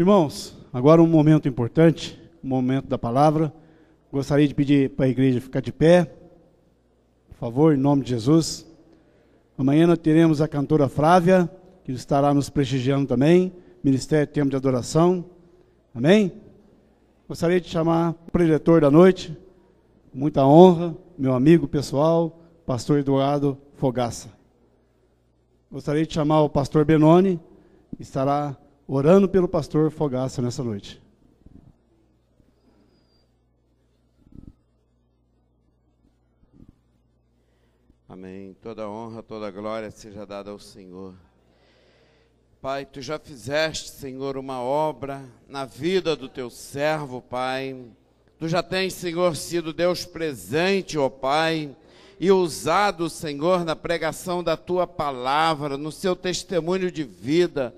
Irmãos, 0.00 0.56
agora 0.72 1.02
um 1.02 1.06
momento 1.06 1.46
importante, 1.46 2.18
um 2.42 2.48
momento 2.48 2.86
da 2.86 2.96
palavra. 2.96 3.52
Gostaria 4.10 4.48
de 4.48 4.54
pedir 4.54 4.88
para 4.88 5.04
a 5.04 5.08
igreja 5.10 5.42
ficar 5.42 5.60
de 5.60 5.70
pé. 5.70 6.10
Por 7.28 7.36
favor, 7.36 7.74
em 7.74 7.76
nome 7.76 8.02
de 8.02 8.08
Jesus. 8.08 8.66
Amanhã 9.58 9.86
nós 9.86 9.98
teremos 9.98 10.40
a 10.40 10.48
cantora 10.48 10.88
Flávia, 10.88 11.50
que 11.84 11.92
estará 11.92 12.32
nos 12.32 12.48
prestigiando 12.48 13.08
também. 13.08 13.52
Ministério 13.84 14.26
Tempo 14.26 14.48
de 14.48 14.56
Adoração. 14.56 15.22
Amém? 15.94 16.32
Gostaria 17.28 17.60
de 17.60 17.68
chamar 17.68 18.14
o 18.26 18.30
preletor 18.30 18.80
da 18.80 18.90
noite, 18.90 19.36
muita 20.14 20.46
honra, 20.46 20.96
meu 21.18 21.34
amigo 21.34 21.68
pessoal, 21.68 22.40
pastor 22.64 23.00
Eduardo 23.00 23.58
Fogaça. 23.74 24.30
Gostaria 25.70 26.06
de 26.06 26.14
chamar 26.14 26.40
o 26.40 26.48
pastor 26.48 26.86
Benoni, 26.86 27.38
estará 27.98 28.56
orando 28.92 29.28
pelo 29.28 29.46
pastor 29.46 29.88
Fogaça 29.92 30.42
nessa 30.42 30.64
noite. 30.64 31.00
Amém. 38.08 38.56
Toda 38.60 38.88
honra, 38.88 39.22
toda 39.22 39.48
glória 39.52 39.92
seja 39.92 40.26
dada 40.26 40.50
ao 40.50 40.58
Senhor. 40.58 41.14
Pai, 42.60 42.84
tu 42.84 43.00
já 43.00 43.16
fizeste, 43.16 43.90
Senhor, 43.90 44.36
uma 44.36 44.60
obra 44.60 45.24
na 45.48 45.64
vida 45.64 46.16
do 46.16 46.28
teu 46.28 46.50
servo, 46.50 47.22
Pai. 47.22 47.80
Tu 48.40 48.48
já 48.48 48.60
tens, 48.60 48.94
Senhor, 48.94 49.36
sido 49.36 49.72
Deus 49.72 50.04
presente, 50.04 50.98
ó 50.98 51.08
Pai, 51.08 51.76
e 52.18 52.32
usado, 52.32 53.08
Senhor, 53.08 53.64
na 53.64 53.76
pregação 53.76 54.42
da 54.42 54.56
tua 54.56 54.84
palavra, 54.84 55.78
no 55.78 55.92
seu 55.92 56.16
testemunho 56.16 56.90
de 56.90 57.04
vida, 57.04 57.72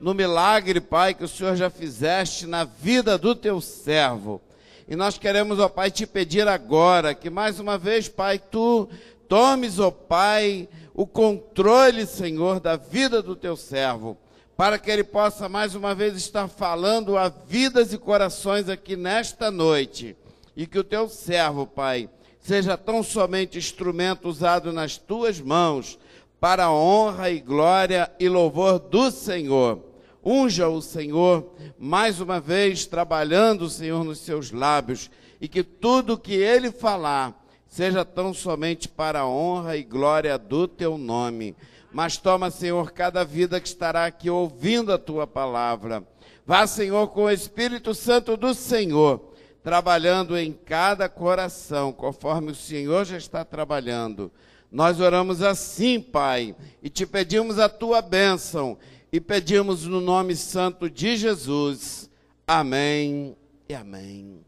no 0.00 0.14
milagre, 0.14 0.80
Pai, 0.80 1.14
que 1.14 1.24
o 1.24 1.28
Senhor 1.28 1.56
já 1.56 1.68
fizeste 1.70 2.46
na 2.46 2.64
vida 2.64 3.18
do 3.18 3.34
teu 3.34 3.60
servo. 3.60 4.40
E 4.88 4.96
nós 4.96 5.18
queremos, 5.18 5.58
ó 5.58 5.68
Pai, 5.68 5.90
te 5.90 6.06
pedir 6.06 6.46
agora 6.48 7.14
que 7.14 7.28
mais 7.28 7.60
uma 7.60 7.76
vez, 7.76 8.08
Pai, 8.08 8.38
tu 8.38 8.88
tomes, 9.28 9.78
ó 9.78 9.90
Pai, 9.90 10.68
o 10.94 11.06
controle, 11.06 12.06
Senhor, 12.06 12.60
da 12.60 12.76
vida 12.76 13.22
do 13.22 13.36
teu 13.36 13.56
servo 13.56 14.16
para 14.58 14.76
que 14.76 14.90
ele 14.90 15.04
possa 15.04 15.48
mais 15.48 15.76
uma 15.76 15.94
vez 15.94 16.16
estar 16.16 16.48
falando 16.48 17.16
a 17.16 17.28
vidas 17.28 17.92
e 17.92 17.96
corações 17.96 18.68
aqui 18.68 18.96
nesta 18.96 19.52
noite. 19.52 20.16
E 20.56 20.66
que 20.66 20.76
o 20.76 20.82
teu 20.82 21.08
servo, 21.08 21.64
Pai, 21.64 22.10
seja 22.40 22.76
tão 22.76 23.04
somente 23.04 23.56
instrumento 23.56 24.28
usado 24.28 24.72
nas 24.72 24.98
tuas 24.98 25.40
mãos 25.40 25.96
para 26.40 26.64
a 26.64 26.72
honra 26.72 27.30
e 27.30 27.38
glória 27.38 28.10
e 28.18 28.28
louvor 28.28 28.80
do 28.80 29.12
Senhor. 29.12 29.80
Unja 30.24 30.68
o 30.68 30.80
Senhor 30.82 31.52
mais 31.78 32.20
uma 32.20 32.40
vez 32.40 32.86
trabalhando, 32.86 33.68
Senhor, 33.68 34.04
nos 34.04 34.18
seus 34.18 34.50
lábios 34.50 35.10
e 35.40 35.48
que 35.48 35.62
tudo 35.62 36.18
que 36.18 36.34
ele 36.34 36.70
falar 36.72 37.44
seja 37.66 38.04
tão 38.04 38.34
somente 38.34 38.88
para 38.88 39.20
a 39.20 39.28
honra 39.28 39.76
e 39.76 39.82
glória 39.82 40.36
do 40.36 40.66
teu 40.66 40.98
nome 40.98 41.54
mas 41.90 42.16
toma, 42.16 42.50
Senhor, 42.50 42.92
cada 42.92 43.24
vida 43.24 43.60
que 43.60 43.68
estará 43.68 44.06
aqui 44.06 44.28
ouvindo 44.28 44.92
a 44.92 44.98
tua 44.98 45.26
palavra. 45.26 46.06
Vá, 46.46 46.66
Senhor, 46.66 47.08
com 47.08 47.24
o 47.24 47.30
Espírito 47.30 47.94
Santo 47.94 48.36
do 48.36 48.54
Senhor, 48.54 49.32
trabalhando 49.62 50.36
em 50.36 50.52
cada 50.52 51.08
coração, 51.08 51.92
conforme 51.92 52.52
o 52.52 52.54
Senhor 52.54 53.04
já 53.04 53.16
está 53.16 53.44
trabalhando. 53.44 54.30
Nós 54.70 55.00
oramos 55.00 55.40
assim, 55.42 55.98
Pai, 56.00 56.54
e 56.82 56.90
te 56.90 57.06
pedimos 57.06 57.58
a 57.58 57.70
tua 57.70 58.02
bênção, 58.02 58.78
e 59.12 59.20
pedimos 59.20 59.84
no 59.84 60.00
nome 60.00 60.36
santo 60.36 60.90
de 60.90 61.16
Jesus. 61.16 62.10
Amém 62.46 63.36
e 63.68 63.74
amém. 63.74 64.44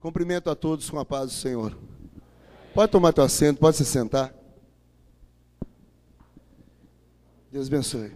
Cumprimento 0.00 0.50
a 0.50 0.54
todos 0.54 0.90
com 0.90 0.98
a 0.98 1.04
paz 1.04 1.30
do 1.30 1.32
Senhor. 1.32 1.76
Pode 2.74 2.92
tomar 2.92 3.12
teu 3.12 3.24
assento, 3.24 3.58
pode 3.58 3.78
se 3.78 3.86
sentar. 3.86 4.34
Deus 7.50 7.68
abençoe. 7.68 8.12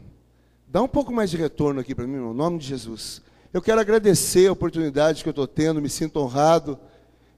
Dá 0.66 0.82
um 0.82 0.88
pouco 0.88 1.10
mais 1.10 1.30
de 1.30 1.38
retorno 1.38 1.80
aqui 1.80 1.94
para 1.94 2.06
mim, 2.06 2.16
no 2.16 2.34
nome 2.34 2.58
de 2.58 2.66
Jesus. 2.66 3.22
Eu 3.54 3.62
quero 3.62 3.80
agradecer 3.80 4.48
a 4.48 4.52
oportunidade 4.52 5.22
que 5.22 5.28
eu 5.28 5.30
estou 5.30 5.46
tendo, 5.46 5.80
me 5.80 5.88
sinto 5.88 6.20
honrado 6.20 6.78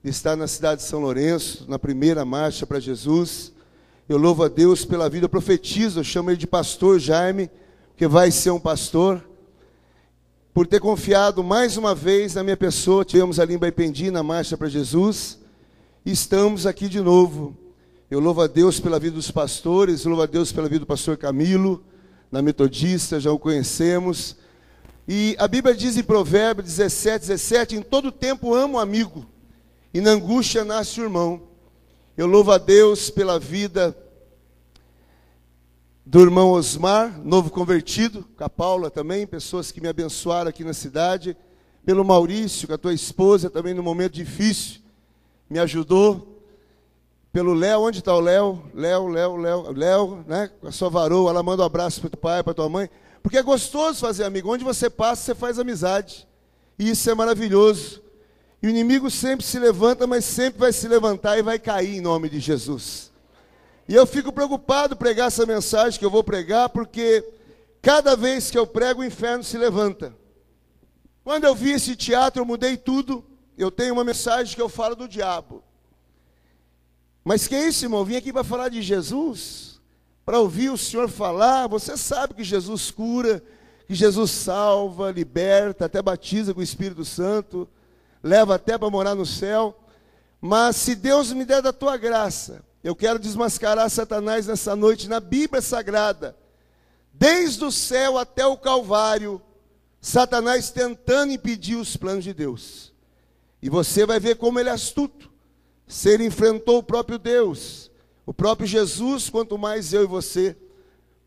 estar 0.03 0.35
na 0.37 0.47
cidade 0.47 0.81
de 0.81 0.87
São 0.89 1.01
Lourenço, 1.01 1.67
na 1.69 1.79
primeira 1.79 2.25
marcha 2.25 2.67
para 2.67 2.81
Jesus. 2.81 3.53
Eu 4.09 4.17
louvo 4.17 4.43
a 4.43 4.49
Deus 4.49 4.85
pela 4.85 5.09
vida, 5.11 5.27
eu 5.27 5.29
profetizo, 5.29 6.01
eu 6.01 6.05
chamo 6.05 6.31
ele 6.31 6.37
de 6.37 6.47
pastor 6.47 6.99
Jaime, 6.99 7.51
que 7.97 8.09
vai 8.09 8.31
ser 8.31 8.51
um 8.51 8.59
pastor 8.59 9.23
por 10.53 10.67
ter 10.67 10.81
confiado 10.81 11.45
mais 11.45 11.77
uma 11.77 11.95
vez 11.95 12.35
na 12.35 12.43
minha 12.43 12.57
pessoa. 12.57 13.05
Tivemos 13.05 13.39
ali 13.39 13.55
em 13.55 13.59
Baipendi, 13.59 14.11
na 14.11 14.23
Marcha 14.23 14.57
para 14.57 14.69
Jesus. 14.69 15.39
E 16.05 16.11
estamos 16.11 16.67
aqui 16.67 16.89
de 16.89 17.01
novo. 17.01 17.57
Eu 18.11 18.19
louvo 18.19 18.41
a 18.41 18.47
Deus 18.47 18.81
pela 18.81 18.99
vida 18.99 19.15
dos 19.15 19.31
pastores, 19.31 20.05
louvo 20.05 20.23
a 20.23 20.27
Deus 20.27 20.51
pela 20.51 20.69
vida 20.69 20.81
do 20.81 20.87
pastor 20.87 21.17
Camilo, 21.17 21.85
na 22.33 22.43
Metodista, 22.43 23.21
já 23.21 23.31
o 23.31 23.39
conhecemos. 23.39 24.37
E 25.07 25.37
a 25.39 25.47
Bíblia 25.47 25.75
diz 25.75 25.97
em 25.97 26.03
Provérbios 26.03 26.67
17, 26.67 27.21
17: 27.21 27.77
Em 27.77 27.83
todo 27.83 28.11
tempo 28.11 28.55
amo 28.55 28.79
amigo, 28.79 29.27
e 29.93 30.01
na 30.01 30.11
angústia 30.11 30.65
nasce 30.65 31.01
o 31.01 31.05
irmão. 31.05 31.43
Eu 32.17 32.27
louvo 32.27 32.53
a 32.53 32.59
Deus 32.59 33.11
pela 33.11 33.39
vida 33.39 33.97
do 36.05 36.21
irmão 36.21 36.51
Osmar, 36.51 37.21
novo 37.25 37.51
convertido, 37.51 38.25
com 38.37 38.45
a 38.45 38.49
Paula 38.49 38.91
também, 38.91 39.27
pessoas 39.27 39.71
que 39.71 39.81
me 39.81 39.89
abençoaram 39.89 40.51
aqui 40.51 40.65
na 40.65 40.73
cidade, 40.73 41.37
pelo 41.85 42.05
Maurício, 42.05 42.67
com 42.67 42.75
a 42.75 42.79
tua 42.79 42.93
esposa 42.93 43.49
também 43.49 43.75
no 43.75 43.83
momento 43.83 44.15
difícil, 44.15 44.81
me 45.49 45.59
ajudou, 45.59 46.43
pelo 47.33 47.55
Léo, 47.55 47.83
onde 47.83 48.01
está 48.01 48.15
o 48.15 48.21
Léo? 48.21 48.63
Léo, 48.75 49.07
Léo, 49.07 49.37
Léo, 49.37 49.73
Léo, 49.73 50.25
né? 50.27 50.51
Com 50.61 50.67
a 50.67 50.73
sua 50.73 50.91
varoa, 50.91 51.31
ela 51.31 51.43
manda 51.45 51.63
um 51.63 51.67
abraço 51.67 52.01
para 52.01 52.09
o 52.09 52.17
pai, 52.17 52.43
para 52.43 52.55
tua 52.55 52.69
mãe, 52.69 52.91
porque 53.23 53.39
é 53.39 53.43
gostoso 53.43 54.01
fazer 54.01 54.25
amigo, 54.25 54.53
onde 54.53 54.65
você 54.65 54.91
passa, 54.91 55.23
você 55.23 55.35
faz 55.35 55.59
amizade, 55.59 56.27
e 56.79 56.91
isso 56.91 57.09
é 57.09 57.15
maravilhoso. 57.15 58.03
E 58.63 58.67
o 58.67 58.71
inimigo 58.71 59.11
sempre 59.11 59.45
se 59.45 59.59
levanta, 59.59 60.07
mas 60.07 60.25
sempre 60.25 60.61
vai 60.61 60.73
se 60.73 60.87
levantar 60.87 61.39
e 61.39 61.43
vai 61.43 61.59
cair 61.59 61.97
em 61.97 62.01
nome 62.01 62.29
de 62.29 62.39
Jesus. 62.41 63.11
E 63.89 63.95
eu 63.95 64.07
fico 64.07 64.33
preocupado 64.33 64.95
pregar 64.95 65.29
essa 65.29 65.47
mensagem 65.47 65.99
que 65.99 66.05
eu 66.05 66.11
vou 66.11 66.23
pregar, 66.23 66.69
porque 66.69 67.25
cada 67.81 68.15
vez 68.15 68.51
que 68.51 68.59
eu 68.59 68.67
prego, 68.67 69.01
o 69.01 69.05
inferno 69.05 69.43
se 69.43 69.57
levanta. 69.57 70.15
Quando 71.25 71.45
eu 71.45 71.55
vi 71.55 71.73
esse 71.73 71.97
teatro, 71.97 72.41
eu 72.41 72.47
mudei 72.47 72.77
tudo. 72.77 73.25
Eu 73.57 73.71
tenho 73.71 73.95
uma 73.95 74.05
mensagem 74.05 74.55
que 74.55 74.63
eu 74.63 74.69
falo 74.69 74.95
do 74.95 75.09
diabo. 75.09 75.63
Mas 77.25 77.47
que 77.47 77.55
é 77.55 77.67
isso, 77.67 77.85
irmão? 77.85 78.05
Vim 78.05 78.17
aqui 78.17 78.33
para 78.33 78.45
falar 78.45 78.69
de 78.69 78.81
Jesus, 78.81 79.81
para 80.25 80.39
ouvir 80.39 80.71
o 80.71 80.79
Senhor 80.79 81.09
falar. 81.09 81.67
Você 81.67 81.97
sabe 81.97 82.35
que 82.35 82.45
Jesus 82.45 82.91
cura, 82.91 83.43
que 83.87 83.95
Jesus 83.95 84.31
salva, 84.31 85.11
liberta, 85.11 85.87
até 85.87 86.01
batiza 86.01 86.55
com 86.55 86.61
o 86.61 86.65
Espírito 86.65 87.05
Santo, 87.05 87.69
leva 88.23 88.55
até 88.55 88.77
para 88.77 88.91
morar 88.91 89.15
no 89.15 89.27
céu. 89.27 89.77
Mas 90.41 90.77
se 90.77 90.95
Deus 90.95 91.33
me 91.33 91.45
der 91.45 91.63
da 91.63 91.73
tua 91.73 91.97
graça, 91.97 92.65
eu 92.83 92.97
quero 92.97 93.19
desmascarar 93.19 93.91
Satanás 93.91 94.47
nessa 94.47 94.75
noite 94.75 95.09
na 95.09 95.21
Bíblia 95.21 95.61
Sagrada. 95.61 96.37
Desde 97.13 97.65
o 97.65 97.71
céu 97.71 98.17
até 98.17 98.47
o 98.47 98.57
Calvário, 98.57 99.43
Satanás 100.01 100.71
tentando 100.71 101.33
impedir 101.33 101.77
os 101.77 101.97
planos 101.97 102.25
de 102.25 102.33
Deus. 102.33 102.93
E 103.61 103.69
você 103.69 104.07
vai 104.07 104.19
ver 104.19 104.37
como 104.37 104.59
ele 104.59 104.71
é 104.71 104.73
astuto. 104.73 105.31
Se 105.87 106.09
ele 106.09 106.25
enfrentou 106.25 106.79
o 106.79 106.83
próprio 106.83 107.19
Deus, 107.19 107.91
o 108.25 108.33
próprio 108.33 108.67
Jesus, 108.67 109.29
quanto 109.29 109.59
mais 109.59 109.93
eu 109.93 110.05
e 110.05 110.07
você. 110.07 110.57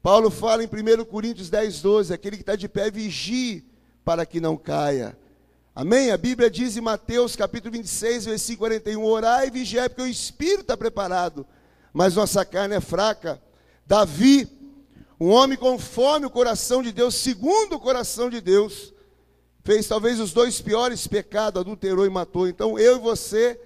Paulo 0.02 0.32
fala 0.32 0.64
em 0.64 0.68
1 0.68 1.06
Coríntios 1.06 1.50
10, 1.50 1.82
12: 1.82 2.14
aquele 2.14 2.38
que 2.38 2.42
está 2.42 2.56
de 2.56 2.68
pé, 2.68 2.90
vigie 2.90 3.64
para 4.04 4.26
que 4.26 4.40
não 4.40 4.58
caia. 4.58 5.18
Amém? 5.76 6.12
A 6.12 6.18
Bíblia 6.18 6.52
diz 6.52 6.78
em 6.78 6.82
Mateus 6.82 7.36
capítulo 7.36 7.72
26, 7.72 8.26
versículo 8.26 8.70
41, 8.70 9.04
orai 9.04 9.48
e 9.48 9.50
vigiai, 9.50 9.90
porque 9.90 10.04
o 10.04 10.08
Espírito 10.08 10.62
está 10.62 10.78
preparado, 10.78 11.44
mas 11.92 12.16
nossa 12.16 12.46
carne 12.46 12.76
é 12.76 12.80
fraca. 12.80 13.42
Davi, 13.84 14.48
um 15.20 15.30
homem 15.30 15.58
conforme 15.58 16.28
o 16.28 16.30
coração 16.30 16.84
de 16.84 16.92
Deus, 16.92 17.16
segundo 17.16 17.74
o 17.74 17.80
coração 17.80 18.30
de 18.30 18.40
Deus, 18.40 18.94
fez 19.64 19.88
talvez 19.88 20.20
os 20.20 20.32
dois 20.32 20.62
piores 20.62 21.08
pecados, 21.08 21.62
adulterou 21.62 22.06
e 22.06 22.10
matou. 22.10 22.48
Então 22.48 22.78
eu 22.78 22.98
e 22.98 23.00
você 23.00 23.60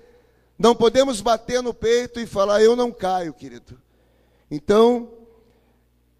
não 0.58 0.74
podemos 0.74 1.20
bater 1.20 1.62
no 1.62 1.74
peito 1.74 2.22
e 2.22 2.26
falar, 2.26 2.64
eu 2.64 2.74
não 2.74 2.90
caio, 2.90 3.34
querido. 3.34 3.78
Então, 4.50 5.10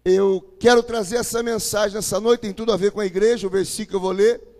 eu 0.04 0.54
quero 0.60 0.82
trazer 0.82 1.16
essa 1.16 1.42
mensagem 1.42 1.96
nessa 1.96 2.20
noite, 2.20 2.42
tem 2.42 2.52
tudo 2.52 2.74
a 2.74 2.76
ver 2.76 2.92
com 2.92 3.00
a 3.00 3.06
igreja, 3.06 3.46
o 3.46 3.50
versículo 3.50 3.88
que 3.88 3.96
eu 3.96 4.00
vou 4.00 4.12
ler. 4.12 4.57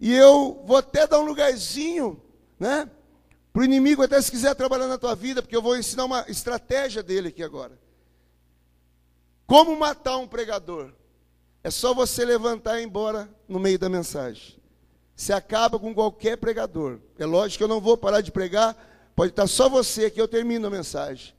E 0.00 0.14
eu 0.14 0.62
vou 0.64 0.78
até 0.78 1.06
dar 1.06 1.20
um 1.20 1.26
lugarzinho, 1.26 2.20
né? 2.58 2.88
Para 3.52 3.62
o 3.62 3.64
inimigo, 3.64 4.02
até 4.02 4.20
se 4.22 4.30
quiser 4.30 4.54
trabalhar 4.54 4.86
na 4.86 4.96
tua 4.96 5.14
vida, 5.14 5.42
porque 5.42 5.56
eu 5.56 5.62
vou 5.62 5.76
ensinar 5.76 6.06
uma 6.06 6.24
estratégia 6.28 7.02
dele 7.02 7.28
aqui 7.28 7.42
agora. 7.42 7.78
Como 9.46 9.76
matar 9.76 10.16
um 10.16 10.26
pregador? 10.26 10.92
É 11.62 11.70
só 11.70 11.92
você 11.92 12.24
levantar 12.24 12.78
e 12.78 12.82
ir 12.82 12.86
embora 12.86 13.28
no 13.46 13.58
meio 13.58 13.78
da 13.78 13.88
mensagem. 13.88 14.56
Se 15.14 15.32
acaba 15.32 15.78
com 15.78 15.92
qualquer 15.92 16.36
pregador. 16.38 16.98
É 17.18 17.26
lógico 17.26 17.58
que 17.58 17.64
eu 17.64 17.68
não 17.68 17.80
vou 17.80 17.96
parar 17.96 18.22
de 18.22 18.32
pregar, 18.32 18.74
pode 19.14 19.32
estar 19.32 19.46
só 19.46 19.68
você 19.68 20.10
que 20.10 20.20
eu 20.20 20.28
termino 20.28 20.68
a 20.68 20.70
mensagem. 20.70 21.34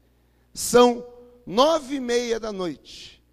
São 0.54 1.04
nove 1.46 1.96
e 1.96 2.00
meia 2.00 2.40
da 2.40 2.52
noite. 2.52 3.24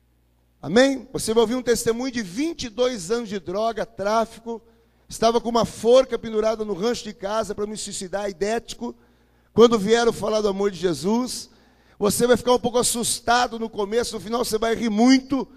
Amém? 0.62 1.06
Você 1.12 1.34
vai 1.34 1.42
ouvir 1.42 1.56
um 1.56 1.62
testemunho 1.62 2.12
de 2.12 2.22
22 2.22 3.10
anos 3.10 3.28
de 3.28 3.38
droga, 3.38 3.84
tráfico. 3.84 4.62
Estava 5.08 5.40
com 5.40 5.48
uma 5.48 5.64
forca 5.64 6.18
pendurada 6.18 6.64
no 6.64 6.74
rancho 6.74 7.04
de 7.04 7.14
casa 7.14 7.54
para 7.54 7.66
me 7.66 7.76
suicidar, 7.76 8.28
idético. 8.28 8.94
Quando 9.54 9.78
vieram 9.78 10.12
falar 10.12 10.40
do 10.40 10.48
amor 10.48 10.70
de 10.70 10.78
Jesus, 10.78 11.48
você 11.98 12.26
vai 12.26 12.36
ficar 12.36 12.52
um 12.52 12.58
pouco 12.58 12.78
assustado 12.78 13.58
no 13.58 13.70
começo, 13.70 14.14
no 14.14 14.20
final 14.20 14.44
você 14.44 14.58
vai 14.58 14.74
rir 14.74 14.90
muito 14.90 15.48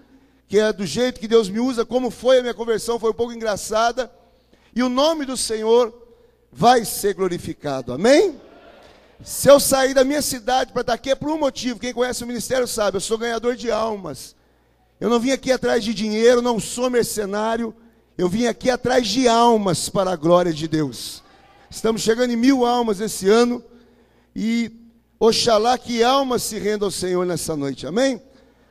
que 0.52 0.58
é 0.58 0.70
do 0.70 0.84
jeito 0.84 1.18
que 1.18 1.26
Deus 1.26 1.48
me 1.48 1.58
usa, 1.58 1.82
como 1.82 2.10
foi 2.10 2.38
a 2.38 2.42
minha 2.42 2.52
conversão, 2.52 2.98
foi 2.98 3.10
um 3.10 3.14
pouco 3.14 3.32
engraçada, 3.32 4.12
e 4.76 4.82
o 4.82 4.88
nome 4.90 5.24
do 5.24 5.34
Senhor 5.34 5.90
vai 6.52 6.84
ser 6.84 7.14
glorificado, 7.14 7.90
amém? 7.90 8.38
Se 9.24 9.48
eu 9.48 9.58
sair 9.58 9.94
da 9.94 10.04
minha 10.04 10.20
cidade 10.20 10.70
para 10.70 10.82
estar 10.82 10.92
aqui 10.92 11.10
é 11.10 11.14
por 11.14 11.30
um 11.30 11.38
motivo, 11.38 11.80
quem 11.80 11.94
conhece 11.94 12.22
o 12.22 12.26
ministério 12.26 12.68
sabe, 12.68 12.98
eu 12.98 13.00
sou 13.00 13.16
ganhador 13.16 13.56
de 13.56 13.70
almas, 13.70 14.36
eu 15.00 15.08
não 15.08 15.18
vim 15.18 15.30
aqui 15.30 15.50
atrás 15.50 15.82
de 15.82 15.94
dinheiro, 15.94 16.42
não 16.42 16.60
sou 16.60 16.90
mercenário, 16.90 17.74
eu 18.16 18.28
vim 18.28 18.46
aqui 18.46 18.70
atrás 18.70 19.06
de 19.08 19.26
almas 19.26 19.88
para 19.88 20.12
a 20.12 20.16
glória 20.16 20.52
de 20.52 20.68
Deus. 20.68 21.22
Estamos 21.70 22.02
chegando 22.02 22.32
em 22.32 22.36
mil 22.36 22.64
almas 22.66 23.00
esse 23.00 23.28
ano, 23.28 23.64
e 24.36 24.70
oxalá 25.18 25.78
que 25.78 26.02
almas 26.02 26.42
se 26.42 26.58
rendam 26.58 26.86
ao 26.86 26.92
Senhor 26.92 27.24
nessa 27.24 27.56
noite, 27.56 27.86
amém? 27.86 28.20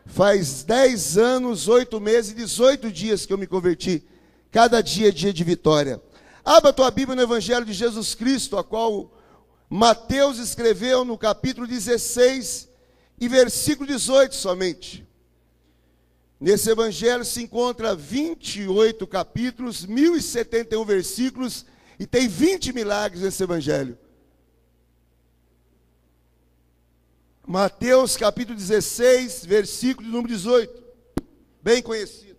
Faz 0.06 0.64
10 0.64 1.18
anos, 1.18 1.68
8 1.68 2.00
meses 2.00 2.32
e 2.32 2.36
18 2.36 2.92
dias 2.92 3.26
que 3.26 3.34
eu 3.34 3.38
me 3.38 3.48
converti. 3.48 4.04
Cada 4.52 4.82
dia 4.82 5.10
é 5.10 5.12
dia 5.12 5.34
de 5.34 5.44
vitória. 5.44 6.02
Abra 6.44 6.74
tua 6.74 6.92
Bíblia 6.92 7.16
no 7.16 7.22
Evangelho 7.22 7.66
de 7.66 7.74
Jesus 7.74 8.14
Cristo, 8.14 8.58
a 8.58 8.64
qual 8.64 9.12
Mateus 9.70 10.38
escreveu 10.38 11.06
no 11.06 11.18
capítulo 11.18 11.66
16 11.66 12.68
e 13.20 13.28
versículo 13.28 13.88
18 13.88 14.36
somente. 14.36 15.08
Nesse 16.42 16.72
evangelho 16.72 17.24
se 17.24 17.44
encontra 17.44 17.96
28 17.96 19.06
capítulos, 19.06 19.86
1071 19.86 20.84
versículos 20.84 21.68
e 22.00 22.08
tem 22.08 22.28
20 22.28 22.74
milagres 22.74 23.22
nesse 23.22 23.44
evangelho. 23.44 23.96
Mateus 27.46 28.18
capítulo 28.18 28.58
16, 28.58 29.46
versículo 29.46 30.08
número 30.08 30.30
18. 30.30 30.82
Bem 31.62 31.80
conhecido. 31.80 32.31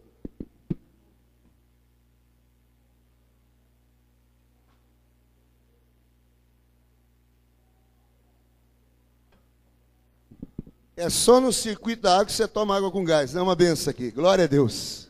É 11.02 11.10
só 11.10 11.40
no 11.40 11.52
circuito 11.52 12.02
da 12.02 12.12
água 12.12 12.26
que 12.26 12.32
você 12.32 12.46
toma 12.46 12.76
água 12.76 12.88
com 12.88 13.04
gás. 13.04 13.34
É 13.34 13.43
uma 13.43 13.56
benção 13.56 13.90
aqui. 13.90 14.12
Glória 14.12 14.44
a 14.44 14.46
Deus. 14.46 15.08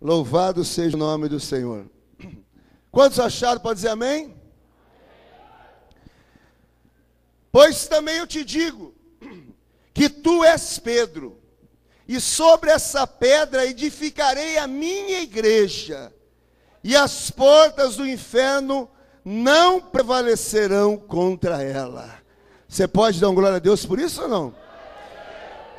Louvado 0.00 0.64
seja 0.64 0.96
o 0.96 0.98
nome 0.98 1.28
do 1.28 1.38
Senhor. 1.38 1.84
Quantos 2.90 3.20
acharam? 3.20 3.60
Pode 3.60 3.74
dizer 3.74 3.90
amém? 3.90 4.34
Pois 7.52 7.86
também 7.86 8.16
eu 8.16 8.26
te 8.26 8.42
digo 8.42 8.94
que 9.92 10.08
tu 10.08 10.42
és 10.42 10.78
Pedro, 10.78 11.38
e 12.06 12.18
sobre 12.18 12.70
essa 12.70 13.06
pedra 13.06 13.66
edificarei 13.66 14.56
a 14.56 14.66
minha 14.66 15.20
igreja, 15.20 16.10
e 16.82 16.96
as 16.96 17.30
portas 17.30 17.96
do 17.96 18.08
inferno 18.08 18.88
não 19.22 19.82
prevalecerão 19.82 20.96
contra 20.96 21.62
ela. 21.62 22.22
Você 22.66 22.88
pode 22.88 23.20
dar 23.20 23.28
um 23.28 23.34
glória 23.34 23.56
a 23.56 23.60
Deus 23.60 23.84
por 23.84 23.98
isso 23.98 24.22
ou 24.22 24.28
não? 24.28 24.67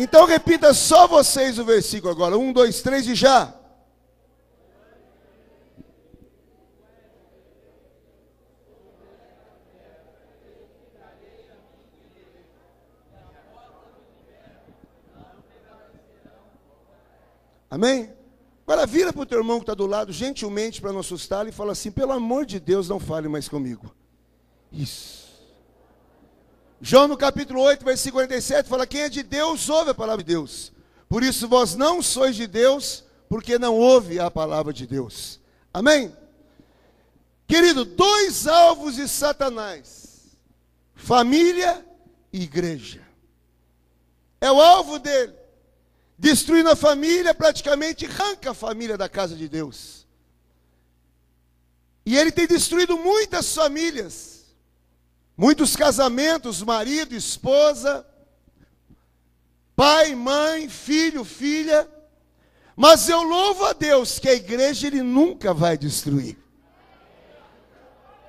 Então 0.01 0.25
repita 0.25 0.74
só 0.74 1.06
vocês 1.10 1.60
o 1.60 1.66
versículo 1.66 2.10
agora. 2.10 2.38
Um, 2.38 2.54
dois, 2.54 2.81
três 2.81 3.06
e 3.06 3.13
já. 3.13 3.54
Amém? 17.69 18.12
Agora 18.66 18.88
vira 18.88 19.12
para 19.12 19.22
o 19.22 19.25
teu 19.25 19.40
irmão 19.40 19.60
que 19.60 19.63
está 19.63 19.74
do 19.74 19.86
lado, 19.86 20.13
gentilmente, 20.13 20.80
para 20.80 20.94
não 20.94 21.02
assustá-lo, 21.02 21.50
e 21.50 21.52
fala 21.52 21.74
assim: 21.74 21.92
pelo 21.92 22.13
amor 22.13 22.45
de 22.45 22.57
Deus, 22.57 22.88
não 22.88 23.02
fale 23.02 23.28
mais 23.28 23.50
comigo. 23.50 23.94
Isso. 24.72 25.29
João 26.81 27.08
no 27.08 27.18
capítulo 27.18 27.62
8, 27.62 27.84
versículo 27.84 28.24
47, 28.24 28.70
fala: 28.70 28.88
Quem 28.88 29.02
é 29.02 29.10
de 29.10 29.24
Deus, 29.24 29.70
ouve 29.70 29.92
a 29.92 29.96
palavra 29.96 30.24
de 30.24 30.34
Deus. 30.34 30.72
Por 31.08 31.24
isso 31.24 31.48
vós 31.48 31.76
não 31.76 32.02
sois 32.02 32.36
de 32.36 32.48
Deus, 32.48 33.04
porque 33.28 33.60
não 33.60 33.76
ouve 33.76 34.20
a 34.20 34.30
palavra 34.30 34.72
de 34.72 34.86
Deus. 34.86 35.40
Amém? 35.74 36.16
Querido, 37.48 37.84
dois 37.84 38.48
alvos 38.48 38.96
de 38.96 39.08
Satanás: 39.08 40.38
família 40.96 41.86
e 42.31 42.44
igreja. 42.44 43.02
É 44.40 44.52
o 44.52 44.62
alvo 44.62 45.00
dele 45.00 45.40
destruindo 46.20 46.70
a 46.70 46.76
família, 46.76 47.34
praticamente 47.34 48.06
arranca 48.06 48.52
a 48.52 48.54
família 48.54 48.98
da 48.98 49.08
casa 49.08 49.36
de 49.36 49.48
Deus. 49.48 50.06
E 52.06 52.18
ele 52.18 52.30
tem 52.30 52.46
destruído 52.46 52.98
muitas 52.98 53.56
famílias, 53.56 54.29
muitos 55.39 55.74
casamentos, 55.74 56.62
marido, 56.62 57.15
esposa, 57.15 58.06
pai, 59.74 60.13
mãe, 60.13 60.68
filho, 60.68 61.24
filha. 61.24 61.88
Mas 62.75 63.07
eu 63.07 63.24
louvo 63.24 63.63
a 63.63 63.71
Deus 63.71 64.19
que 64.19 64.27
a 64.27 64.33
igreja 64.33 64.88
ele 64.88 65.01
nunca 65.01 65.53
vai 65.53 65.77
destruir. 65.77 66.38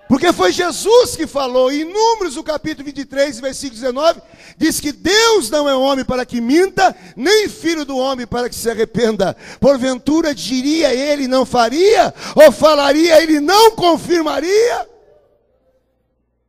Porque 0.08 0.32
foi 0.32 0.52
Jesus 0.52 1.16
que 1.16 1.26
falou, 1.26 1.70
em 1.72 1.84
Números, 1.84 2.36
o 2.36 2.44
capítulo 2.44 2.84
23, 2.84 3.40
versículo 3.40 3.80
19, 3.80 4.22
diz 4.56 4.78
que 4.78 4.92
Deus 4.92 5.50
não 5.50 5.68
é 5.68 5.74
homem 5.74 6.04
para 6.04 6.24
que 6.24 6.40
minta, 6.40 6.94
nem 7.16 7.48
filho 7.48 7.84
do 7.84 7.96
homem 7.96 8.26
para 8.26 8.48
que 8.48 8.54
se 8.54 8.70
arrependa. 8.70 9.36
Porventura 9.58 10.32
diria 10.32 10.94
ele 10.94 11.26
não 11.26 11.44
faria, 11.44 12.14
ou 12.36 12.52
falaria 12.52 13.20
ele 13.20 13.40
não 13.40 13.72
confirmaria. 13.72 14.90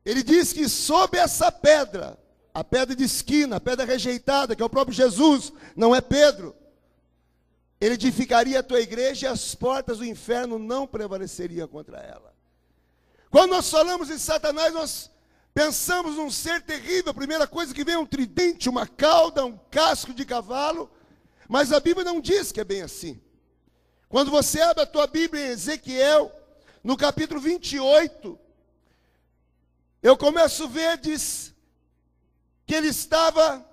Ele 0.05 0.23
diz 0.23 0.51
que 0.51 0.67
sob 0.67 1.17
essa 1.17 1.51
pedra, 1.51 2.17
a 2.53 2.63
pedra 2.63 2.95
de 2.95 3.03
esquina, 3.03 3.57
a 3.57 3.61
pedra 3.61 3.85
rejeitada, 3.85 4.55
que 4.55 4.61
é 4.61 4.65
o 4.65 4.69
próprio 4.69 4.95
Jesus, 4.95 5.53
não 5.75 5.95
é 5.95 6.01
Pedro, 6.01 6.55
ele 7.79 7.95
edificaria 7.95 8.59
a 8.59 8.63
tua 8.63 8.79
igreja 8.79 9.25
e 9.25 9.29
as 9.29 9.55
portas 9.55 9.97
do 9.97 10.05
inferno 10.05 10.59
não 10.59 10.85
prevaleceriam 10.85 11.67
contra 11.67 11.97
ela. 11.97 12.31
Quando 13.31 13.51
nós 13.51 13.71
falamos 13.71 14.11
em 14.11 14.19
Satanás, 14.19 14.71
nós 14.71 15.09
pensamos 15.51 16.15
num 16.15 16.29
ser 16.29 16.61
terrível. 16.61 17.09
A 17.09 17.15
primeira 17.15 17.47
coisa 17.47 17.73
que 17.73 17.83
vem 17.83 17.95
é 17.95 17.97
um 17.97 18.05
tridente, 18.05 18.69
uma 18.69 18.85
cauda, 18.85 19.45
um 19.45 19.57
casco 19.71 20.13
de 20.13 20.25
cavalo. 20.25 20.91
Mas 21.47 21.71
a 21.71 21.79
Bíblia 21.79 22.05
não 22.05 22.21
diz 22.21 22.51
que 22.51 22.59
é 22.59 22.63
bem 22.63 22.83
assim. 22.83 23.19
Quando 24.07 24.29
você 24.29 24.61
abre 24.61 24.83
a 24.83 24.85
tua 24.85 25.07
Bíblia 25.07 25.47
em 25.47 25.49
Ezequiel, 25.49 26.31
no 26.83 26.95
capítulo 26.95 27.39
28, 27.39 28.37
eu 30.01 30.17
começo 30.17 30.63
a 30.63 30.67
ver, 30.67 30.97
diz, 30.97 31.53
que 32.65 32.73
ele 32.73 32.87
estava 32.87 33.65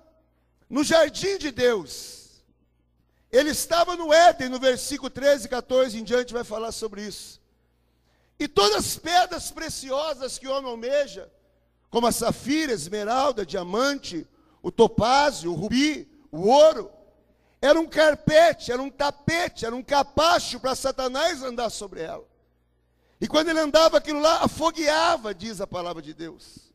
no 0.69 0.83
jardim 0.83 1.37
de 1.37 1.51
Deus. 1.51 2.43
Ele 3.31 3.49
estava 3.49 3.95
no 3.95 4.13
Éden, 4.13 4.49
no 4.49 4.59
versículo 4.59 5.09
13 5.09 5.45
e 5.45 5.49
14 5.49 5.99
em 5.99 6.03
diante 6.03 6.33
vai 6.33 6.43
falar 6.43 6.71
sobre 6.71 7.01
isso. 7.05 7.39
E 8.39 8.47
todas 8.47 8.77
as 8.77 8.97
pedras 8.97 9.51
preciosas 9.51 10.37
que 10.37 10.47
o 10.47 10.51
homem 10.51 10.71
almeja, 10.71 11.31
como 11.89 12.07
a 12.07 12.11
safira, 12.11 12.71
esmeralda, 12.71 13.45
diamante, 13.45 14.25
o 14.61 14.71
topázio, 14.71 15.51
o 15.51 15.55
rubi, 15.55 16.09
o 16.31 16.47
ouro, 16.47 16.91
era 17.61 17.79
um 17.79 17.87
carpete, 17.87 18.71
era 18.71 18.81
um 18.81 18.89
tapete, 18.89 19.65
era 19.65 19.75
um 19.75 19.83
capacho 19.83 20.59
para 20.59 20.75
Satanás 20.75 21.43
andar 21.43 21.69
sobre 21.69 22.01
ela. 22.01 22.28
E 23.21 23.27
quando 23.27 23.49
ele 23.49 23.59
andava 23.59 23.97
aquilo 23.97 24.19
lá, 24.19 24.43
afogueava, 24.43 25.33
diz 25.33 25.59
a 25.59 25.67
palavra 25.67 26.01
de 26.01 26.13
Deus. 26.13 26.69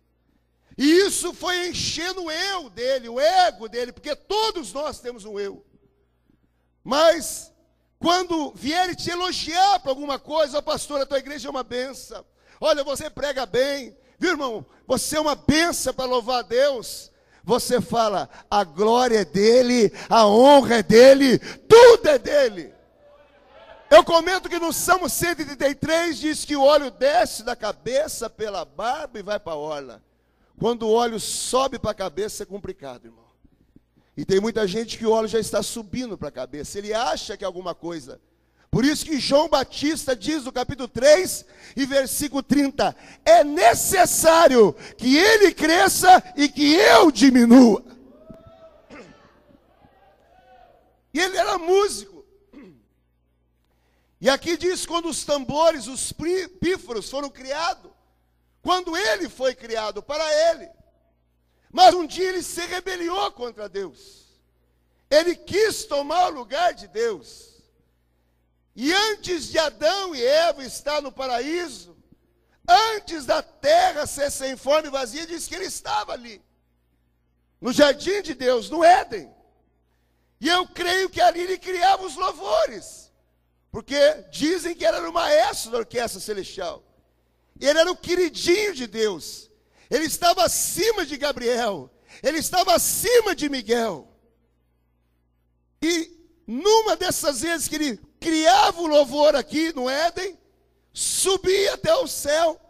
E 0.77 0.85
isso 0.85 1.33
foi 1.33 1.69
enchendo 1.69 2.25
o 2.25 2.31
eu 2.31 2.69
dele, 2.69 3.09
o 3.09 3.19
ego 3.19 3.69
dele, 3.69 3.93
porque 3.93 4.15
todos 4.15 4.73
nós 4.73 5.01
temos 5.01 5.25
um 5.25 5.39
eu. 5.39 5.65
Mas 6.83 7.51
quando 7.99 8.53
vierem 8.55 8.95
te 8.95 9.09
elogiar 9.09 9.81
para 9.81 9.91
alguma 9.91 10.19
coisa, 10.19 10.59
oh, 10.59 10.63
pastor, 10.63 11.01
a 11.01 11.07
tua 11.07 11.19
igreja 11.19 11.49
é 11.49 11.51
uma 11.51 11.63
benção. 11.63 12.25
Olha, 12.61 12.85
você 12.85 13.09
prega 13.09 13.47
bem. 13.47 13.97
Viu, 14.19 14.33
irmão? 14.33 14.67
Você 14.87 15.17
é 15.17 15.21
uma 15.21 15.35
benção 15.35 15.95
para 15.95 16.05
louvar 16.05 16.41
a 16.41 16.43
Deus. 16.43 17.11
você 17.43 17.81
fala: 17.81 18.29
a 18.51 18.65
glória 18.65 19.21
é 19.21 19.25
dele, 19.25 19.91
a 20.11 20.27
honra 20.27 20.77
é 20.77 20.83
dele, 20.83 21.39
tudo 21.39 22.09
é 22.09 22.19
dele. 22.19 22.74
Eu 23.95 24.03
comento 24.03 24.49
que 24.49 24.59
no 24.59 24.73
Salmo 24.73 25.09
133 25.09 26.19
diz 26.19 26.45
que 26.45 26.57
o 26.57 26.63
óleo 26.63 26.91
desce 26.91 27.45
da 27.45 27.55
cabeça 27.55 28.29
pela 28.29 28.65
barba 28.65 29.21
e 29.21 29.23
vai 29.23 29.39
para 29.39 29.53
a 29.53 29.57
orla. 29.57 30.03
Quando 30.59 30.83
o 30.83 30.93
óleo 30.93 31.21
sobe 31.21 31.79
para 31.79 31.93
a 31.93 31.95
cabeça 31.95 32.43
é 32.43 32.47
complicado, 32.47 33.05
irmão. 33.05 33.23
E 34.17 34.25
tem 34.25 34.41
muita 34.41 34.67
gente 34.67 34.99
que 34.99 35.07
o 35.07 35.13
óleo 35.13 35.29
já 35.29 35.39
está 35.39 35.63
subindo 35.63 36.19
para 36.19 36.27
a 36.27 36.33
cabeça. 36.33 36.77
Ele 36.77 36.93
acha 36.93 37.37
que 37.37 37.45
é 37.45 37.47
alguma 37.47 37.73
coisa. 37.73 38.21
Por 38.69 38.85
isso 38.85 39.05
que 39.05 39.21
João 39.21 39.49
Batista 39.49 40.17
diz 40.17 40.45
no 40.45 40.51
capítulo 40.51 40.89
3 40.89 41.47
e 41.77 41.87
versículo 41.87 42.43
30: 42.43 42.97
é 43.25 43.45
necessário 43.45 44.73
que 44.99 45.17
ele 45.17 45.55
cresça 45.55 46.21
e 46.37 46.49
que 46.49 46.75
eu 46.75 47.13
diminua. 47.13 47.85
E 51.15 51.21
ele 51.21 51.37
era 51.37 51.57
músico. 51.59 52.14
E 54.25 54.31
aqui 54.31 54.57
diz 54.57 54.87
quando 54.87 55.11
os 55.11 55.23
tambores, 55.23 55.87
os 55.87 56.11
pífaros 56.11 57.11
foram 57.11 57.29
criados, 57.29 57.93
quando 58.63 58.97
ele 58.97 59.29
foi 59.29 59.55
criado 59.55 60.03
para 60.03 60.25
ele. 60.49 60.67
Mas 61.71 61.95
um 61.95 62.07
dia 62.07 62.31
ele 62.31 62.43
se 62.43 62.65
rebeliou 62.65 63.31
contra 63.33 63.69
Deus. 63.69 64.41
Ele 65.11 65.37
quis 65.37 65.85
tomar 65.85 66.29
o 66.29 66.35
lugar 66.37 66.73
de 66.73 66.89
Deus. 66.89 67.61
E 68.75 68.95
antes 68.95 69.49
de 69.49 69.59
Adão 69.59 70.15
e 70.15 70.25
Eva 70.25 70.65
estar 70.65 71.03
no 71.03 71.13
paraíso, 71.13 71.95
antes 72.67 73.27
da 73.27 73.43
terra 73.43 74.07
ser 74.07 74.31
sem 74.31 74.57
forma 74.57 74.89
e 74.89 74.91
vazia, 74.91 75.27
diz 75.27 75.47
que 75.47 75.55
ele 75.55 75.67
estava 75.67 76.15
ali, 76.15 76.43
no 77.61 77.75
jardim 77.75 78.23
de 78.23 78.33
Deus, 78.33 78.71
no 78.71 78.83
Éden. 78.83 79.31
E 80.41 80.49
eu 80.49 80.67
creio 80.67 81.11
que 81.11 81.21
ali 81.21 81.41
ele 81.41 81.59
criava 81.59 82.07
os 82.07 82.17
louvores, 82.17 83.04
porque 83.75 83.99
dizem 84.31 84.73
que 84.73 84.87
era 84.87 85.11
o 85.11 85.13
maestro 85.13 85.73
da 85.73 85.79
orquestra 85.79 86.21
celestial. 86.21 86.81
Ele 87.61 87.77
era 87.77 87.91
o 87.91 87.97
queridinho 87.97 88.73
de 88.73 88.87
Deus. 88.87 89.51
Ele 89.91 90.05
estava 90.05 90.45
acima 90.45 91.05
de 91.05 91.17
Gabriel. 91.17 91.91
Ele 92.23 92.39
estava 92.39 92.73
acima 92.73 93.35
de 93.35 93.49
Miguel. 93.49 94.07
E 95.83 96.09
numa 96.47 96.95
dessas 96.95 97.41
vezes 97.41 97.67
que 97.67 97.75
ele 97.75 98.01
criava 98.21 98.81
o 98.81 98.87
louvor 98.87 99.35
aqui 99.35 99.73
no 99.75 99.91
Éden, 99.91 100.39
subia 100.93 101.75
até 101.75 101.93
o 101.97 102.07
céu 102.07 102.61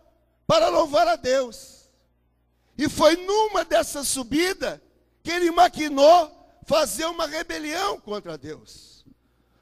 para 0.47 0.71
louvar 0.71 1.07
a 1.07 1.17
Deus. 1.17 1.91
E 2.79 2.89
foi 2.89 3.15
numa 3.15 3.63
dessa 3.63 4.03
subida 4.05 4.83
que 5.23 5.31
ele 5.31 5.51
maquinou 5.51 6.35
fazer 6.67 7.05
uma 7.05 7.27
rebelião 7.27 8.01
contra 8.01 8.39
Deus. 8.39 8.94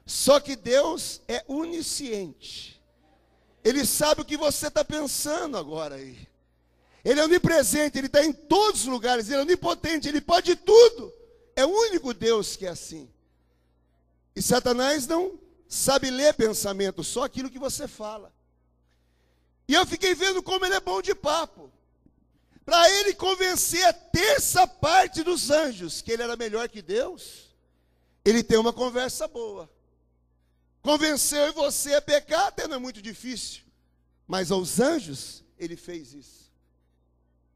Só 0.05 0.39
que 0.39 0.55
Deus 0.55 1.21
é 1.27 1.43
onisciente. 1.47 2.81
Ele 3.63 3.85
sabe 3.85 4.21
o 4.21 4.25
que 4.25 4.35
você 4.35 4.67
está 4.67 4.83
pensando 4.83 5.57
agora 5.57 5.95
aí. 5.95 6.27
Ele 7.03 7.19
é 7.19 7.23
onipresente, 7.23 7.97
ele 7.97 8.07
está 8.07 8.23
em 8.23 8.31
todos 8.31 8.81
os 8.81 8.87
lugares, 8.87 9.27
ele 9.27 9.37
é 9.37 9.41
onipotente, 9.41 10.07
ele 10.07 10.21
pode 10.21 10.55
tudo. 10.55 11.13
É 11.55 11.65
o 11.65 11.69
único 11.69 12.13
Deus 12.13 12.55
que 12.55 12.65
é 12.65 12.69
assim. 12.69 13.09
E 14.35 14.41
Satanás 14.41 15.05
não 15.05 15.39
sabe 15.67 16.09
ler 16.09 16.33
pensamento, 16.33 17.03
só 17.03 17.23
aquilo 17.23 17.49
que 17.49 17.59
você 17.59 17.87
fala. 17.87 18.33
E 19.67 19.73
eu 19.73 19.85
fiquei 19.85 20.13
vendo 20.13 20.43
como 20.43 20.65
ele 20.65 20.75
é 20.75 20.79
bom 20.79 21.01
de 21.01 21.15
papo. 21.15 21.71
Para 22.65 22.89
ele 22.89 23.13
convencer 23.13 23.83
a 23.85 23.93
terça 23.93 24.65
parte 24.65 25.23
dos 25.23 25.49
anjos 25.49 26.01
que 26.01 26.11
ele 26.11 26.23
era 26.23 26.35
melhor 26.35 26.69
que 26.69 26.81
Deus, 26.81 27.53
ele 28.23 28.43
tem 28.43 28.57
uma 28.57 28.71
conversa 28.71 29.27
boa. 29.27 29.69
Convenceu 30.83 31.53
você 31.53 31.95
a 31.95 32.01
pecar, 32.01 32.47
até 32.47 32.67
não 32.67 32.75
é 32.75 32.79
muito 32.79 33.01
difícil. 33.01 33.63
Mas 34.27 34.51
aos 34.51 34.81
anjos, 34.81 35.41
ele 35.57 35.77
fez 35.77 36.13
isso. 36.13 36.51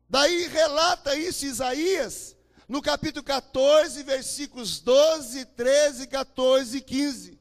Daí 0.09 0.47
relata 0.47 1.13
isso 1.13 1.45
Isaías, 1.45 2.37
no 2.69 2.81
capítulo 2.81 3.25
14, 3.25 4.01
versículos 4.03 4.79
12, 4.79 5.43
13, 5.43 6.07
14 6.07 6.77
e 6.77 6.81
15. 6.81 7.37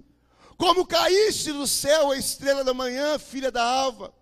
Como 0.57 0.85
caíste 0.85 1.53
do 1.53 1.69
céu 1.69 2.11
a 2.11 2.19
estrela 2.19 2.65
da 2.65 2.75
manhã, 2.75 3.17
filha 3.17 3.53
da 3.53 3.63
alva, 3.63 4.13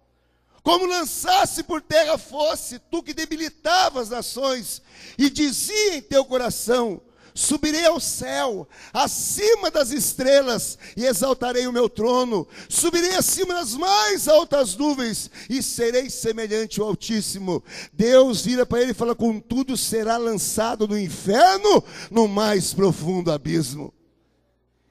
como 0.63 0.85
lançasse 0.85 1.63
por 1.63 1.81
terra 1.81 2.19
fosse, 2.19 2.79
tu 2.79 3.03
que 3.03 3.15
debilitava 3.15 4.03
as 4.03 4.11
nações, 4.11 4.83
e 5.17 5.31
dizia 5.31 5.97
em 5.97 6.03
teu 6.03 6.27
coração: 6.27 7.01
Subirei 7.37 7.85
ao 7.85 7.99
céu, 7.99 8.69
acima 8.93 9.69
das 9.69 9.91
estrelas, 9.91 10.79
e 10.97 11.05
exaltarei 11.05 11.67
o 11.67 11.73
meu 11.73 11.89
trono. 11.89 12.47
Subirei 12.69 13.17
acima 13.17 13.55
das 13.55 13.75
mais 13.75 14.29
altas 14.29 14.77
nuvens, 14.77 15.29
e 15.51 15.61
serei 15.61 16.09
semelhante 16.09 16.81
ao 16.81 16.87
Altíssimo. 16.87 17.61
Deus 17.93 18.43
vira 18.43 18.65
para 18.65 18.83
ele 18.83 18.93
e 18.93 18.95
fala: 18.95 19.17
Contudo, 19.17 19.77
será 19.77 20.17
lançado 20.17 20.87
no 20.87 20.97
inferno, 20.97 21.83
no 22.09 22.29
mais 22.29 22.73
profundo 22.73 23.33
abismo. 23.33 23.93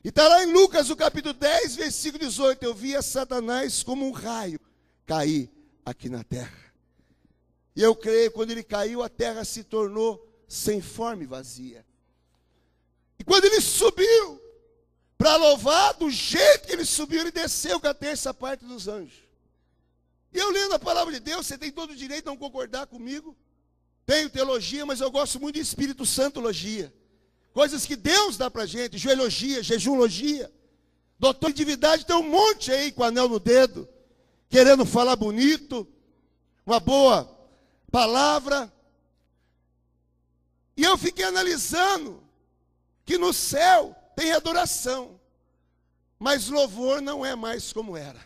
E 0.04 0.10
está 0.10 0.28
lá 0.28 0.44
em 0.44 0.52
Lucas, 0.52 0.90
o 0.90 0.98
capítulo 0.98 1.34
10, 1.34 1.78
versículo 1.78 2.26
18: 2.26 2.62
Eu 2.62 2.74
via 2.74 3.02
Satanás 3.02 3.84
como 3.84 4.06
um 4.06 4.12
raio 4.12 4.60
cair 5.06 5.50
aqui 5.86 6.10
na 6.10 6.26
terra. 6.26 6.74
E 7.74 7.82
eu 7.82 7.96
creio, 7.96 8.32
quando 8.32 8.52
ele 8.52 8.64
caiu, 8.64 9.02
a 9.02 9.08
terra 9.08 9.46
se 9.46 9.64
tornou 9.64 10.30
sem 10.46 10.82
forma 10.82 11.24
e 11.24 11.26
vazia. 11.26 11.86
E 13.24 13.26
quando 13.26 13.46
ele 13.46 13.62
subiu 13.62 14.42
para 15.18 15.38
louvar, 15.38 15.94
do 15.94 16.12
jeito 16.12 16.68
que 16.68 16.74
ele 16.74 16.84
subiu, 16.84 17.22
ele 17.22 17.32
desceu 17.32 17.80
com 17.80 17.88
a 17.88 17.94
terça 17.94 18.34
parte 18.34 18.66
dos 18.66 18.90
anjos. 18.90 19.24
E 20.34 20.38
eu 20.38 20.52
lendo 20.52 20.74
a 20.74 20.80
palavra 20.80 21.14
de 21.14 21.22
Deus, 21.22 21.48
você 21.48 21.58
tem 21.58 21.72
todo 21.72 21.92
o 21.92 21.96
direito 21.96 22.26
de 22.26 22.32
não 22.32 22.36
concordar 22.36 22.86
comigo. 22.86 23.34
Tenho 24.06 24.30
teologia, 24.30 24.86
mas 24.86 25.00
eu 25.00 25.10
gosto 25.10 25.40
muito 25.40 25.56
de 25.56 25.62
Espírito 25.62 26.06
Santologia. 26.06 26.94
Coisas 27.54 27.86
que 27.86 27.96
Deus 27.96 28.36
dá 28.36 28.52
para 28.52 28.66
gente, 28.66 28.98
joelhogia, 28.98 29.64
jejumlogia. 29.64 30.52
Doutor 31.18 31.52
de 31.52 31.56
divindade 31.56 32.06
tem 32.06 32.18
um 32.18 32.30
monte 32.30 32.74
aí 32.74 32.92
com 32.92 33.04
anel 33.04 33.30
no 33.30 33.40
dedo, 33.40 33.88
querendo 34.50 34.86
falar 34.86 35.16
bonito, 35.16 35.88
uma 36.66 36.82
boa 36.82 37.24
palavra. 37.90 38.70
E 40.76 40.84
eu 40.84 40.98
fiquei 40.98 41.24
analisando 41.24 42.23
que 43.06 43.18
no 43.18 43.34
céu 43.34 43.96
tem 44.16 44.32
adoração, 44.32 45.20
mas 46.18 46.48
louvor 46.48 47.02
não 47.02 47.26
é 47.26 47.36
mais 47.36 47.74
como 47.74 47.98
era. 47.98 48.24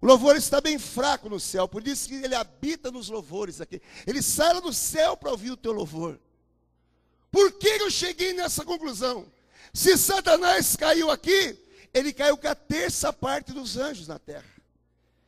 O 0.00 0.06
louvor 0.06 0.36
está 0.36 0.60
bem 0.60 0.78
fraco 0.78 1.28
no 1.28 1.38
céu, 1.38 1.68
por 1.68 1.86
isso 1.86 2.08
que 2.08 2.16
ele 2.16 2.34
habita 2.34 2.90
nos 2.90 3.08
louvores 3.08 3.60
aqui. 3.60 3.80
Ele 4.06 4.20
sai 4.20 4.60
do 4.60 4.72
céu 4.72 5.16
para 5.16 5.30
ouvir 5.30 5.52
o 5.52 5.56
teu 5.56 5.70
louvor. 5.70 6.18
Por 7.30 7.52
que 7.52 7.68
eu 7.68 7.90
cheguei 7.90 8.32
nessa 8.32 8.64
conclusão? 8.64 9.26
Se 9.72 9.96
Satanás 9.96 10.76
caiu 10.76 11.10
aqui, 11.10 11.56
ele 11.94 12.12
caiu 12.12 12.36
com 12.36 12.48
a 12.48 12.54
terça 12.54 13.12
parte 13.12 13.52
dos 13.52 13.76
anjos 13.76 14.08
na 14.08 14.18
terra. 14.18 14.52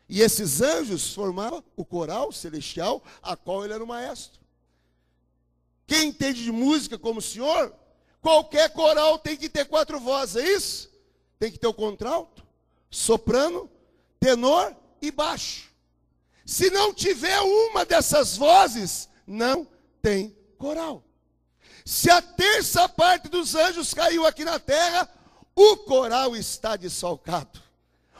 E 0.08 0.20
esses 0.20 0.60
anjos 0.60 1.14
formavam 1.14 1.64
o 1.76 1.84
coral 1.84 2.32
celestial, 2.32 3.02
a 3.22 3.36
qual 3.36 3.64
ele 3.64 3.72
era 3.72 3.82
o 3.82 3.86
maestro. 3.86 4.40
Quem 5.86 6.08
entende 6.08 6.42
de 6.42 6.52
música 6.52 6.98
como 6.98 7.20
o 7.20 7.22
senhor, 7.22 7.74
Qualquer 8.24 8.70
coral 8.70 9.18
tem 9.18 9.36
que 9.36 9.50
ter 9.50 9.66
quatro 9.66 10.00
vozes, 10.00 10.36
é 10.36 10.48
isso? 10.50 10.90
Tem 11.38 11.52
que 11.52 11.58
ter 11.58 11.66
o 11.66 11.74
contralto, 11.74 12.42
soprano, 12.90 13.70
tenor 14.18 14.74
e 15.02 15.10
baixo. 15.10 15.70
Se 16.46 16.70
não 16.70 16.94
tiver 16.94 17.38
uma 17.42 17.84
dessas 17.84 18.34
vozes, 18.34 19.10
não 19.26 19.68
tem 20.00 20.34
coral. 20.56 21.04
Se 21.84 22.10
a 22.10 22.22
terça 22.22 22.88
parte 22.88 23.28
dos 23.28 23.54
anjos 23.54 23.92
caiu 23.92 24.26
aqui 24.26 24.42
na 24.42 24.58
terra, 24.58 25.06
o 25.54 25.76
coral 25.76 26.34
está 26.34 26.76
desfalcado. 26.76 27.60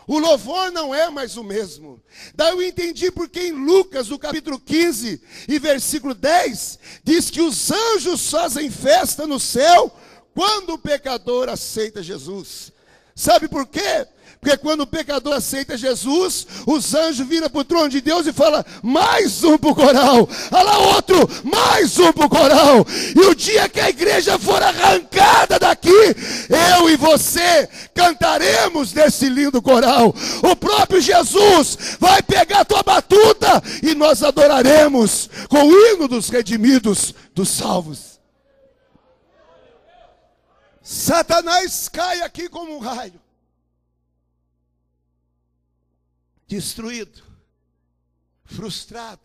O 0.07 0.19
louvor 0.19 0.71
não 0.71 0.95
é 0.95 1.09
mais 1.11 1.37
o 1.37 1.43
mesmo. 1.43 2.01
Daí 2.35 2.53
eu 2.53 2.63
entendi 2.63 3.11
porque 3.11 3.41
em 3.41 3.53
Lucas, 3.53 4.09
no 4.09 4.19
capítulo 4.19 4.61
15 4.61 5.23
e 5.49 5.59
versículo 5.59 6.15
10, 6.15 6.79
diz 7.03 7.31
que 7.31 7.41
os 7.41 7.71
anjos 7.71 8.31
fazem 8.31 8.71
festa 8.71 9.27
no 9.27 9.41
céu 9.41 9.91
quando 10.35 10.75
o 10.75 10.79
pecador 10.79 11.49
aceita 11.49 12.03
Jesus. 12.03 12.73
Sabe 13.15 13.49
por 13.49 13.67
quê? 13.67 14.07
Porque 14.45 14.59
quando 14.59 14.83
o 14.83 14.87
pecador 14.87 15.33
aceita 15.33 15.75
Jesus, 15.75 16.47
os 16.67 16.95
anjos 16.95 17.27
viram 17.27 17.49
para 17.49 17.63
o 17.63 17.65
trono 17.65 17.89
de 17.89 18.03
Deus 18.03 18.27
e 18.27 18.33
falam: 18.33 18.63
mais 18.83 19.43
um 19.43 19.57
para 19.57 19.71
o 19.71 19.75
coral, 19.75 20.29
olha 20.53 20.63
lá 20.63 20.79
outro, 20.95 21.17
mais 21.43 21.99
um 21.99 22.13
para 22.13 22.27
o 22.27 22.29
coral. 22.29 22.87
E 23.17 23.21
o 23.21 23.35
dia 23.35 23.71
que 23.71 23.81
a 23.81 23.89
igreja 23.89 24.39
for 24.39 24.63
arrancada 24.63 25.59
daqui, 25.59 25.89
eu 26.79 26.91
e 26.91 26.97
você 26.97 27.67
cantaremos 27.95 28.93
nesse 28.93 29.31
lindo 29.31 29.63
coral. 29.63 30.15
O 30.43 30.55
próprio 30.55 31.01
Jesus 31.01 31.97
vai 31.99 32.23
pegar 32.23 32.61
a 32.61 32.65
tua 32.67 32.83
batuta 32.83 33.63
e 33.83 33.95
nós 33.95 34.23
adoraremos 34.23 35.31
com 35.49 35.63
o 35.63 35.73
hino 35.73 36.07
dos 36.07 36.29
redimidos, 36.29 37.15
dos 37.35 37.49
salvos. 37.49 38.21
Satanás 40.83 41.89
cai 41.89 42.21
aqui 42.21 42.47
como 42.47 42.77
um 42.77 42.79
raio, 42.79 43.24
destruído, 46.47 47.23
frustrado. 48.45 49.23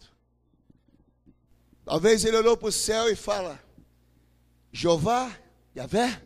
Talvez 1.86 2.24
ele 2.24 2.38
olhou 2.38 2.56
para 2.56 2.70
o 2.70 2.72
céu 2.72 3.10
e 3.10 3.16
fala: 3.16 3.60
Jeová, 4.72 5.36
Yahvé, 5.76 6.22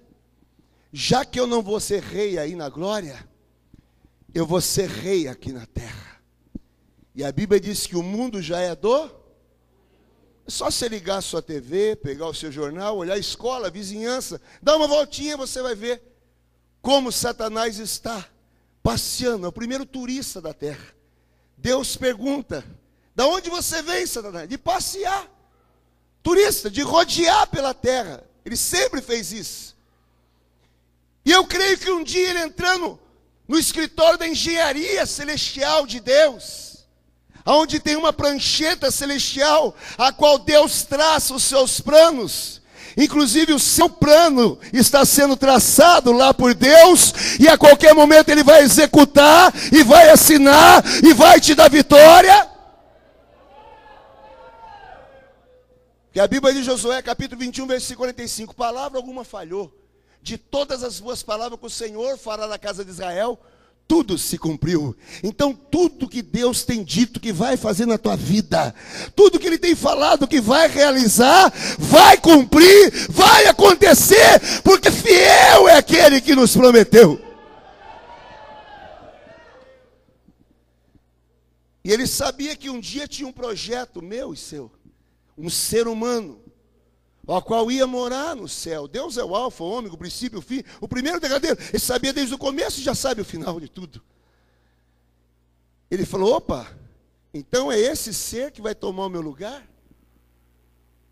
já 0.92 1.26
que 1.26 1.40
eu 1.40 1.48
não 1.48 1.62
vou 1.62 1.80
ser 1.80 2.02
rei 2.02 2.38
aí 2.38 2.56
na 2.56 2.70
glória, 2.70 3.28
eu 4.34 4.46
vou 4.46 4.62
ser 4.62 4.90
rei 4.90 5.28
aqui 5.28 5.52
na 5.52 5.66
terra. 5.66 6.22
E 7.16 7.24
a 7.24 7.32
Bíblia 7.32 7.60
diz 7.60 7.86
que 7.86 7.96
o 7.96 8.04
mundo 8.04 8.42
já 8.42 8.60
é 8.60 8.76
do. 8.76 9.06
É 10.46 10.52
só 10.52 10.70
você 10.70 10.90
ligar 10.90 11.18
a 11.18 11.22
sua 11.22 11.42
TV, 11.42 11.96
pegar 11.96 12.28
o 12.28 12.34
seu 12.34 12.52
jornal, 12.52 12.98
olhar 12.98 13.14
a 13.14 13.20
escola, 13.20 13.68
a 13.68 13.72
vizinhança, 13.72 14.42
dar 14.62 14.76
uma 14.76 14.88
voltinha, 14.88 15.38
você 15.38 15.62
vai 15.62 15.76
ver 15.76 16.02
como 16.82 17.12
Satanás 17.12 17.80
está 17.80 18.28
passeando, 18.84 19.46
é 19.46 19.50
o 19.50 19.54
primeiro 19.54 19.86
turista 19.86 20.42
da 20.42 20.54
terra. 20.54 20.94
Deus 21.58 21.96
pergunta: 21.96 22.64
da 23.16 23.26
onde 23.26 23.50
você 23.50 23.82
vem, 23.82 24.06
Satanás? 24.06 24.50
De 24.50 24.58
passear. 24.58 25.28
Turista, 26.22 26.70
de 26.70 26.82
rodear 26.82 27.48
pela 27.48 27.74
terra. 27.74 28.24
Ele 28.46 28.58
sempre 28.58 29.02
fez 29.02 29.32
isso. 29.32 29.76
E 31.26 31.32
eu 31.32 31.46
creio 31.46 31.78
que 31.78 31.90
um 31.90 32.04
dia 32.04 32.30
ele 32.30 32.40
entrando 32.40 33.00
no 33.48 33.58
escritório 33.58 34.18
da 34.18 34.28
engenharia 34.28 35.06
celestial 35.06 35.86
de 35.86 36.00
Deus, 36.00 36.86
onde 37.46 37.80
tem 37.80 37.96
uma 37.96 38.12
prancheta 38.12 38.90
celestial, 38.90 39.76
a 39.98 40.12
qual 40.12 40.40
Deus 40.40 40.84
traça 40.84 41.34
os 41.34 41.44
seus 41.44 41.80
planos. 41.80 42.62
Inclusive 42.98 43.54
o 43.54 43.60
seu 43.60 43.90
plano 43.90 44.60
está 44.72 45.06
sendo 45.06 45.36
traçado 45.36 46.12
lá 46.12 46.34
por 46.34 46.54
Deus, 46.54 47.14
e 47.40 47.48
a 47.48 47.58
qualquer 47.58 47.94
momento 47.94 48.30
ele 48.30 48.44
vai 48.44 48.62
executar, 48.62 49.54
e 49.72 49.84
vai 49.84 50.10
assinar, 50.10 50.84
e 51.04 51.14
vai 51.14 51.40
te 51.40 51.56
dar 51.56 51.70
vitória. 51.70 52.50
Que 56.12 56.20
a 56.20 56.28
Bíblia 56.28 56.54
de 56.54 56.64
Josué, 56.64 57.02
capítulo 57.02 57.40
21, 57.42 57.66
versículo 57.66 58.06
45, 58.06 58.54
palavra 58.54 59.00
alguma 59.00 59.24
falhou 59.24 59.74
de 60.22 60.38
todas 60.38 60.84
as 60.84 61.00
boas 61.00 61.22
palavras 61.22 61.60
que 61.60 61.66
o 61.66 61.70
Senhor 61.70 62.18
fará 62.18 62.48
na 62.48 62.58
casa 62.58 62.86
de 62.86 62.92
Israel, 62.92 63.38
tudo 63.88 64.18
se 64.18 64.38
cumpriu. 64.38 64.96
Então, 65.24 65.54
tudo 65.54 66.10
que 66.10 66.22
Deus 66.22 66.64
tem 66.64 66.84
dito 66.84 67.20
que 67.20 67.32
vai 67.32 67.58
fazer 67.58 67.86
na 67.86 67.98
tua 67.98 68.16
vida, 68.16 68.74
tudo 69.16 69.40
que 69.40 69.46
Ele 69.48 69.58
tem 69.58 69.76
falado 69.76 70.28
que 70.28 70.42
vai 70.42 70.68
realizar, 70.68 71.52
vai 71.78 72.18
cumprir, 72.18 72.92
vai 73.10 73.46
acontecer, 73.46 74.62
porque 74.64 74.90
fiel 74.90 75.68
é 75.68 75.78
aquele 75.78 76.22
que 76.22 76.36
nos 76.36 76.56
prometeu. 76.56 77.22
E 81.84 81.92
ele 81.92 82.08
sabia 82.08 82.56
que 82.56 82.70
um 82.70 82.80
dia 82.80 83.08
tinha 83.08 83.28
um 83.28 83.34
projeto 83.34 84.02
meu 84.02 84.34
e 84.34 84.38
seu, 84.38 84.72
um 85.38 85.50
ser 85.50 85.86
humano, 85.86 86.40
ao 87.26 87.42
qual 87.42 87.72
ia 87.72 87.88
morar 87.88 88.36
no 88.36 88.48
céu. 88.48 88.88
Deus 88.88 89.18
é 89.18 89.24
o 89.24 89.36
alfa, 89.36 89.64
o 89.64 89.70
ômega, 89.70 89.96
o 89.96 89.98
princípio, 89.98 90.40
o 90.40 90.42
fim. 90.42 90.64
O 90.82 90.88
primeiro 90.88 91.20
degradeiro, 91.20 91.58
ele 91.70 91.80
sabia 91.80 92.12
desde 92.12 92.34
o 92.36 92.38
começo 92.38 92.80
e 92.80 92.84
já 92.84 92.94
sabe 92.94 93.22
o 93.22 93.26
final 93.26 93.60
de 93.60 93.70
tudo. 93.70 94.04
Ele 95.90 96.06
falou: 96.06 96.36
opa, 96.36 96.68
então 97.34 97.72
é 97.72 97.80
esse 97.80 98.14
ser 98.14 98.52
que 98.52 98.62
vai 98.62 98.76
tomar 98.76 99.06
o 99.06 99.10
meu 99.10 99.22
lugar? 99.22 99.68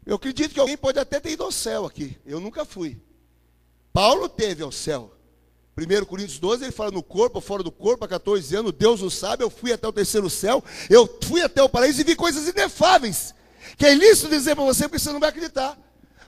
Eu 0.05 0.15
acredito 0.15 0.53
que 0.53 0.59
alguém 0.59 0.77
pode 0.77 0.99
até 0.99 1.19
ter 1.19 1.31
ido 1.31 1.43
ao 1.43 1.51
céu 1.51 1.85
aqui. 1.85 2.17
Eu 2.25 2.39
nunca 2.39 2.65
fui. 2.65 2.99
Paulo 3.93 4.27
teve 4.27 4.63
ao 4.63 4.71
céu. 4.71 5.15
1 5.77 6.05
Coríntios 6.05 6.39
12, 6.39 6.65
ele 6.65 6.71
fala 6.71 6.91
no 6.91 7.01
corpo, 7.01 7.39
fora 7.39 7.63
do 7.63 7.71
corpo, 7.71 8.03
há 8.03 8.07
14 8.07 8.55
anos, 8.55 8.73
Deus 8.73 9.01
o 9.01 9.09
sabe, 9.09 9.43
eu 9.43 9.49
fui 9.49 9.71
até 9.71 9.87
o 9.87 9.93
terceiro 9.93 10.29
céu, 10.29 10.63
eu 10.89 11.19
fui 11.23 11.41
até 11.41 11.63
o 11.63 11.69
paraíso 11.69 12.01
e 12.01 12.03
vi 12.03 12.15
coisas 12.15 12.47
inefáveis. 12.47 13.33
Que 13.77 13.85
é 13.85 13.93
ilícito 13.93 14.29
dizer 14.29 14.55
para 14.55 14.65
você, 14.65 14.83
porque 14.83 14.99
você 14.99 15.13
não 15.13 15.19
vai 15.19 15.29
acreditar. 15.29 15.77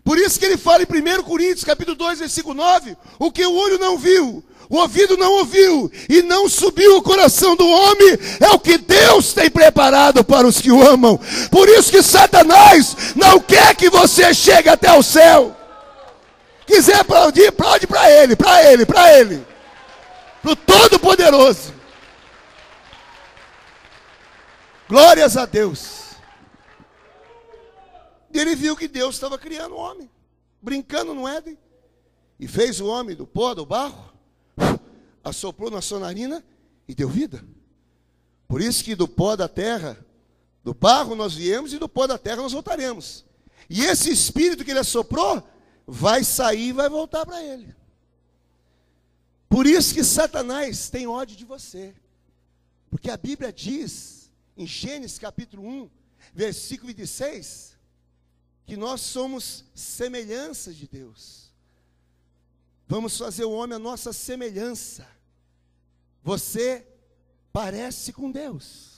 Por 0.03 0.17
isso 0.17 0.37
que 0.37 0.45
ele 0.45 0.57
fala 0.57 0.83
em 0.83 1.19
1 1.19 1.23
Coríntios, 1.23 1.63
capítulo 1.63 1.95
2, 1.95 2.19
versículo 2.19 2.53
9, 2.53 2.97
o 3.17 3.31
que 3.31 3.45
o 3.45 3.55
olho 3.55 3.79
não 3.79 3.97
viu, 3.97 4.43
o 4.69 4.77
ouvido 4.77 5.15
não 5.15 5.31
ouviu 5.33 5.89
e 6.09 6.21
não 6.21 6.49
subiu 6.49 6.97
o 6.97 7.01
coração 7.01 7.55
do 7.55 7.67
homem, 7.67 8.19
é 8.41 8.49
o 8.49 8.59
que 8.59 8.77
Deus 8.77 9.31
tem 9.31 9.49
preparado 9.49 10.23
para 10.23 10.45
os 10.45 10.59
que 10.59 10.71
o 10.71 10.85
amam. 10.85 11.17
Por 11.49 11.69
isso 11.69 11.89
que 11.89 12.01
Satanás 12.01 12.95
não 13.15 13.39
quer 13.39 13.75
que 13.75 13.89
você 13.89 14.33
chegue 14.33 14.67
até 14.67 14.91
o 14.91 15.03
céu. 15.03 15.55
Quiser 16.65 16.99
aplaudir, 16.99 17.47
aplaude 17.47 17.87
para 17.87 18.09
ele, 18.09 18.35
para 18.35 18.71
ele, 18.71 18.85
para 18.85 19.19
ele. 19.19 19.45
Para 20.41 20.51
o 20.51 20.55
Todo-Poderoso. 20.55 21.73
Glórias 24.89 25.37
a 25.37 25.45
Deus. 25.45 26.02
E 28.34 28.39
ele 28.39 28.56
viu 28.56 28.76
que 28.76 28.88
Deus 28.88 29.15
estava 29.15 29.38
criando 29.38 29.76
o 29.76 29.78
homem, 29.78 30.10
brincando 30.62 31.13
no 31.13 31.28
Éden. 31.28 31.58
E 32.39 32.48
fez 32.48 32.82
o 32.82 32.88
homem 32.88 33.15
do 33.15 33.28
pó, 33.28 33.54
do 33.54 33.65
barro, 33.65 34.12
assoprou 35.24 35.69
na 35.69 35.82
sua 35.82 36.00
narina 36.00 36.43
e 36.88 36.96
deu 36.96 37.08
vida. 37.08 37.46
Por 38.48 38.60
isso 38.60 38.84
que 38.84 38.96
do 38.96 39.08
pó 39.08 39.36
da 39.36 39.48
terra, 39.48 40.04
do 40.63 40.74
barro 40.74 41.15
nós 41.15 41.36
viemos 41.36 41.74
e 41.74 41.78
do 41.78 41.88
pó 41.88 42.08
da 42.08 42.17
terra 42.17 42.38
nós 42.38 42.52
voltaremos. 42.52 43.24
E 43.69 43.86
esse 43.86 44.12
espírito 44.12 44.65
que 44.65 44.72
ele 44.72 44.80
assoprou 44.80 45.48
vai 45.86 46.24
sair 46.24 46.69
e 46.69 46.74
vai 46.74 46.89
voltar 46.89 47.26
para 47.26 47.41
ele. 47.41 47.74
Por 49.48 49.67
isso 49.67 49.93
que 49.93 50.04
Satanás 50.04 50.89
tem 50.89 51.06
ódio 51.06 51.38
de 51.38 51.46
você. 51.46 51.93
Porque 52.89 53.10
a 53.12 53.17
Bíblia 53.17 53.54
diz, 53.54 54.32
em 54.58 54.65
Gênesis 54.65 55.19
capítulo 55.19 55.63
1, 55.65 55.89
versículo 56.34 56.88
26, 56.88 57.72
que 58.65 58.78
nós 58.78 59.02
somos 59.02 59.65
semelhanças 59.76 60.76
de 60.76 60.88
Deus. 60.88 61.52
Vamos 62.88 63.17
fazer 63.17 63.45
o 63.45 63.52
homem 63.52 63.76
a 63.76 63.80
nossa 63.80 64.13
semelhança. 64.13 65.08
Você 66.23 66.86
parece 67.52 68.13
com 68.13 68.32
Deus. 68.32 68.93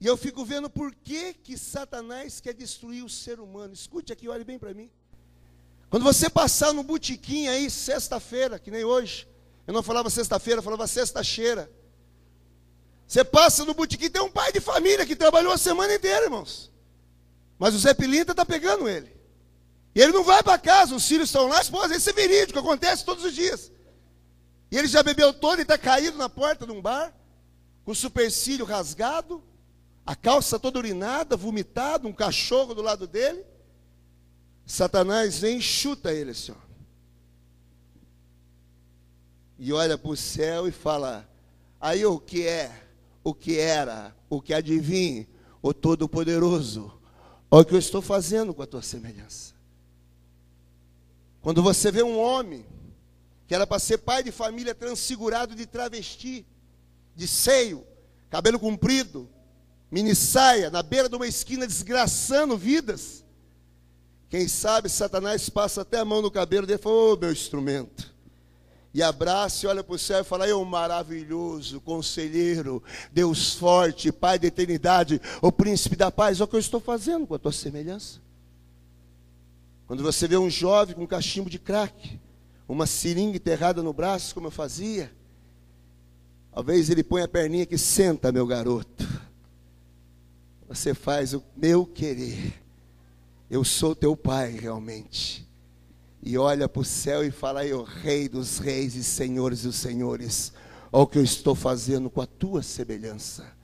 E 0.00 0.06
eu 0.06 0.16
fico 0.16 0.44
vendo 0.44 0.70
por 0.70 0.94
que, 0.94 1.34
que 1.34 1.58
Satanás 1.58 2.40
quer 2.40 2.54
destruir 2.54 3.04
o 3.04 3.08
ser 3.08 3.40
humano. 3.40 3.74
Escute 3.74 4.12
aqui, 4.12 4.28
olhe 4.28 4.44
bem 4.44 4.58
para 4.58 4.72
mim. 4.72 4.90
Quando 5.90 6.04
você 6.04 6.28
passar 6.28 6.72
no 6.72 6.82
botequim 6.82 7.48
aí, 7.48 7.70
sexta-feira, 7.70 8.58
que 8.58 8.70
nem 8.70 8.84
hoje, 8.84 9.26
eu 9.66 9.74
não 9.74 9.82
falava 9.82 10.10
sexta-feira, 10.10 10.62
falava 10.62 10.86
sexta-cheira. 10.86 11.70
Você 13.06 13.24
passa 13.24 13.64
no 13.64 13.74
botequim, 13.74 14.10
tem 14.10 14.22
um 14.22 14.30
pai 14.30 14.52
de 14.52 14.60
família 14.60 15.06
que 15.06 15.16
trabalhou 15.16 15.52
a 15.52 15.58
semana 15.58 15.94
inteira, 15.94 16.26
irmãos. 16.26 16.70
Mas 17.58 17.74
o 17.74 17.78
Zé 17.78 17.92
Pilinta 17.92 18.32
está 18.32 18.44
pegando 18.44 18.88
ele. 18.88 19.12
E 19.94 20.00
ele 20.00 20.12
não 20.12 20.22
vai 20.22 20.42
para 20.42 20.58
casa, 20.58 20.94
os 20.94 21.06
filhos 21.06 21.28
estão 21.28 21.48
lá, 21.48 21.60
esposa, 21.60 21.96
isso 21.96 22.08
é 22.08 22.12
verídico, 22.12 22.58
acontece 22.58 23.04
todos 23.04 23.24
os 23.24 23.34
dias. 23.34 23.72
E 24.70 24.76
ele 24.76 24.86
já 24.86 25.02
bebeu 25.02 25.32
todo 25.32 25.58
e 25.58 25.62
está 25.62 25.76
caído 25.76 26.16
na 26.16 26.28
porta 26.28 26.64
de 26.64 26.72
um 26.72 26.80
bar, 26.80 27.12
com 27.84 27.90
o 27.90 27.96
supercílio 27.96 28.64
rasgado, 28.64 29.42
a 30.06 30.14
calça 30.14 30.58
toda 30.58 30.78
urinada, 30.78 31.36
vomitado, 31.36 32.06
um 32.06 32.12
cachorro 32.12 32.74
do 32.74 32.82
lado 32.82 33.06
dele. 33.06 33.44
Satanás 34.64 35.38
vem 35.38 35.58
e 35.58 35.62
chuta 35.62 36.12
ele 36.12 36.30
assim, 36.30 36.52
ó. 36.52 36.68
E 39.58 39.72
olha 39.72 39.98
para 39.98 40.10
o 40.10 40.16
céu 40.16 40.68
e 40.68 40.70
fala: 40.70 41.28
aí 41.80 42.06
o 42.06 42.20
que 42.20 42.46
é, 42.46 42.70
o 43.24 43.34
que 43.34 43.58
era, 43.58 44.14
o 44.30 44.40
que 44.40 44.54
adivinhe, 44.54 45.26
o 45.60 45.74
Todo-Poderoso 45.74 46.97
Olha 47.50 47.62
o 47.62 47.64
que 47.64 47.74
eu 47.74 47.78
estou 47.78 48.02
fazendo 48.02 48.52
com 48.52 48.62
a 48.62 48.66
tua 48.66 48.82
semelhança. 48.82 49.54
Quando 51.40 51.62
você 51.62 51.90
vê 51.90 52.02
um 52.02 52.18
homem 52.18 52.66
que 53.46 53.54
era 53.54 53.66
para 53.66 53.78
ser 53.78 53.98
pai 53.98 54.22
de 54.22 54.30
família 54.30 54.74
transfigurado 54.74 55.54
de 55.54 55.64
travesti, 55.64 56.44
de 57.16 57.26
seio, 57.26 57.86
cabelo 58.28 58.58
comprido, 58.58 59.28
mini 59.90 60.14
saia, 60.14 60.68
na 60.70 60.82
beira 60.82 61.08
de 61.08 61.16
uma 61.16 61.26
esquina 61.26 61.66
desgraçando 61.66 62.58
vidas. 62.58 63.24
Quem 64.28 64.46
sabe 64.46 64.90
Satanás 64.90 65.48
passa 65.48 65.80
até 65.80 65.98
a 65.98 66.04
mão 66.04 66.20
no 66.20 66.30
cabelo 66.30 66.66
dele 66.66 66.78
e 66.78 66.82
fala: 66.82 66.94
Ô 66.94 67.12
oh, 67.12 67.16
meu 67.16 67.32
instrumento 67.32 68.17
e 68.92 69.02
abraça 69.02 69.66
e 69.66 69.68
olha 69.68 69.84
para 69.84 69.94
o 69.94 69.98
céu 69.98 70.20
e 70.20 70.24
fala: 70.24 70.48
Eu 70.48 70.64
maravilhoso, 70.64 71.80
conselheiro, 71.80 72.82
Deus 73.12 73.54
forte, 73.54 74.10
Pai 74.10 74.38
da 74.38 74.46
eternidade, 74.46 75.20
o 75.42 75.52
príncipe 75.52 75.96
da 75.96 76.10
paz. 76.10 76.40
Olha 76.40 76.46
o 76.46 76.48
que 76.48 76.56
eu 76.56 76.60
estou 76.60 76.80
fazendo 76.80 77.26
com 77.26 77.34
a 77.34 77.38
tua 77.38 77.52
semelhança. 77.52 78.20
Quando 79.86 80.02
você 80.02 80.28
vê 80.28 80.36
um 80.36 80.50
jovem 80.50 80.94
com 80.94 81.04
um 81.04 81.06
cachimbo 81.06 81.48
de 81.48 81.58
crack, 81.58 82.20
uma 82.68 82.86
seringa 82.86 83.36
enterrada 83.36 83.82
no 83.82 83.92
braço, 83.92 84.34
como 84.34 84.48
eu 84.48 84.50
fazia, 84.50 85.10
talvez 86.52 86.90
ele 86.90 87.02
põe 87.02 87.22
a 87.22 87.28
perninha 87.28 87.64
que 87.64 87.78
senta, 87.78 88.30
meu 88.30 88.46
garoto. 88.46 89.06
você 90.68 90.92
faz 90.92 91.32
o 91.32 91.42
meu 91.56 91.86
querer. 91.86 92.62
Eu 93.50 93.64
sou 93.64 93.96
teu 93.96 94.14
pai, 94.14 94.50
realmente. 94.50 95.47
E 96.22 96.36
olha 96.36 96.68
para 96.68 96.80
o 96.80 96.84
céu 96.84 97.24
e 97.24 97.30
fala 97.30 97.60
o 97.72 97.82
Rei 97.82 98.28
dos 98.28 98.58
Reis 98.58 98.94
e 98.94 99.04
Senhores 99.04 99.62
dos 99.62 99.76
Senhores, 99.76 100.52
olha 100.92 101.02
o 101.02 101.06
que 101.06 101.18
eu 101.18 101.24
estou 101.24 101.54
fazendo 101.54 102.10
com 102.10 102.20
a 102.20 102.26
tua 102.26 102.62
semelhança. 102.62 103.57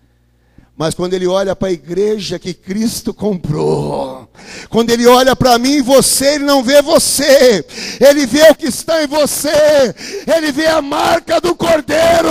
Mas 0.76 0.92
quando 0.92 1.14
ele 1.14 1.26
olha 1.28 1.54
para 1.54 1.68
a 1.68 1.72
igreja 1.72 2.37
que 2.37 2.52
Cristo 2.52 3.14
comprou, 3.14 4.28
quando 4.68 4.90
ele 4.90 5.06
olha 5.06 5.37
para 5.37 5.56
mim 5.56 5.74
e 5.74 5.80
você, 5.80 6.34
ele 6.34 6.44
não 6.44 6.64
vê 6.64 6.82
você, 6.82 7.64
ele 8.00 8.26
vê 8.26 8.50
o 8.50 8.56
que 8.56 8.66
está 8.66 9.04
em 9.04 9.06
você, 9.06 9.94
ele 10.37 10.50
vê 10.50 10.66
a 10.66 10.82
marca 10.82 11.40
do 11.40 11.54
Cordeiro, 11.54 12.28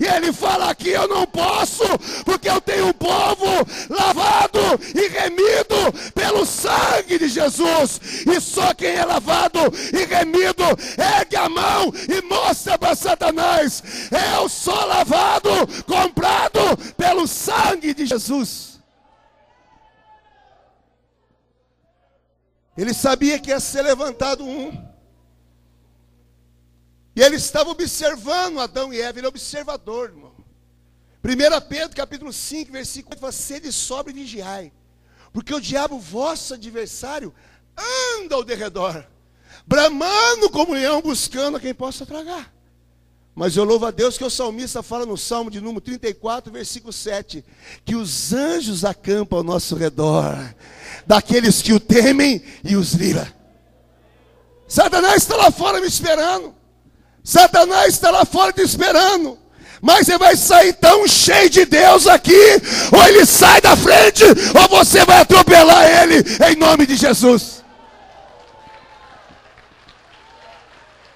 e 0.00 0.06
ele 0.06 0.32
fala 0.32 0.70
aqui: 0.70 0.88
eu 0.88 1.06
não 1.06 1.26
posso, 1.26 1.84
porque 2.24 2.48
eu 2.48 2.62
tenho 2.62 2.86
um 2.86 2.92
povo 2.94 3.46
lavado 3.90 4.58
e 4.94 5.08
remido 5.08 5.92
pelo 6.14 6.46
sangue 6.46 7.18
de 7.18 7.28
Jesus, 7.28 8.00
e 8.26 8.40
só 8.40 8.72
quem 8.72 8.94
é 8.94 9.04
lavado 9.04 9.60
e 9.92 10.04
remido 10.06 10.64
ergue 10.96 11.36
a 11.36 11.46
mão 11.46 11.92
e 12.08 12.22
mostra 12.22 12.78
para 12.78 12.94
Satanás: 12.94 13.82
eu 14.34 14.48
sou 14.48 14.86
lavado, 14.86 15.50
comprado 15.86 16.60
pelo 16.96 17.26
sangue 17.26 17.81
sangue 17.82 17.94
de 17.94 18.06
Jesus. 18.06 18.80
Ele 22.76 22.94
sabia 22.94 23.38
que 23.38 23.50
ia 23.50 23.60
ser 23.60 23.82
levantado 23.82 24.44
um. 24.44 24.70
E 27.14 27.20
ele 27.20 27.36
estava 27.36 27.68
observando 27.68 28.60
Adão 28.60 28.92
e 28.94 29.00
Eva, 29.00 29.18
ele 29.18 29.26
é 29.26 29.28
observador, 29.28 30.10
irmão. 30.10 30.32
1 31.22 31.68
Pedro 31.68 31.94
capítulo 31.94 32.32
5, 32.32 32.72
versículo 32.72 33.14
8, 33.14 33.20
fala, 33.20 33.32
sede 33.32 33.70
sobre 33.70 34.12
e 34.12 34.14
vigiai, 34.14 34.72
porque 35.32 35.54
o 35.54 35.60
diabo, 35.60 35.98
vosso 35.98 36.54
adversário, 36.54 37.32
anda 38.16 38.34
ao 38.34 38.42
derredor, 38.42 39.06
bramando 39.64 40.50
como 40.50 40.72
leão, 40.72 41.00
buscando 41.00 41.58
a 41.58 41.60
quem 41.60 41.74
possa 41.74 42.04
tragar. 42.04 42.52
Mas 43.34 43.56
eu 43.56 43.64
louvo 43.64 43.86
a 43.86 43.90
Deus 43.90 44.18
que 44.18 44.24
o 44.24 44.30
salmista 44.30 44.82
fala 44.82 45.06
no 45.06 45.16
Salmo 45.16 45.50
de 45.50 45.60
número 45.60 45.80
34, 45.80 46.52
versículo 46.52 46.92
7, 46.92 47.42
que 47.84 47.94
os 47.94 48.32
anjos 48.32 48.84
acampam 48.84 49.38
ao 49.38 49.44
nosso 49.44 49.74
redor, 49.74 50.36
daqueles 51.06 51.62
que 51.62 51.72
o 51.72 51.80
temem 51.80 52.42
e 52.62 52.76
os 52.76 52.92
livra. 52.92 53.32
Satanás 54.68 55.16
está 55.16 55.36
lá 55.36 55.50
fora 55.50 55.80
me 55.80 55.86
esperando. 55.86 56.54
Satanás 57.24 57.94
está 57.94 58.10
lá 58.10 58.24
fora 58.24 58.52
te 58.52 58.60
esperando. 58.60 59.38
Mas 59.80 60.06
você 60.06 60.18
vai 60.18 60.36
sair 60.36 60.74
tão 60.74 61.08
cheio 61.08 61.50
de 61.50 61.64
Deus 61.64 62.06
aqui, 62.06 62.38
ou 62.92 63.02
ele 63.04 63.26
sai 63.26 63.60
da 63.60 63.76
frente, 63.76 64.22
ou 64.24 64.68
você 64.68 65.04
vai 65.04 65.22
atropelar 65.22 65.84
ele, 66.02 66.22
em 66.48 66.56
nome 66.56 66.86
de 66.86 66.96
Jesus. 66.96 67.64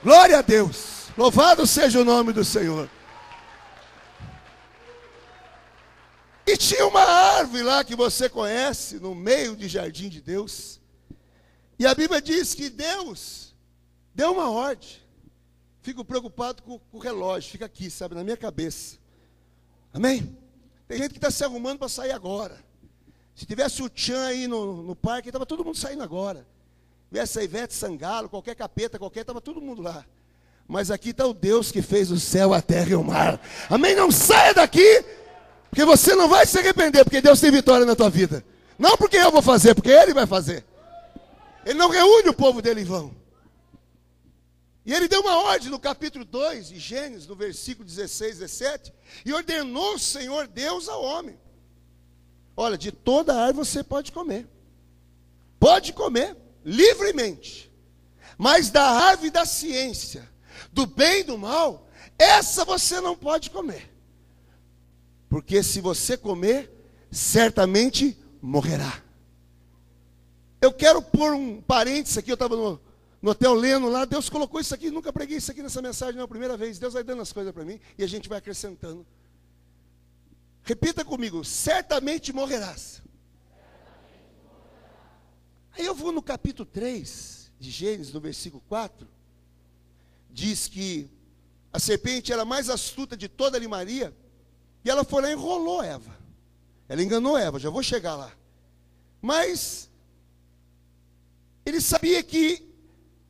Glória 0.02 0.38
a 0.38 0.42
Deus. 0.42 0.95
Louvado 1.16 1.66
seja 1.66 2.00
o 2.00 2.04
nome 2.04 2.32
do 2.32 2.44
Senhor. 2.44 2.90
E 6.46 6.56
tinha 6.58 6.86
uma 6.86 7.02
árvore 7.02 7.62
lá 7.62 7.82
que 7.82 7.96
você 7.96 8.28
conhece, 8.28 9.00
no 9.00 9.14
meio 9.14 9.56
de 9.56 9.66
jardim 9.66 10.10
de 10.10 10.20
Deus. 10.20 10.78
E 11.78 11.86
a 11.86 11.94
Bíblia 11.94 12.20
diz 12.20 12.54
que 12.54 12.68
Deus 12.68 13.54
deu 14.14 14.32
uma 14.32 14.50
ordem. 14.50 14.88
Fico 15.80 16.04
preocupado 16.04 16.62
com, 16.62 16.78
com 16.78 16.98
o 16.98 17.00
relógio, 17.00 17.50
fica 17.50 17.64
aqui, 17.64 17.90
sabe, 17.90 18.14
na 18.14 18.22
minha 18.22 18.36
cabeça. 18.36 18.98
Amém? 19.94 20.36
Tem 20.86 20.98
gente 20.98 21.12
que 21.12 21.18
está 21.18 21.30
se 21.30 21.42
arrumando 21.42 21.78
para 21.78 21.88
sair 21.88 22.12
agora. 22.12 22.62
Se 23.34 23.46
tivesse 23.46 23.82
o 23.82 23.88
Tchan 23.88 24.26
aí 24.26 24.46
no, 24.46 24.82
no 24.82 24.94
parque, 24.94 25.28
estava 25.28 25.46
todo 25.46 25.64
mundo 25.64 25.76
saindo 25.76 26.02
agora. 26.02 26.46
Tivesse 27.08 27.38
a 27.38 27.42
Ivete 27.42 27.72
Sangalo, 27.72 28.28
qualquer 28.28 28.54
capeta, 28.54 28.98
qualquer, 28.98 29.22
estava 29.22 29.40
todo 29.40 29.62
mundo 29.62 29.80
lá. 29.80 30.04
Mas 30.68 30.90
aqui 30.90 31.10
está 31.10 31.26
o 31.26 31.34
Deus 31.34 31.70
que 31.70 31.80
fez 31.80 32.10
o 32.10 32.18
céu, 32.18 32.52
a 32.52 32.60
terra 32.60 32.90
e 32.90 32.94
o 32.94 33.04
mar. 33.04 33.40
Amém? 33.70 33.94
Não 33.94 34.10
saia 34.10 34.52
daqui, 34.52 35.04
porque 35.70 35.84
você 35.84 36.14
não 36.14 36.28
vai 36.28 36.44
se 36.44 36.58
arrepender, 36.58 37.04
porque 37.04 37.20
Deus 37.20 37.40
tem 37.40 37.50
vitória 37.50 37.86
na 37.86 37.94
tua 37.94 38.10
vida. 38.10 38.44
Não 38.78 38.96
porque 38.96 39.16
eu 39.16 39.30
vou 39.30 39.42
fazer, 39.42 39.74
porque 39.74 39.90
Ele 39.90 40.12
vai 40.12 40.26
fazer. 40.26 40.64
Ele 41.64 41.78
não 41.78 41.90
reúne 41.90 42.28
o 42.28 42.34
povo 42.34 42.62
dele 42.62 42.80
em 42.80 42.84
vão. 42.84 43.14
E 44.86 44.94
ele 44.94 45.08
deu 45.08 45.20
uma 45.20 45.36
ordem 45.42 45.68
no 45.68 45.80
capítulo 45.80 46.24
2 46.24 46.68
de 46.68 46.78
Gênesis, 46.78 47.26
no 47.26 47.34
versículo 47.34 47.84
16, 47.84 48.38
17, 48.38 48.94
e 49.24 49.32
ordenou 49.32 49.94
o 49.94 49.98
Senhor 49.98 50.46
Deus 50.46 50.88
ao 50.88 51.02
homem: 51.02 51.36
Olha, 52.56 52.78
de 52.78 52.92
toda 52.92 53.34
árvore 53.34 53.66
você 53.66 53.82
pode 53.82 54.12
comer, 54.12 54.46
pode 55.58 55.92
comer 55.92 56.36
livremente, 56.64 57.68
mas 58.38 58.70
da 58.70 58.88
árvore 58.88 59.30
da 59.30 59.44
ciência, 59.44 60.30
do 60.76 60.84
bem 60.84 61.20
e 61.20 61.24
do 61.24 61.38
mal, 61.38 61.88
essa 62.18 62.62
você 62.62 63.00
não 63.00 63.16
pode 63.16 63.48
comer. 63.48 63.90
Porque 65.26 65.62
se 65.62 65.80
você 65.80 66.18
comer, 66.18 66.70
certamente 67.10 68.14
morrerá. 68.42 69.02
Eu 70.60 70.70
quero 70.70 71.00
pôr 71.00 71.32
um 71.32 71.62
parênteses 71.62 72.18
aqui, 72.18 72.30
eu 72.30 72.34
estava 72.34 72.54
no, 72.54 72.78
no 73.22 73.30
hotel 73.30 73.54
lendo 73.54 73.88
lá, 73.88 74.04
Deus 74.04 74.28
colocou 74.28 74.60
isso 74.60 74.74
aqui, 74.74 74.90
nunca 74.90 75.10
preguei 75.10 75.38
isso 75.38 75.50
aqui 75.50 75.62
nessa 75.62 75.80
mensagem, 75.80 76.16
não 76.16 76.24
é 76.24 76.26
primeira 76.26 76.58
vez. 76.58 76.78
Deus 76.78 76.92
vai 76.92 77.02
dando 77.02 77.22
as 77.22 77.32
coisas 77.32 77.54
para 77.54 77.64
mim 77.64 77.80
e 77.96 78.04
a 78.04 78.06
gente 78.06 78.28
vai 78.28 78.36
acrescentando. 78.36 79.06
Repita 80.62 81.06
comigo, 81.06 81.42
certamente 81.42 82.34
morrerás. 82.34 83.02
Aí 85.72 85.86
eu 85.86 85.94
vou 85.94 86.12
no 86.12 86.20
capítulo 86.20 86.66
3 86.66 87.50
de 87.58 87.70
Gênesis, 87.70 88.12
no 88.12 88.20
versículo 88.20 88.62
4 88.68 89.15
diz 90.36 90.68
que 90.68 91.10
a 91.72 91.78
serpente 91.78 92.30
era 92.30 92.44
mais 92.44 92.68
astuta 92.68 93.16
de 93.16 93.26
toda 93.26 93.56
a 93.56 93.60
limaria, 93.60 94.14
e 94.84 94.90
ela 94.90 95.02
foi 95.02 95.22
lá 95.22 95.30
e 95.30 95.32
enrolou 95.32 95.82
Eva. 95.82 96.14
Ela 96.86 97.02
enganou 97.02 97.38
Eva, 97.38 97.58
já 97.58 97.70
vou 97.70 97.82
chegar 97.82 98.14
lá. 98.14 98.30
Mas 99.20 99.88
ele 101.64 101.80
sabia 101.80 102.22
que 102.22 102.62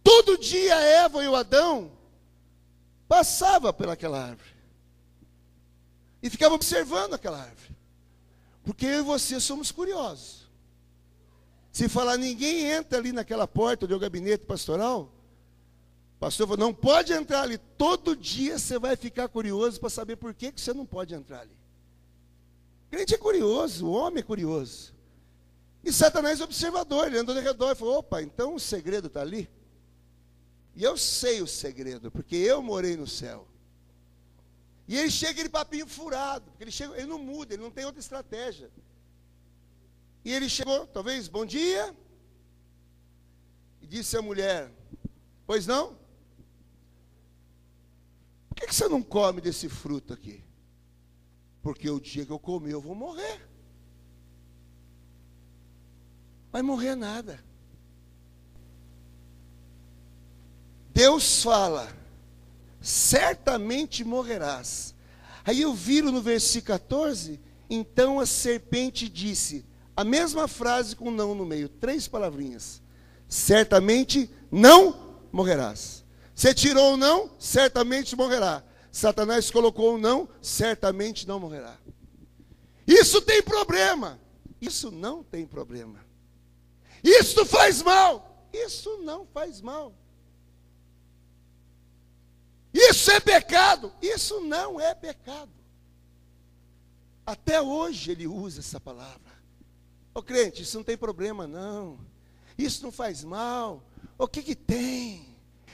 todo 0.03 0.37
dia 0.37 0.75
Eva 0.75 1.23
e 1.23 1.29
o 1.29 1.37
Adão 1.37 1.93
passava 3.09 3.73
pelaquela 3.73 4.21
árvore. 4.31 4.51
E 6.21 6.29
ficava 6.29 6.57
observando 6.57 7.15
aquela 7.15 7.39
árvore. 7.39 7.77
Porque 8.65 8.85
eu 8.85 8.99
e 8.99 9.03
você 9.03 9.39
somos 9.39 9.71
curiosos. 9.71 10.51
Se 11.71 11.89
falar 11.89 12.17
ninguém 12.17 12.65
entra 12.65 12.99
ali 12.99 13.13
naquela 13.13 13.47
porta 13.47 13.87
do 13.87 13.99
gabinete 13.99 14.45
pastoral, 14.45 15.16
pastor 16.19 16.47
falou, 16.47 16.67
não 16.67 16.75
pode 16.75 17.13
entrar 17.13 17.43
ali. 17.43 17.59
Todo 17.59 18.17
dia 18.17 18.59
você 18.59 18.79
vai 18.79 18.97
ficar 18.97 19.29
curioso 19.29 19.79
para 19.79 19.91
saber 19.91 20.17
por 20.17 20.33
que, 20.35 20.53
que 20.53 20.61
você 20.61 20.73
não 20.73 20.87
pode 20.87 21.15
entrar 21.15 21.41
ali. 21.41 21.57
O 22.87 22.91
crente 22.91 23.15
é 23.15 23.19
curioso, 23.19 23.87
o 23.87 23.93
homem 23.93 24.21
é 24.21 24.23
curioso. 24.23 24.95
E 25.85 25.93
Satanás 25.93 26.41
é 26.41 26.45
observador, 26.45 27.07
ele 27.07 27.19
andou 27.19 27.37
ao 27.37 27.43
redor 27.43 27.73
e 27.73 27.77
falou, 27.77 27.99
opa, 27.99 28.23
então 28.23 28.55
o 28.55 28.61
segredo 28.61 29.07
está 29.07 29.21
ali? 29.21 29.49
E 30.75 30.83
eu 30.83 30.97
sei 30.97 31.41
o 31.41 31.47
segredo, 31.47 32.11
porque 32.11 32.37
eu 32.37 32.61
morei 32.61 32.97
no 32.97 33.07
céu. 33.07 33.47
E 34.89 34.97
ele 34.97 35.11
chega 35.11 35.33
aquele 35.33 35.49
papinho 35.49 35.87
furado, 35.87 36.51
porque 36.51 36.65
ele, 36.65 36.71
chega, 36.71 36.95
ele 36.97 37.07
não 37.07 37.19
muda, 37.19 37.55
ele 37.55 37.63
não 37.63 37.71
tem 37.71 37.85
outra 37.85 38.01
estratégia. 38.01 38.71
E 40.25 40.33
ele 40.33 40.49
chegou, 40.49 40.87
talvez, 40.87 41.29
bom 41.29 41.47
dia. 41.47 41.95
E 43.81 43.87
disse 43.87 44.17
à 44.17 44.23
mulher, 44.23 44.71
pois 45.47 45.67
não? 45.67 45.97
Por 48.57 48.63
que, 48.63 48.67
que 48.69 48.75
você 48.75 48.89
não 48.89 49.03
come 49.03 49.43
desse 49.43 49.69
fruto 49.69 50.15
aqui? 50.15 50.43
Porque 51.61 51.91
o 51.91 52.01
dia 52.01 52.25
que 52.25 52.33
eu 52.33 52.39
comer 52.39 52.73
eu 52.73 52.81
vou 52.81 52.95
morrer. 52.95 53.47
Vai 56.51 56.63
morrer 56.63 56.95
nada. 56.95 57.45
Deus 60.89 61.43
fala, 61.43 61.95
certamente 62.81 64.03
morrerás. 64.03 64.95
Aí 65.45 65.61
eu 65.61 65.75
viro 65.75 66.11
no 66.11 66.23
versículo 66.23 66.79
14, 66.79 67.39
então 67.69 68.19
a 68.19 68.25
serpente 68.25 69.07
disse, 69.07 69.67
a 69.95 70.03
mesma 70.03 70.49
frase 70.49 70.97
com 70.97 71.11
não 71.11 71.35
no 71.35 71.45
meio, 71.45 71.69
três 71.69 72.09
palavrinhas. 72.09 72.81
Certamente 73.29 74.31
não 74.51 75.19
morrerás. 75.31 75.96
Você 76.37 76.53
tirou 76.53 76.93
o 76.93 76.97
não, 76.99 77.31
certamente 77.39 78.15
morrerá. 78.15 78.63
Satanás 78.93 79.51
colocou 79.51 79.95
o 79.95 79.99
não, 79.99 80.29
certamente 80.43 81.27
não 81.27 81.41
morrerá. 81.41 81.79
Isso 82.87 83.23
tem 83.23 83.43
problema. 83.43 84.21
Isso 84.61 84.91
não 84.91 85.25
tem 85.25 85.47
problema. 85.47 85.99
Isso 87.03 87.47
faz 87.47 87.81
mal. 87.81 88.47
Isso 88.53 88.99
não 88.99 89.25
faz 89.25 89.63
mal. 89.63 89.95
Isso 92.73 93.11
é 93.11 93.19
pecado. 93.19 93.91
Isso 94.03 94.39
não 94.41 94.79
é 94.79 94.95
pecado. 94.95 95.51
Até 97.25 97.63
hoje 97.63 98.11
ele 98.11 98.27
usa 98.27 98.61
essa 98.61 98.79
palavra. 98.79 99.33
Ô 100.13 100.23
crente, 100.23 100.63
isso 100.63 100.77
não 100.77 100.85
tem 100.85 100.99
problema 100.99 101.47
não. 101.47 101.99
Isso 102.59 102.83
não 102.83 102.93
faz 102.93 103.25
mal. 103.25 103.83
O 104.19 104.29
que 104.29 104.43
que 104.43 104.55
tem? 104.55 105.26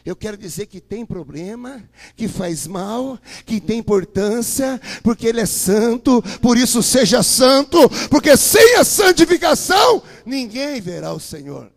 Eu 0.04 0.16
quero 0.16 0.36
dizer 0.36 0.66
que 0.66 0.80
tem 0.80 1.06
problema, 1.06 1.88
que 2.16 2.26
faz 2.26 2.66
mal, 2.66 3.18
que 3.46 3.60
tem 3.60 3.78
importância, 3.78 4.80
porque 5.02 5.28
Ele 5.28 5.40
é 5.40 5.46
santo, 5.46 6.20
por 6.40 6.56
isso 6.56 6.82
seja 6.82 7.22
santo, 7.22 7.78
porque 8.10 8.36
sem 8.36 8.76
a 8.76 8.84
santificação 8.84 10.02
ninguém 10.26 10.80
verá 10.80 11.12
o 11.12 11.20
Senhor. 11.20 11.70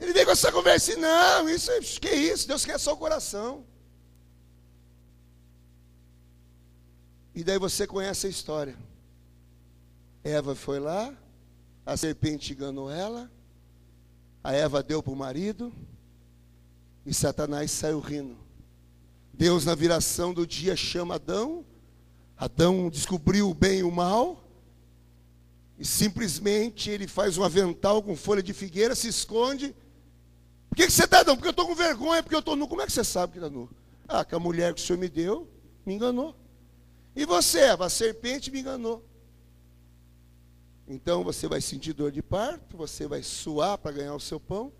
Ele 0.00 0.12
veio 0.12 0.26
com 0.26 0.32
essa 0.32 0.50
conversa 0.50 0.96
não, 0.96 1.48
isso 1.48 1.70
que 2.00 2.08
é 2.08 2.16
isso, 2.16 2.48
Deus 2.48 2.64
quer 2.64 2.78
só 2.78 2.94
o 2.94 2.96
coração. 2.96 3.64
E 7.32 7.44
daí 7.44 7.58
você 7.58 7.86
conhece 7.86 8.26
a 8.26 8.30
história. 8.30 8.76
Eva 10.24 10.56
foi 10.56 10.80
lá, 10.80 11.14
a 11.86 11.96
serpente 11.96 12.52
enganou 12.52 12.90
ela, 12.90 13.30
a 14.42 14.52
Eva 14.52 14.82
deu 14.82 15.00
para 15.00 15.12
o 15.12 15.16
marido, 15.16 15.72
e 17.08 17.14
Satanás 17.14 17.70
saiu 17.70 18.00
rindo. 18.00 18.36
Deus, 19.32 19.64
na 19.64 19.74
viração 19.74 20.34
do 20.34 20.46
dia, 20.46 20.76
chama 20.76 21.14
Adão. 21.14 21.64
Adão 22.36 22.90
descobriu 22.90 23.48
o 23.48 23.54
bem 23.54 23.78
e 23.78 23.82
o 23.82 23.90
mal. 23.90 24.44
E 25.78 25.86
simplesmente 25.86 26.90
ele 26.90 27.08
faz 27.08 27.38
um 27.38 27.42
avental 27.42 28.02
com 28.02 28.14
folha 28.14 28.42
de 28.42 28.52
figueira, 28.52 28.94
se 28.94 29.08
esconde. 29.08 29.74
Por 30.68 30.76
que, 30.76 30.84
que 30.84 30.92
você 30.92 31.04
está, 31.04 31.20
Adão? 31.20 31.34
Porque 31.34 31.48
eu 31.48 31.52
estou 31.52 31.66
com 31.66 31.74
vergonha, 31.74 32.22
porque 32.22 32.34
eu 32.34 32.40
estou 32.40 32.54
nu. 32.54 32.68
Como 32.68 32.82
é 32.82 32.86
que 32.86 32.92
você 32.92 33.02
sabe 33.02 33.32
que 33.32 33.38
está 33.38 33.48
nu? 33.48 33.70
Ah, 34.06 34.22
que 34.22 34.34
a 34.34 34.38
mulher 34.38 34.74
que 34.74 34.82
o 34.82 34.84
Senhor 34.84 34.98
me 34.98 35.08
deu 35.08 35.48
me 35.86 35.94
enganou. 35.94 36.36
E 37.16 37.24
você, 37.24 37.62
a 37.62 37.88
serpente 37.88 38.50
me 38.50 38.60
enganou. 38.60 39.02
Então 40.86 41.24
você 41.24 41.48
vai 41.48 41.62
sentir 41.62 41.94
dor 41.94 42.12
de 42.12 42.20
parto, 42.22 42.76
você 42.76 43.06
vai 43.06 43.22
suar 43.22 43.78
para 43.78 43.92
ganhar 43.92 44.14
o 44.14 44.20
seu 44.20 44.38
pão. 44.38 44.70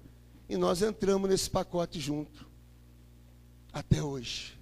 E 0.48 0.56
nós 0.56 0.80
entramos 0.82 1.28
nesse 1.28 1.50
pacote 1.50 2.00
junto. 2.00 2.46
Até 3.72 4.02
hoje. 4.02 4.58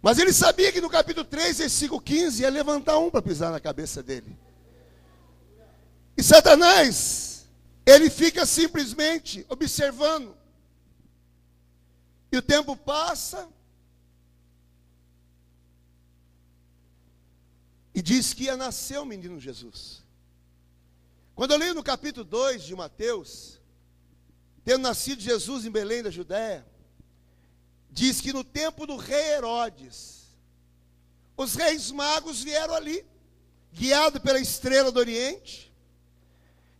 Mas 0.00 0.18
ele 0.18 0.32
sabia 0.32 0.72
que 0.72 0.80
no 0.80 0.88
capítulo 0.88 1.26
3, 1.26 1.58
versículo 1.58 2.00
15, 2.00 2.42
ia 2.42 2.50
levantar 2.50 2.98
um 2.98 3.10
para 3.10 3.20
pisar 3.20 3.50
na 3.50 3.60
cabeça 3.60 4.02
dele. 4.02 4.38
E 6.16 6.22
Satanás, 6.22 7.46
ele 7.84 8.08
fica 8.08 8.46
simplesmente 8.46 9.44
observando. 9.48 10.36
E 12.30 12.36
o 12.36 12.42
tempo 12.42 12.76
passa. 12.76 13.48
E 17.94 18.00
diz 18.00 18.32
que 18.32 18.44
ia 18.44 18.56
nascer 18.56 18.98
o 18.98 19.04
menino 19.04 19.40
Jesus. 19.40 20.02
Quando 21.34 21.52
eu 21.52 21.58
leio 21.58 21.74
no 21.74 21.82
capítulo 21.82 22.24
2 22.24 22.62
de 22.64 22.74
Mateus, 22.74 23.57
tendo 24.68 24.82
nascido 24.82 25.22
Jesus 25.22 25.64
em 25.64 25.70
Belém 25.70 26.02
da 26.02 26.10
Judéia, 26.10 26.62
diz 27.90 28.20
que 28.20 28.34
no 28.34 28.44
tempo 28.44 28.86
do 28.86 28.98
rei 28.98 29.32
Herodes, 29.32 30.26
os 31.38 31.54
reis 31.54 31.90
magos 31.90 32.42
vieram 32.42 32.74
ali, 32.74 33.02
guiados 33.72 34.20
pela 34.20 34.38
estrela 34.38 34.92
do 34.92 35.00
Oriente, 35.00 35.74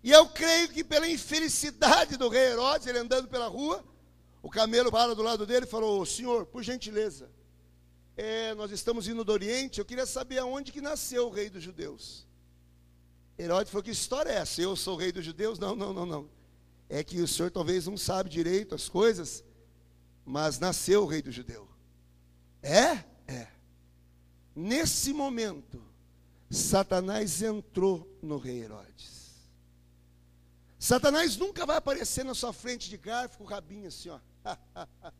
e 0.04 0.10
eu 0.10 0.28
creio 0.28 0.68
que 0.68 0.84
pela 0.84 1.08
infelicidade 1.08 2.18
do 2.18 2.28
rei 2.28 2.48
Herodes, 2.52 2.86
ele 2.86 2.98
andando 2.98 3.26
pela 3.26 3.48
rua, 3.48 3.82
o 4.42 4.50
camelo 4.50 4.90
para 4.92 5.14
do 5.14 5.22
lado 5.22 5.46
dele 5.46 5.64
e 5.64 5.70
falou: 5.70 6.04
Senhor, 6.04 6.44
por 6.44 6.62
gentileza, 6.62 7.30
é, 8.18 8.52
nós 8.54 8.70
estamos 8.70 9.08
indo 9.08 9.24
do 9.24 9.32
Oriente, 9.32 9.78
eu 9.78 9.84
queria 9.86 10.04
saber 10.04 10.36
aonde 10.36 10.72
que 10.72 10.82
nasceu 10.82 11.28
o 11.28 11.30
rei 11.30 11.48
dos 11.48 11.62
judeus. 11.62 12.26
Herodes 13.38 13.72
falou: 13.72 13.82
Que 13.82 13.92
história 13.92 14.28
é 14.28 14.34
essa? 14.34 14.60
Eu 14.60 14.76
sou 14.76 14.94
o 14.94 14.98
rei 14.98 15.10
dos 15.10 15.24
judeus? 15.24 15.58
Não, 15.58 15.74
não, 15.74 15.94
não, 15.94 16.04
não 16.04 16.37
é 16.88 17.04
que 17.04 17.20
o 17.20 17.28
senhor 17.28 17.50
talvez 17.50 17.86
não 17.86 17.96
sabe 17.96 18.30
direito 18.30 18.74
as 18.74 18.88
coisas, 18.88 19.44
mas 20.24 20.58
nasceu 20.58 21.02
o 21.02 21.06
rei 21.06 21.22
do 21.22 21.30
judeu. 21.30 21.68
É? 22.62 23.04
É. 23.26 23.48
Nesse 24.54 25.12
momento, 25.12 25.82
Satanás 26.50 27.42
entrou 27.42 28.18
no 28.22 28.38
rei 28.38 28.62
Herodes. 28.62 29.18
Satanás 30.78 31.36
nunca 31.36 31.66
vai 31.66 31.76
aparecer 31.76 32.24
na 32.24 32.34
sua 32.34 32.52
frente 32.52 32.88
de 32.88 32.96
garfo 32.96 33.38
com 33.38 33.44
o 33.44 33.46
rabinho 33.46 33.88
assim, 33.88 34.08
ó. 34.08 34.20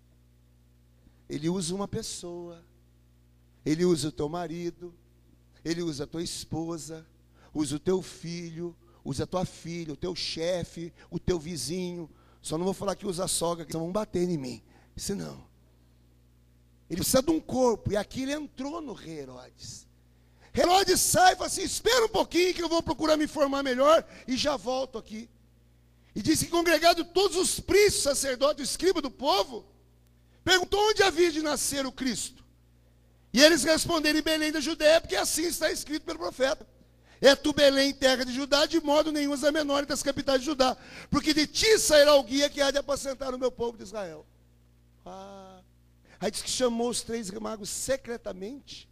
Ele 1.29 1.49
usa 1.51 1.75
uma 1.75 1.87
pessoa, 1.87 2.65
ele 3.63 3.85
usa 3.85 4.09
o 4.09 4.13
teu 4.13 4.31
marido, 4.31 4.95
ele 5.63 5.83
usa 5.83 6.05
a 6.05 6.07
tua 6.07 6.23
esposa, 6.23 7.07
usa 7.53 7.77
o 7.77 7.79
teu 7.79 8.01
filho, 8.01 8.75
usa 9.09 9.25
a 9.25 9.27
tua 9.27 9.47
filha, 9.47 9.95
o 9.95 9.97
teu 9.97 10.15
chefe, 10.15 10.93
o 11.11 11.19
teu 11.19 11.39
vizinho. 11.39 12.11
Só 12.43 12.59
não 12.59 12.65
vou 12.67 12.75
falar 12.75 12.95
que 12.95 13.07
usa 13.07 13.25
a 13.25 13.29
sogra, 13.29 13.65
que 13.65 13.73
vão 13.73 13.91
bater 13.91 14.29
em 14.29 14.37
mim. 14.37 14.63
Isso 14.95 15.15
não. 15.15 15.49
Ele 16.91 17.01
precisa 17.01 17.23
de 17.23 17.31
um 17.31 17.41
corpo. 17.41 17.91
E 17.91 17.97
aqui 17.97 18.23
ele 18.23 18.33
entrou 18.33 18.83
no 18.83 18.93
rei 18.93 19.21
Herodes. 19.21 19.87
Herodes 20.55 21.01
sai 21.01 21.33
e 21.33 21.37
fala 21.37 21.47
assim: 21.47 21.63
espera 21.63 22.05
um 22.05 22.11
pouquinho 22.11 22.53
que 22.53 22.63
eu 22.63 22.69
vou 22.69 22.83
procurar 22.83 23.17
me 23.17 23.25
informar 23.25 23.63
melhor 23.63 24.07
e 24.27 24.37
já 24.37 24.57
volto 24.57 24.99
aqui. 24.99 25.29
E 26.15 26.21
disse 26.21 26.45
que 26.45 26.51
congregado 26.51 27.03
todos 27.05 27.37
os 27.37 27.61
príncipes, 27.61 28.03
sacerdotes, 28.03 28.71
escriba 28.71 29.01
do 29.01 29.11
povo, 29.11 29.65
perguntou 30.45 30.81
onde 30.91 31.03
havia 31.03 31.33
de 31.33 31.41
nascer 31.41 31.87
o 31.87 31.93
Cristo. 31.93 32.45
E 33.33 33.43
eles 33.43 33.63
responderam 33.63 34.19
em 34.19 34.23
Belém 34.23 34.53
da 34.53 34.61
Judéia, 34.61 35.01
porque 35.01 35.17
assim 35.17 35.45
está 35.45 35.71
escrito 35.71 36.05
pelo 36.05 36.19
profeta. 36.19 36.67
É 37.21 37.35
tu, 37.35 37.53
Belém, 37.53 37.93
terra 37.93 38.25
de 38.25 38.33
Judá, 38.33 38.65
de 38.67 38.81
modo 38.81 39.11
nenhum 39.11 39.35
a 39.35 39.53
menor 39.53 39.85
das 39.85 40.03
capitais 40.03 40.41
de 40.41 40.47
Judá, 40.47 40.77
porque 41.11 41.35
de 41.35 41.47
ti 41.47 41.79
sairá 41.79 42.15
o 42.15 42.23
guia 42.23 42.49
que 42.49 42.61
há 42.61 42.71
de 42.71 42.79
apacentar 42.79 43.35
o 43.35 43.39
meu 43.39 43.51
povo 43.51 43.77
de 43.77 43.83
Israel. 43.83 44.25
Ah. 45.05 45.61
Aí 46.21 46.31
diz 46.31 46.43
que 46.43 46.51
chamou 46.51 46.91
os 46.91 47.03
três 47.03 47.31
magos 47.31 47.71
secretamente. 47.71 48.89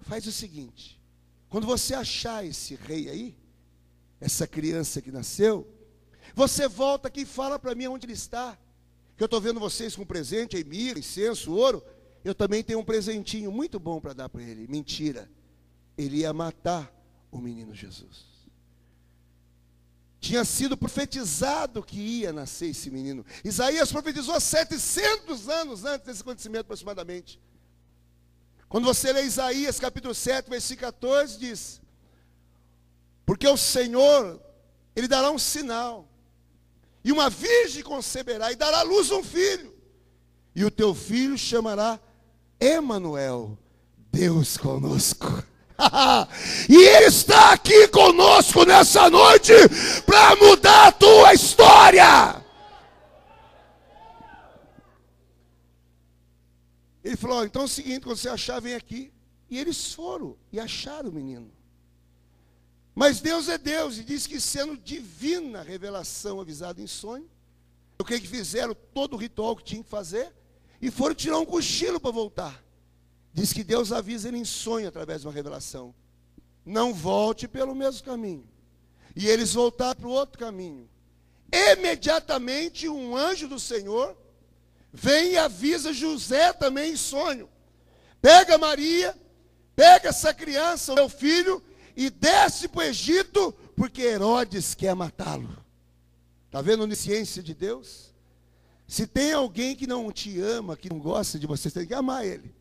Faz 0.00 0.26
o 0.26 0.32
seguinte: 0.32 1.00
quando 1.48 1.66
você 1.66 1.94
achar 1.94 2.44
esse 2.44 2.74
rei 2.74 3.08
aí, 3.08 3.36
essa 4.20 4.46
criança 4.46 5.02
que 5.02 5.10
nasceu, 5.10 5.66
você 6.34 6.68
volta 6.68 7.08
aqui 7.08 7.22
e 7.22 7.26
fala 7.26 7.58
para 7.58 7.74
mim 7.74 7.86
onde 7.86 8.06
ele 8.06 8.14
está. 8.14 8.58
Que 9.16 9.22
eu 9.22 9.26
estou 9.26 9.40
vendo 9.40 9.60
vocês 9.60 9.94
com 9.94 10.06
presente, 10.06 10.56
aí 10.56 10.64
mira, 10.64 10.98
incenso, 10.98 11.52
ouro. 11.52 11.82
Eu 12.24 12.34
também 12.34 12.62
tenho 12.62 12.78
um 12.78 12.84
presentinho 12.84 13.52
muito 13.52 13.78
bom 13.78 14.00
para 14.00 14.12
dar 14.12 14.28
para 14.28 14.42
ele. 14.42 14.66
Mentira. 14.68 15.30
Ele 15.98 16.18
ia 16.18 16.32
matar 16.32 16.90
o 17.32 17.38
menino 17.38 17.74
Jesus. 17.74 18.30
Tinha 20.20 20.44
sido 20.44 20.76
profetizado 20.76 21.82
que 21.82 21.98
ia 21.98 22.32
nascer 22.32 22.66
esse 22.66 22.90
menino. 22.90 23.26
Isaías 23.42 23.90
profetizou 23.90 24.38
700 24.38 25.48
anos 25.48 25.84
antes 25.84 26.06
desse 26.06 26.20
acontecimento, 26.20 26.60
aproximadamente. 26.60 27.40
Quando 28.68 28.84
você 28.84 29.12
lê 29.12 29.24
Isaías 29.24 29.80
capítulo 29.80 30.14
7, 30.14 30.48
versículo 30.48 30.92
14, 30.92 31.38
diz: 31.38 31.80
Porque 33.26 33.48
o 33.48 33.56
Senhor, 33.56 34.40
Ele 34.94 35.08
dará 35.08 35.30
um 35.30 35.38
sinal, 35.38 36.08
e 37.02 37.10
uma 37.10 37.28
virgem 37.28 37.82
conceberá, 37.82 38.52
e 38.52 38.56
dará 38.56 38.80
à 38.80 38.82
luz 38.82 39.10
um 39.10 39.24
filho, 39.24 39.74
e 40.54 40.64
o 40.64 40.70
teu 40.70 40.94
filho 40.94 41.36
chamará 41.36 41.98
Emanuel, 42.60 43.58
Deus 44.12 44.56
conosco. 44.56 45.42
e 46.68 46.76
Ele 46.76 47.06
está 47.06 47.52
aqui 47.52 47.88
conosco 47.88 48.64
nessa 48.64 49.08
noite 49.10 49.52
para 50.04 50.36
mudar 50.36 50.88
a 50.88 50.92
tua 50.92 51.34
história. 51.34 52.42
Ele 57.04 57.16
falou: 57.16 57.44
então 57.44 57.62
é 57.62 57.64
o 57.64 57.68
seguinte, 57.68 58.04
quando 58.04 58.16
você 58.16 58.28
achar, 58.28 58.60
vem 58.60 58.74
aqui. 58.74 59.12
E 59.50 59.58
eles 59.58 59.92
foram 59.92 60.36
e 60.50 60.58
acharam 60.58 61.10
o 61.10 61.12
menino. 61.12 61.50
Mas 62.94 63.20
Deus 63.20 63.48
é 63.48 63.58
Deus 63.58 63.98
e 63.98 64.04
diz 64.04 64.26
que 64.26 64.40
sendo 64.40 64.76
divina 64.76 65.62
revelação 65.62 66.40
avisada 66.40 66.80
em 66.80 66.86
sonho, 66.86 67.28
o 67.98 68.04
que 68.04 68.18
fizeram 68.20 68.74
todo 68.94 69.14
o 69.14 69.16
ritual 69.16 69.56
que 69.56 69.64
tinha 69.64 69.82
que 69.82 69.88
fazer 69.88 70.32
e 70.80 70.90
foram 70.90 71.14
tirar 71.14 71.38
um 71.38 71.44
cochilo 71.44 72.00
para 72.00 72.10
voltar. 72.10 72.61
Diz 73.32 73.52
que 73.52 73.64
Deus 73.64 73.92
avisa 73.92 74.28
ele 74.28 74.38
em 74.38 74.44
sonho 74.44 74.88
através 74.88 75.22
de 75.22 75.26
uma 75.26 75.32
revelação. 75.32 75.94
Não 76.64 76.92
volte 76.92 77.48
pelo 77.48 77.74
mesmo 77.74 78.04
caminho. 78.04 78.46
E 79.16 79.26
eles 79.26 79.54
voltaram 79.54 80.00
para 80.00 80.08
o 80.08 80.12
outro 80.12 80.38
caminho. 80.38 80.88
Imediatamente 81.50 82.88
um 82.88 83.16
anjo 83.16 83.48
do 83.48 83.58
Senhor 83.58 84.16
vem 84.92 85.32
e 85.32 85.38
avisa 85.38 85.92
José 85.92 86.52
também 86.52 86.92
em 86.92 86.96
sonho. 86.96 87.48
Pega 88.20 88.58
Maria, 88.58 89.18
pega 89.74 90.10
essa 90.10 90.32
criança, 90.32 90.92
o 90.92 90.94
meu 90.94 91.08
filho, 91.08 91.62
e 91.96 92.08
desce 92.08 92.68
para 92.68 92.80
o 92.80 92.82
Egito, 92.82 93.52
porque 93.76 94.02
Herodes 94.02 94.74
quer 94.74 94.94
matá-lo. 94.94 95.62
Está 96.46 96.60
vendo 96.60 96.80
a 96.80 96.84
onisciência 96.84 97.42
de 97.42 97.54
Deus? 97.54 98.14
Se 98.86 99.06
tem 99.06 99.32
alguém 99.32 99.74
que 99.74 99.86
não 99.86 100.12
te 100.12 100.38
ama, 100.40 100.76
que 100.76 100.90
não 100.90 100.98
gosta 100.98 101.38
de 101.38 101.46
você, 101.46 101.70
você 101.70 101.80
tem 101.80 101.86
que 101.86 101.94
amar 101.94 102.26
ele. 102.26 102.54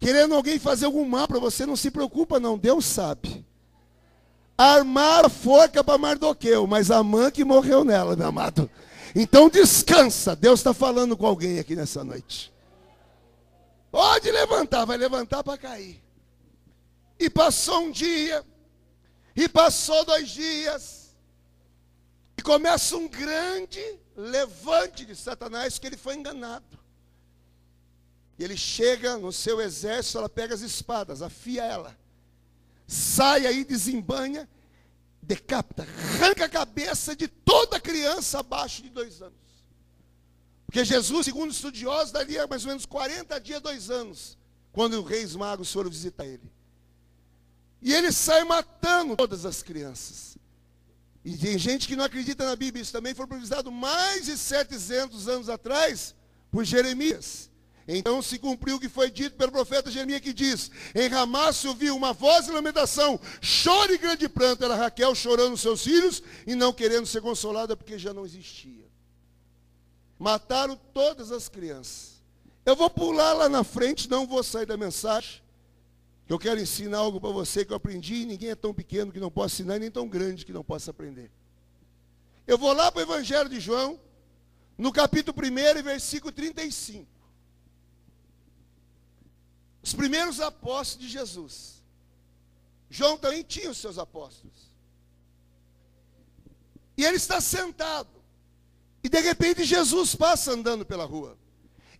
Querendo 0.00 0.34
alguém 0.34 0.58
fazer 0.58 0.86
algum 0.86 1.06
mal 1.06 1.28
para 1.28 1.38
você, 1.38 1.66
não 1.66 1.76
se 1.76 1.90
preocupa 1.90 2.40
não, 2.40 2.56
Deus 2.56 2.86
sabe. 2.86 3.44
Armaram 4.56 5.26
a 5.26 5.30
forca 5.30 5.84
para 5.84 5.98
Mardoqueu, 5.98 6.66
mas 6.66 6.90
a 6.90 7.02
mãe 7.02 7.30
que 7.30 7.44
morreu 7.44 7.84
nela, 7.84 8.16
meu 8.16 8.28
amado. 8.28 8.68
Então 9.14 9.50
descansa, 9.50 10.34
Deus 10.34 10.60
está 10.60 10.72
falando 10.72 11.16
com 11.18 11.26
alguém 11.26 11.58
aqui 11.58 11.76
nessa 11.76 12.02
noite. 12.02 12.50
Pode 13.90 14.30
levantar, 14.30 14.86
vai 14.86 14.96
levantar 14.96 15.44
para 15.44 15.58
cair. 15.58 16.02
E 17.18 17.28
passou 17.28 17.80
um 17.82 17.90
dia, 17.90 18.42
e 19.36 19.48
passou 19.50 20.02
dois 20.06 20.30
dias, 20.30 21.14
e 22.38 22.42
começa 22.42 22.96
um 22.96 23.06
grande 23.06 23.84
levante 24.16 25.04
de 25.04 25.14
Satanás, 25.14 25.78
que 25.78 25.86
ele 25.86 25.98
foi 25.98 26.14
enganado. 26.14 26.79
E 28.40 28.42
ele 28.42 28.56
chega 28.56 29.18
no 29.18 29.30
seu 29.30 29.60
exército, 29.60 30.16
ela 30.16 30.28
pega 30.30 30.54
as 30.54 30.62
espadas, 30.62 31.20
afia 31.20 31.62
ela, 31.62 31.94
sai 32.86 33.46
aí, 33.46 33.66
desembanha, 33.66 34.48
decapita, 35.20 35.82
arranca 35.82 36.46
a 36.46 36.48
cabeça 36.48 37.14
de 37.14 37.28
toda 37.28 37.78
criança 37.78 38.38
abaixo 38.38 38.82
de 38.82 38.88
dois 38.88 39.20
anos. 39.20 39.36
Porque 40.64 40.82
Jesus, 40.86 41.26
segundo 41.26 41.50
estudiosos, 41.50 42.12
daria 42.12 42.46
mais 42.46 42.64
ou 42.64 42.68
menos 42.68 42.86
40 42.86 43.38
dias, 43.42 43.60
dois 43.60 43.90
anos, 43.90 44.38
quando 44.72 44.94
os 44.94 45.06
reis 45.06 45.36
magos 45.36 45.70
foram 45.70 45.90
visitar 45.90 46.24
ele. 46.24 46.50
E 47.82 47.92
ele 47.92 48.10
sai 48.10 48.42
matando 48.44 49.16
todas 49.16 49.44
as 49.44 49.62
crianças. 49.62 50.38
E 51.22 51.36
tem 51.36 51.58
gente 51.58 51.86
que 51.86 51.94
não 51.94 52.04
acredita 52.04 52.46
na 52.46 52.56
Bíblia, 52.56 52.80
isso 52.80 52.92
também 52.92 53.14
foi 53.14 53.26
profetizado 53.26 53.70
mais 53.70 54.24
de 54.24 54.38
700 54.38 55.28
anos 55.28 55.50
atrás 55.50 56.14
por 56.50 56.64
Jeremias. 56.64 57.49
Então 57.92 58.22
se 58.22 58.38
cumpriu 58.38 58.76
o 58.76 58.80
que 58.80 58.88
foi 58.88 59.10
dito 59.10 59.34
pelo 59.34 59.50
profeta 59.50 59.90
Jeremias 59.90 60.20
que 60.20 60.32
diz: 60.32 60.70
Em 60.94 61.08
Ramá 61.08 61.52
se 61.52 61.66
ouviu 61.66 61.96
uma 61.96 62.12
voz 62.12 62.46
de 62.46 62.52
lamentação, 62.52 63.18
choro 63.40 63.92
e 63.92 63.98
grande 63.98 64.28
pranto. 64.28 64.64
Era 64.64 64.76
Raquel 64.76 65.12
chorando 65.12 65.56
seus 65.56 65.82
filhos 65.82 66.22
e 66.46 66.54
não 66.54 66.72
querendo 66.72 67.04
ser 67.04 67.20
consolada 67.20 67.76
porque 67.76 67.98
já 67.98 68.14
não 68.14 68.24
existia. 68.24 68.88
Mataram 70.16 70.78
todas 70.94 71.32
as 71.32 71.48
crianças. 71.48 72.22
Eu 72.64 72.76
vou 72.76 72.88
pular 72.88 73.32
lá 73.32 73.48
na 73.48 73.64
frente, 73.64 74.08
não 74.08 74.24
vou 74.24 74.44
sair 74.44 74.66
da 74.66 74.76
mensagem. 74.76 75.42
Eu 76.28 76.38
quero 76.38 76.60
ensinar 76.60 76.98
algo 76.98 77.20
para 77.20 77.30
você 77.30 77.64
que 77.64 77.72
eu 77.72 77.76
aprendi 77.76 78.22
e 78.22 78.26
ninguém 78.26 78.50
é 78.50 78.54
tão 78.54 78.72
pequeno 78.72 79.10
que 79.10 79.18
não 79.18 79.32
possa 79.32 79.54
ensinar 79.56 79.76
e 79.76 79.80
nem 79.80 79.90
tão 79.90 80.08
grande 80.08 80.46
que 80.46 80.52
não 80.52 80.62
possa 80.62 80.92
aprender. 80.92 81.28
Eu 82.46 82.56
vou 82.56 82.72
lá 82.72 82.92
para 82.92 83.00
o 83.00 83.02
Evangelho 83.02 83.48
de 83.48 83.58
João, 83.58 83.98
no 84.78 84.92
capítulo 84.92 85.36
1 85.36 85.82
versículo 85.82 86.30
35 86.30 87.19
os 89.90 89.94
primeiros 89.94 90.40
apóstolos 90.40 91.04
de 91.04 91.12
Jesus. 91.12 91.82
João 92.88 93.18
também 93.18 93.42
tinha 93.42 93.68
os 93.68 93.78
seus 93.78 93.98
apóstolos. 93.98 94.70
E 96.96 97.04
ele 97.04 97.16
está 97.16 97.40
sentado. 97.40 98.08
E 99.02 99.08
de 99.08 99.18
repente 99.20 99.64
Jesus 99.64 100.14
passa 100.14 100.52
andando 100.52 100.86
pela 100.86 101.04
rua. 101.04 101.36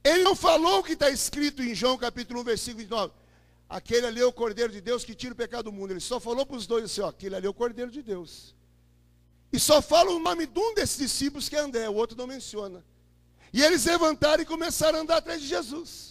Ele 0.05 0.23
não 0.23 0.37
falou 0.37 0.79
o 0.79 0.85
que 0.85 0.93
está 0.93 1.11
escrito 1.11 1.63
em 1.63 1.75
João 1.75 1.99
capítulo 1.99 2.43
1, 2.43 2.45
versículo 2.45 2.79
29. 2.79 3.13
Aquele 3.69 4.07
ali 4.07 4.21
é 4.21 4.25
o 4.25 4.33
Cordeiro 4.33 4.73
de 4.73 4.81
Deus 4.81 5.05
que 5.05 5.15
tira 5.15 5.33
o 5.33 5.37
pecado 5.37 5.65
do 5.65 5.73
mundo. 5.73 5.91
Ele 5.91 6.01
só 6.01 6.21
falou 6.21 6.47
para 6.47 6.57
os 6.57 6.69
dois 6.69 6.85
assim, 6.85 7.01
ó, 7.01 7.09
aquele 7.09 7.35
ali 7.35 7.47
é 7.47 7.51
o 7.51 7.55
Cordeiro 7.55 7.91
de 7.91 8.03
Deus. 8.03 8.55
E 9.53 9.59
só 9.59 9.83
fala 9.83 10.13
o 10.13 10.21
nome 10.21 10.47
de 10.47 10.61
um 10.61 10.75
desses 10.75 10.97
discípulos 10.97 11.49
que 11.49 11.57
é 11.57 11.59
André, 11.59 11.89
o 11.89 11.95
outro 11.95 12.17
não 12.17 12.29
menciona. 12.29 12.85
E 13.53 13.61
eles 13.61 13.85
levantaram 13.85 14.45
e 14.45 14.47
começaram 14.47 15.01
a 15.01 15.03
andar 15.03 15.17
atrás 15.17 15.41
de 15.41 15.49
Jesus. 15.49 16.10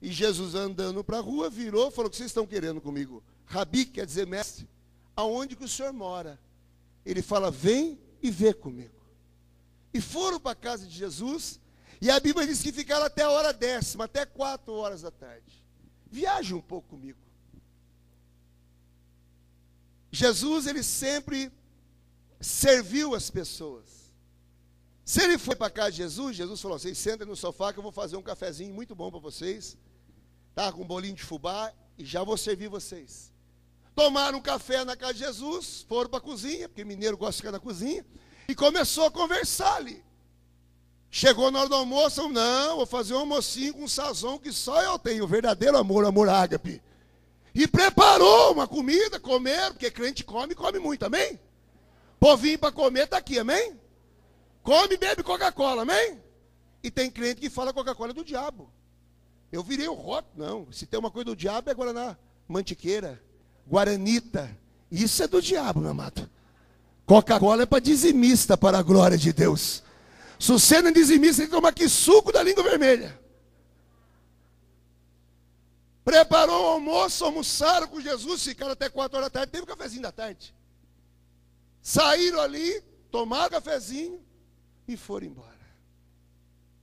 E 0.00 0.10
Jesus 0.10 0.54
andando 0.54 1.04
para 1.04 1.18
a 1.18 1.20
rua, 1.20 1.50
virou, 1.50 1.90
falou: 1.90 2.08
O 2.08 2.10
que 2.10 2.16
vocês 2.16 2.30
estão 2.30 2.46
querendo 2.46 2.80
comigo? 2.80 3.22
Rabi 3.44 3.84
quer 3.84 4.06
dizer 4.06 4.26
mestre. 4.26 4.68
Aonde 5.14 5.56
que 5.56 5.64
o 5.64 5.68
senhor 5.68 5.92
mora? 5.92 6.40
Ele 7.04 7.20
fala: 7.20 7.50
Vem 7.50 8.00
e 8.22 8.30
vê 8.30 8.54
comigo. 8.54 8.98
E 9.92 10.00
foram 10.00 10.40
para 10.40 10.52
a 10.52 10.56
casa 10.56 10.86
de 10.86 10.96
Jesus. 10.96 11.60
E 12.00 12.10
a 12.10 12.18
Bíblia 12.18 12.46
diz 12.46 12.62
que 12.62 12.72
ficaram 12.72 13.04
até 13.04 13.22
a 13.22 13.30
hora 13.30 13.52
décima, 13.52 14.04
até 14.04 14.24
quatro 14.24 14.72
horas 14.72 15.02
da 15.02 15.10
tarde. 15.10 15.62
Viaje 16.10 16.54
um 16.54 16.62
pouco 16.62 16.88
comigo. 16.88 17.18
Jesus, 20.10 20.66
ele 20.66 20.82
sempre 20.82 21.52
serviu 22.40 23.14
as 23.14 23.28
pessoas. 23.28 24.10
Se 25.04 25.22
ele 25.22 25.36
foi 25.36 25.54
para 25.56 25.68
casa 25.68 25.90
de 25.90 25.98
Jesus, 25.98 26.36
Jesus 26.36 26.58
falou: 26.58 26.78
Vocês 26.78 26.96
sentem 26.96 27.26
no 27.26 27.36
sofá 27.36 27.70
que 27.70 27.78
eu 27.78 27.82
vou 27.82 27.92
fazer 27.92 28.16
um 28.16 28.22
cafezinho 28.22 28.72
muito 28.72 28.94
bom 28.94 29.10
para 29.10 29.20
vocês 29.20 29.76
tá, 30.54 30.72
com 30.72 30.82
um 30.82 30.86
bolinho 30.86 31.14
de 31.14 31.22
fubá 31.22 31.72
e 31.98 32.04
já 32.04 32.22
vou 32.22 32.36
servir 32.36 32.68
vocês. 32.68 33.32
Tomaram 33.94 34.38
um 34.38 34.42
café 34.42 34.84
na 34.84 34.96
casa 34.96 35.14
de 35.14 35.20
Jesus, 35.20 35.84
foram 35.88 36.08
para 36.08 36.18
a 36.18 36.22
cozinha, 36.22 36.68
porque 36.68 36.84
mineiro 36.84 37.16
gosta 37.16 37.32
de 37.32 37.36
ficar 37.38 37.52
na 37.52 37.60
cozinha, 37.60 38.04
e 38.48 38.54
começou 38.54 39.04
a 39.04 39.10
conversar 39.10 39.76
ali. 39.76 40.02
Chegou 41.10 41.50
na 41.50 41.60
hora 41.60 41.68
do 41.68 41.74
almoço, 41.74 42.28
não, 42.28 42.76
vou 42.76 42.86
fazer 42.86 43.14
um 43.14 43.18
almocinho 43.18 43.74
com 43.74 43.84
um 43.84 43.88
sazão 43.88 44.38
que 44.38 44.52
só 44.52 44.80
eu 44.82 44.98
tenho, 44.98 45.26
verdadeiro 45.26 45.76
amor, 45.76 46.04
amor 46.04 46.28
ágape. 46.28 46.80
E 47.54 47.66
preparou 47.66 48.52
uma 48.52 48.66
comida, 48.68 49.18
comeram, 49.18 49.72
porque 49.72 49.90
crente 49.90 50.22
come, 50.22 50.54
come 50.54 50.78
muito, 50.78 51.04
amém? 51.04 51.38
Povinho 52.20 52.58
para 52.58 52.70
comer 52.70 53.04
está 53.04 53.16
aqui, 53.16 53.38
amém? 53.38 53.78
Come 54.62 54.94
e 54.94 54.98
bebe 54.98 55.22
Coca-Cola, 55.22 55.82
amém? 55.82 56.22
E 56.82 56.90
tem 56.90 57.10
crente 57.10 57.40
que 57.40 57.50
fala 57.50 57.72
Coca-Cola 57.72 58.10
é 58.12 58.14
do 58.14 58.24
diabo. 58.24 58.70
Eu 59.52 59.62
virei 59.62 59.88
o 59.88 59.94
rótulo. 59.94 60.32
Não, 60.36 60.72
se 60.72 60.86
tem 60.86 60.98
uma 60.98 61.10
coisa 61.10 61.26
do 61.26 61.36
diabo 61.36 61.70
é 61.70 61.74
Guaraná. 61.74 62.16
Mantiqueira, 62.46 63.22
Guaranita. 63.68 64.56
Isso 64.90 65.22
é 65.22 65.28
do 65.28 65.40
diabo, 65.40 65.80
meu 65.80 65.90
amado. 65.90 66.28
Coca-Cola 67.06 67.62
é 67.62 67.66
para 67.66 67.80
dizimista, 67.80 68.56
para 68.56 68.78
a 68.78 68.82
glória 68.82 69.18
de 69.18 69.32
Deus. 69.32 69.82
Se 70.38 70.52
você 70.52 70.80
não 70.80 70.90
é 70.90 70.92
dizimista, 70.92 71.42
tem 71.42 71.46
que 71.46 71.54
tomar 71.54 71.70
aqui 71.70 71.88
suco 71.88 72.32
da 72.32 72.42
língua 72.42 72.62
vermelha. 72.62 73.18
Preparou 76.04 76.64
o 76.64 76.68
almoço, 76.68 77.24
almoçaram 77.24 77.86
com 77.86 78.00
Jesus, 78.00 78.42
ficaram 78.42 78.72
até 78.72 78.88
quatro 78.88 79.18
horas 79.18 79.30
da 79.30 79.40
tarde, 79.40 79.52
teve 79.52 79.64
um 79.64 79.66
cafezinho 79.66 80.02
da 80.02 80.10
tarde. 80.10 80.54
Saíram 81.82 82.40
ali, 82.40 82.80
tomaram 83.10 83.50
cafezinho 83.50 84.20
e 84.88 84.96
foram 84.96 85.26
embora. 85.26 85.50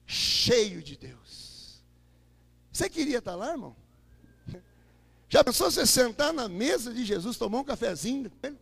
Cheio 0.06 0.82
de 0.82 0.96
Deus. 0.96 1.47
Você 2.78 2.92
queria 2.92 3.18
estar 3.18 3.34
lá, 3.34 3.50
irmão? 3.50 3.76
Já 5.28 5.44
pensou 5.44 5.72
você 5.72 5.84
sentar 5.84 6.32
na 6.32 6.48
mesa 6.48 6.94
de 6.94 7.04
Jesus, 7.04 7.36
tomar 7.36 7.58
um 7.58 7.64
cafezinho 7.64 8.30
com 8.30 8.48
ele? 8.48 8.58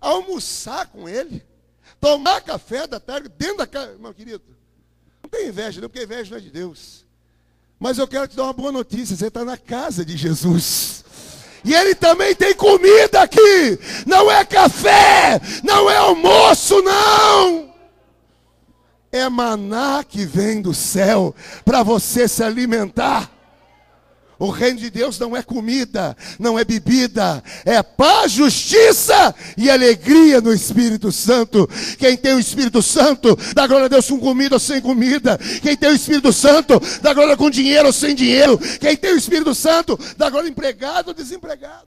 Almoçar 0.00 0.86
com 0.86 1.08
ele? 1.08 1.46
Tomar 2.00 2.40
café 2.40 2.88
da 2.88 2.98
tarde 2.98 3.28
dentro 3.28 3.58
da 3.58 3.66
casa? 3.68 3.96
Meu 4.00 4.12
querido, 4.12 4.42
não 5.22 5.30
tem 5.30 5.46
inveja, 5.46 5.80
não, 5.80 5.88
porque 5.88 6.02
inveja 6.02 6.30
não 6.32 6.38
é 6.38 6.40
de 6.40 6.50
Deus. 6.50 7.06
Mas 7.78 7.98
eu 7.98 8.08
quero 8.08 8.26
te 8.26 8.34
dar 8.34 8.42
uma 8.42 8.52
boa 8.52 8.72
notícia: 8.72 9.16
você 9.16 9.28
está 9.28 9.44
na 9.44 9.56
casa 9.56 10.04
de 10.04 10.16
Jesus. 10.16 11.04
E 11.64 11.72
ele 11.72 11.94
também 11.94 12.34
tem 12.34 12.56
comida 12.56 13.22
aqui. 13.22 13.78
Não 14.04 14.28
é 14.28 14.44
café, 14.44 15.40
não 15.62 15.88
é 15.88 15.98
almoço, 15.98 16.82
não. 16.82 17.72
É 19.12 19.28
maná 19.28 20.02
que 20.02 20.26
vem 20.26 20.60
do 20.60 20.74
céu 20.74 21.32
para 21.64 21.84
você 21.84 22.26
se 22.26 22.42
alimentar. 22.42 23.30
O 24.42 24.50
reino 24.50 24.80
de 24.80 24.90
Deus 24.90 25.20
não 25.20 25.36
é 25.36 25.42
comida, 25.44 26.16
não 26.36 26.58
é 26.58 26.64
bebida, 26.64 27.40
é 27.64 27.80
paz, 27.80 28.32
justiça 28.32 29.32
e 29.56 29.70
alegria 29.70 30.40
no 30.40 30.52
Espírito 30.52 31.12
Santo. 31.12 31.70
Quem 31.96 32.16
tem 32.16 32.34
o 32.34 32.40
Espírito 32.40 32.82
Santo, 32.82 33.38
dá 33.54 33.68
glória 33.68 33.84
a 33.84 33.88
Deus 33.88 34.08
com 34.08 34.18
comida 34.18 34.56
ou 34.56 34.58
sem 34.58 34.80
comida. 34.80 35.38
Quem 35.62 35.76
tem 35.76 35.90
o 35.90 35.94
Espírito 35.94 36.32
Santo, 36.32 36.80
dá 37.00 37.14
glória 37.14 37.36
com 37.36 37.48
dinheiro 37.48 37.86
ou 37.86 37.92
sem 37.92 38.16
dinheiro. 38.16 38.58
Quem 38.80 38.96
tem 38.96 39.12
o 39.12 39.16
Espírito 39.16 39.54
Santo, 39.54 39.96
dá 40.16 40.28
glória 40.28 40.48
empregado 40.48 41.06
ou 41.06 41.14
desempregado. 41.14 41.86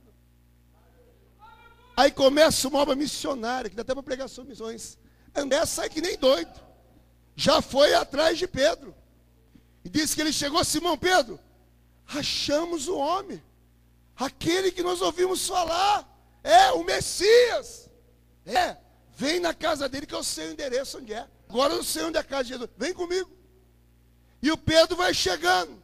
Aí 1.94 2.10
começa 2.10 2.68
uma 2.68 2.78
obra 2.78 2.96
missionária, 2.96 3.68
que 3.68 3.76
dá 3.76 3.82
até 3.82 3.92
para 3.92 4.02
pregar 4.02 4.30
sobre 4.30 4.52
missões. 4.52 4.96
André 5.34 5.66
sai 5.66 5.90
que 5.90 6.00
nem 6.00 6.16
doido. 6.16 6.58
Já 7.34 7.60
foi 7.60 7.92
atrás 7.92 8.38
de 8.38 8.46
Pedro. 8.46 8.94
E 9.84 9.90
disse 9.90 10.14
que 10.14 10.22
ele 10.22 10.32
chegou, 10.32 10.64
Simão 10.64 10.96
Pedro, 10.96 11.38
achamos 12.06 12.88
o 12.88 12.96
homem, 12.96 13.42
aquele 14.16 14.70
que 14.70 14.82
nós 14.82 15.00
ouvimos 15.00 15.46
falar, 15.46 16.06
é 16.42 16.72
o 16.72 16.84
Messias. 16.84 17.90
É, 18.44 18.76
vem 19.16 19.40
na 19.40 19.52
casa 19.52 19.88
dele 19.88 20.06
que 20.06 20.14
eu 20.14 20.22
sei 20.22 20.48
o 20.48 20.52
endereço 20.52 20.98
onde 20.98 21.12
é. 21.12 21.26
Agora 21.48 21.74
eu 21.74 21.82
sei 21.82 22.04
onde 22.04 22.16
é 22.16 22.20
a 22.20 22.24
casa 22.24 22.44
de 22.44 22.50
Jesus. 22.50 22.70
Vem 22.76 22.94
comigo. 22.94 23.30
E 24.40 24.50
o 24.50 24.56
Pedro 24.56 24.96
vai 24.96 25.12
chegando. 25.12 25.82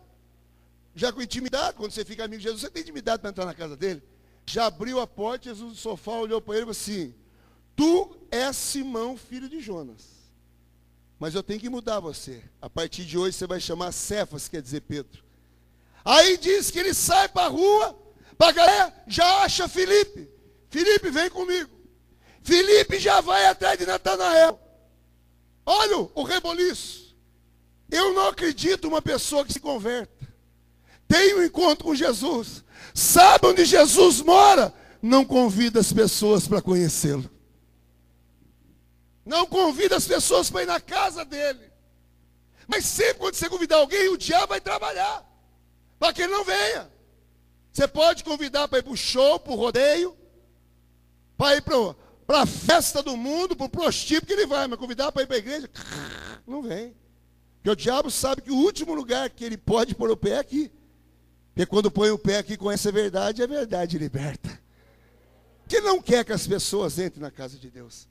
Já 0.95 1.12
com 1.12 1.23
intimidade, 1.23 1.77
quando 1.77 1.91
você 1.91 2.05
fica 2.05 2.25
amigo 2.25 2.39
de 2.39 2.45
Jesus, 2.45 2.61
você 2.61 2.70
tem 2.70 2.83
intimidade 2.83 3.20
para 3.20 3.31
entrar 3.31 3.47
na 3.47 3.55
casa 3.55 3.77
dele. 3.77 4.03
Já 4.47 4.66
abriu 4.66 5.01
a 5.01 5.07
porta, 5.07 5.45
Jesus 5.45 5.70
no 5.70 5.75
sofá 5.77 6.12
olhou 6.12 6.41
para 6.41 6.55
ele 6.55 6.62
e 6.62 6.66
falou 6.66 6.73
assim: 6.73 7.14
Tu 7.75 8.16
és 8.31 8.57
Simão, 8.57 9.16
filho 9.16 9.49
de 9.49 9.61
Jonas. 9.61 10.23
Mas 11.18 11.35
eu 11.35 11.43
tenho 11.43 11.61
que 11.61 11.70
mudar 11.70 12.01
você. 12.01 12.43
A 12.61 12.68
partir 12.68 13.05
de 13.05 13.16
hoje 13.16 13.37
você 13.37 13.47
vai 13.47 13.61
chamar 13.61 13.93
Cefas, 13.93 14.49
quer 14.49 14.61
dizer 14.61 14.83
Pedro. 14.83 15.25
Aí 16.05 16.36
diz 16.36 16.70
que 16.70 16.78
ele 16.78 16.94
sai 16.94 17.28
para 17.28 17.46
a 17.46 17.50
rua, 17.50 17.98
para 18.36 18.48
a 18.48 18.53
galera, 18.53 19.05
já 19.07 19.42
acha 19.42 19.68
Felipe. 19.68 20.28
Felipe, 20.68 21.11
vem 21.11 21.30
comigo. 21.30 21.70
Felipe 22.42 22.98
já 22.98 23.20
vai 23.20 23.46
atrás 23.46 23.78
de 23.78 23.86
Natanael. 23.86 24.59
Olha 25.64 26.09
o 26.14 26.22
reboliço. 26.22 27.14
Eu 27.90 28.14
não 28.14 28.28
acredito 28.28 28.88
uma 28.88 29.03
pessoa 29.03 29.44
que 29.44 29.53
se 29.53 29.61
converta. 29.61 30.12
Tem 31.07 31.34
um 31.34 31.42
encontro 31.42 31.84
com 31.84 31.94
Jesus. 31.94 32.64
Sabe 32.94 33.46
onde 33.46 33.64
Jesus 33.64 34.20
mora? 34.22 34.72
Não 35.00 35.24
convida 35.24 35.78
as 35.80 35.92
pessoas 35.92 36.48
para 36.48 36.62
conhecê-lo. 36.62 37.30
Não 39.24 39.46
convida 39.46 39.96
as 39.96 40.07
pessoas 40.07 40.50
para 40.50 40.62
ir 40.62 40.66
na 40.66 40.80
casa 40.80 41.24
dele. 41.24 41.70
Mas 42.66 42.86
sempre 42.86 43.16
quando 43.16 43.34
você 43.34 43.48
convidar 43.48 43.76
alguém, 43.76 44.09
o 44.09 44.16
diabo 44.16 44.48
vai 44.48 44.61
trabalhar. 44.61 45.32
Para 46.03 46.12
que 46.12 46.22
ele 46.22 46.32
não 46.32 46.42
venha. 46.44 46.90
Você 47.72 47.86
pode 47.86 48.24
convidar 48.24 48.66
para 48.66 48.80
ir 48.80 48.82
para 48.82 48.92
o 48.92 48.96
show, 48.96 49.38
para 49.38 49.53
o 49.53 49.55
rodeio, 49.55 50.16
para 51.38 51.55
ir 51.55 51.62
para 51.62 52.42
a 52.42 52.44
festa 52.44 53.05
do 53.05 53.16
mundo, 53.16 53.55
para 53.55 53.66
o 53.66 53.70
prostíbulo 53.70 54.26
que 54.26 54.32
ele 54.32 54.44
vai, 54.44 54.66
mas 54.66 54.80
convidar 54.80 55.12
para 55.12 55.22
ir 55.22 55.26
para 55.28 55.36
a 55.36 55.38
igreja, 55.38 55.70
não 56.44 56.61
vem. 56.61 56.92
Porque 57.55 57.70
o 57.70 57.76
diabo 57.76 58.11
sabe 58.11 58.42
que 58.42 58.50
o 58.50 58.57
último 58.57 58.94
lugar 58.94 59.30
que 59.30 59.44
ele 59.44 59.57
pode 59.57 59.94
pôr 59.94 60.11
o 60.11 60.16
pé 60.16 60.30
é 60.30 60.38
aqui. 60.38 60.72
Porque 61.55 61.66
quando 61.66 61.88
põe 61.88 62.11
o 62.11 62.18
pé 62.18 62.38
aqui 62.38 62.57
com 62.57 62.68
essa 62.68 62.90
verdade, 62.90 63.40
a 63.40 63.46
verdade 63.46 63.96
liberta. 63.96 64.61
Que 65.68 65.80
não 65.80 66.03
quer 66.03 66.24
que 66.24 66.32
as 66.32 66.48
pessoas 66.48 66.98
entrem 66.98 67.22
na 67.22 67.30
casa 67.30 67.57
de 67.57 67.70
Deus. 67.70 68.09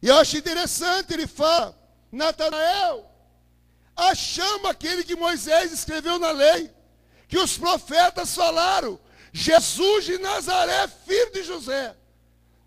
E 0.00 0.08
eu 0.08 0.16
acho 0.16 0.38
interessante, 0.38 1.12
ele 1.12 1.26
fala, 1.26 1.78
Natanael, 2.10 3.04
achamos 3.94 4.64
aquele 4.70 5.04
que 5.04 5.14
Moisés 5.14 5.72
escreveu 5.72 6.18
na 6.18 6.30
lei 6.30 6.70
que 7.32 7.38
os 7.38 7.56
profetas 7.56 8.34
falaram: 8.34 9.00
Jesus 9.32 10.04
de 10.04 10.18
Nazaré, 10.18 10.86
filho 10.86 11.32
de 11.32 11.42
José. 11.42 11.96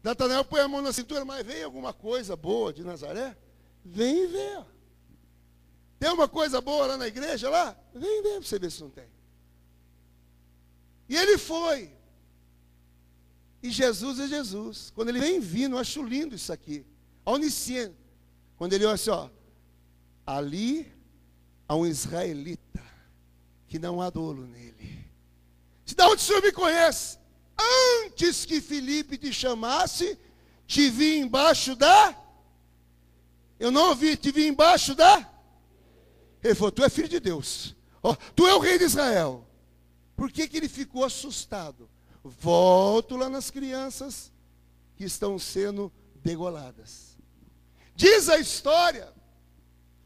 Natanael 0.02 0.44
põe 0.44 0.62
a 0.62 0.68
mão 0.68 0.82
na 0.82 0.92
cintura, 0.92 1.24
mas 1.24 1.46
vem 1.46 1.62
alguma 1.62 1.94
coisa 1.94 2.36
boa 2.36 2.74
de 2.74 2.84
Nazaré? 2.84 3.38
Vem 3.84 4.26
ver. 4.26 4.66
Tem 6.00 6.10
uma 6.10 6.28
coisa 6.28 6.62
boa 6.62 6.88
lá 6.88 6.98
na 6.98 7.08
igreja 7.08 7.48
lá? 7.48 7.78
Vem 7.94 8.24
ver 8.24 8.40
para 8.40 8.42
você 8.42 8.58
ver 8.58 8.72
se 8.72 8.82
não 8.82 8.90
tem. 8.90 9.06
E 11.08 11.16
ele 11.16 11.38
foi. 11.38 11.94
E 13.62 13.70
Jesus 13.70 14.20
é 14.20 14.28
Jesus. 14.28 14.92
Quando 14.96 15.10
ele 15.10 15.20
vem 15.20 15.40
vindo, 15.40 15.76
eu 15.76 15.80
acho 15.80 16.02
lindo 16.02 16.34
isso 16.34 16.52
aqui. 16.52 16.84
A 17.24 17.30
onisciência. 17.34 17.96
Quando 18.58 18.74
ele 18.74 18.86
olha 18.86 18.96
assim, 18.96 19.12
ó. 19.12 19.30
Ali 20.26 20.92
há 21.68 21.76
um 21.76 21.86
israelita 21.86 22.65
que 23.76 23.80
não 23.80 24.02
há 24.02 24.10
dolo 24.10 24.48
nele. 24.48 25.06
Se 25.86 25.94
da 25.96 26.08
onde 26.08 26.22
o 26.22 26.26
Senhor 26.26 26.42
me 26.42 26.52
conhece? 26.54 27.18
Antes 28.06 28.46
que 28.46 28.62
Felipe 28.62 29.18
te 29.18 29.34
chamasse, 29.34 30.18
te 30.66 30.90
vi 30.90 31.20
embaixo 31.20 31.76
da. 31.76 32.16
Eu 33.60 33.72
não 33.72 33.90
ouvi, 33.90 34.16
te 34.16 34.32
vi 34.32 34.48
embaixo 34.48 34.96
da. 34.96 35.30
Ele 36.42 36.56
falou: 36.56 36.72
Tu 36.72 36.86
é 36.86 36.90
filho 36.90 37.10
de 37.10 37.20
Deus. 37.20 37.76
Oh, 38.02 38.16
tu 38.34 38.48
é 38.48 38.56
o 38.56 38.60
rei 38.60 38.78
de 38.78 38.86
Israel. 38.86 39.46
Por 40.16 40.32
que, 40.32 40.48
que 40.48 40.56
ele 40.56 40.70
ficou 40.70 41.04
assustado? 41.04 41.90
Volto 42.24 43.18
lá 43.18 43.30
nas 43.30 43.52
crianças 43.52 44.32
que 44.96 45.04
estão 45.04 45.38
sendo 45.38 45.92
degoladas. 46.24 47.18
Diz 47.94 48.30
a 48.30 48.38
história 48.38 49.14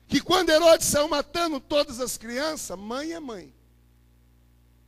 que 0.08 0.20
quando 0.20 0.50
Herodes 0.50 0.88
saiu 0.88 1.08
matando 1.08 1.60
todas 1.60 2.00
as 2.00 2.18
crianças, 2.18 2.78
mãe 2.78 3.12
é 3.12 3.20
mãe. 3.20 3.59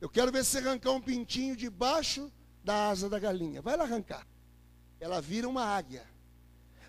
Eu 0.02 0.08
quero 0.08 0.32
ver 0.32 0.44
você 0.44 0.58
arrancar 0.58 0.90
um 0.90 1.00
pintinho 1.00 1.54
debaixo 1.54 2.28
da 2.64 2.88
asa 2.88 3.08
da 3.08 3.20
galinha. 3.20 3.62
Vai 3.62 3.76
lá 3.76 3.84
arrancar. 3.84 4.26
Ela 4.98 5.20
vira 5.20 5.48
uma 5.48 5.64
águia. 5.64 6.04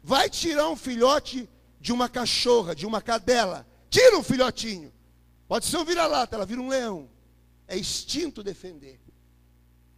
Vai 0.01 0.27
tirar 0.31 0.67
um 0.67 0.75
filhote 0.75 1.47
de 1.79 1.93
uma 1.93 2.09
cachorra, 2.09 2.73
de 2.73 2.87
uma 2.87 3.03
cadela. 3.03 3.67
Tira 3.87 4.17
um 4.17 4.23
filhotinho. 4.23 4.91
Pode 5.47 5.67
ser 5.67 5.77
um 5.77 5.85
vira-lata, 5.85 6.35
ela 6.35 6.45
vira 6.47 6.59
um 6.59 6.67
leão. 6.67 7.07
É 7.67 7.77
instinto 7.77 8.41
defender. 8.41 8.99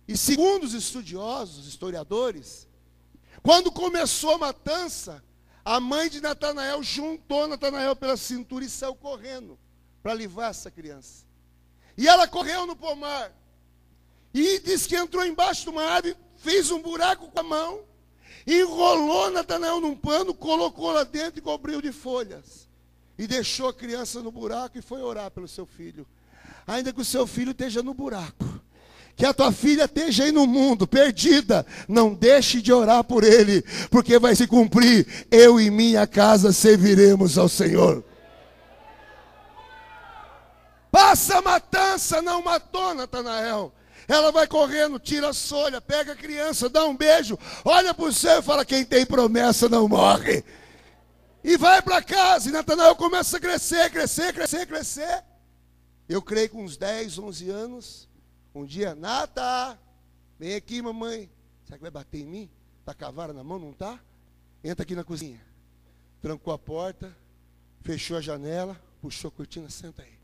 E 0.06 0.18
segundo 0.18 0.66
os 0.66 0.74
estudiosos, 0.74 1.68
historiadores, 1.68 2.68
quando 3.42 3.72
começou 3.72 4.32
a 4.32 4.40
matança, 4.40 5.24
a 5.64 5.80
mãe 5.80 6.10
de 6.10 6.20
Natanael 6.20 6.84
juntou 6.84 7.48
Natanael 7.48 7.96
pela 7.96 8.18
cintura 8.18 8.66
e 8.66 8.70
saiu 8.70 8.94
correndo 8.94 9.58
para 10.04 10.14
livrar 10.14 10.50
essa 10.50 10.70
criança. 10.70 11.25
E 11.98 12.08
ela 12.08 12.28
correu 12.28 12.66
no 12.66 12.76
pomar. 12.76 13.32
E 14.34 14.60
disse 14.60 14.88
que 14.88 14.96
entrou 14.96 15.26
embaixo 15.26 15.64
de 15.64 15.70
uma 15.70 15.84
árvore, 15.84 16.18
fez 16.38 16.70
um 16.72 16.82
buraco 16.82 17.30
com 17.30 17.40
a 17.40 17.44
mão, 17.44 17.80
enrolou 18.46 19.32
Natanael 19.32 19.80
num 19.80 19.96
pano, 19.96 20.34
colocou 20.34 20.92
lá 20.92 21.04
dentro 21.04 21.40
e 21.40 21.42
cobriu 21.42 21.82
de 21.82 21.92
folhas. 21.92 22.68
E 23.18 23.26
deixou 23.28 23.70
a 23.70 23.74
criança 23.74 24.22
no 24.22 24.32
buraco 24.32 24.78
e 24.78 24.82
foi 24.82 25.02
orar 25.02 25.32
pelo 25.32 25.48
seu 25.48 25.66
filho. 25.66 26.06
Ainda 26.68 26.92
que 26.92 27.00
o 27.00 27.06
seu 27.06 27.26
filho 27.26 27.52
esteja 27.52 27.82
no 27.82 27.94
buraco 27.94 28.56
que 29.16 29.26
a 29.26 29.34
tua 29.34 29.52
filha 29.52 29.86
esteja 29.86 30.26
aí 30.26 30.32
no 30.32 30.46
mundo, 30.46 30.86
perdida, 30.86 31.66
não 31.88 32.14
deixe 32.14 32.62
de 32.62 32.74
orar 32.74 33.04
por 33.04 33.24
ele, 33.24 33.64
porque 33.90 34.20
vai 34.20 34.36
se 34.36 34.46
cumprir. 34.46 35.08
Eu 35.32 35.60
e 35.60 35.72
minha 35.72 36.06
casa 36.06 36.52
serviremos 36.52 37.38
ao 37.38 37.48
Senhor. 37.48 38.04
Passa 40.96 41.40
a 41.40 41.42
matança, 41.42 42.22
não 42.22 42.42
matou 42.42 42.94
Natanael. 42.94 43.74
Ela 44.08 44.32
vai 44.32 44.48
correndo, 44.48 44.98
tira 44.98 45.28
a 45.28 45.34
solha, 45.34 45.82
pega 45.82 46.14
a 46.14 46.16
criança, 46.16 46.70
dá 46.70 46.86
um 46.86 46.96
beijo, 46.96 47.38
olha 47.66 47.94
para 47.94 48.06
o 48.06 48.14
céu 48.14 48.40
e 48.40 48.42
fala: 48.42 48.64
quem 48.64 48.86
tem 48.86 49.06
promessa 49.06 49.68
não 49.68 49.90
morre. 49.90 50.42
E 51.44 51.58
vai 51.58 51.82
para 51.82 52.02
casa, 52.02 52.48
e 52.48 52.52
Natanael 52.54 52.96
começa 52.96 53.36
a 53.36 53.40
crescer, 53.42 53.92
crescer, 53.92 54.34
crescer, 54.34 54.66
crescer. 54.66 55.22
Eu 56.08 56.22
creio 56.22 56.52
com 56.52 56.64
uns 56.64 56.78
10, 56.78 57.20
11 57.20 57.50
anos, 57.50 58.10
um 58.54 58.64
dia, 58.64 58.96
Nata, 58.96 59.78
vem 60.40 60.56
aqui, 60.56 60.82
mamãe. 60.82 61.30
Será 61.66 61.76
que 61.78 61.82
vai 61.82 61.92
bater 61.92 62.22
em 62.22 62.26
mim? 62.26 62.52
Tá 62.86 62.94
com 62.94 63.04
a 63.04 63.12
vara 63.12 63.34
na 63.34 63.44
mão, 63.44 63.60
não 63.60 63.74
tá? 63.74 64.00
Entra 64.64 64.84
aqui 64.84 64.96
na 64.96 65.04
cozinha. 65.04 65.46
Trancou 66.22 66.54
a 66.54 66.58
porta, 66.58 67.14
fechou 67.82 68.16
a 68.16 68.22
janela, 68.22 68.82
puxou 69.02 69.28
a 69.28 69.32
cortina, 69.32 69.70
senta 69.70 70.02
aí. 70.04 70.15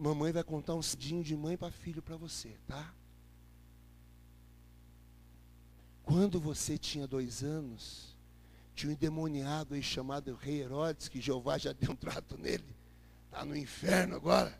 Mamãe 0.00 0.32
vai 0.32 0.42
contar 0.42 0.74
um 0.74 0.80
cidinho 0.80 1.22
de 1.22 1.36
mãe 1.36 1.58
para 1.58 1.70
filho 1.70 2.00
para 2.00 2.16
você, 2.16 2.56
tá? 2.66 2.94
Quando 6.02 6.40
você 6.40 6.78
tinha 6.78 7.06
dois 7.06 7.44
anos, 7.44 8.16
tinha 8.74 8.88
um 8.88 8.94
endemoniado 8.94 9.74
aí 9.74 9.82
chamado 9.82 10.34
Rei 10.34 10.62
Herodes, 10.62 11.06
que 11.06 11.20
Jeová 11.20 11.58
já 11.58 11.72
deu 11.78 11.90
um 11.90 11.94
trato 11.94 12.38
nele. 12.38 12.64
Está 13.26 13.44
no 13.44 13.54
inferno 13.54 14.16
agora. 14.16 14.58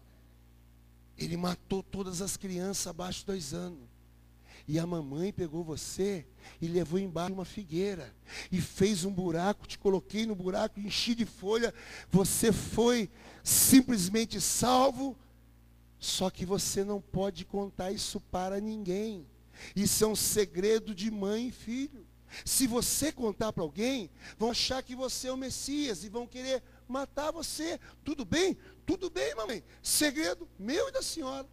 Ele 1.16 1.38
matou 1.38 1.82
todas 1.82 2.20
as 2.20 2.36
crianças 2.36 2.86
abaixo 2.86 3.20
de 3.20 3.26
dois 3.26 3.54
anos. 3.54 3.88
E 4.68 4.78
a 4.78 4.86
mamãe 4.86 5.32
pegou 5.32 5.64
você 5.64 6.26
e 6.60 6.68
levou 6.68 6.98
embaixo 6.98 7.32
uma 7.32 7.46
figueira. 7.46 8.14
E 8.52 8.60
fez 8.60 9.06
um 9.06 9.12
buraco, 9.12 9.66
te 9.66 9.78
coloquei 9.78 10.26
no 10.26 10.34
buraco, 10.34 10.78
enchi 10.78 11.14
de 11.14 11.24
folha. 11.24 11.72
Você 12.10 12.52
foi 12.52 13.10
simplesmente 13.42 14.38
salvo. 14.38 15.16
Só 16.00 16.30
que 16.30 16.46
você 16.46 16.82
não 16.82 17.00
pode 17.00 17.44
contar 17.44 17.92
isso 17.92 18.18
para 18.18 18.58
ninguém. 18.58 19.26
Isso 19.76 20.02
é 20.02 20.06
um 20.06 20.16
segredo 20.16 20.94
de 20.94 21.10
mãe 21.10 21.48
e 21.48 21.52
filho. 21.52 22.06
Se 22.44 22.66
você 22.66 23.12
contar 23.12 23.52
para 23.52 23.62
alguém, 23.62 24.08
vão 24.38 24.50
achar 24.50 24.82
que 24.82 24.96
você 24.96 25.28
é 25.28 25.32
o 25.32 25.36
Messias 25.36 26.02
e 26.02 26.08
vão 26.08 26.26
querer 26.26 26.62
matar 26.88 27.30
você. 27.30 27.78
Tudo 28.02 28.24
bem? 28.24 28.56
Tudo 28.86 29.10
bem, 29.10 29.34
mamãe. 29.34 29.62
Segredo 29.82 30.48
meu 30.58 30.88
e 30.88 30.92
da 30.92 31.02
senhora. 31.02 31.46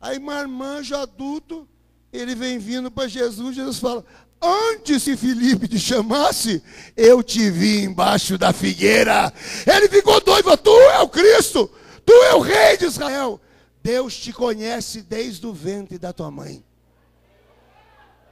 Aí 0.00 0.18
marmanjo 0.18 0.96
adulto, 0.96 1.68
ele 2.12 2.34
vem 2.34 2.58
vindo 2.58 2.90
para 2.90 3.08
Jesus, 3.08 3.54
Jesus 3.54 3.78
fala, 3.78 4.04
antes 4.42 5.04
que 5.04 5.16
Felipe 5.16 5.68
te 5.68 5.78
chamasse, 5.78 6.62
eu 6.96 7.22
te 7.22 7.50
vi 7.50 7.82
embaixo 7.84 8.36
da 8.36 8.52
figueira. 8.52 9.32
Ele 9.66 9.88
ficou 9.88 10.20
doido, 10.20 10.56
tu 10.56 10.76
é 10.90 11.00
o 11.00 11.08
Cristo, 11.08 11.70
tu 12.04 12.12
é 12.12 12.34
o 12.34 12.40
rei 12.40 12.76
de 12.76 12.86
Israel. 12.86 13.40
Deus 13.82 14.16
te 14.16 14.32
conhece 14.32 15.02
desde 15.02 15.46
o 15.46 15.52
ventre 15.52 15.98
da 15.98 16.12
tua 16.12 16.30
mãe. 16.30 16.64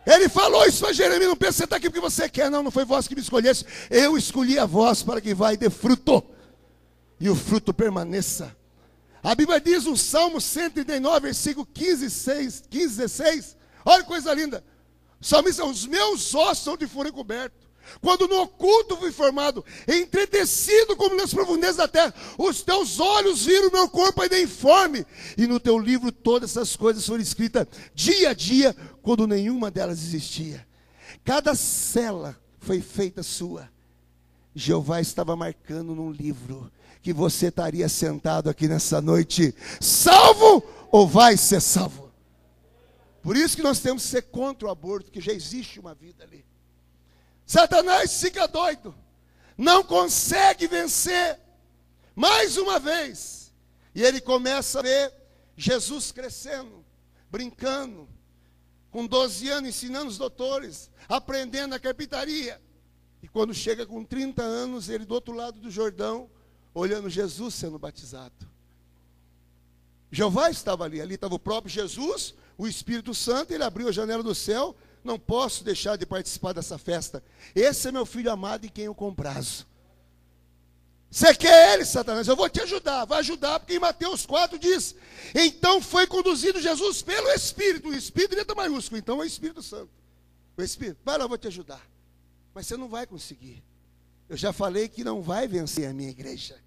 Ele 0.05 0.29
falou 0.29 0.67
isso 0.67 0.83
para 0.83 0.93
Jeremias, 0.93 1.29
não 1.29 1.37
pensa 1.37 1.59
você 1.59 1.65
está 1.65 1.77
aqui 1.77 1.89
porque 1.89 2.01
você 2.01 2.29
quer, 2.29 2.51
não, 2.51 2.63
não 2.63 2.71
foi 2.71 2.85
vós 2.85 3.07
que 3.07 3.15
me 3.15 3.21
escolhesse. 3.21 3.65
Eu 3.89 4.17
escolhi 4.17 4.59
a 4.59 4.67
vós 4.67 5.03
para 5.03 5.21
que 5.21 5.35
vai 5.35 5.57
de 5.57 5.71
fruto 5.71 6.25
e 7.21 7.29
o 7.31 7.37
fruto 7.37 7.73
permaneça. 7.73 8.57
A 9.23 9.35
Bíblia 9.35 9.61
diz 9.61 9.85
no 9.85 9.97
Salmo 9.97 10.41
139, 10.41 11.21
versículo 11.21 11.65
15, 11.65 12.11
6, 12.11 12.65
15 12.69 12.97
16. 12.97 13.57
Olha 13.85 14.03
que 14.03 14.09
coisa 14.09 14.35
linda. 14.35 14.65
Salmista, 15.21 15.65
os 15.65 15.87
meus 15.87 16.35
ossos 16.35 16.65
são 16.65 16.77
de 16.77 16.89
furo 16.89 17.13
cobertos. 17.13 17.62
Quando 18.01 18.27
no 18.29 18.43
oculto 18.43 18.97
fui 18.97 19.13
formado, 19.13 19.65
entretecido 19.87 20.97
como 20.97 21.17
nas 21.17 21.33
profundezas 21.33 21.77
da 21.77 21.89
terra, 21.89 22.15
os 22.39 22.63
teus 22.63 22.99
olhos 23.01 23.45
viram 23.45 23.71
meu 23.71 23.89
corpo 23.89 24.23
ainda 24.23 24.39
informe, 24.41 25.07
e 25.37 25.47
no 25.47 25.61
teu 25.61 25.79
livro 25.79 26.11
todas 26.11 26.51
essas 26.51 26.77
coisas 26.77 27.07
foram 27.07 27.23
escritas 27.23 27.67
dia 27.95 28.31
a 28.31 28.35
dia, 28.35 28.75
quando 29.03 29.27
nenhuma 29.27 29.71
delas 29.71 30.03
existia. 30.03 30.67
cada 31.25 31.55
cela 31.55 32.37
foi 32.59 32.81
feita 32.81 33.23
sua. 33.23 33.71
Jeová 34.55 35.01
estava 35.01 35.35
marcando 35.35 35.95
num 35.95 36.11
livro 36.11 36.71
que 37.03 37.13
você 37.13 37.49
estaria 37.49 37.89
sentado 37.89 38.49
aqui 38.49 38.69
nessa 38.69 39.01
noite, 39.01 39.55
salvo 39.81 40.63
ou 40.91 41.07
vai 41.07 41.37
ser 41.37 41.61
salvo. 41.61 42.13
Por 43.23 43.37
isso 43.37 43.57
que 43.57 43.63
nós 43.63 43.79
temos 43.79 44.03
que 44.03 44.09
ser 44.11 44.23
contra 44.23 44.69
o 44.69 44.71
aborto, 44.71 45.11
que 45.11 45.21
já 45.21 45.33
existe 45.33 45.81
uma 45.81 45.95
vida 45.95 46.25
ali. 46.25 46.45
Satanás 47.53 48.19
fica 48.19 48.49
doido, 48.49 48.95
não 49.59 49.85
consegue 49.85 50.67
vencer, 50.67 51.39
mais 52.15 52.57
uma 52.57 52.81
vez, 52.81 53.53
e 53.95 54.03
ele 54.03 54.23
começa 54.23 54.79
a 54.79 54.83
ver 54.83 55.13
Jesus 55.55 56.11
crescendo, 56.13 56.83
brincando, 57.31 58.09
com 58.91 59.07
12 59.07 59.51
anos 59.51 59.69
ensinando 59.69 60.09
os 60.09 60.17
doutores, 60.17 60.91
aprendendo 61.07 61.75
a 61.75 61.79
carpintaria. 61.79 62.59
E 63.23 63.29
quando 63.29 63.53
chega 63.53 63.85
com 63.85 64.03
30 64.03 64.43
anos, 64.43 64.89
ele 64.89 65.05
do 65.05 65.13
outro 65.13 65.35
lado 65.35 65.61
do 65.61 65.71
Jordão, 65.71 66.31
olhando 66.73 67.11
Jesus 67.11 67.53
sendo 67.53 67.79
batizado. 67.79 68.49
Jeová 70.11 70.49
estava 70.51 70.85
ali, 70.85 71.03
ali 71.03 71.17
estava 71.17 71.35
o 71.35 71.39
próprio 71.39 71.71
Jesus, 71.71 72.35
o 72.57 72.67
Espírito 72.67 73.13
Santo, 73.13 73.53
ele 73.53 73.63
abriu 73.63 73.89
a 73.89 73.93
janela 73.93 74.23
do 74.23 74.35
céu. 74.35 74.75
Não 75.05 75.19
posso 75.19 75.65
deixar 75.65 75.97
de 75.97 76.07
participar 76.07 76.53
dessa 76.53 76.79
festa. 76.79 77.23
Esse 77.55 77.89
é 77.89 77.93
meu 77.93 78.07
filho 78.07 78.31
amado 78.31 78.67
em 78.67 78.69
quem 78.69 78.85
eu 78.85 78.95
comprazo. 78.95 79.67
Você 81.11 81.35
quer 81.35 81.75
ele, 81.75 81.85
Satanás? 81.85 82.27
Eu 82.27 82.35
vou 82.35 82.49
te 82.49 82.61
ajudar. 82.63 83.05
Vai 83.05 83.19
ajudar, 83.19 83.61
porque 83.61 83.75
em 83.75 83.79
Mateus 83.79 84.25
4 84.25 84.59
diz: 84.59 84.95
Então 85.35 85.83
foi 85.83 86.07
conduzido 86.07 86.61
Jesus 86.61 87.03
pelo 87.03 87.29
Espírito. 87.31 87.89
O 87.89 87.95
Espírito 87.95 88.35
letra 88.35 88.55
maiúsculo, 88.55 88.99
então 88.99 89.17
é 89.17 89.25
o 89.25 89.25
Espírito 89.25 89.63
Santo. 89.63 89.91
O 90.57 90.63
Espírito, 90.63 90.99
vai 91.05 91.19
lá, 91.19 91.25
eu 91.25 91.29
vou 91.29 91.37
te 91.37 91.49
ajudar. 91.49 91.87
Mas 92.55 92.67
você 92.67 92.77
não 92.77 92.89
vai 92.89 93.07
conseguir. 93.07 93.63
Eu 94.27 94.37
já 94.39 94.53
falei 94.55 94.89
que 94.89 95.05
não 95.05 95.21
vai 95.21 95.47
vencer 95.47 95.87
a 95.87 95.93
minha 95.93 96.09
igreja. 96.09 96.59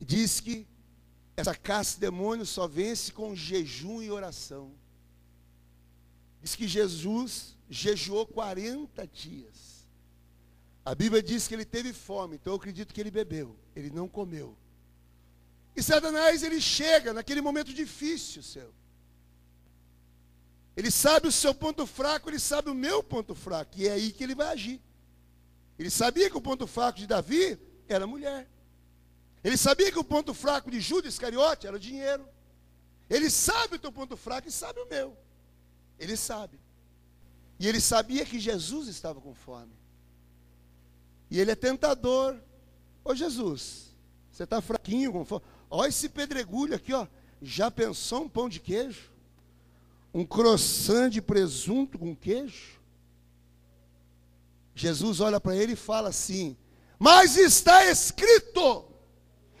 Diz 0.00 0.40
que 0.40 0.66
essa 1.36 1.54
caça 1.54 1.94
de 1.94 2.00
demônios 2.00 2.48
só 2.48 2.66
vence 2.66 3.12
com 3.12 3.34
jejum 3.36 4.00
e 4.00 4.10
oração. 4.10 4.72
Diz 6.44 6.54
que 6.54 6.68
Jesus 6.68 7.56
jejuou 7.70 8.26
40 8.26 9.06
dias. 9.06 9.88
A 10.84 10.94
Bíblia 10.94 11.22
diz 11.22 11.48
que 11.48 11.54
ele 11.54 11.64
teve 11.64 11.90
fome, 11.94 12.36
então 12.36 12.52
eu 12.52 12.58
acredito 12.58 12.92
que 12.92 13.00
ele 13.00 13.10
bebeu, 13.10 13.56
ele 13.74 13.88
não 13.88 14.06
comeu. 14.06 14.54
E 15.74 15.82
Satanás, 15.82 16.42
ele 16.42 16.60
chega 16.60 17.14
naquele 17.14 17.40
momento 17.40 17.72
difícil 17.72 18.42
seu. 18.42 18.74
Ele 20.76 20.90
sabe 20.90 21.28
o 21.28 21.32
seu 21.32 21.54
ponto 21.54 21.86
fraco, 21.86 22.28
ele 22.28 22.38
sabe 22.38 22.68
o 22.68 22.74
meu 22.74 23.02
ponto 23.02 23.34
fraco, 23.34 23.72
e 23.78 23.88
é 23.88 23.92
aí 23.92 24.12
que 24.12 24.22
ele 24.22 24.34
vai 24.34 24.48
agir. 24.48 24.82
Ele 25.78 25.88
sabia 25.88 26.28
que 26.28 26.36
o 26.36 26.42
ponto 26.42 26.66
fraco 26.66 26.98
de 26.98 27.06
Davi 27.06 27.58
era 27.88 28.06
mulher. 28.06 28.46
Ele 29.42 29.56
sabia 29.56 29.90
que 29.90 29.98
o 29.98 30.04
ponto 30.04 30.34
fraco 30.34 30.70
de 30.70 30.78
Judas 30.78 31.14
Iscariote 31.14 31.66
era 31.66 31.78
dinheiro. 31.78 32.28
Ele 33.08 33.30
sabe 33.30 33.76
o 33.76 33.78
teu 33.78 33.90
ponto 33.90 34.14
fraco 34.14 34.46
e 34.46 34.52
sabe 34.52 34.78
o 34.80 34.86
meu. 34.90 35.16
Ele 35.98 36.16
sabe. 36.16 36.58
E 37.58 37.68
ele 37.68 37.80
sabia 37.80 38.24
que 38.24 38.38
Jesus 38.38 38.88
estava 38.88 39.20
com 39.20 39.34
fome. 39.34 39.72
E 41.30 41.40
ele 41.40 41.50
é 41.50 41.54
tentador. 41.54 42.36
Ô 43.04 43.14
Jesus, 43.14 43.94
você 44.30 44.44
está 44.44 44.60
fraquinho 44.60 45.12
com 45.12 45.24
fome. 45.24 45.42
Olha 45.70 45.88
esse 45.88 46.08
pedregulho 46.08 46.74
aqui, 46.74 46.92
ó. 46.92 47.06
Já 47.42 47.70
pensou 47.70 48.22
um 48.22 48.28
pão 48.28 48.48
de 48.48 48.60
queijo? 48.60 49.10
Um 50.12 50.24
croissant 50.24 51.10
de 51.10 51.20
presunto 51.20 51.98
com 51.98 52.14
queijo? 52.14 52.80
Jesus 54.74 55.20
olha 55.20 55.40
para 55.40 55.56
ele 55.56 55.72
e 55.72 55.76
fala 55.76 56.08
assim: 56.08 56.56
Mas 56.98 57.36
está 57.36 57.84
escrito 57.86 58.84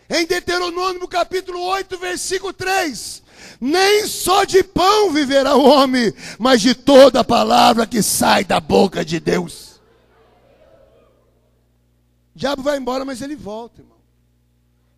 em 0.08 0.26
Deuteronômio 0.26 1.06
capítulo 1.08 1.60
8, 1.60 1.98
versículo 1.98 2.52
3: 2.52 3.23
Nem 3.60 4.06
só 4.06 4.44
de 4.44 4.62
pão 4.62 5.12
viverá 5.12 5.56
o 5.56 5.64
homem, 5.64 6.12
mas 6.38 6.60
de 6.60 6.74
toda 6.74 7.20
a 7.20 7.24
palavra 7.24 7.86
que 7.86 8.02
sai 8.02 8.44
da 8.44 8.60
boca 8.60 9.04
de 9.04 9.20
Deus. 9.20 9.80
O 12.34 12.38
diabo 12.38 12.62
vai 12.62 12.76
embora, 12.78 13.04
mas 13.04 13.22
ele 13.22 13.36
volta, 13.36 13.80
irmão. 13.80 13.98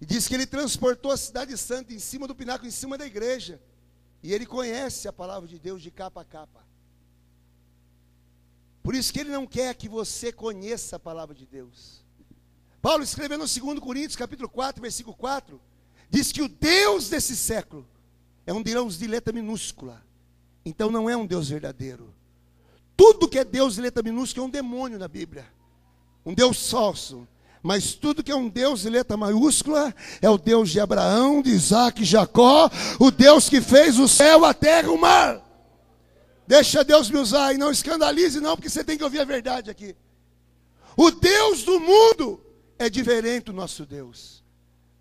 E 0.01 0.07
diz 0.07 0.27
que 0.27 0.35
ele 0.35 0.47
transportou 0.47 1.11
a 1.11 1.17
cidade 1.17 1.57
santa 1.57 1.93
em 1.93 1.99
cima 1.99 2.27
do 2.27 2.35
pináculo, 2.35 2.69
em 2.69 2.73
cima 2.73 2.97
da 2.99 3.07
igreja. 3.07 3.61
E 4.23 4.33
ele 4.33 4.47
conhece 4.47 5.07
a 5.07 5.13
palavra 5.13 5.49
de 5.49 5.59
Deus 5.59 5.83
de 5.83 5.91
capa 5.91 6.23
a 6.23 6.25
capa. 6.25 6.65
Por 8.83 8.95
isso 8.95 9.13
que 9.13 9.21
ele 9.21 9.31
não 9.31 9.47
quer 9.47 9.75
que 9.75 9.89
você 9.89 10.33
conheça 10.33 10.97
a 10.97 10.99
palavra 10.99 11.35
de 11.35 11.45
Deus. 11.45 12.05
Paulo 12.81 13.03
escrevendo 13.03 13.41
no 13.41 13.49
2 13.49 13.81
Coríntios, 13.81 14.17
capítulo 14.17 14.49
4, 14.49 14.81
versículo 14.81 15.17
4, 15.17 15.61
diz 16.09 16.31
que 16.31 16.41
o 16.41 16.49
Deus 16.49 17.09
desse 17.09 17.37
século 17.37 17.85
é 18.47 18.53
um 18.53 18.63
Deus 18.63 18.99
de 18.99 19.07
letra 19.07 19.33
minúscula. 19.33 20.03
Então 20.65 20.91
não 20.91 21.11
é 21.11 21.17
um 21.17 21.27
Deus 21.27 21.49
verdadeiro. 21.49 22.15
Tudo 22.97 23.29
que 23.29 23.39
é 23.39 23.45
Deus 23.45 23.75
de 23.75 23.81
letra 23.83 24.03
minúscula 24.03 24.45
é 24.45 24.49
um 24.49 24.51
demônio 24.51 24.99
na 24.99 25.09
Bíblia 25.09 25.57
um 26.27 26.35
Deus 26.35 26.69
falso. 26.69 27.27
Mas 27.63 27.95
tudo 27.95 28.23
que 28.23 28.31
é 28.31 28.37
um 28.37 28.49
Deus 28.49 28.83
de 28.83 28.91
letra 28.91 29.17
maiúscula 29.17 29.95
é 30.21 30.29
o 30.29 30.37
Deus 30.37 30.71
de 30.71 30.81
Abraão, 30.81 31.41
de 31.41 31.51
Isaac, 31.51 32.05
Jacó, 32.05 32.71
o 32.99 33.11
Deus 33.11 33.49
que 33.49 33.61
fez 33.61 33.99
o 33.99 34.07
céu, 34.07 34.45
a 34.45 34.53
terra 34.53 34.91
o 34.91 34.99
mar. 34.99 35.43
Deixa 36.47 36.85
Deus 36.85 37.11
me 37.11 37.19
usar 37.19 37.55
e 37.55 37.59
não 37.59 37.71
escandalize, 37.71 38.41
não, 38.41 38.57
porque 38.57 38.69
você 38.69 38.85
tem 38.85 38.97
que 38.97 39.03
ouvir 39.03 39.21
a 39.21 39.25
verdade 39.25 39.71
aqui. 39.71 39.97
O 40.97 41.11
Deus 41.11 41.65
do 41.65 41.81
mundo 41.81 42.41
é 42.79 42.89
diferente 42.89 43.47
do 43.47 43.53
nosso 43.53 43.85
Deus. 43.85 44.36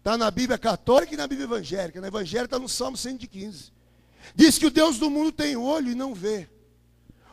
Está 0.06 0.20
na 0.20 0.30
Bíblia 0.30 0.56
católica 0.56 1.16
e 1.16 1.18
na 1.18 1.26
Bíblia 1.26 1.46
evangélica. 1.46 2.00
Na 2.00 2.10
evangélica 2.10 2.46
está 2.46 2.60
no 2.60 2.70
Salmo 2.70 2.96
115. 2.96 3.72
Diz 4.36 4.60
que 4.60 4.68
o 4.68 4.70
Deus 4.70 5.00
do 5.00 5.10
mundo 5.10 5.32
tem 5.32 5.58
olho 5.58 5.90
e 5.90 5.96
não 5.96 6.14
vê. 6.14 6.48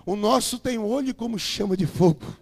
O 0.06 0.16
nosso 0.16 0.58
tem 0.58 0.78
olho 0.78 1.14
como 1.14 1.38
chama 1.38 1.76
de 1.76 1.86
fogo. 1.86 2.34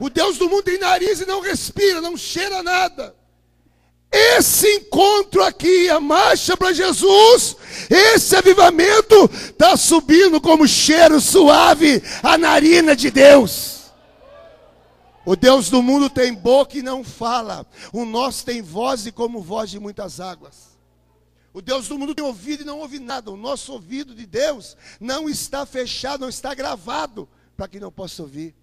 O 0.00 0.10
Deus 0.10 0.38
do 0.38 0.48
mundo 0.48 0.64
tem 0.64 0.76
nariz 0.76 1.20
e 1.20 1.24
não 1.24 1.40
respira, 1.40 2.00
não 2.00 2.16
cheira 2.16 2.64
nada. 2.64 3.14
Esse 4.10 4.66
encontro 4.78 5.40
aqui, 5.44 5.88
a 5.88 6.00
marcha 6.00 6.56
para 6.56 6.72
Jesus, 6.72 7.56
esse 7.88 8.34
avivamento 8.34 9.30
está 9.32 9.76
subindo 9.76 10.40
como 10.40 10.66
cheiro 10.66 11.20
suave 11.20 12.02
a 12.24 12.36
narina 12.36 12.96
de 12.96 13.12
Deus. 13.12 13.75
O 15.26 15.34
Deus 15.34 15.68
do 15.68 15.82
mundo 15.82 16.08
tem 16.08 16.32
boca 16.32 16.78
e 16.78 16.82
não 16.82 17.02
fala. 17.02 17.66
O 17.92 18.04
nosso 18.04 18.44
tem 18.44 18.62
voz 18.62 19.06
e 19.06 19.12
como 19.12 19.42
voz 19.42 19.68
de 19.68 19.80
muitas 19.80 20.20
águas. 20.20 20.78
O 21.52 21.60
Deus 21.60 21.88
do 21.88 21.98
mundo 21.98 22.14
tem 22.14 22.24
ouvido 22.24 22.62
e 22.62 22.64
não 22.64 22.78
ouve 22.78 23.00
nada. 23.00 23.32
O 23.32 23.36
nosso 23.36 23.72
ouvido 23.72 24.14
de 24.14 24.24
Deus 24.24 24.76
não 25.00 25.28
está 25.28 25.66
fechado, 25.66 26.20
não 26.20 26.28
está 26.28 26.54
gravado, 26.54 27.28
para 27.56 27.66
que 27.66 27.80
não 27.80 27.90
possa 27.90 28.22
ouvir. 28.22 28.54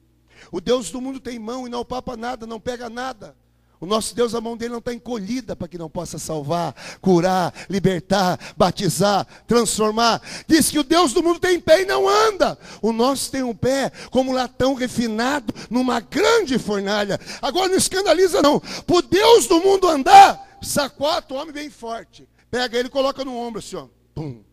O 0.53 0.61
Deus 0.61 0.89
do 0.89 1.01
mundo 1.01 1.20
tem 1.20 1.38
mão 1.38 1.68
e 1.68 1.70
não 1.70 1.84
papa 1.84 2.16
nada, 2.16 2.47
não 2.47 2.61
pega 2.61 2.89
nada. 2.89 3.36
O 3.84 3.86
nosso 3.86 4.16
Deus, 4.16 4.34
a 4.34 4.40
mão 4.40 4.56
dele 4.56 4.72
não 4.72 4.80
está 4.80 4.94
encolhida 4.94 5.58
para 5.58 5.68
que 5.68 5.78
não 5.78 5.90
possa 5.90 6.18
salvar, 6.18 6.74
curar, 7.02 7.54
libertar, 7.70 8.40
batizar, 8.56 9.28
transformar. 9.46 10.22
Diz 10.48 10.72
que 10.72 10.80
o 10.80 10.86
Deus 10.86 11.12
do 11.12 11.22
mundo 11.22 11.38
tem 11.38 11.60
pé 11.60 11.82
e 11.82 11.86
não 11.86 12.08
anda. 12.08 12.58
O 12.82 12.94
nosso 12.94 13.30
tem 13.30 13.44
um 13.44 13.54
pé 13.54 13.92
como 14.10 14.32
latão 14.32 14.74
refinado 14.74 15.54
numa 15.70 16.00
grande 16.00 16.58
fornalha. 16.58 17.20
Agora 17.42 17.68
não 17.68 17.76
escandaliza, 17.76 18.42
não. 18.42 18.58
Para 18.58 18.96
o 18.96 19.02
Deus 19.02 19.48
do 19.48 19.60
mundo 19.60 19.90
andar, 19.90 20.58
sacota 20.62 21.34
o 21.34 21.38
homem 21.38 21.52
bem 21.52 21.70
forte. 21.70 22.26
Pega 22.50 22.80
ele 22.80 22.88
e 22.88 22.90
coloca 22.92 23.26
no 23.26 23.36
ombro 23.36 23.60
assim, 23.60 23.76
ó. 23.76 23.88
Pum. 24.16 24.46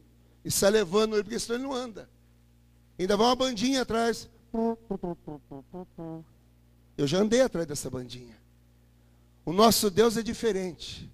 E 0.44 0.50
sai 0.50 0.72
levando 0.72 1.14
ele, 1.14 1.22
porque 1.22 1.38
senão 1.38 1.54
ele 1.54 1.68
não 1.68 1.72
anda. 1.72 2.10
Ainda 2.98 3.16
vai 3.16 3.28
uma 3.28 3.36
bandinha 3.36 3.82
atrás. 3.82 4.28
Eu 6.98 7.06
já 7.06 7.18
andei 7.18 7.42
atrás 7.42 7.64
dessa 7.64 7.88
bandinha. 7.88 8.39
O 9.44 9.52
nosso 9.52 9.90
Deus 9.90 10.16
é 10.16 10.22
diferente. 10.22 11.10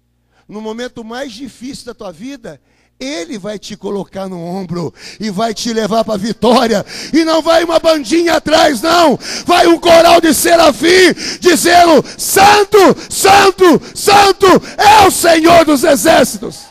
No 0.47 0.61
momento 0.61 1.03
mais 1.03 1.33
difícil 1.33 1.85
da 1.85 1.93
tua 1.93 2.11
vida, 2.11 2.61
ele 2.99 3.37
vai 3.37 3.59
te 3.59 3.75
colocar 3.77 4.27
no 4.27 4.43
ombro 4.43 4.93
e 5.19 5.29
vai 5.29 5.53
te 5.53 5.71
levar 5.71 6.03
para 6.03 6.15
a 6.15 6.17
vitória. 6.17 6.85
E 7.13 7.23
não 7.23 7.41
vai 7.41 7.63
uma 7.63 7.79
bandinha 7.79 8.35
atrás, 8.35 8.81
não. 8.81 9.17
Vai 9.45 9.67
um 9.67 9.77
coral 9.77 10.19
de 10.19 10.33
serafim 10.33 11.13
dizendo: 11.39 12.03
Santo, 12.17 12.77
Santo, 13.09 13.81
Santo 13.93 14.47
é 14.77 15.05
o 15.05 15.11
Senhor 15.11 15.63
dos 15.65 15.83
exércitos. 15.83 16.61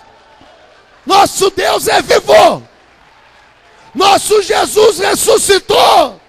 Nosso 1.04 1.50
Deus 1.50 1.86
é 1.86 2.02
vivo. 2.02 2.62
Nosso 3.94 4.42
Jesus 4.42 4.98
ressuscitou. 4.98 6.20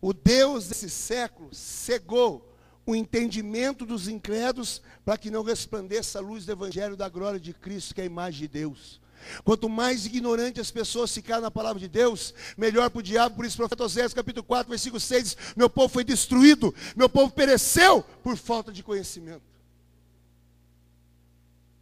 O 0.00 0.12
Deus 0.12 0.68
desse 0.68 0.88
século 0.88 1.52
cegou 1.52 2.46
o 2.86 2.94
entendimento 2.94 3.84
dos 3.84 4.08
incrédulos, 4.08 4.80
para 5.04 5.18
que 5.18 5.30
não 5.30 5.42
resplandeça 5.42 6.18
a 6.18 6.22
luz 6.22 6.46
do 6.46 6.52
Evangelho 6.52 6.96
da 6.96 7.08
glória 7.08 7.38
de 7.38 7.52
Cristo, 7.52 7.94
que 7.94 8.00
é 8.00 8.04
a 8.04 8.06
imagem 8.06 8.40
de 8.40 8.48
Deus. 8.48 9.00
Quanto 9.44 9.68
mais 9.68 10.06
ignorante 10.06 10.60
as 10.60 10.70
pessoas 10.70 11.12
ficarem 11.12 11.42
na 11.42 11.50
palavra 11.50 11.78
de 11.78 11.88
Deus, 11.88 12.34
melhor 12.56 12.88
para 12.90 13.00
o 13.00 13.02
diabo. 13.02 13.36
Por 13.36 13.44
isso, 13.44 13.56
profeta 13.56 13.84
Oséias, 13.84 14.14
capítulo 14.14 14.42
4, 14.44 14.70
versículo 14.70 14.98
6, 14.98 15.24
diz, 15.24 15.36
meu 15.54 15.68
povo 15.68 15.92
foi 15.92 16.02
destruído, 16.02 16.74
meu 16.96 17.08
povo 17.08 17.30
pereceu 17.30 18.02
por 18.22 18.36
falta 18.36 18.72
de 18.72 18.82
conhecimento. 18.82 19.42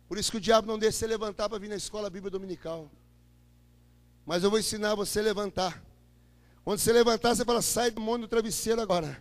Por 0.08 0.18
isso 0.18 0.30
que 0.30 0.38
o 0.38 0.40
diabo 0.40 0.66
não 0.66 0.78
deixa 0.78 0.98
você 0.98 1.06
levantar 1.06 1.48
para 1.48 1.58
vir 1.58 1.68
na 1.68 1.76
escola 1.76 2.10
Bíblia 2.10 2.30
Dominical. 2.30 2.90
Mas 4.26 4.42
eu 4.42 4.50
vou 4.50 4.58
ensinar 4.58 4.94
você 4.94 5.20
a 5.20 5.22
levantar. 5.22 5.87
Quando 6.68 6.80
você 6.80 6.92
levantar, 6.92 7.34
você 7.34 7.46
fala, 7.46 7.62
sai 7.62 7.90
do 7.90 7.98
mundo 7.98 8.26
do 8.26 8.28
travesseiro 8.28 8.78
agora. 8.78 9.18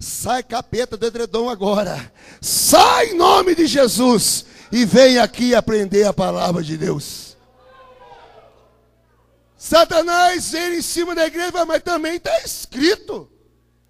Sai 0.00 0.42
capeta 0.42 0.96
do 0.96 1.04
edredom 1.04 1.50
agora. 1.50 2.10
Sai 2.40 3.10
em 3.10 3.14
nome 3.14 3.54
de 3.54 3.66
Jesus. 3.66 4.46
E 4.72 4.86
vem 4.86 5.18
aqui 5.18 5.54
aprender 5.54 6.04
a 6.04 6.14
palavra 6.14 6.62
de 6.62 6.74
Deus. 6.78 7.36
Satanás 9.58 10.52
vem 10.52 10.78
em 10.78 10.80
cima 10.80 11.14
da 11.14 11.26
igreja, 11.26 11.66
mas 11.66 11.82
também 11.82 12.16
está 12.16 12.34
escrito. 12.40 13.30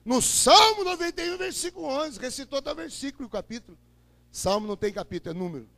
No 0.04 0.20
Salmo 0.20 0.82
91, 0.82 1.38
versículo 1.38 1.86
11. 1.86 2.18
Recitou 2.18 2.58
até 2.58 2.72
o 2.72 2.74
versículo 2.74 3.28
o 3.28 3.30
capítulo. 3.30 3.78
Salmo 4.32 4.66
não 4.66 4.76
tem 4.76 4.92
capítulo, 4.92 5.32
é 5.32 5.38
número. 5.38 5.68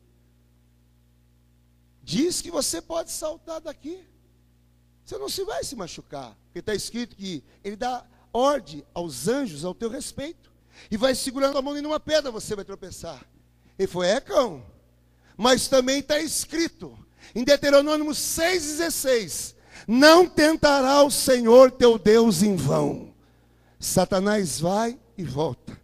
Diz 2.02 2.40
que 2.40 2.50
você 2.50 2.80
pode 2.80 3.10
saltar 3.12 3.60
daqui. 3.60 4.02
Você 5.04 5.18
não 5.18 5.28
se 5.28 5.44
vai 5.44 5.62
se 5.62 5.76
machucar. 5.76 6.34
Porque 6.59 6.72
está 6.72 6.74
escrito 6.74 7.14
que 7.14 7.44
ele 7.62 7.76
dá 7.76 8.04
ordem 8.32 8.84
aos 8.92 9.28
anjos 9.28 9.64
ao 9.64 9.72
teu 9.72 9.88
respeito. 9.88 10.50
E 10.90 10.96
vai 10.96 11.14
segurando 11.14 11.56
a 11.56 11.62
mão 11.62 11.78
em 11.78 11.86
uma 11.86 12.00
pedra, 12.00 12.32
você 12.32 12.56
vai 12.56 12.64
tropeçar. 12.64 13.24
Ele 13.78 13.86
foi, 13.86 14.09
é 14.09 14.20
cão. 14.20 14.64
Mas 15.36 15.68
também 15.68 16.00
está 16.00 16.18
escrito 16.18 16.98
em 17.32 17.44
Deuteronômio 17.44 18.11
6,16: 18.11 19.54
Não 19.86 20.28
tentará 20.28 21.04
o 21.04 21.12
Senhor 21.12 21.70
teu 21.70 21.96
Deus 21.96 22.42
em 22.42 22.56
vão. 22.56 23.14
Satanás 23.78 24.59
vai 24.59 24.98
e 25.16 25.22
volta. 25.22 25.80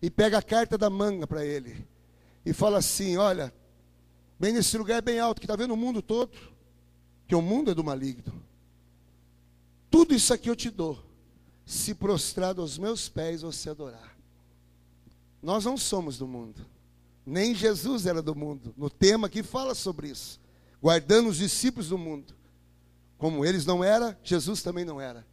E 0.00 0.08
pega 0.08 0.38
a 0.38 0.42
carta 0.42 0.78
da 0.78 0.88
manga 0.88 1.26
para 1.26 1.44
ele. 1.44 1.84
E 2.46 2.52
fala 2.52 2.78
assim: 2.78 3.16
Olha, 3.16 3.52
bem 4.38 4.52
nesse 4.52 4.78
lugar 4.78 4.98
é 4.98 5.02
bem 5.02 5.18
alto, 5.18 5.40
que 5.40 5.46
está 5.46 5.56
vendo 5.56 5.74
o 5.74 5.76
mundo 5.76 6.00
todo. 6.00 6.38
Que 7.26 7.34
o 7.34 7.42
mundo 7.42 7.72
é 7.72 7.74
do 7.74 7.82
maligno. 7.82 8.51
Tudo 9.92 10.14
isso 10.14 10.32
aqui 10.32 10.48
eu 10.48 10.56
te 10.56 10.70
dou. 10.70 10.98
Se 11.66 11.94
prostrado 11.94 12.62
aos 12.62 12.78
meus 12.78 13.10
pés 13.10 13.42
você 13.42 13.68
adorar. 13.68 14.16
Nós 15.42 15.66
não 15.66 15.76
somos 15.76 16.16
do 16.16 16.26
mundo. 16.26 16.64
Nem 17.26 17.54
Jesus 17.54 18.06
era 18.06 18.22
do 18.22 18.34
mundo. 18.34 18.72
No 18.74 18.88
tema 18.88 19.26
aqui 19.26 19.42
fala 19.42 19.74
sobre 19.74 20.08
isso. 20.08 20.40
Guardando 20.80 21.28
os 21.28 21.36
discípulos 21.36 21.90
do 21.90 21.98
mundo. 21.98 22.34
Como 23.18 23.44
eles 23.44 23.66
não 23.66 23.84
eram, 23.84 24.16
Jesus 24.24 24.62
também 24.62 24.84
não 24.84 24.98
era. 24.98 25.26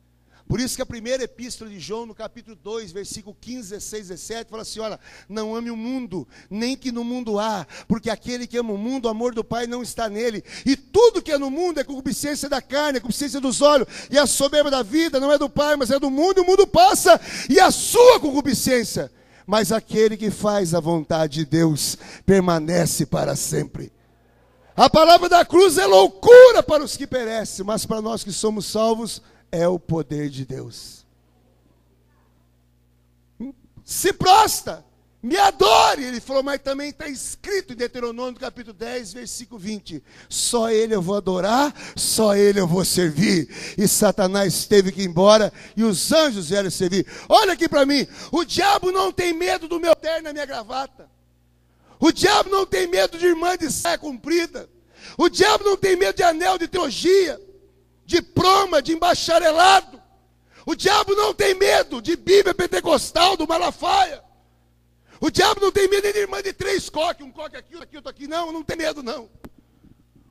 Por 0.50 0.60
isso 0.60 0.76
que 0.76 0.82
a 0.82 0.86
primeira 0.86 1.24
epístola 1.24 1.70
de 1.70 1.80
João, 1.80 2.08
no 2.08 2.16
capítulo 2.16 2.56
2, 2.56 2.91
versículo 2.91 3.38
15, 3.39 3.70
16, 3.70 4.08
17, 4.08 4.50
fala 4.50 4.64
assim: 4.64 4.80
olha, 4.80 5.00
não 5.30 5.56
ame 5.56 5.70
o 5.70 5.78
mundo, 5.78 6.28
nem 6.50 6.76
que 6.76 6.91
no 6.91 7.04
mundo 7.04 7.38
há, 7.38 7.68
porque 7.88 8.10
aquele 8.10 8.47
que 8.47 8.58
ama 8.58 8.74
o 8.74 8.78
mundo, 8.78 9.06
o 9.06 9.10
amor 9.10 9.36
do 9.36 9.43
Pai 9.43 9.68
não 9.68 9.84
está 9.84 10.10
nele. 10.10 10.43
E 10.66 10.76
tudo 10.76 11.22
que 11.22 11.32
é 11.32 11.38
no 11.38 11.52
mundo 11.52 11.80
é 11.80 11.84
concupiscência 11.84 12.50
da 12.50 12.64
carne, 12.64 12.97
é 12.97 13.00
concupiscência 13.00 13.39
dos 13.39 13.62
olhos, 13.62 13.88
e 14.10 14.18
a 14.18 14.26
soberba 14.26 14.72
da 14.72 14.82
vida 14.82 15.20
não 15.20 15.32
é 15.32 15.38
do 15.38 15.47
Pai, 15.47 15.76
mas 15.76 15.91
é 15.91 16.00
do 16.00 16.10
mundo, 16.10 16.39
e 16.39 16.41
o 16.41 16.47
mundo 16.47 16.66
passa, 16.66 17.22
e 17.47 17.60
a 17.60 17.70
sua 17.70 18.20
concupiscência. 18.20 19.12
Mas 19.45 19.72
aquele 19.72 20.18
que 20.18 20.32
faz 20.32 20.74
a 20.74 20.80
vontade 20.80 21.34
de 21.34 21.45
Deus 21.45 21.95
permanece 22.26 23.06
para 23.06 23.36
sempre. 23.36 23.93
A 24.76 24.89
palavra 24.89 25.30
da 25.30 25.45
cruz 25.45 25.78
é 25.78 25.86
loucura 25.86 26.64
para 26.64 26.84
os 26.84 26.97
que 26.97 27.06
perecem, 27.06 27.64
mas 27.64 27.86
para 27.86 28.02
nós 28.02 28.24
que 28.24 28.32
somos 28.32 28.66
salvos, 28.66 29.22
é 29.52 29.68
o 29.68 29.80
poder 29.80 30.30
de 30.30 30.45
Deus. 30.45 31.06
Se 33.84 34.14
prosta, 34.14 34.86
me 35.22 35.36
adore. 35.38 36.04
Ele 36.04 36.22
falou, 36.22 36.43
mas 36.43 36.62
também 36.62 36.89
está 36.89 37.08
escrito 37.08 37.74
em 37.74 37.76
Deuteronômio 37.76 38.39
capítulo 38.39 38.74
10, 38.74 39.14
versículo 39.14 39.60
20: 39.60 40.04
só 40.30 40.70
Ele 40.70 40.95
eu 40.95 41.02
vou 41.02 41.16
adorar, 41.16 41.74
só 41.95 42.36
Ele 42.36 42.60
eu 42.60 42.68
vou 42.68 42.86
servir. 42.86 43.50
E 43.78 43.88
Satanás 43.88 44.66
teve 44.66 44.91
que 44.91 45.02
ir 45.02 45.06
embora 45.06 45.52
e 45.76 45.84
os 45.84 46.12
anjos 46.12 46.50
vieram 46.50 46.70
servir. 46.70 47.06
Olha 47.28 47.54
aqui 47.54 47.68
para 47.68 47.86
mim: 47.86 48.08
o 48.32 48.45
diabo 48.45 48.91
não 48.91 49.12
tem 49.12 49.34
medo 49.34 49.68
do 49.68 49.80
meu 49.80 49.95
terno 49.95 50.24
na 50.24 50.34
minha 50.34 50.45
gravata, 50.45 51.10
o 52.00 52.12
diabo 52.12 52.50
não 52.50 52.66
tem 52.66 52.88
medo 52.88 53.18
de 53.18 53.26
irmã 53.26 53.58
de 53.58 53.72
saia 53.72 53.97
comprida, 53.97 54.70
o 55.18 55.30
diabo 55.30 55.64
não 55.64 55.76
tem 55.76 55.95
medo 55.95 56.16
de 56.16 56.24
anel 56.24 56.58
de 56.58 56.68
teologia 56.68 57.39
diploma 58.10 58.82
de 58.82 58.93
embacharelado. 58.93 60.01
O 60.66 60.76
diabo 60.76 61.16
não 61.16 61.34
tem 61.34 61.53
medo 61.53 62.01
de 62.01 62.16
Bíblia 62.16 62.53
pentecostal 62.55 63.38
do 63.38 63.47
Malafaia. 63.47 64.24
O 65.22 65.30
diabo 65.30 65.62
não 65.62 65.72
tem 65.72 65.88
medo 65.88 66.03
nem 66.03 66.14
de 66.14 66.20
irmã 66.20 66.41
de 66.41 66.51
três 66.51 66.89
coques, 66.89 67.26
um 67.26 67.32
coque 67.32 67.55
aqui, 67.55 67.76
outro 67.76 67.84
aqui, 67.84 67.95
outro 67.97 68.10
aqui. 68.10 68.28
Não, 68.28 68.51
não 68.51 68.64
tem 68.64 68.76
medo, 68.76 69.03
não. 69.03 69.30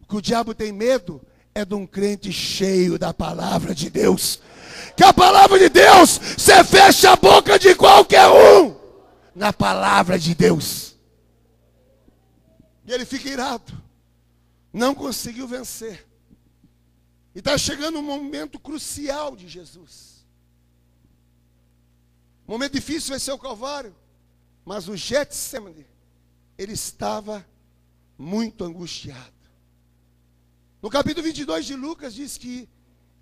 O 0.03 0.09
que 0.09 0.17
o 0.17 0.23
diabo 0.23 0.55
tem 0.55 0.73
medo 0.73 1.23
é 1.55 1.65
de 1.65 1.75
um 1.75 1.87
crente 1.87 2.33
cheio 2.33 2.99
da 2.99 3.15
palavra 3.15 3.75
de 3.75 3.89
Deus. 3.89 4.41
Que 4.97 5.05
a 5.05 5.13
palavra 5.13 5.59
de 5.59 5.69
Deus, 5.69 6.19
você 6.37 6.65
fecha 6.65 7.13
a 7.13 7.17
boca 7.17 7.59
de 7.59 7.75
qualquer 7.75 8.27
um 8.29 8.77
na 9.35 9.53
palavra 9.53 10.19
de 10.19 10.35
Deus. 10.35 10.97
E 12.87 12.93
ele 12.93 13.05
fica 13.05 13.29
irado. 13.29 13.73
Não 14.73 14.95
conseguiu 14.95 15.47
vencer. 15.47 16.08
E 17.39 17.41
está 17.41 17.57
chegando 17.57 18.01
um 18.01 18.03
momento 18.03 18.59
crucial 18.59 19.37
de 19.37 19.47
Jesus. 19.47 20.27
Um 22.49 22.51
momento 22.51 22.73
difícil 22.73 23.11
vai 23.11 23.21
ser 23.21 23.31
o 23.31 23.39
Calvário. 23.39 23.95
Mas 24.65 24.89
o 24.89 24.97
Getsemane, 24.97 25.87
ele 26.59 26.73
estava 26.73 27.47
muito 28.19 28.65
angustiado. 28.65 29.39
No 30.83 30.91
capítulo 30.91 31.23
22 31.23 31.65
de 31.65 31.77
Lucas 31.77 32.13
diz 32.13 32.37
que 32.37 32.69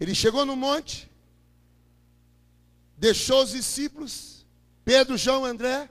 ele 0.00 0.14
chegou 0.14 0.46
no 0.46 0.56
monte, 0.56 1.10
deixou 2.96 3.42
os 3.42 3.50
discípulos, 3.50 4.46
Pedro, 4.82 5.18
João, 5.18 5.44
André, 5.44 5.90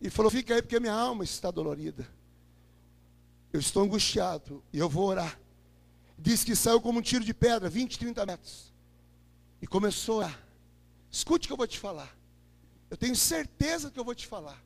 e 0.00 0.10
falou: 0.10 0.32
Fica 0.32 0.56
aí 0.56 0.62
porque 0.62 0.80
minha 0.80 0.92
alma 0.92 1.22
está 1.22 1.48
dolorida. 1.52 2.08
Eu 3.52 3.60
estou 3.60 3.84
angustiado 3.84 4.64
e 4.72 4.80
eu 4.80 4.88
vou 4.88 5.06
orar 5.06 5.43
diz 6.18 6.44
que 6.44 6.54
saiu 6.54 6.80
como 6.80 6.98
um 6.98 7.02
tiro 7.02 7.24
de 7.24 7.34
pedra, 7.34 7.68
20, 7.68 7.98
30 7.98 8.26
metros. 8.26 8.72
E 9.60 9.66
começou 9.66 10.20
a. 10.20 10.38
Escute 11.10 11.46
o 11.46 11.48
que 11.48 11.52
eu 11.52 11.56
vou 11.56 11.66
te 11.66 11.78
falar. 11.78 12.14
Eu 12.90 12.96
tenho 12.96 13.16
certeza 13.16 13.90
que 13.90 13.98
eu 13.98 14.04
vou 14.04 14.14
te 14.14 14.26
falar. 14.26 14.62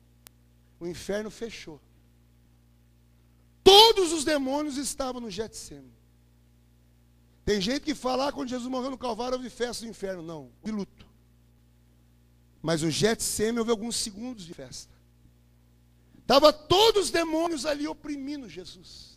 O 0.79 0.87
inferno 0.87 1.29
fechou. 1.29 1.79
Todos 3.63 4.11
os 4.11 4.23
demônios 4.23 4.77
estavam 4.77 5.21
no 5.21 5.29
Getsemane. 5.29 5.93
Tem 7.45 7.59
gente 7.59 7.81
que 7.81 7.95
fala, 7.95 8.27
ah, 8.27 8.31
quando 8.31 8.49
Jesus 8.49 8.69
morreu 8.69 8.91
no 8.91 8.97
Calvário, 8.97 9.35
houve 9.35 9.49
festa 9.49 9.83
no 9.83 9.91
inferno. 9.91 10.21
Não, 10.21 10.51
houve 10.61 10.71
luto. 10.71 11.07
Mas 12.61 12.83
o 12.83 12.91
Getsemane 12.91 13.59
houve 13.59 13.71
alguns 13.71 13.95
segundos 13.95 14.45
de 14.45 14.53
festa. 14.53 14.93
Estava 16.19 16.53
todos 16.53 17.05
os 17.05 17.11
demônios 17.11 17.65
ali 17.65 17.87
oprimindo 17.87 18.47
Jesus. 18.47 19.08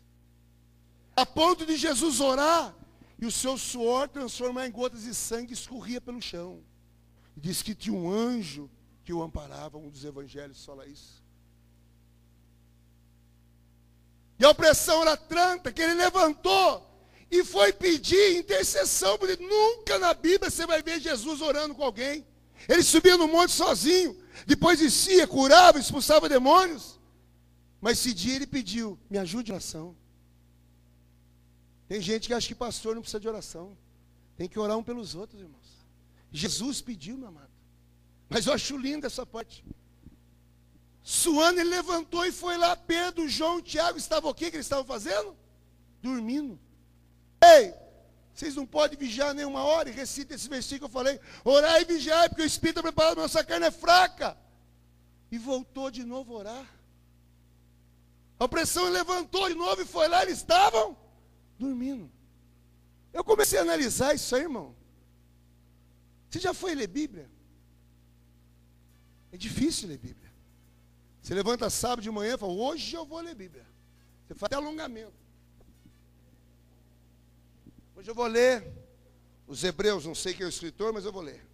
A 1.22 1.26
ponto 1.26 1.64
de 1.64 1.76
Jesus 1.76 2.18
orar 2.18 2.74
e 3.16 3.24
o 3.24 3.30
seu 3.30 3.56
suor 3.56 4.08
transformar 4.08 4.66
em 4.66 4.72
gotas 4.72 5.02
de 5.02 5.14
sangue 5.14 5.52
escorria 5.52 6.00
pelo 6.00 6.20
chão. 6.20 6.64
Diz 7.36 7.62
que 7.62 7.76
tinha 7.76 7.96
um 7.96 8.10
anjo 8.10 8.68
que 9.04 9.12
o 9.12 9.22
amparava, 9.22 9.78
um 9.78 9.88
dos 9.88 10.04
evangelhos 10.04 10.64
fala 10.64 10.84
isso. 10.84 11.22
E 14.36 14.44
a 14.44 14.50
opressão 14.50 15.02
era 15.02 15.16
tanta 15.16 15.70
que 15.70 15.80
ele 15.80 15.94
levantou 15.94 16.84
e 17.30 17.44
foi 17.44 17.72
pedir 17.72 18.36
intercessão, 18.36 19.16
porque 19.16 19.40
nunca 19.40 20.00
na 20.00 20.12
Bíblia 20.14 20.50
você 20.50 20.66
vai 20.66 20.82
ver 20.82 20.98
Jesus 20.98 21.40
orando 21.40 21.72
com 21.72 21.84
alguém. 21.84 22.26
Ele 22.68 22.82
subia 22.82 23.16
no 23.16 23.28
monte 23.28 23.52
sozinho, 23.52 24.20
depois 24.44 24.80
descia, 24.80 25.28
curava, 25.28 25.78
expulsava 25.78 26.28
demônios. 26.28 26.98
Mas 27.80 28.00
esse 28.00 28.12
dia 28.12 28.34
ele 28.34 28.46
pediu: 28.48 28.98
me 29.08 29.18
ajude 29.18 29.52
em 29.52 29.54
oração. 29.54 30.01
Tem 31.92 32.00
gente 32.00 32.26
que 32.26 32.32
acha 32.32 32.48
que 32.48 32.54
pastor 32.54 32.94
não 32.94 33.02
precisa 33.02 33.20
de 33.20 33.28
oração. 33.28 33.76
Tem 34.34 34.48
que 34.48 34.58
orar 34.58 34.78
um 34.78 34.82
pelos 34.82 35.14
outros, 35.14 35.42
irmãos. 35.42 35.84
Jesus 36.32 36.80
pediu, 36.80 37.18
meu 37.18 37.28
amado. 37.28 37.52
Mas 38.30 38.46
eu 38.46 38.54
acho 38.54 38.78
linda 38.78 39.08
essa 39.08 39.26
parte. 39.26 39.62
Suando, 41.02 41.60
ele 41.60 41.68
levantou 41.68 42.24
e 42.24 42.32
foi 42.32 42.56
lá. 42.56 42.74
Pedro, 42.74 43.28
João, 43.28 43.60
Tiago 43.60 43.98
estavam 43.98 44.30
o 44.30 44.34
que, 44.34 44.46
eles 44.46 44.60
estavam 44.60 44.86
fazendo? 44.86 45.36
Dormindo. 46.00 46.58
Ei, 47.44 47.74
vocês 48.32 48.54
não 48.56 48.64
podem 48.64 48.98
vigiar 48.98 49.34
nenhuma 49.34 49.62
hora. 49.62 49.90
E 49.90 49.92
recita 49.92 50.34
esse 50.34 50.48
versículo 50.48 50.88
que 50.88 50.96
eu 50.96 50.98
falei. 50.98 51.20
Orar 51.44 51.78
e 51.78 51.84
vigiar, 51.84 52.26
porque 52.30 52.40
o 52.40 52.46
Espírito 52.46 52.78
é 52.78 52.82
preparado, 52.84 53.16
mas 53.16 53.24
nossa 53.34 53.44
carne 53.44 53.66
é 53.66 53.70
fraca. 53.70 54.34
e 55.30 55.36
voltou 55.36 55.90
de 55.90 56.04
novo 56.04 56.36
a 56.36 56.38
orar. 56.38 56.66
A 58.40 58.46
opressão 58.46 58.88
levantou 58.88 59.46
de 59.50 59.54
novo 59.54 59.82
e 59.82 59.84
foi 59.84 60.08
lá, 60.08 60.22
eles 60.22 60.38
estavam 60.38 61.02
dormindo. 61.62 62.10
Eu 63.12 63.22
comecei 63.24 63.58
a 63.58 63.62
analisar 63.62 64.14
isso 64.14 64.34
aí, 64.34 64.42
irmão. 64.42 64.74
Você 66.28 66.38
já 66.40 66.54
foi 66.54 66.74
ler 66.74 66.86
Bíblia? 66.86 67.30
É 69.30 69.36
difícil 69.36 69.88
ler 69.88 69.98
Bíblia. 69.98 70.30
Você 71.20 71.34
levanta 71.34 71.70
sábado 71.70 72.02
de 72.02 72.10
manhã 72.10 72.34
e 72.34 72.38
fala, 72.38 72.52
hoje 72.52 72.94
eu 72.94 73.06
vou 73.06 73.20
ler 73.20 73.34
Bíblia. 73.34 73.66
Você 74.26 74.34
faz 74.34 74.48
até 74.48 74.56
alongamento. 74.56 75.22
Hoje 77.94 78.10
eu 78.10 78.14
vou 78.14 78.26
ler 78.26 78.72
os 79.46 79.62
Hebreus, 79.62 80.04
não 80.04 80.14
sei 80.14 80.34
quem 80.34 80.44
é 80.44 80.46
o 80.46 80.48
escritor, 80.48 80.92
mas 80.92 81.04
eu 81.04 81.12
vou 81.12 81.22
ler. 81.22 81.46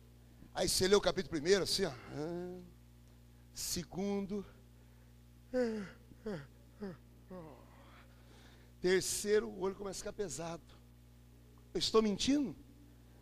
Aí 0.55 0.69
você 0.69 0.89
lê 0.89 0.95
o 0.95 1.01
capítulo 1.01 1.31
primeiro, 1.31 1.65
assim, 1.65 1.85
ó. 1.85 1.91
Ah, 1.91 2.61
segundo. 3.53 4.45
Terceiro, 8.81 9.49
o 9.49 9.61
olho 9.61 9.75
começa 9.75 9.99
a 9.99 10.03
ficar 10.03 10.13
pesado. 10.13 10.63
Eu 11.75 11.79
estou 11.79 12.01
mentindo? 12.01 12.55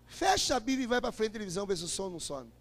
Fecha 0.07 0.57
a 0.57 0.61
Bíblia 0.61 0.85
e 0.85 0.87
vai 0.87 1.01
para 1.01 1.13
frente 1.13 1.31
da 1.31 1.35
televisão 1.35 1.67
ver 1.67 1.77
se 1.77 1.85
o 1.85 1.89
som 1.89 2.11
não 2.11 2.21
some. 2.21 2.53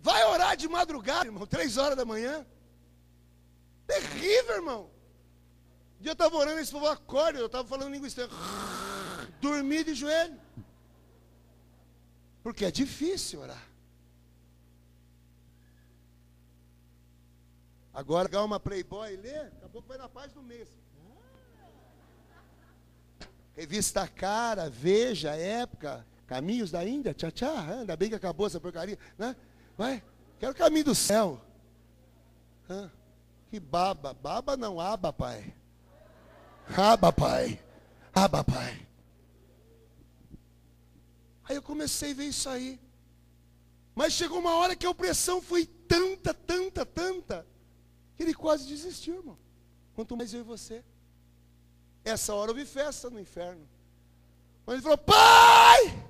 Vai 0.00 0.24
orar 0.24 0.56
de 0.56 0.68
madrugada, 0.68 1.26
irmão, 1.26 1.46
três 1.46 1.76
horas 1.76 1.96
da 1.96 2.04
manhã. 2.04 2.46
Terrível, 3.86 4.56
irmão. 4.56 4.90
Um 5.98 6.02
dia 6.02 6.10
eu 6.10 6.14
estava 6.14 6.36
orando, 6.36 6.60
esse 6.60 6.72
povo 6.72 6.86
acorda, 6.86 7.38
eu 7.38 7.46
estava 7.46 7.66
falando 7.66 7.92
língua 7.92 8.08
estranha. 8.08 8.30
Dormi 9.40 9.84
de 9.84 9.94
joelho. 9.94 10.40
Porque 12.42 12.64
é 12.64 12.70
difícil 12.70 13.40
orar. 13.40 13.67
Agora, 17.98 18.28
pegar 18.28 18.44
uma 18.44 18.60
Playboy 18.60 19.12
e 19.12 19.16
ler, 19.16 19.50
daqui 19.50 19.64
a 19.64 19.68
pouco 19.68 19.88
vai 19.88 19.98
na 19.98 20.08
paz 20.08 20.32
do 20.32 20.40
mês. 20.40 20.68
Revista 23.56 24.06
Cara, 24.06 24.70
Veja, 24.70 25.34
Época, 25.34 26.06
Caminhos 26.24 26.70
da 26.70 26.84
Índia, 26.86 27.12
tchá, 27.12 27.28
tchá, 27.32 27.60
ainda 27.80 27.96
bem 27.96 28.08
que 28.08 28.14
acabou 28.14 28.46
essa 28.46 28.60
porcaria, 28.60 28.96
né? 29.18 29.34
Vai, 29.76 30.00
quero 30.38 30.52
o 30.52 30.54
caminho 30.54 30.84
do 30.84 30.94
céu. 30.94 31.40
Hã? 32.70 32.88
Que 33.50 33.58
baba, 33.58 34.14
baba 34.14 34.56
não, 34.56 34.80
aba, 34.80 35.12
pai. 35.12 35.52
Aba, 36.76 37.12
pai. 37.12 37.60
Aba, 38.14 38.44
pai. 38.44 38.86
Aí 41.48 41.56
eu 41.56 41.62
comecei 41.62 42.12
a 42.12 42.14
ver 42.14 42.26
isso 42.26 42.48
aí. 42.48 42.78
Mas 43.92 44.12
chegou 44.12 44.38
uma 44.38 44.54
hora 44.54 44.76
que 44.76 44.86
a 44.86 44.90
opressão 44.90 45.42
foi 45.42 45.66
tanta, 45.66 46.32
tanta, 46.32 46.86
tanta, 46.86 47.44
que 47.44 47.57
ele 48.18 48.34
quase 48.34 48.66
desistiu, 48.66 49.16
irmão. 49.16 49.38
Quanto 49.94 50.16
mais 50.16 50.32
eu 50.34 50.40
e 50.40 50.44
você. 50.44 50.82
Essa 52.04 52.34
hora 52.34 52.52
vi 52.52 52.64
festa 52.64 53.10
no 53.10 53.20
inferno. 53.20 53.68
Quando 54.64 54.76
ele 54.76 54.82
falou, 54.82 54.98
pai, 54.98 56.04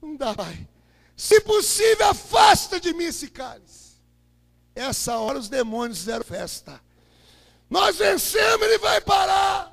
não 0.00 0.16
dá, 0.16 0.34
pai. 0.34 0.68
Se 1.16 1.40
possível, 1.40 2.08
afasta 2.08 2.80
de 2.80 2.92
mim 2.92 3.04
esse 3.04 3.28
cálice. 3.28 3.94
Essa 4.74 5.18
hora 5.18 5.38
os 5.38 5.48
demônios 5.48 5.98
fizeram 5.98 6.24
festa. 6.24 6.80
Nós 7.70 7.96
vencemos, 7.96 8.66
ele 8.66 8.78
vai 8.78 9.00
parar. 9.00 9.72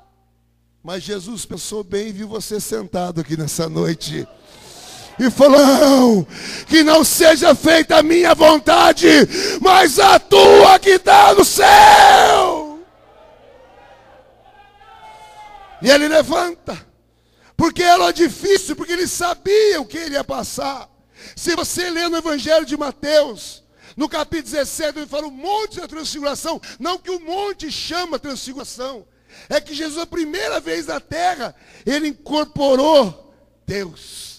Mas 0.82 1.02
Jesus 1.02 1.44
pensou 1.44 1.84
bem 1.84 2.08
e 2.08 2.12
viu 2.12 2.28
você 2.28 2.60
sentado 2.60 3.20
aqui 3.20 3.36
nessa 3.36 3.68
noite. 3.68 4.26
E 5.18 5.30
falou: 5.30 6.26
que 6.68 6.82
não 6.82 7.04
seja 7.04 7.54
feita 7.54 7.98
a 7.98 8.02
minha 8.02 8.34
vontade, 8.34 9.08
mas 9.60 9.98
a 9.98 10.18
tua 10.18 10.78
que 10.78 10.90
está 10.90 11.34
no 11.34 11.44
céu. 11.44 12.80
E 15.82 15.90
ele 15.90 16.06
levanta, 16.08 16.78
porque 17.56 17.82
era 17.82 18.12
difícil, 18.12 18.76
porque 18.76 18.92
ele 18.92 19.06
sabia 19.06 19.80
o 19.80 19.86
que 19.86 19.98
ele 19.98 20.14
ia 20.14 20.24
passar. 20.24 20.88
Se 21.36 21.54
você 21.56 21.90
ler 21.90 22.08
no 22.08 22.16
Evangelho 22.16 22.64
de 22.64 22.76
Mateus, 22.76 23.62
no 23.96 24.08
capítulo 24.08 24.52
17, 24.52 24.98
ele 24.98 25.06
fala 25.06 25.26
o 25.26 25.30
monte 25.30 25.80
da 25.80 25.88
transfiguração. 25.88 26.60
Não 26.78 26.98
que 26.98 27.10
o 27.10 27.20
monte 27.20 27.70
chama 27.70 28.18
transfiguração. 28.18 29.04
É 29.48 29.60
que 29.60 29.74
Jesus, 29.74 29.98
a 29.98 30.06
primeira 30.06 30.60
vez 30.60 30.86
na 30.86 31.00
terra, 31.00 31.54
ele 31.84 32.08
incorporou 32.08 33.34
Deus. 33.66 34.31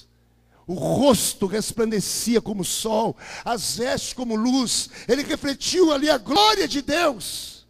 O 0.65 0.73
rosto 0.73 1.45
resplandecia 1.45 2.41
como 2.41 2.63
sol, 2.63 3.17
as 3.43 3.77
vestes 3.77 4.13
como 4.13 4.35
luz. 4.35 4.89
Ele 5.07 5.23
refletiu 5.23 5.91
ali 5.91 6.09
a 6.09 6.17
glória 6.17 6.67
de 6.67 6.81
Deus. 6.81 7.67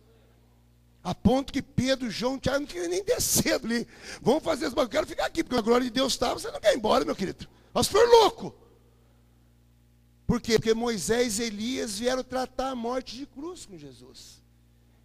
A 1.04 1.14
ponto 1.14 1.52
que 1.52 1.62
Pedro, 1.62 2.10
João, 2.10 2.40
Tiago 2.40 2.62
não 2.62 2.68
queriam 2.68 2.90
nem 2.90 3.04
descer 3.04 3.56
ali. 3.56 3.88
Vamos 4.22 4.44
fazer 4.44 4.68
as 4.68 4.74
Eu 4.74 4.88
quero 4.88 5.08
ficar 5.08 5.26
aqui, 5.26 5.44
porque 5.44 5.60
a 5.60 5.62
glória 5.62 5.84
de 5.84 5.92
Deus 5.92 6.14
está. 6.14 6.34
Você 6.34 6.50
não 6.50 6.62
quer 6.62 6.74
ir 6.74 6.78
embora, 6.78 7.04
meu 7.04 7.16
querido. 7.16 7.48
Nós 7.74 7.88
for 7.88 8.08
louco. 8.08 8.56
Por 10.26 10.40
quê? 10.40 10.58
Porque 10.58 10.74
Moisés 10.74 11.40
e 11.40 11.44
Elias 11.44 12.00
vieram 12.00 12.24
tratar 12.24 12.70
a 12.70 12.76
morte 12.76 13.18
de 13.18 13.26
cruz 13.26 13.66
com 13.66 13.78
Jesus. 13.78 14.43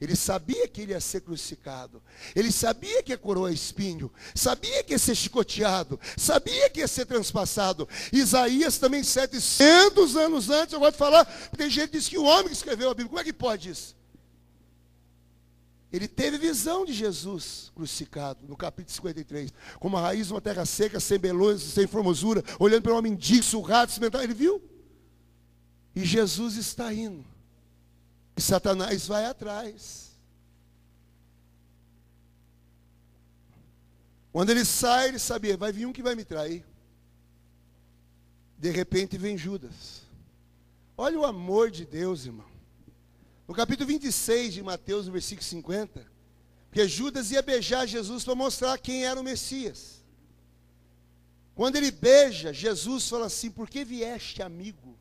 Ele 0.00 0.14
sabia 0.14 0.68
que 0.68 0.82
ele 0.82 0.92
ia 0.92 1.00
ser 1.00 1.22
crucificado. 1.22 2.00
Ele 2.34 2.52
sabia 2.52 3.02
que 3.02 3.12
ia 3.12 3.18
coroa 3.18 3.50
espinho. 3.50 4.12
Sabia 4.34 4.84
que 4.84 4.92
ia 4.92 4.98
ser 4.98 5.14
chicoteado. 5.14 5.98
Sabia 6.16 6.70
que 6.70 6.80
ia 6.80 6.88
ser 6.88 7.04
transpassado. 7.04 7.88
Isaías 8.12 8.78
também, 8.78 9.02
700 9.02 10.16
anos 10.16 10.50
antes, 10.50 10.72
eu 10.72 10.80
gosto 10.80 10.92
de 10.92 10.98
falar, 10.98 11.24
tem 11.56 11.68
gente 11.68 11.90
que 11.90 11.98
diz 11.98 12.08
que 12.08 12.16
o 12.16 12.24
homem 12.24 12.46
que 12.46 12.52
escreveu 12.52 12.90
a 12.90 12.94
Bíblia, 12.94 13.08
como 13.08 13.20
é 13.20 13.24
que 13.24 13.32
pode 13.32 13.70
isso? 13.70 13.96
Ele 15.92 16.06
teve 16.06 16.36
visão 16.38 16.84
de 16.84 16.92
Jesus 16.92 17.72
crucificado, 17.74 18.46
no 18.46 18.56
capítulo 18.56 18.94
53. 18.94 19.52
Como 19.80 19.96
a 19.96 20.02
raiz 20.02 20.26
de 20.26 20.32
uma 20.34 20.40
terra 20.40 20.66
seca, 20.66 21.00
sem 21.00 21.18
beleza, 21.18 21.66
sem 21.66 21.86
formosura, 21.86 22.44
olhando 22.58 22.82
para 22.82 22.92
um 22.92 22.98
homem 22.98 23.16
digno, 23.16 23.42
surrado, 23.42 23.90
cimentado. 23.90 24.22
Ele 24.22 24.34
viu. 24.34 24.62
E 25.96 26.04
Jesus 26.04 26.56
está 26.56 26.92
indo. 26.92 27.24
E 28.38 28.40
Satanás 28.40 29.04
vai 29.08 29.24
atrás. 29.24 30.12
Quando 34.30 34.50
ele 34.50 34.64
sai, 34.64 35.08
ele 35.08 35.18
sabia, 35.18 35.56
vai 35.56 35.72
vir 35.72 35.86
um 35.86 35.92
que 35.92 36.04
vai 36.04 36.14
me 36.14 36.24
trair. 36.24 36.64
De 38.56 38.70
repente 38.70 39.18
vem 39.18 39.36
Judas. 39.36 40.02
Olha 40.96 41.18
o 41.18 41.26
amor 41.26 41.68
de 41.68 41.84
Deus, 41.84 42.26
irmão. 42.26 42.46
No 43.48 43.52
capítulo 43.52 43.88
26 43.88 44.54
de 44.54 44.62
Mateus, 44.62 45.06
no 45.06 45.12
versículo 45.12 45.44
50, 45.44 46.06
porque 46.68 46.86
Judas 46.86 47.32
ia 47.32 47.42
beijar 47.42 47.88
Jesus 47.88 48.22
para 48.22 48.36
mostrar 48.36 48.78
quem 48.78 49.04
era 49.04 49.20
o 49.20 49.24
Messias. 49.24 50.04
Quando 51.56 51.74
ele 51.74 51.90
beija, 51.90 52.52
Jesus 52.52 53.08
fala 53.08 53.26
assim: 53.26 53.50
Por 53.50 53.68
que 53.68 53.84
vieste, 53.84 54.42
amigo? 54.42 54.96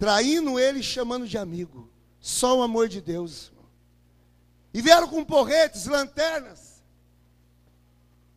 Traindo 0.00 0.58
ele 0.58 0.80
e 0.80 0.82
chamando 0.82 1.28
de 1.28 1.36
amigo. 1.36 1.88
Só 2.18 2.58
o 2.58 2.62
amor 2.62 2.88
de 2.88 3.02
Deus. 3.02 3.52
E 4.72 4.80
vieram 4.80 5.06
com 5.06 5.22
porretes, 5.22 5.84
lanternas. 5.84 6.82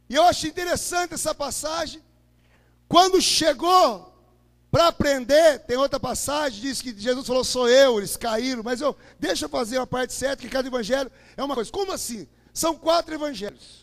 E 0.09 0.15
eu 0.15 0.23
achei 0.23 0.49
interessante 0.49 1.13
essa 1.13 1.33
passagem. 1.33 2.03
Quando 2.87 3.21
chegou 3.21 4.13
para 4.69 4.87
aprender, 4.87 5.59
tem 5.59 5.77
outra 5.77 5.99
passagem, 5.99 6.59
diz 6.59 6.81
que 6.81 6.93
Jesus 6.99 7.25
falou, 7.25 7.45
sou 7.45 7.69
eu, 7.69 7.97
eles 7.97 8.17
caíram, 8.17 8.61
mas 8.61 8.81
eu, 8.81 8.95
deixa 9.17 9.45
eu 9.45 9.49
fazer 9.49 9.77
uma 9.77 9.87
parte 9.87 10.11
certa, 10.11 10.43
que 10.43 10.49
cada 10.49 10.67
evangelho 10.67 11.09
é 11.37 11.43
uma 11.43 11.55
coisa. 11.55 11.71
Como 11.71 11.93
assim? 11.93 12.27
São 12.53 12.75
quatro 12.75 13.13
evangelhos. 13.13 13.82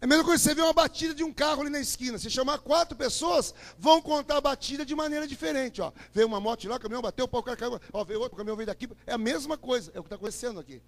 É 0.00 0.06
a 0.06 0.08
mesma 0.08 0.24
coisa 0.24 0.42
você 0.42 0.54
vê 0.54 0.62
uma 0.62 0.72
batida 0.72 1.14
de 1.14 1.22
um 1.22 1.30
carro 1.30 1.60
ali 1.60 1.68
na 1.68 1.78
esquina. 1.78 2.16
Se 2.18 2.30
chamar 2.30 2.58
quatro 2.60 2.96
pessoas, 2.96 3.54
vão 3.78 4.00
contar 4.00 4.38
a 4.38 4.40
batida 4.40 4.84
de 4.84 4.94
maneira 4.94 5.28
diferente. 5.28 5.82
Ó. 5.82 5.92
Veio 6.12 6.26
uma 6.26 6.40
moto 6.40 6.66
lá, 6.66 6.76
o 6.76 6.80
caminhão 6.80 7.02
bateu, 7.02 7.26
o 7.26 7.28
pau 7.28 7.42
caiu. 7.42 7.78
Ó, 7.92 8.04
veio 8.04 8.20
outro, 8.20 8.34
o 8.34 8.38
caminhão 8.38 8.56
veio 8.56 8.66
daqui. 8.66 8.88
É 9.06 9.12
a 9.12 9.18
mesma 9.18 9.58
coisa. 9.58 9.92
É 9.94 10.00
o 10.00 10.02
que 10.02 10.06
está 10.06 10.16
acontecendo 10.16 10.58
aqui. 10.58 10.82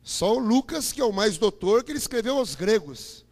Só 0.00 0.36
o 0.36 0.38
Lucas, 0.38 0.92
que 0.92 1.00
é 1.00 1.04
o 1.04 1.12
mais 1.12 1.36
doutor, 1.38 1.82
que 1.82 1.90
ele 1.90 1.98
escreveu 1.98 2.38
aos 2.38 2.54
gregos. 2.54 3.26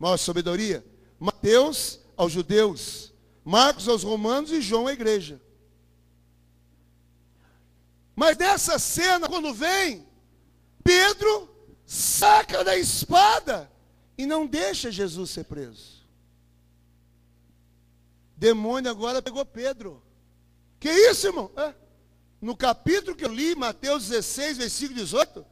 Maior 0.00 0.16
sabedoria. 0.16 0.84
Mateus 1.20 2.00
aos 2.16 2.32
judeus. 2.32 3.14
Marcos 3.44 3.88
aos 3.88 4.02
romanos 4.02 4.50
e 4.50 4.60
João 4.60 4.88
à 4.88 4.92
igreja. 4.92 5.40
Mas 8.16 8.36
nessa 8.36 8.80
cena, 8.80 9.28
quando 9.28 9.54
vem, 9.54 10.04
Pedro 10.82 11.48
saca 11.86 12.64
da 12.64 12.76
espada 12.76 13.71
e 14.16 14.26
não 14.26 14.46
deixa 14.46 14.90
Jesus 14.90 15.30
ser 15.30 15.44
preso. 15.44 16.02
Demônio 18.36 18.90
agora 18.90 19.22
pegou 19.22 19.44
Pedro. 19.44 20.02
Que 20.80 20.90
isso, 20.90 21.28
irmão? 21.28 21.50
É. 21.56 21.74
No 22.40 22.56
capítulo 22.56 23.16
que 23.16 23.24
eu 23.24 23.32
li, 23.32 23.54
Mateus 23.54 24.08
16, 24.08 24.58
versículo 24.58 24.98
18, 24.98 25.46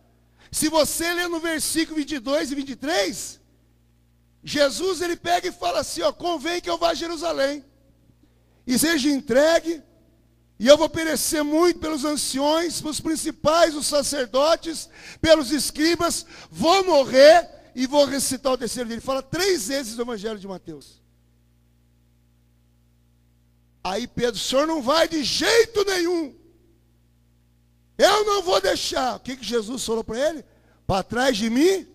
se 0.51 0.69
você 0.69 1.13
ler 1.15 1.29
no 1.29 1.39
versículo 1.39 1.97
22 1.99 2.51
e 2.51 2.55
23, 2.57 3.41
Jesus 4.43 5.01
ele 5.01 5.17
pega 5.17 5.47
e 5.47 5.53
fala 5.53 5.81
assim, 5.81 6.03
ó, 6.03 6.13
convém 6.13 6.61
que 6.61 6.69
eu 6.69 6.79
vá 6.79 6.91
a 6.91 6.95
Jerusalém. 6.95 7.65
e 8.67 8.79
seja 8.79 9.09
entregue, 9.09 9.83
e 10.59 10.67
eu 10.67 10.77
vou 10.77 10.89
perecer 10.89 11.43
muito 11.43 11.79
pelos 11.79 12.05
anciões, 12.05 12.81
pelos 12.81 13.01
principais, 13.01 13.75
os 13.75 13.87
sacerdotes, 13.87 14.91
pelos 15.21 15.51
escribas, 15.51 16.27
vou 16.51 16.85
morrer 16.85 17.60
e 17.75 17.87
vou 17.87 18.05
recitar 18.05 18.53
o 18.53 18.59
terceiro 18.59 18.89
dia. 18.89 18.97
Ele 18.97 19.01
fala 19.01 19.23
três 19.23 19.69
vezes 19.69 19.99
o 19.99 20.03
Evangelho 20.03 20.39
de 20.39 20.49
Mateus. 20.49 21.01
Aí 23.83 24.07
Pedro, 24.07 24.37
o 24.37 24.43
senhor 24.43 24.67
não 24.67 24.83
vai 24.83 25.09
de 25.09 25.25
jeito 25.25 25.85
nenhum. 25.85 26.35
Eu 27.97 28.25
não 28.25 28.43
vou 28.43 28.61
deixar. 28.61 29.17
O 29.17 29.21
que, 29.21 29.37
que 29.37 29.45
Jesus 29.45 29.85
falou 29.85 30.05
para 30.05 30.19
ele? 30.19 30.45
Para 30.87 31.03
trás 31.03 31.37
de 31.37 31.49
mim, 31.49 31.87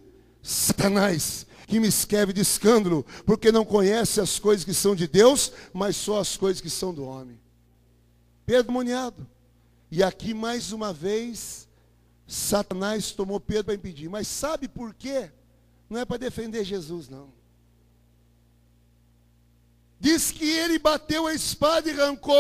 Satanás, 0.41 1.45
que 1.67 1.79
me 1.79 1.87
escreve 1.87 2.31
de 2.31 2.41
escândalo, 2.41 3.05
porque 3.25 3.51
não 3.51 3.65
conhece 3.65 4.21
as 4.21 4.39
coisas 4.39 4.63
que 4.63 4.73
são 4.73 4.95
de 4.95 5.07
Deus, 5.07 5.51
mas 5.73 5.95
só 5.95 6.19
as 6.19 6.37
coisas 6.37 6.61
que 6.61 6.69
são 6.69 6.93
do 6.93 7.03
homem. 7.03 7.39
Pedro 8.45 8.71
moniado. 8.71 9.27
E 9.91 10.03
aqui 10.03 10.33
mais 10.33 10.71
uma 10.71 10.93
vez, 10.93 11.67
Satanás 12.27 13.11
tomou 13.11 13.39
Pedro 13.39 13.65
para 13.65 13.73
impedir. 13.75 14.09
Mas 14.09 14.27
sabe 14.27 14.67
por 14.67 14.93
quê? 14.93 15.31
Não 15.89 15.99
é 15.99 16.05
para 16.05 16.17
defender 16.17 16.63
Jesus, 16.63 17.07
não. 17.09 17.33
Diz 19.99 20.31
que 20.31 20.47
ele 20.47 20.77
bateu 20.77 21.27
a 21.27 21.33
espada 21.33 21.89
e 21.89 21.99
arrancou. 21.99 22.37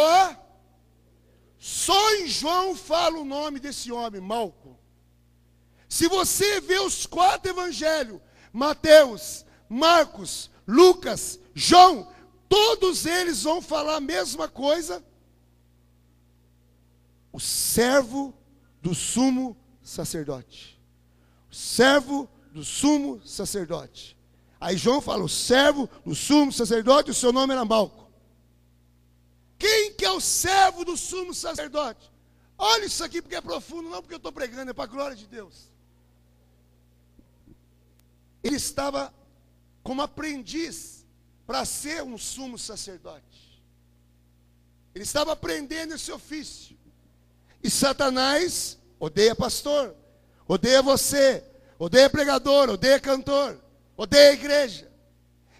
Só 1.57 2.15
em 2.15 2.27
João 2.27 2.75
fala 2.75 3.19
o 3.19 3.25
nome 3.25 3.59
desse 3.59 3.91
homem, 3.91 4.21
Malco. 4.21 4.77
Se 5.87 6.07
você 6.07 6.59
vê 6.59 6.79
os 6.79 7.05
quatro 7.05 7.49
evangelhos, 7.49 8.19
Mateus, 8.51 9.45
Marcos, 9.69 10.49
Lucas, 10.67 11.39
João, 11.53 12.11
todos 12.49 13.05
eles 13.05 13.43
vão 13.43 13.61
falar 13.61 13.95
a 13.95 14.01
mesma 14.01 14.47
coisa. 14.47 15.03
O 17.31 17.39
servo 17.39 18.33
do 18.81 18.93
sumo 18.93 19.57
sacerdote. 19.81 20.79
O 21.51 21.55
servo 21.55 22.29
do 22.55 22.63
sumo 22.63 23.21
sacerdote. 23.25 24.17
Aí 24.61 24.77
João 24.77 25.01
fala, 25.01 25.21
o 25.25 25.27
servo 25.27 25.89
do 26.05 26.15
sumo 26.15 26.53
sacerdote, 26.53 27.11
o 27.11 27.13
seu 27.13 27.33
nome 27.33 27.51
era 27.51 27.65
Malco. 27.65 28.09
Quem 29.59 29.91
que 29.91 30.05
é 30.05 30.11
o 30.11 30.21
servo 30.21 30.85
do 30.85 30.95
sumo 30.95 31.33
sacerdote? 31.33 32.09
Olha 32.57 32.85
isso 32.85 33.03
aqui 33.03 33.21
porque 33.21 33.35
é 33.35 33.41
profundo, 33.41 33.89
não 33.89 34.01
porque 34.01 34.13
eu 34.13 34.23
estou 34.23 34.31
pregando, 34.31 34.71
é 34.71 34.73
para 34.73 34.85
a 34.85 34.87
glória 34.87 35.17
de 35.17 35.27
Deus. 35.27 35.69
Ele 38.41 38.55
estava 38.55 39.13
como 39.83 40.01
aprendiz 40.01 41.05
para 41.45 41.65
ser 41.65 42.03
um 42.03 42.17
sumo 42.17 42.57
sacerdote. 42.57 43.61
Ele 44.93 45.03
estava 45.03 45.33
aprendendo 45.33 45.93
esse 45.93 46.09
ofício. 46.09 46.77
E 47.61 47.69
Satanás 47.69 48.77
odeia 48.97 49.35
pastor, 49.35 49.93
odeia 50.47 50.81
você, 50.81 51.43
odeia 51.77 52.09
pregador, 52.09 52.69
odeia 52.69 52.99
cantor, 52.99 53.59
odeia 53.95 54.33
igreja. 54.33 54.91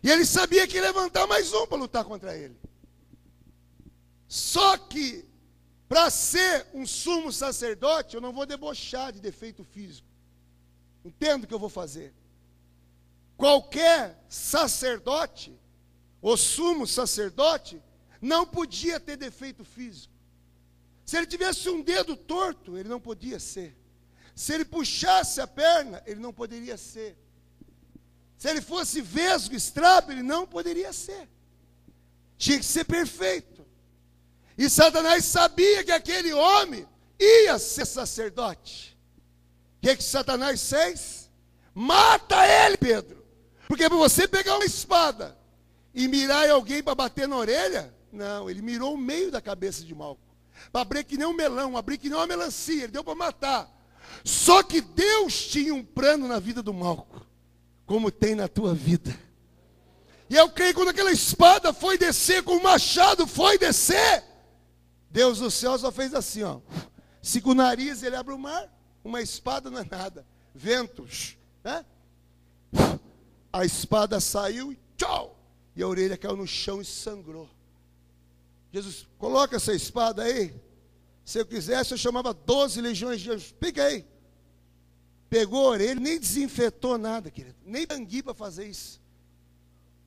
E 0.02 0.10
ele 0.10 0.26
sabia 0.26 0.68
que 0.68 0.76
ia 0.76 0.84
levantar 0.84 1.26
mais 1.26 1.52
um 1.54 1.66
para 1.66 1.78
lutar 1.78 2.06
contra 2.06 2.38
ele. 2.38 2.56
Só 4.28 4.78
que, 4.78 5.26
para 5.88 6.10
ser 6.10 6.68
um 6.74 6.86
sumo 6.86 7.32
sacerdote, 7.32 8.16
eu 8.16 8.22
não 8.22 8.34
vou 8.34 8.46
debochar 8.46 9.12
de 9.12 9.20
defeito 9.20 9.64
físico. 9.64 10.08
Entendo 11.04 11.44
o 11.44 11.48
que 11.48 11.54
eu 11.54 11.60
vou 11.60 11.70
fazer. 11.70 12.14
Qualquer 13.38 14.24
sacerdote, 14.28 15.58
ou 16.22 16.38
sumo 16.38 16.88
sacerdote, 16.88 17.82
não 18.22 18.46
podia 18.46 19.00
ter 19.00 19.18
defeito 19.18 19.64
físico. 19.64 20.14
Se 21.06 21.18
ele 21.18 21.28
tivesse 21.28 21.70
um 21.70 21.82
dedo 21.82 22.16
torto, 22.16 22.78
ele 22.78 22.90
não 22.90 23.00
podia 23.00 23.40
ser. 23.40 23.78
Se 24.36 24.54
ele 24.54 24.66
puxasse 24.66 25.40
a 25.40 25.48
perna, 25.48 26.04
ele 26.06 26.20
não 26.20 26.34
poderia 26.34 26.76
ser. 26.76 27.18
Se 28.38 28.50
ele 28.50 28.62
fosse 28.62 29.02
vesgo, 29.02 29.56
estrapo, 29.56 30.12
ele 30.12 30.22
não 30.22 30.46
poderia 30.46 30.92
ser. 30.92 31.30
Tinha 32.38 32.60
que 32.60 32.66
ser 32.66 32.84
perfeito. 32.84 33.66
E 34.58 34.70
Satanás 34.70 35.24
sabia 35.24 35.86
que 35.86 35.92
aquele 35.92 36.34
homem 36.34 36.86
ia 37.18 37.58
ser 37.58 37.86
sacerdote. 37.86 38.98
O 39.78 39.88
que, 39.88 39.96
que 39.96 40.04
Satanás 40.04 40.70
fez? 40.70 41.30
Mata 41.74 42.46
ele, 42.46 42.76
Pedro. 42.76 43.26
Porque 43.68 43.88
para 43.88 43.98
você 43.98 44.28
pegar 44.28 44.56
uma 44.56 44.66
espada 44.66 45.38
e 45.94 46.08
mirar 46.10 46.46
em 46.46 46.52
alguém 46.52 46.84
para 46.84 46.94
bater 46.94 47.28
na 47.28 47.38
orelha, 47.38 47.94
não, 48.12 48.50
ele 48.50 48.62
mirou 48.62 48.94
o 48.94 48.98
meio 48.98 49.32
da 49.32 49.42
cabeça 49.42 49.84
de 49.84 49.96
Malco. 49.96 50.22
Para 50.72 50.82
abrir 50.82 51.04
que 51.04 51.18
nem 51.18 51.28
um 51.28 51.34
melão, 51.34 51.78
abrir 51.78 51.98
que 51.98 52.10
nem 52.10 52.18
uma 52.18 52.28
melancia, 52.28 52.84
ele 52.84 52.92
deu 52.92 53.04
para 53.04 53.16
matar. 53.16 53.75
Só 54.26 54.64
que 54.64 54.82
Deus 54.82 55.46
tinha 55.46 55.72
um 55.72 55.86
plano 55.86 56.28
na 56.28 56.40
vida 56.40 56.64
do 56.64 56.74
Malco, 56.74 57.24
como 57.86 58.10
tem 58.10 58.34
na 58.34 58.48
tua 58.48 58.74
vida. 58.74 59.16
E 60.28 60.36
eu 60.36 60.50
creio 60.50 60.74
que 60.74 60.80
quando 60.80 60.90
aquela 60.90 61.12
espada 61.12 61.72
foi 61.72 61.96
descer, 61.96 62.42
com 62.42 62.58
o 62.58 62.64
machado 62.64 63.28
foi 63.28 63.60
descer, 63.60 64.24
Deus 65.12 65.38
do 65.38 65.52
céu 65.52 65.78
só 65.78 65.92
fez 65.92 66.12
assim, 66.16 66.42
ó. 66.42 66.60
Se 67.22 67.40
com 67.40 67.52
o 67.52 67.56
nariz 67.56 68.02
ele 68.02 68.16
abre 68.16 68.34
o 68.34 68.40
mar, 68.40 68.68
uma 69.04 69.22
espada 69.22 69.70
não 69.70 69.78
é 69.78 69.86
nada. 69.86 70.26
Ventos, 70.56 71.38
né? 71.64 71.86
A 73.54 73.64
espada 73.64 74.20
saiu 74.20 74.74
e 74.74 74.80
tchau! 74.98 75.40
E 75.76 75.84
a 75.84 75.88
orelha 75.88 76.18
caiu 76.18 76.36
no 76.36 76.48
chão 76.48 76.82
e 76.82 76.86
sangrou. 76.86 77.48
Jesus, 78.74 79.08
coloca 79.20 79.58
essa 79.58 79.72
espada 79.72 80.24
aí. 80.24 80.52
Se 81.24 81.40
eu 81.40 81.46
quisesse, 81.46 81.92
eu 81.94 81.98
chamava 81.98 82.34
12 82.34 82.82
legiões 82.82 83.22
de 83.22 83.30
anjos. 83.30 83.52
Peguei. 83.52 84.15
Pegou 85.36 85.66
a 85.66 85.72
orelha, 85.72 86.00
nem 86.00 86.18
desinfetou 86.18 86.98
nada, 86.98 87.30
querido. 87.30 87.58
Nem 87.66 87.86
tangui 87.86 88.24
para 88.24 88.34
fazer 88.34 88.70
isso. 88.70 89.02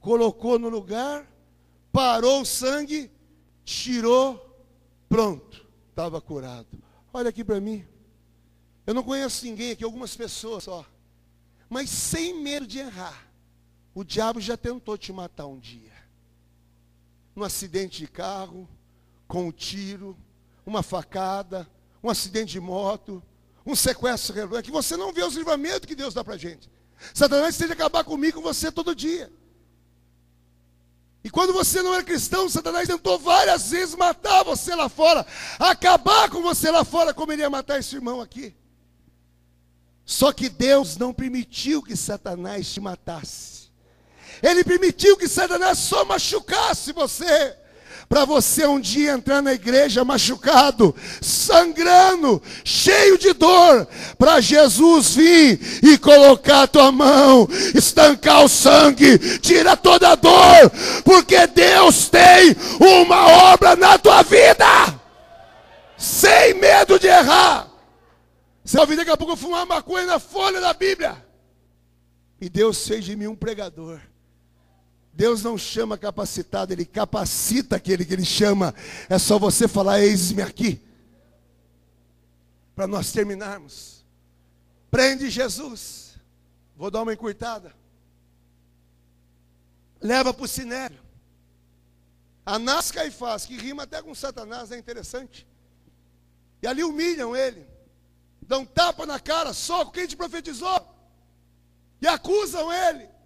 Colocou 0.01 0.59
no 0.59 0.71
lugar, 0.71 1.31
parou 1.93 2.41
o 2.41 2.47
sangue, 2.47 3.11
tirou, 3.63 4.59
pronto. 5.07 5.67
Estava 5.91 6.19
curado. 6.19 6.83
Olha 7.13 7.29
aqui 7.29 7.45
para 7.45 7.61
mim. 7.61 7.87
Eu 8.87 8.95
não 8.95 9.03
conheço 9.03 9.45
ninguém 9.45 9.73
aqui, 9.73 9.85
algumas 9.85 10.17
pessoas 10.17 10.65
só. 10.65 10.83
Mas 11.69 11.91
sem 11.91 12.43
medo 12.43 12.67
de 12.67 12.79
errar. 12.79 13.29
O 13.95 14.05
diabo 14.05 14.41
já 14.41 14.57
tentou 14.57 14.97
te 14.97 15.13
matar 15.13 15.47
um 15.47 15.59
dia. 15.59 15.93
Um 17.37 17.43
acidente 17.43 17.99
de 17.99 18.09
carro, 18.09 18.67
com 19.27 19.49
um 19.49 19.53
tiro, 19.53 20.17
uma 20.65 20.83
facada, 20.83 21.69
um 22.03 22.09
acidente 22.09 22.53
de 22.53 22.61
moto, 22.61 23.23
um 23.69 23.77
sequestro 23.77 24.35
relâmpago, 24.35 24.63
que 24.63 24.71
você 24.71 24.97
não 24.97 25.13
vê 25.13 25.23
os 25.23 25.35
livramentos 25.35 25.87
que 25.87 25.95
Deus 25.95 26.15
dá 26.15 26.25
para 26.25 26.35
a 26.35 26.39
gente. 26.39 26.71
Satanás 27.13 27.57
tenta 27.57 27.75
acabar 27.75 28.03
comigo, 28.03 28.41
com 28.41 28.43
você 28.43 28.73
todo 28.73 28.95
dia. 28.95 29.31
E 31.23 31.29
quando 31.29 31.53
você 31.53 31.83
não 31.83 31.93
era 31.93 32.03
cristão, 32.03 32.49
Satanás 32.49 32.89
tentou 32.89 33.19
várias 33.19 33.71
vezes 33.71 33.95
matar 33.95 34.43
você 34.43 34.75
lá 34.75 34.89
fora, 34.89 35.27
acabar 35.59 36.31
com 36.31 36.41
você 36.41 36.71
lá 36.71 36.83
fora, 36.83 37.13
como 37.13 37.31
ele 37.31 37.43
ia 37.43 37.51
matar 37.51 37.79
esse 37.79 37.95
irmão 37.95 38.23
aqui. 38.23 38.57
Só 40.03 40.33
que 40.33 40.49
Deus 40.49 40.97
não 40.97 41.13
permitiu 41.13 41.83
que 41.83 41.95
Satanás 41.95 42.73
te 42.73 42.81
matasse. 42.81 43.69
Ele 44.43 44.65
permitiu 44.65 45.19
que 45.19 45.29
Satanás 45.29 45.79
só 45.79 46.07
machucasse 46.07 46.93
você 46.93 47.55
para 48.09 48.25
você 48.25 48.67
um 48.67 48.81
dia 48.81 49.13
entrar 49.13 49.43
na 49.43 49.53
igreja 49.53 50.05
machucado, 50.05 50.97
sangrando, 51.21 52.43
cheio 52.65 53.19
de 53.19 53.35
dor, 53.35 53.87
para 54.17 54.41
Jesus 54.41 55.15
vir 55.15 55.61
e 55.83 55.99
colocar 55.99 56.63
a 56.63 56.67
tua 56.67 56.91
mão, 56.91 57.47
estancar 57.75 58.45
o 58.45 58.49
sangue, 58.49 59.19
tira 59.41 59.77
toda 59.77 60.11
a 60.11 60.15
dor, 60.15 60.71
porque 61.05 61.47
Deus 61.49 62.09
tem 62.09 62.57
uma 62.81 63.53
obra 63.53 63.77
na 63.77 63.99
tua 63.99 64.23
vida, 64.23 64.65
sem 65.99 66.55
medo 66.55 66.99
de 66.99 67.09
errar. 67.09 67.69
Você 68.65 68.79
ouvir 68.79 68.97
daqui 68.97 69.11
a 69.11 69.17
pouco 69.17 69.37
fumar 69.37 69.67
maconha 69.67 70.07
na 70.07 70.19
folha 70.19 70.61
da 70.61 70.73
Bíblia. 70.73 71.17
E 72.41 72.49
Deus 72.49 72.87
fez 72.87 73.05
de 73.05 73.17
mim 73.17 73.27
um 73.27 73.37
pregador. 73.37 74.01
Deus 75.19 75.43
não 75.43 75.59
chama 75.59 75.99
capacitado, 75.99 76.73
Ele 76.73 76.85
capacita 76.85 77.75
aquele 77.75 78.05
que 78.05 78.13
Ele 78.13 78.25
chama. 78.25 78.73
É 79.09 79.19
só 79.19 79.37
você 79.37 79.67
falar, 79.67 80.01
eis-me 80.01 80.41
aqui. 80.43 80.81
Para 82.73 82.87
nós 82.87 83.11
terminarmos. 83.11 84.05
Prende 84.89 85.29
Jesus. 85.29 86.15
Vou 86.77 86.89
dar 86.89 87.03
uma 87.03 87.13
encurtada. 87.13 87.75
Leva 90.01 90.33
para 90.33 90.45
o 90.45 90.47
sinério. 90.47 91.01
Anás 92.47 92.93
Caifás, 92.93 93.45
que 93.45 93.57
rima 93.57 93.83
até 93.83 94.01
com 94.01 94.15
Satanás, 94.15 94.71
é 94.71 94.79
interessante. 94.79 95.45
E 96.63 96.67
ali 96.69 96.85
humilham 96.85 97.35
ele. 97.35 97.67
Dão 98.41 98.65
tapa 98.65 99.05
na 99.05 99.19
cara, 99.19 99.53
soco, 99.53 99.91
quem 99.91 100.07
te 100.07 100.17
profetizou? 100.17 100.81
E 102.01 102.07
acusam 102.07 102.73
ele 102.73 103.18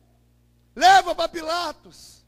leva 0.75 1.15
para 1.15 1.29
Pilatos, 1.29 2.25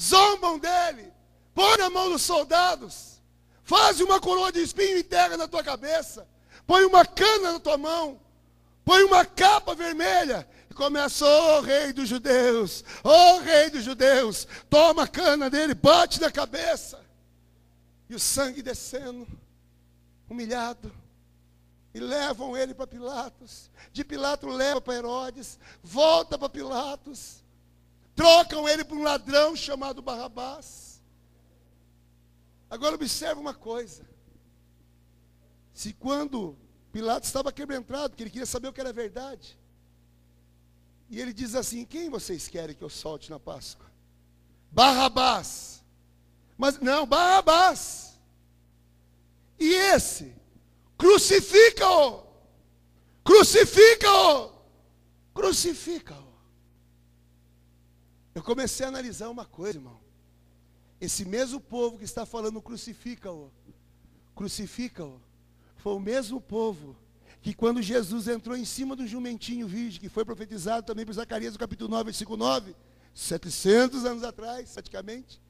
zombam 0.00 0.58
dele, 0.58 1.12
põe 1.54 1.76
na 1.78 1.90
mão 1.90 2.10
dos 2.10 2.22
soldados, 2.22 3.22
faz 3.62 4.00
uma 4.00 4.20
coroa 4.20 4.52
de 4.52 4.60
espinho 4.62 4.98
e 4.98 5.02
terra 5.02 5.36
na 5.36 5.48
tua 5.48 5.62
cabeça, 5.62 6.26
põe 6.66 6.84
uma 6.84 7.04
cana 7.04 7.52
na 7.52 7.60
tua 7.60 7.78
mão, 7.78 8.20
põe 8.84 9.02
uma 9.04 9.24
capa 9.24 9.74
vermelha. 9.74 10.48
E 10.70 10.74
começa, 10.74 11.24
ô 11.24 11.58
oh, 11.58 11.60
rei 11.60 11.92
dos 11.92 12.08
judeus, 12.08 12.84
ô 13.02 13.08
oh, 13.08 13.38
rei 13.40 13.70
dos 13.70 13.84
judeus, 13.84 14.46
toma 14.68 15.04
a 15.04 15.08
cana 15.08 15.48
dele, 15.48 15.74
bate 15.74 16.20
na 16.20 16.30
cabeça, 16.30 17.00
e 18.08 18.14
o 18.14 18.18
sangue 18.18 18.62
descendo, 18.62 19.26
humilhado. 20.28 20.92
E 21.94 22.00
levam 22.00 22.56
ele 22.56 22.74
para 22.74 22.88
Pilatos. 22.88 23.70
De 23.92 24.04
Pilatos 24.04 24.52
leva 24.52 24.80
para 24.80 24.94
Herodes. 24.94 25.60
Volta 25.80 26.36
para 26.36 26.48
Pilatos. 26.48 27.43
Trocam 28.14 28.68
ele 28.68 28.84
por 28.84 28.96
um 28.96 29.02
ladrão 29.02 29.56
chamado 29.56 30.02
Barrabás. 30.02 31.02
Agora 32.70 32.94
observe 32.94 33.40
uma 33.40 33.54
coisa. 33.54 34.06
Se 35.72 35.92
quando 35.92 36.56
Pilatos 36.92 37.28
estava 37.28 37.52
quebrantado, 37.52 38.10
porque 38.10 38.22
ele 38.22 38.30
queria 38.30 38.46
saber 38.46 38.68
o 38.68 38.72
que 38.72 38.80
era 38.80 38.92
verdade. 38.92 39.58
E 41.10 41.20
ele 41.20 41.32
diz 41.32 41.54
assim: 41.54 41.84
Quem 41.84 42.08
vocês 42.08 42.48
querem 42.48 42.74
que 42.74 42.82
eu 42.82 42.90
solte 42.90 43.30
na 43.30 43.40
Páscoa? 43.40 43.90
Barrabás. 44.70 45.84
Mas 46.56 46.78
não, 46.78 47.06
Barrabás. 47.06 48.18
E 49.58 49.72
esse 49.72 50.34
Crucifica-o! 50.96 52.24
Crucifica-o! 53.22 54.52
Crucifica-o! 55.34 56.23
Eu 58.34 58.42
comecei 58.42 58.84
a 58.84 58.88
analisar 58.88 59.28
uma 59.28 59.44
coisa, 59.44 59.78
irmão. 59.78 60.00
Esse 61.00 61.24
mesmo 61.24 61.60
povo 61.60 61.98
que 61.98 62.04
está 62.04 62.24
falando 62.26 62.60
crucifica-o, 62.60 63.50
crucifica-o, 64.34 65.20
foi 65.76 65.92
o 65.94 66.00
mesmo 66.00 66.40
povo 66.40 66.96
que 67.42 67.52
quando 67.52 67.82
Jesus 67.82 68.26
entrou 68.26 68.56
em 68.56 68.64
cima 68.64 68.96
do 68.96 69.06
jumentinho 69.06 69.68
virgem, 69.68 70.00
que 70.00 70.08
foi 70.08 70.24
profetizado 70.24 70.86
também 70.86 71.04
por 71.04 71.12
Zacarias 71.12 71.52
no 71.52 71.58
capítulo 71.58 71.90
9, 71.90 72.04
versículo 72.04 72.38
9, 72.38 72.74
700 73.14 74.04
anos 74.04 74.24
atrás, 74.24 74.72
praticamente, 74.72 75.40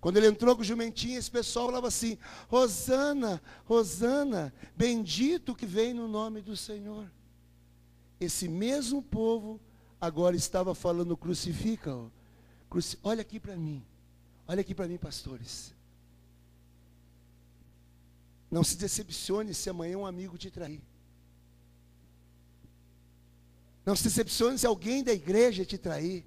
quando 0.00 0.16
ele 0.16 0.28
entrou 0.28 0.54
com 0.54 0.62
o 0.62 0.64
jumentinho, 0.64 1.18
esse 1.18 1.30
pessoal 1.30 1.66
falava 1.66 1.88
assim: 1.88 2.18
Rosana, 2.48 3.42
Rosana, 3.64 4.52
bendito 4.76 5.54
que 5.54 5.66
vem 5.66 5.92
no 5.92 6.06
nome 6.06 6.40
do 6.40 6.56
Senhor. 6.56 7.10
Esse 8.20 8.48
mesmo 8.48 9.02
povo 9.02 9.60
agora 10.00 10.36
estava 10.36 10.74
falando: 10.74 11.16
crucifica-o. 11.16 12.12
Cruci 12.68 12.98
olha 13.02 13.22
aqui 13.22 13.40
para 13.40 13.56
mim, 13.56 13.84
olha 14.46 14.60
aqui 14.60 14.74
para 14.74 14.86
mim, 14.86 14.98
pastores. 14.98 15.74
Não 18.50 18.64
se 18.64 18.76
decepcione 18.76 19.54
se 19.54 19.68
amanhã 19.68 19.98
um 19.98 20.06
amigo 20.06 20.38
te 20.38 20.50
trair. 20.50 20.82
Não 23.84 23.96
se 23.96 24.04
decepcione 24.04 24.58
se 24.58 24.66
alguém 24.66 25.02
da 25.02 25.12
igreja 25.12 25.64
te 25.64 25.78
trair. 25.78 26.26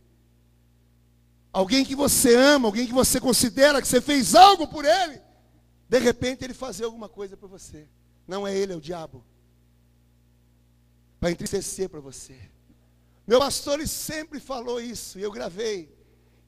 Alguém 1.54 1.84
que 1.84 1.96
você 1.96 2.36
ama, 2.36 2.68
alguém 2.68 2.88
que 2.88 2.94
você 2.94 3.20
considera 3.20 3.82
que 3.82 3.88
você 3.88 4.00
fez 4.00 4.34
algo 4.36 4.68
por 4.68 4.86
ele, 4.86 5.22
de 5.89 6.00
repente 6.00 6.44
ele 6.44 6.54
fazer 6.54 6.86
alguma 6.86 7.10
coisa 7.10 7.36
por 7.36 7.50
você. 7.50 7.88
Não 8.28 8.48
é 8.48 8.56
ele, 8.56 8.74
é 8.74 8.76
o 8.76 8.82
diabo. 8.82 9.24
Para 11.20 11.32
entristecer 11.32 11.89
para 11.89 12.00
você. 12.00 12.39
Meu 13.28 13.39
pastor 13.39 13.86
sempre 13.88 14.39
falou 14.39 14.80
isso, 14.80 15.20
e 15.20 15.22
eu 15.22 15.32
gravei. 15.32 16.01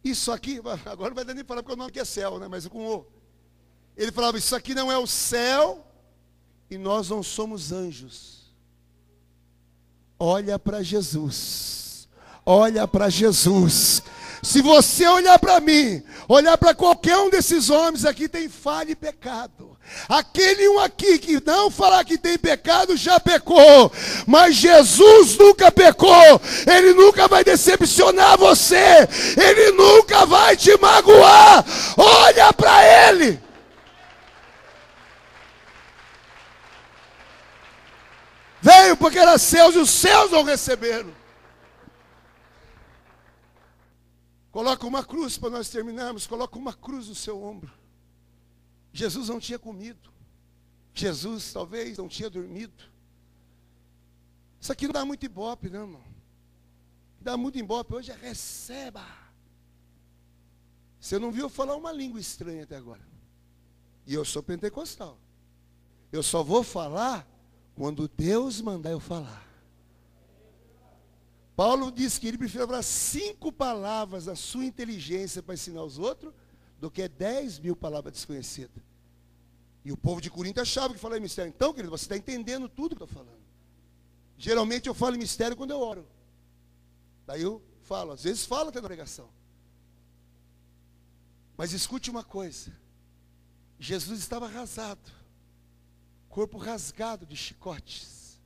Isso 0.03 0.31
aqui, 0.31 0.59
agora 0.85 1.09
não 1.09 1.15
vai 1.15 1.25
dar 1.25 1.33
nem 1.33 1.43
falar 1.43 1.63
porque 1.63 1.73
o 1.73 1.77
nome 1.77 1.89
aqui 1.89 1.99
é 1.99 2.05
céu, 2.05 2.39
né? 2.39 2.47
Mas 2.47 2.67
com 2.67 2.85
o. 2.85 3.05
Ele 3.95 4.11
falava: 4.11 4.37
Isso 4.37 4.55
aqui 4.55 4.73
não 4.73 4.91
é 4.91 4.97
o 4.97 5.07
céu, 5.07 5.85
e 6.69 6.77
nós 6.77 7.09
não 7.09 7.23
somos 7.23 7.71
anjos. 7.71 8.53
Olha 10.19 10.57
para 10.57 10.81
Jesus. 10.83 12.07
Olha 12.45 12.87
para 12.87 13.09
Jesus. 13.09 14.03
Se 14.41 14.61
você 14.61 15.07
olhar 15.07 15.39
para 15.39 15.61
mim, 15.61 16.03
olhar 16.27 16.57
para 16.57 16.75
qualquer 16.75 17.17
um 17.17 17.29
desses 17.29 17.69
homens 17.69 18.03
aqui, 18.03 18.27
tem 18.27 18.49
falha 18.49 18.91
e 18.91 18.95
pecado. 18.95 19.72
Aquele 20.09 20.67
um 20.69 20.79
aqui 20.79 21.19
que 21.19 21.43
não 21.45 21.69
falar 21.69 22.03
que 22.03 22.17
tem 22.17 22.37
pecado 22.37 22.97
já 22.97 23.19
pecou, 23.19 23.91
mas 24.25 24.55
Jesus 24.55 25.37
nunca 25.37 25.71
pecou, 25.71 26.41
ele 26.67 26.93
nunca 26.93 27.27
vai 27.27 27.43
decepcionar 27.43 28.37
você, 28.37 29.07
ele 29.37 29.71
nunca 29.71 30.25
vai 30.25 30.57
te 30.57 30.75
magoar. 30.77 31.63
Olha 31.97 32.51
para 32.53 33.09
ele. 33.09 33.41
Veio 38.61 38.95
porque 38.95 39.19
era 39.19 39.37
seus 39.37 39.75
e 39.75 39.79
os 39.79 39.89
céus 39.89 40.31
não 40.31 40.43
receberam. 40.43 41.13
Coloca 44.53 44.85
uma 44.87 45.03
cruz 45.03 45.37
para 45.37 45.49
nós 45.49 45.67
terminarmos. 45.67 46.27
Coloca 46.27 46.57
uma 46.57 46.73
cruz 46.73 47.07
no 47.07 47.15
seu 47.15 47.43
ombro. 47.43 47.82
Jesus 48.93 49.27
não 49.27 49.39
tinha 49.39 49.57
comido. 49.57 50.13
Jesus 50.93 51.51
talvez 51.51 51.97
não 51.97 52.07
tinha 52.07 52.29
dormido. 52.29 52.83
Isso 54.61 54.71
aqui 54.71 54.85
não 54.85 54.93
dá 54.93 55.03
muito 55.03 55.25
ibope, 55.25 55.69
não, 55.69 55.81
irmão. 55.81 56.03
Dá 57.19 57.35
muito 57.35 57.57
ibope. 57.57 57.95
Hoje 57.95 58.11
é 58.11 58.15
receba. 58.15 59.05
Você 60.99 61.17
não 61.17 61.31
viu 61.31 61.49
falar 61.49 61.75
uma 61.75 61.91
língua 61.91 62.19
estranha 62.19 62.63
até 62.63 62.77
agora. 62.77 63.01
E 64.05 64.13
eu 64.13 64.23
sou 64.23 64.43
pentecostal. 64.43 65.17
Eu 66.11 66.21
só 66.21 66.43
vou 66.43 66.63
falar 66.63 67.27
quando 67.75 68.07
Deus 68.07 68.61
mandar 68.61 68.91
eu 68.91 68.99
falar. 68.99 69.43
Paulo 71.55 71.91
diz 71.91 72.17
que 72.17 72.27
ele 72.27 72.37
prefere 72.37 72.67
falar 72.67 72.83
cinco 72.83 73.51
palavras 73.51 74.25
da 74.25 74.35
sua 74.35 74.65
inteligência 74.65 75.41
para 75.41 75.55
ensinar 75.55 75.83
os 75.83 75.97
outros 75.97 76.33
do 76.83 76.91
que 76.91 77.07
dez 77.07 77.59
mil 77.59 77.77
palavras 77.77 78.11
desconhecidas. 78.11 78.83
E 79.85 79.91
o 79.93 79.95
povo 79.95 80.19
de 80.19 80.29
Corinto 80.29 80.59
achava 80.59 80.93
que 80.93 80.99
falava 80.99 81.17
em 81.17 81.21
mistério. 81.21 81.49
Então, 81.49 81.73
querido, 81.73 81.89
você 81.89 82.03
está 82.03 82.17
entendendo 82.17 82.67
tudo 82.67 82.93
que 82.93 83.01
eu 83.01 83.05
estou 83.05 83.23
falando. 83.23 83.41
Geralmente 84.37 84.89
eu 84.89 84.93
falo 84.93 85.15
em 85.15 85.19
mistério 85.19 85.55
quando 85.55 85.71
eu 85.71 85.79
oro. 85.79 86.05
Daí 87.25 87.41
eu 87.41 87.61
falo, 87.83 88.11
às 88.11 88.23
vezes 88.23 88.45
falo 88.45 88.67
até 88.67 88.81
na 88.81 88.87
pregação. 88.89 89.29
Mas 91.55 91.71
escute 91.71 92.11
uma 92.11 92.21
coisa. 92.21 92.69
Jesus 93.79 94.19
estava 94.19 94.47
arrasado, 94.47 95.09
corpo 96.27 96.57
rasgado 96.57 97.25
de 97.25 97.37
chicotes 97.37 98.41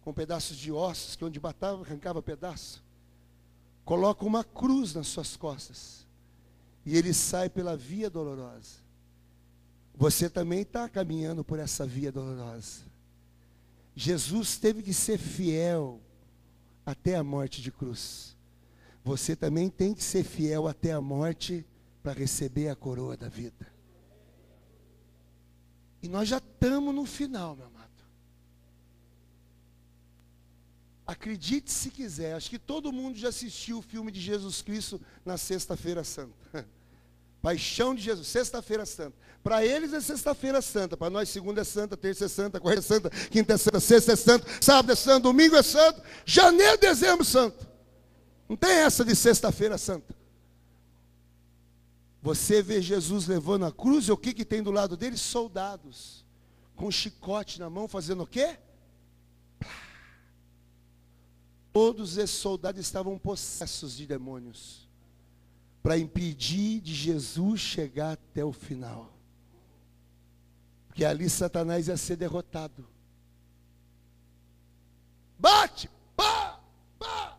com 0.00 0.14
pedaços 0.14 0.56
de 0.56 0.72
ossos, 0.72 1.14
que 1.14 1.26
onde 1.26 1.38
batava, 1.38 1.84
arrancava 1.84 2.22
pedaço. 2.22 2.82
Coloca 3.84 4.24
uma 4.24 4.44
cruz 4.44 4.94
nas 4.94 5.08
suas 5.08 5.36
costas. 5.36 6.08
E 6.84 6.96
ele 6.96 7.12
sai 7.12 7.48
pela 7.48 7.76
via 7.76 8.08
dolorosa. 8.08 8.78
Você 9.94 10.30
também 10.30 10.62
está 10.62 10.88
caminhando 10.88 11.44
por 11.44 11.58
essa 11.58 11.86
via 11.86 12.10
dolorosa. 12.10 12.82
Jesus 13.94 14.56
teve 14.56 14.82
que 14.82 14.94
ser 14.94 15.18
fiel 15.18 16.00
até 16.86 17.16
a 17.16 17.24
morte 17.24 17.60
de 17.60 17.70
cruz. 17.70 18.36
Você 19.04 19.36
também 19.36 19.68
tem 19.68 19.94
que 19.94 20.02
ser 20.02 20.24
fiel 20.24 20.66
até 20.68 20.92
a 20.92 21.00
morte 21.00 21.66
para 22.02 22.12
receber 22.12 22.68
a 22.68 22.76
coroa 22.76 23.16
da 23.16 23.28
vida. 23.28 23.66
E 26.02 26.08
nós 26.08 26.28
já 26.28 26.38
estamos 26.38 26.94
no 26.94 27.04
final, 27.04 27.56
meu 27.56 27.66
amado. 27.66 27.79
Acredite 31.10 31.72
se 31.72 31.90
quiser, 31.90 32.34
acho 32.34 32.48
que 32.48 32.56
todo 32.56 32.92
mundo 32.92 33.18
já 33.18 33.30
assistiu 33.30 33.78
o 33.78 33.82
filme 33.82 34.12
de 34.12 34.20
Jesus 34.20 34.62
Cristo 34.62 35.00
na 35.24 35.36
Sexta-feira 35.36 36.04
Santa. 36.04 36.36
Paixão 37.42 37.96
de 37.96 38.02
Jesus, 38.02 38.28
Sexta-feira 38.28 38.86
Santa. 38.86 39.16
Para 39.42 39.66
eles 39.66 39.92
é 39.92 40.00
Sexta-feira 40.00 40.62
Santa, 40.62 40.96
para 40.96 41.10
nós 41.10 41.28
segunda 41.28 41.62
é 41.62 41.64
Santa, 41.64 41.96
terça 41.96 42.26
é 42.26 42.28
Santa, 42.28 42.60
quarta 42.60 42.78
é 42.78 42.82
Santa, 42.82 43.10
quinta 43.28 43.54
é 43.54 43.56
Santa, 43.56 43.80
sexta 43.80 44.12
é 44.12 44.16
Santa, 44.16 44.46
sábado 44.60 44.92
é 44.92 44.94
Santo, 44.94 45.24
domingo 45.24 45.56
é 45.56 45.64
Santo, 45.64 46.00
janeiro, 46.24 46.78
dezembro 46.78 47.24
Santo. 47.24 47.66
Não 48.48 48.54
tem 48.54 48.70
essa 48.70 49.04
de 49.04 49.16
Sexta-feira 49.16 49.76
Santa. 49.76 50.14
Você 52.22 52.62
vê 52.62 52.80
Jesus 52.80 53.26
levando 53.26 53.64
a 53.64 53.72
cruz 53.72 54.06
e 54.06 54.12
o 54.12 54.16
que, 54.16 54.32
que 54.32 54.44
tem 54.44 54.62
do 54.62 54.70
lado 54.70 54.96
dele? 54.96 55.16
Soldados, 55.16 56.24
com 56.76 56.88
chicote 56.88 57.58
na 57.58 57.68
mão, 57.68 57.88
fazendo 57.88 58.22
o 58.22 58.26
quê? 58.28 58.60
Todos 61.72 62.16
esses 62.16 62.36
soldados 62.36 62.80
estavam 62.80 63.18
possessos 63.18 63.96
de 63.96 64.06
demônios 64.06 64.88
para 65.82 65.96
impedir 65.96 66.80
de 66.80 66.92
Jesus 66.92 67.60
chegar 67.60 68.12
até 68.12 68.44
o 68.44 68.52
final. 68.52 69.12
Porque 70.88 71.04
ali 71.04 71.30
Satanás 71.30 71.88
ia 71.88 71.96
ser 71.96 72.16
derrotado. 72.16 72.86
Bate! 75.38 75.88
Pá! 76.16 76.60
Pá! 76.98 77.38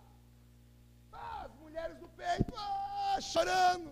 pá 1.12 1.46
as 1.46 1.52
mulheres 1.60 1.98
do 2.00 2.08
peito, 2.08 2.54
ah, 2.56 3.20
chorando. 3.22 3.92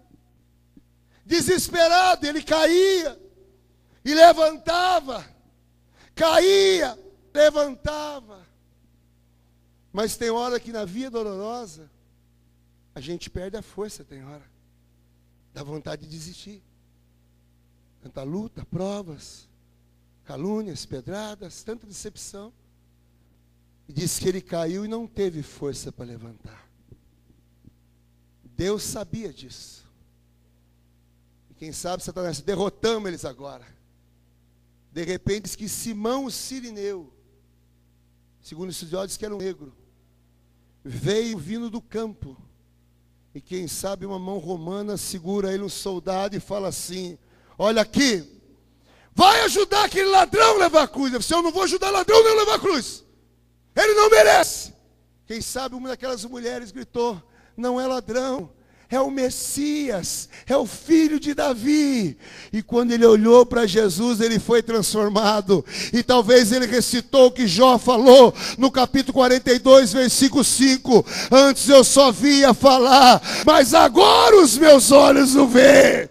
desesperado, 1.30 2.26
ele 2.26 2.42
caía 2.42 3.20
e 4.04 4.16
levantava, 4.16 5.24
caía, 6.16 6.98
levantava. 7.32 8.49
Mas 9.92 10.16
tem 10.16 10.30
hora 10.30 10.60
que 10.60 10.72
na 10.72 10.86
via 10.86 11.10
dolorosa, 11.10 11.90
a 12.94 13.02
gente 13.02 13.30
perde 13.30 13.58
a 13.58 13.62
força, 13.62 14.04
tem 14.04 14.24
hora, 14.24 14.44
dá 15.54 15.64
vontade 15.64 16.04
de 16.04 16.10
desistir. 16.10 16.62
Tanta 18.02 18.24
luta, 18.24 18.66
provas, 18.66 19.48
calúnias, 20.24 20.86
pedradas, 20.86 21.64
tanta 21.64 21.88
decepção. 21.88 22.54
E 23.88 23.94
diz 23.94 24.20
que 24.20 24.28
ele 24.28 24.42
caiu 24.42 24.86
e 24.86 24.88
não 24.88 25.08
teve 25.08 25.42
força 25.42 25.92
para 25.92 26.06
levantar. 26.06 26.70
Deus 28.44 28.84
sabia 28.84 29.34
disso. 29.34 29.90
E 31.50 31.54
quem 31.56 31.72
sabe 31.72 32.04
Satanás, 32.04 32.42
derrotamos 32.42 33.08
eles 33.08 33.26
agora. 33.26 33.66
De 34.92 35.04
repente 35.04 35.44
diz 35.44 35.56
que 35.56 35.70
Simão 35.70 36.26
o 36.26 36.32
Sirineu, 36.32 37.12
segundo 38.42 38.70
os 38.70 38.76
estudiosos 38.76 39.18
que 39.18 39.26
era 39.26 39.34
um 39.34 39.40
negro, 39.40 39.74
veio 40.84 41.38
vindo 41.38 41.70
do 41.70 41.82
campo. 41.82 42.38
E 43.34 43.42
quem 43.42 43.68
sabe 43.68 44.06
uma 44.06 44.20
mão 44.20 44.38
romana 44.38 44.98
segura 44.98 45.54
ele 45.54 45.64
um 45.64 45.70
soldado 45.70 46.36
e 46.36 46.40
fala 46.40 46.70
assim: 46.70 47.18
Olha 47.58 47.82
aqui, 47.82 48.26
vai 49.14 49.42
ajudar 49.42 49.86
aquele 49.86 50.10
ladrão 50.10 50.56
a 50.56 50.60
levar 50.60 50.84
a 50.84 50.88
cruz. 50.88 51.14
Eu, 51.14 51.20
disse, 51.20 51.34
eu 51.34 51.42
não 51.42 51.52
vou 51.52 51.64
ajudar 51.64 51.92
ladrão 51.92 52.24
nem 52.24 52.38
levar 52.38 52.56
a 52.56 52.60
cruz. 52.60 53.04
Ele 53.76 53.94
não 53.94 54.10
merece. 54.10 54.74
Quem 55.26 55.42
sabe 55.42 55.76
uma 55.76 55.90
daquelas 55.90 56.26
mulheres 56.26 56.72
gritou: 56.72 57.22
Não 57.56 57.80
é 57.80 57.86
ladrão, 57.86 58.52
é 58.92 59.00
o 59.00 59.12
Messias, 59.12 60.28
é 60.48 60.58
o 60.58 60.66
filho 60.66 61.20
de 61.20 61.36
Davi. 61.36 62.18
E 62.52 62.64
quando 62.64 62.92
ele 62.92 63.06
olhou 63.06 63.46
para 63.46 63.68
Jesus, 63.68 64.20
ele 64.20 64.40
foi 64.40 64.64
transformado. 64.64 65.64
E 65.94 66.02
talvez 66.02 66.52
ele 66.52 66.66
recitou 66.66 67.28
o 67.28 67.32
que 67.32 67.48
Jó 67.48 67.78
falou 67.78 68.34
no 68.58 68.72
capítulo 68.72 69.14
42, 69.14 69.94
versículo 69.94 70.44
5: 70.44 71.06
Antes 71.32 71.70
eu 71.70 71.84
só 71.84 72.12
via 72.12 72.54
falar, 72.54 73.22
mas 73.46 73.76
agora 73.76 74.42
os 74.42 74.58
meus 74.58 74.92
olhos 74.92 75.36
o 75.36 75.48
veem. 75.48 76.10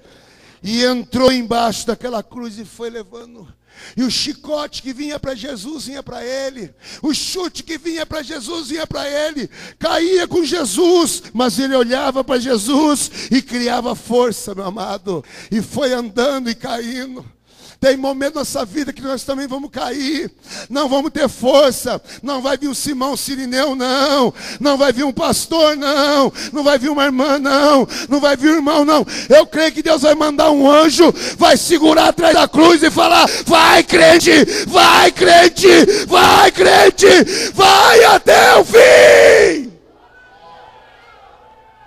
E 0.63 0.85
entrou 0.85 1.33
embaixo 1.33 1.87
daquela 1.87 2.23
cruz 2.23 2.59
e 2.59 2.65
foi 2.65 2.91
levando 2.91 3.58
e 3.97 4.03
o 4.03 4.11
chicote 4.11 4.83
que 4.83 4.93
vinha 4.93 5.19
para 5.19 5.35
Jesus 5.35 5.87
vinha 5.87 6.03
para 6.03 6.25
ele. 6.25 6.75
O 7.03 7.13
chute 7.15 7.63
que 7.63 7.79
vinha 7.79 8.05
para 8.05 8.23
Jesus 8.23 8.69
vinha 8.69 8.87
para 8.87 9.09
ele. 9.09 9.49
Caía 9.79 10.27
com 10.27 10.45
Jesus, 10.45 11.25
mas 11.33 11.59
ele 11.59 11.75
olhava 11.75 12.23
para 12.23 12.39
Jesus 12.39 13.11
e 13.31 13.43
criava 13.43 13.95
força, 13.95 14.55
meu 14.55 14.65
amado. 14.65 15.25
E 15.51 15.63
foi 15.63 15.93
andando 15.93 16.51
e 16.51 16.55
caindo. 16.55 17.38
Tem 17.81 17.97
momento 17.97 18.35
na 18.35 18.41
nossa 18.41 18.65
vida 18.65 18.93
que 18.93 19.01
nós 19.01 19.23
também 19.23 19.47
vamos 19.47 19.71
cair, 19.71 20.29
não 20.69 20.89
vamos 20.89 21.13
ter 21.13 21.29
força. 21.29 22.03
Não 22.25 22.43
vai 22.43 22.57
vir 22.57 22.69
um 22.69 22.75
Simão 22.75 23.17
Sirineu, 23.17 23.77
não. 23.77 24.35
Não 24.59 24.77
vai 24.77 24.93
vir 24.93 25.05
um 25.05 25.13
pastor, 25.13 25.77
não. 25.77 26.33
Não 26.53 26.65
vai 26.65 26.77
vir 26.77 26.91
uma 26.91 27.05
irmã, 27.05 27.39
não. 27.39 27.87
Não 28.09 28.19
vai 28.19 28.37
vir 28.37 28.51
um 28.51 28.57
irmão, 28.57 28.85
não. 28.85 29.07
Eu 29.29 29.47
creio 29.47 29.71
que 29.71 29.83
Deus 29.83 30.03
vai 30.03 30.17
mandar 30.17 30.51
um 30.51 30.69
anjo, 30.69 31.15
vai 31.37 31.57
segurar 31.57 32.09
atrás 32.09 32.35
da 32.35 32.49
cruz 32.49 32.83
e 32.83 32.91
falar: 32.91 33.27
Vai, 33.47 33.85
crente, 33.85 34.33
vai, 34.67 35.13
crente, 35.13 35.69
vai, 36.09 36.51
crente, 36.51 37.07
vai 37.55 38.05
até 38.05 38.57
o 38.57 38.65
fim. 38.65 39.73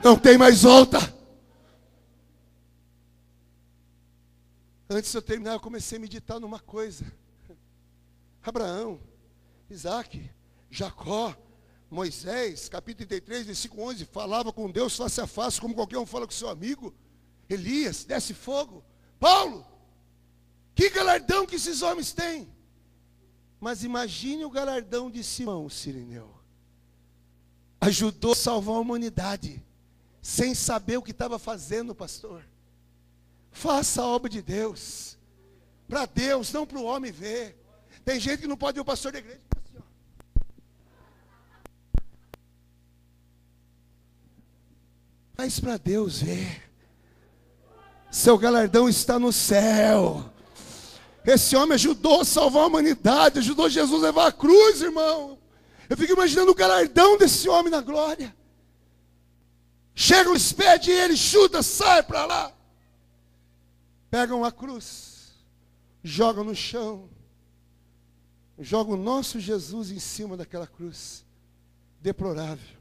Não 0.01 0.15
tem 0.15 0.37
mais 0.37 0.61
volta. 0.61 1.20
Antes 4.93 5.09
de 5.09 5.17
eu 5.17 5.21
terminar, 5.21 5.53
eu 5.53 5.59
comecei 5.61 5.97
a 5.97 6.01
meditar 6.01 6.37
numa 6.37 6.59
coisa. 6.59 7.05
Abraão, 8.43 8.99
Isaac, 9.69 10.29
Jacó, 10.69 11.33
Moisés, 11.89 12.67
capítulo 12.67 13.07
33, 13.07 13.45
versículo 13.45 13.83
11, 13.83 14.03
falava 14.03 14.51
com 14.51 14.69
Deus 14.69 14.97
face 14.97 15.21
a 15.21 15.25
face, 15.25 15.61
como 15.61 15.73
qualquer 15.73 15.97
um 15.97 16.05
fala 16.05 16.25
com 16.25 16.33
seu 16.33 16.49
amigo. 16.49 16.93
Elias, 17.49 18.03
desce 18.03 18.33
fogo. 18.33 18.83
Paulo, 19.17 19.65
que 20.75 20.89
galardão 20.89 21.45
que 21.45 21.55
esses 21.55 21.81
homens 21.81 22.11
têm. 22.11 22.53
Mas 23.61 23.85
imagine 23.85 24.43
o 24.43 24.49
galardão 24.49 25.09
de 25.09 25.23
Simão, 25.23 25.69
Sirineu. 25.69 26.35
Ajudou 27.79 28.33
a 28.33 28.35
salvar 28.35 28.75
a 28.75 28.79
humanidade, 28.79 29.63
sem 30.21 30.53
saber 30.53 30.97
o 30.97 31.01
que 31.01 31.11
estava 31.11 31.39
fazendo, 31.39 31.95
pastor. 31.95 32.50
Faça 33.51 34.01
a 34.01 34.07
obra 34.07 34.29
de 34.29 34.41
Deus. 34.41 35.17
Para 35.87 36.05
Deus, 36.05 36.51
não 36.53 36.65
para 36.65 36.79
o 36.79 36.85
homem 36.85 37.11
ver. 37.11 37.61
Tem 38.05 38.19
gente 38.19 38.41
que 38.41 38.47
não 38.47 38.57
pode 38.57 38.75
ver 38.75 38.81
o 38.81 38.85
pastor 38.85 39.11
da 39.11 39.19
igreja. 39.19 39.41
Assim. 39.57 39.83
Mas 45.37 45.59
para 45.59 45.77
Deus 45.77 46.21
ver. 46.21 46.71
Seu 48.09 48.37
galardão 48.37 48.87
está 48.87 49.19
no 49.19 49.31
céu. 49.33 50.29
Esse 51.25 51.55
homem 51.55 51.75
ajudou 51.75 52.21
a 52.21 52.25
salvar 52.25 52.63
a 52.63 52.67
humanidade, 52.67 53.39
ajudou 53.39 53.69
Jesus 53.69 54.01
a 54.01 54.07
levar 54.07 54.27
a 54.27 54.31
cruz, 54.31 54.81
irmão. 54.81 55.37
Eu 55.87 55.97
fico 55.97 56.13
imaginando 56.13 56.51
o 56.51 56.55
galardão 56.55 57.17
desse 57.17 57.47
homem 57.47 57.69
na 57.69 57.81
glória. 57.81 58.35
Chega, 59.93 60.33
despede 60.33 60.89
ele, 60.89 61.15
chuta, 61.15 61.61
sai 61.61 62.01
para 62.01 62.25
lá 62.25 62.60
pegam 64.11 64.43
a 64.43 64.51
cruz, 64.51 65.33
jogam 66.03 66.43
no 66.43 66.53
chão, 66.53 67.09
jogam 68.59 68.93
o 68.95 69.01
nosso 69.01 69.39
Jesus 69.39 69.89
em 69.89 69.99
cima 69.99 70.35
daquela 70.35 70.67
cruz, 70.67 71.25
deplorável, 72.01 72.77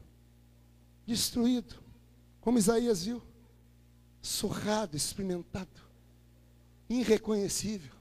destruído, 1.07 1.75
como 2.41 2.57
Isaías 2.59 3.05
viu, 3.05 3.23
surrado, 4.21 4.97
experimentado, 4.97 5.81
irreconhecível. 6.89 7.93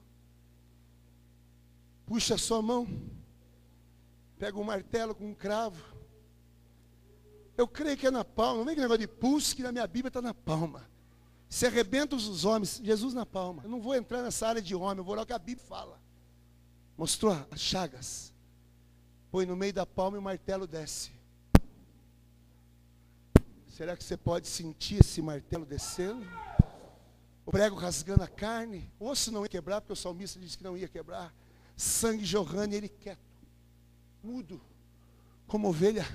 Puxa 2.05 2.35
a 2.35 2.39
sua 2.39 2.61
mão, 2.61 2.89
pega 4.39 4.59
um 4.59 4.65
martelo 4.65 5.15
com 5.15 5.31
um 5.31 5.35
cravo. 5.35 5.81
Eu 7.57 7.69
creio 7.69 7.97
que 7.97 8.09
é 8.09 8.11
na 8.11 8.25
palma, 8.25 8.59
não 8.59 8.65
vem 8.65 8.75
que 8.75 8.81
negócio 8.81 8.99
de 8.99 9.07
pulso, 9.07 9.55
que 9.55 9.63
na 9.63 9.71
minha 9.71 9.87
Bíblia 9.87 10.09
está 10.09 10.21
na 10.21 10.35
palma. 10.35 10.90
Se 11.51 11.67
arrebenta 11.67 12.15
os 12.15 12.45
homens, 12.45 12.81
Jesus 12.83 13.13
na 13.13 13.27
palma. 13.27 13.65
Eu 13.65 13.69
não 13.69 13.81
vou 13.81 13.97
entrar 13.97 14.23
nessa 14.23 14.47
área 14.47 14.63
de 14.63 14.73
homem, 14.73 14.99
eu 14.99 15.05
vou 15.05 15.15
olhar 15.15 15.25
o 15.25 15.27
que 15.27 15.33
a 15.33 15.39
Bíblia 15.39 15.67
fala. 15.67 16.01
Mostrou 16.97 17.37
as 17.51 17.61
chagas. 17.61 18.33
Põe 19.33 19.47
no 19.47 19.57
meio 19.57 19.73
da 19.73 19.85
palma 19.85 20.17
e 20.17 20.21
o 20.21 20.23
martelo 20.23 20.65
desce. 20.65 21.11
Será 23.67 23.97
que 23.97 24.05
você 24.05 24.17
pode 24.17 24.47
sentir 24.47 25.01
esse 25.01 25.21
martelo 25.21 25.67
descendo? 25.67 26.25
O 27.45 27.51
prego 27.51 27.75
rasgando 27.75 28.23
a 28.23 28.29
carne. 28.29 28.89
Osso 29.01 29.33
não 29.33 29.43
ia 29.43 29.49
quebrar, 29.49 29.81
porque 29.81 29.95
o 29.95 29.97
salmista 29.97 30.39
disse 30.39 30.57
que 30.57 30.63
não 30.63 30.77
ia 30.77 30.87
quebrar. 30.87 31.35
Sangue 31.77 32.25
jorrando 32.25 32.75
e 32.75 32.77
ele 32.77 32.89
quieto. 32.89 33.19
Mudo. 34.23 34.61
Como 35.49 35.69
ovelha 35.69 36.07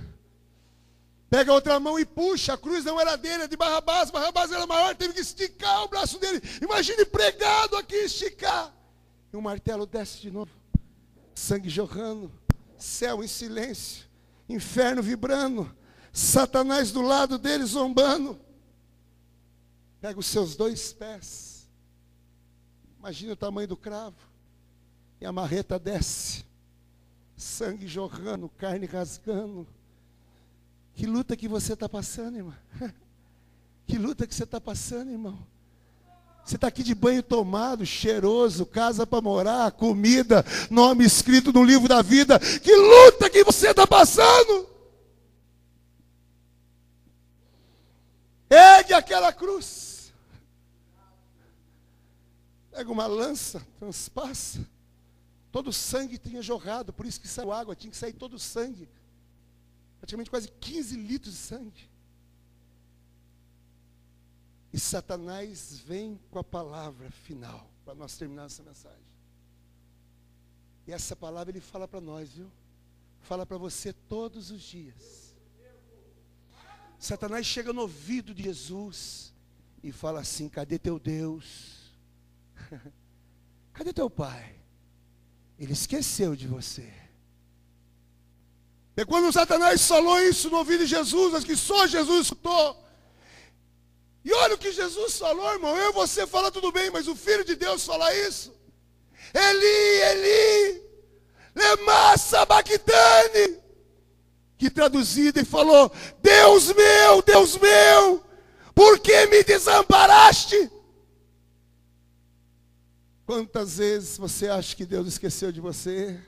Pega 1.36 1.52
a 1.52 1.56
outra 1.56 1.78
mão 1.82 2.00
e 2.00 2.06
puxa. 2.06 2.54
A 2.54 2.58
cruz 2.58 2.86
não 2.86 2.98
era 2.98 3.18
dele, 3.18 3.34
era 3.34 3.48
de 3.50 3.58
Barrabás. 3.58 4.10
Barrabás 4.10 4.54
era 4.54 4.66
maior, 4.66 4.96
teve 4.96 5.14
que 5.14 5.20
esticar 5.20 5.84
o 5.84 5.90
braço 5.90 6.18
dele. 6.18 6.42
Imagine 6.62 7.04
pregado 7.04 7.76
aqui 7.76 7.94
esticar. 7.94 8.74
E 9.34 9.36
o 9.36 9.42
martelo 9.42 9.86
desce 9.86 10.22
de 10.22 10.32
novo. 10.32 10.50
Sangue 11.34 11.68
jorrando. 11.68 12.32
Céu 12.78 13.22
em 13.22 13.28
silêncio. 13.28 14.06
Inferno 14.48 15.04
vibrando. 15.04 15.70
Satanás 16.14 16.94
do 16.94 17.02
lado 17.02 17.38
dele 17.38 17.66
zombando. 17.66 18.40
Pega 20.00 20.18
os 20.18 20.28
seus 20.28 20.56
dois 20.56 20.94
pés. 20.94 21.68
Imagine 22.98 23.34
o 23.34 23.36
tamanho 23.36 23.68
do 23.68 23.76
cravo. 23.76 24.16
E 25.20 25.26
a 25.26 25.34
marreta 25.34 25.78
desce. 25.78 26.46
Sangue 27.36 27.88
jorrando, 27.88 28.48
carne 28.48 28.86
rasgando 28.86 29.68
que 30.96 31.06
luta 31.06 31.36
que 31.36 31.48
você 31.48 31.74
está 31.74 31.90
passando, 31.90 32.38
irmão? 32.38 32.56
Que 33.88 34.00
luta 34.00 34.26
que 34.26 34.34
você 34.34 34.46
está 34.46 34.60
passando, 34.60 35.12
irmão? 35.12 35.38
Você 36.44 36.56
está 36.56 36.68
aqui 36.68 36.82
de 36.82 36.96
banho 36.96 37.22
tomado, 37.22 37.86
cheiroso, 37.86 38.66
casa 38.66 39.06
para 39.06 39.22
morar, 39.22 39.72
comida, 39.74 40.44
nome 40.72 41.06
escrito 41.06 41.54
no 41.54 41.64
livro 41.64 41.88
da 41.88 42.02
vida. 42.02 42.40
Que 42.40 42.76
luta 42.76 43.30
que 43.30 43.44
você 43.44 43.70
está 43.70 43.86
passando? 43.86 44.68
Ergue 48.50 48.94
aquela 48.94 49.32
cruz. 49.32 50.12
Pega 52.72 52.92
uma 52.92 53.06
lança, 53.06 53.64
transpassa. 53.78 54.68
Todo 55.52 55.68
o 55.68 55.74
sangue 55.74 56.18
tinha 56.18 56.42
jorrado, 56.42 56.92
por 56.92 57.06
isso 57.06 57.22
que 57.22 57.28
saiu 57.28 57.52
água, 57.52 57.76
tinha 57.76 57.92
que 57.92 57.98
sair 57.98 58.14
todo 58.14 58.34
o 58.34 58.40
sangue 58.40 58.90
praticamente 60.00 60.30
quase 60.30 60.50
15 60.50 60.96
litros 60.98 61.34
de 61.34 61.40
sangue. 61.40 61.90
E 64.72 64.80
Satanás 64.80 65.80
vem 65.80 66.20
com 66.30 66.38
a 66.38 66.44
palavra 66.44 67.10
final, 67.10 67.70
para 67.86 67.96
nós 67.96 68.18
terminar 68.18 68.46
essa 68.46 68.62
mensagem. 68.62 69.06
E 70.86 70.92
essa 70.92 71.16
palavra 71.16 71.52
ele 71.52 71.62
fala 71.62 71.88
para 71.88 72.02
nós, 72.02 72.34
viu? 72.34 72.52
Fala 73.22 73.46
para 73.46 73.58
você 73.58 73.94
todos 73.94 74.52
os 74.52 74.62
dias. 74.62 75.34
Satanás 77.00 77.46
chega 77.46 77.72
no 77.72 77.82
ouvido 77.82 78.34
de 78.34 78.44
Jesus 78.44 79.34
e 79.84 79.92
fala 79.92 80.20
assim: 80.22 80.50
cadê 80.50 80.78
teu 80.78 81.00
Deus? 81.00 81.94
cadê 83.74 83.94
teu 83.94 84.10
pai? 84.10 84.60
Ele 85.58 85.74
esqueceu 85.74 86.36
de 86.36 86.48
você. 86.48 87.05
E 88.98 89.04
quando 89.06 89.32
Satanás 89.32 89.86
falou 89.88 90.22
isso 90.22 90.50
no 90.50 90.58
ouvido 90.58 90.86
de 90.86 90.90
Jesus, 90.90 91.34
acho 91.34 91.46
que 91.46 91.58
só 91.58 91.86
Jesus 91.86 92.28
escutou. 92.28 92.84
E 94.24 94.34
olha 94.34 94.56
o 94.56 94.58
que 94.58 94.72
Jesus 94.72 95.18
falou, 95.18 95.54
irmão. 95.54 95.78
Eu 95.78 95.92
e 95.92 95.94
você 95.94 96.26
fala 96.26 96.52
tudo 96.52 96.72
bem, 96.72 96.90
mas 96.90 97.08
o 97.08 97.16
Filho 97.16 97.44
de 97.44 97.56
Deus 97.56 97.86
fala 97.86 98.14
isso. 98.16 98.54
Eli, 99.34 100.02
Eli, 100.12 100.82
lema 101.54 102.18
sabachthani. 102.18 103.60
Que 104.58 104.70
traduzido 104.70 105.40
e 105.40 105.46
falou: 105.46 105.92
Deus 106.22 106.74
meu, 106.74 107.22
Deus 107.22 107.58
meu, 107.58 108.24
por 108.74 108.98
que 109.00 109.26
me 109.28 109.44
desamparaste? 109.44 110.72
Quantas 113.26 113.78
vezes 113.78 114.18
você 114.18 114.48
acha 114.48 114.76
que 114.76 114.86
Deus 114.86 115.08
esqueceu 115.08 115.52
de 115.52 115.60
você? 115.60 116.20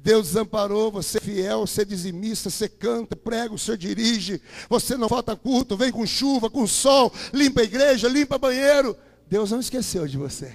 Deus 0.00 0.28
desamparou, 0.28 0.92
você 0.92 1.18
é 1.18 1.20
fiel, 1.20 1.66
você 1.66 1.82
é 1.82 1.84
dizimista, 1.84 2.48
você 2.48 2.68
canta, 2.68 3.16
prega, 3.16 3.52
o 3.52 3.58
Senhor 3.58 3.76
dirige, 3.76 4.40
você 4.68 4.96
não 4.96 5.08
falta 5.08 5.34
culto, 5.34 5.76
vem 5.76 5.90
com 5.90 6.06
chuva, 6.06 6.48
com 6.48 6.68
sol, 6.68 7.12
limpa 7.32 7.62
a 7.62 7.64
igreja, 7.64 8.08
limpa 8.08 8.38
banheiro. 8.38 8.96
Deus 9.28 9.50
não 9.50 9.58
esqueceu 9.58 10.06
de 10.06 10.16
você. 10.16 10.54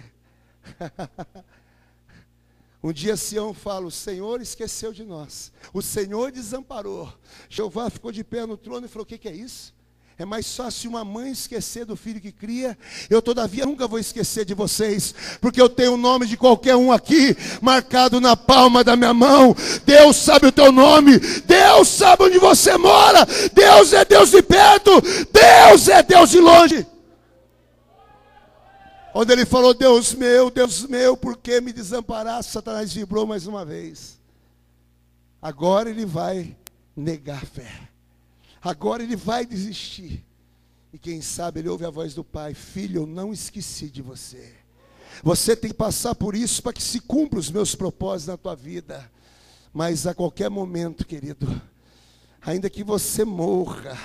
um 2.81 2.93
dia 2.93 3.17
Sião 3.17 3.53
fala, 3.53 3.85
o 3.85 3.91
Senhor 3.91 4.41
esqueceu 4.41 4.93
de 4.93 5.03
nós, 5.03 5.51
o 5.73 5.81
Senhor 5.81 6.31
desamparou. 6.31 7.13
Jeová 7.49 7.89
ficou 7.89 8.13
de 8.13 8.23
pé 8.23 8.45
no 8.45 8.55
trono 8.55 8.85
e 8.85 8.89
falou: 8.89 9.03
O 9.03 9.05
que, 9.05 9.17
que 9.17 9.27
é 9.27 9.35
isso? 9.35 9.73
É 10.17 10.25
mais 10.25 10.55
fácil 10.55 10.91
uma 10.91 11.03
mãe 11.03 11.31
esquecer 11.31 11.85
do 11.85 11.95
filho 11.95 12.21
que 12.21 12.31
cria. 12.31 12.77
Eu, 13.09 13.21
todavia, 13.21 13.65
nunca 13.65 13.87
vou 13.87 13.97
esquecer 13.97 14.45
de 14.45 14.53
vocês, 14.53 15.13
porque 15.41 15.59
eu 15.59 15.67
tenho 15.67 15.93
o 15.93 15.97
nome 15.97 16.27
de 16.27 16.37
qualquer 16.37 16.75
um 16.75 16.91
aqui, 16.91 17.35
marcado 17.61 18.21
na 18.21 18.37
palma 18.37 18.83
da 18.83 18.95
minha 18.95 19.13
mão. 19.13 19.55
Deus 19.85 20.15
sabe 20.17 20.47
o 20.47 20.51
teu 20.51 20.71
nome, 20.71 21.17
Deus 21.17 21.87
sabe 21.87 22.23
onde 22.25 22.37
você 22.37 22.77
mora. 22.77 23.25
Deus 23.53 23.91
é 23.91 24.05
Deus 24.05 24.29
de 24.29 24.41
perto, 24.43 24.91
Deus 25.31 25.87
é 25.87 26.03
Deus 26.03 26.29
de 26.29 26.39
longe. 26.39 26.87
Onde 29.15 29.31
ele 29.31 29.45
falou: 29.45 29.73
Deus 29.73 30.13
meu, 30.13 30.51
Deus 30.51 30.83
meu, 30.87 31.17
por 31.17 31.37
que 31.37 31.59
me 31.59 31.73
desamparaste? 31.73 32.51
Satanás 32.51 32.93
vibrou 32.93 33.25
mais 33.25 33.47
uma 33.47 33.65
vez. 33.65 34.19
Agora 35.41 35.89
ele 35.89 36.05
vai 36.05 36.55
negar 36.95 37.41
a 37.41 37.45
fé. 37.45 37.92
Agora 38.63 39.03
ele 39.03 39.15
vai 39.15 39.45
desistir. 39.45 40.23
E 40.93 40.97
quem 40.97 41.21
sabe 41.21 41.59
ele 41.59 41.69
ouve 41.69 41.85
a 41.85 41.89
voz 41.89 42.13
do 42.13 42.23
pai: 42.23 42.53
Filho, 42.53 43.01
eu 43.01 43.07
não 43.07 43.33
esqueci 43.33 43.89
de 43.89 44.01
você. 44.01 44.53
Você 45.21 45.55
tem 45.55 45.69
que 45.69 45.77
passar 45.77 46.15
por 46.15 46.33
isso 46.33 46.63
para 46.63 46.73
que 46.73 46.81
se 46.81 46.99
cumpra 46.99 47.39
os 47.39 47.51
meus 47.51 47.75
propósitos 47.75 48.27
na 48.27 48.37
tua 48.37 48.55
vida. 48.55 49.11
Mas 49.73 50.07
a 50.07 50.13
qualquer 50.13 50.49
momento, 50.49 51.05
querido, 51.05 51.61
ainda 52.45 52.69
que 52.69 52.83
você 52.83 53.25
morra, 53.25 53.97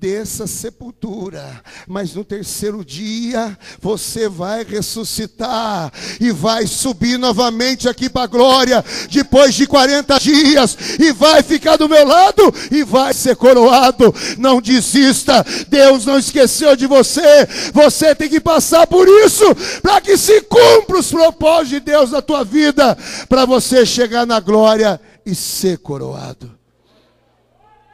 dessa 0.00 0.46
sepultura, 0.46 1.62
mas 1.86 2.14
no 2.14 2.24
terceiro 2.24 2.82
dia 2.82 3.56
você 3.80 4.30
vai 4.30 4.64
ressuscitar 4.64 5.92
e 6.18 6.32
vai 6.32 6.66
subir 6.66 7.18
novamente 7.18 7.86
aqui 7.86 8.08
para 8.08 8.22
a 8.22 8.26
glória, 8.26 8.82
depois 9.10 9.54
de 9.54 9.66
40 9.66 10.18
dias, 10.18 10.76
e 10.98 11.12
vai 11.12 11.42
ficar 11.42 11.76
do 11.76 11.88
meu 11.88 12.06
lado 12.06 12.42
e 12.70 12.82
vai 12.82 13.12
ser 13.12 13.36
coroado. 13.36 14.14
Não 14.38 14.60
desista, 14.60 15.44
Deus 15.68 16.06
não 16.06 16.18
esqueceu 16.18 16.74
de 16.74 16.86
você, 16.86 17.46
você 17.74 18.14
tem 18.14 18.28
que 18.30 18.40
passar 18.40 18.86
por 18.86 19.06
isso, 19.06 19.44
para 19.82 20.00
que 20.00 20.16
se 20.16 20.40
cumpra 20.42 20.98
os 20.98 21.10
propósitos 21.10 21.68
de 21.68 21.80
Deus 21.80 22.10
na 22.10 22.22
tua 22.22 22.42
vida, 22.42 22.96
para 23.28 23.44
você 23.44 23.84
chegar 23.84 24.26
na 24.26 24.40
glória 24.40 24.98
e 25.26 25.34
ser 25.34 25.76
coroado. 25.78 26.59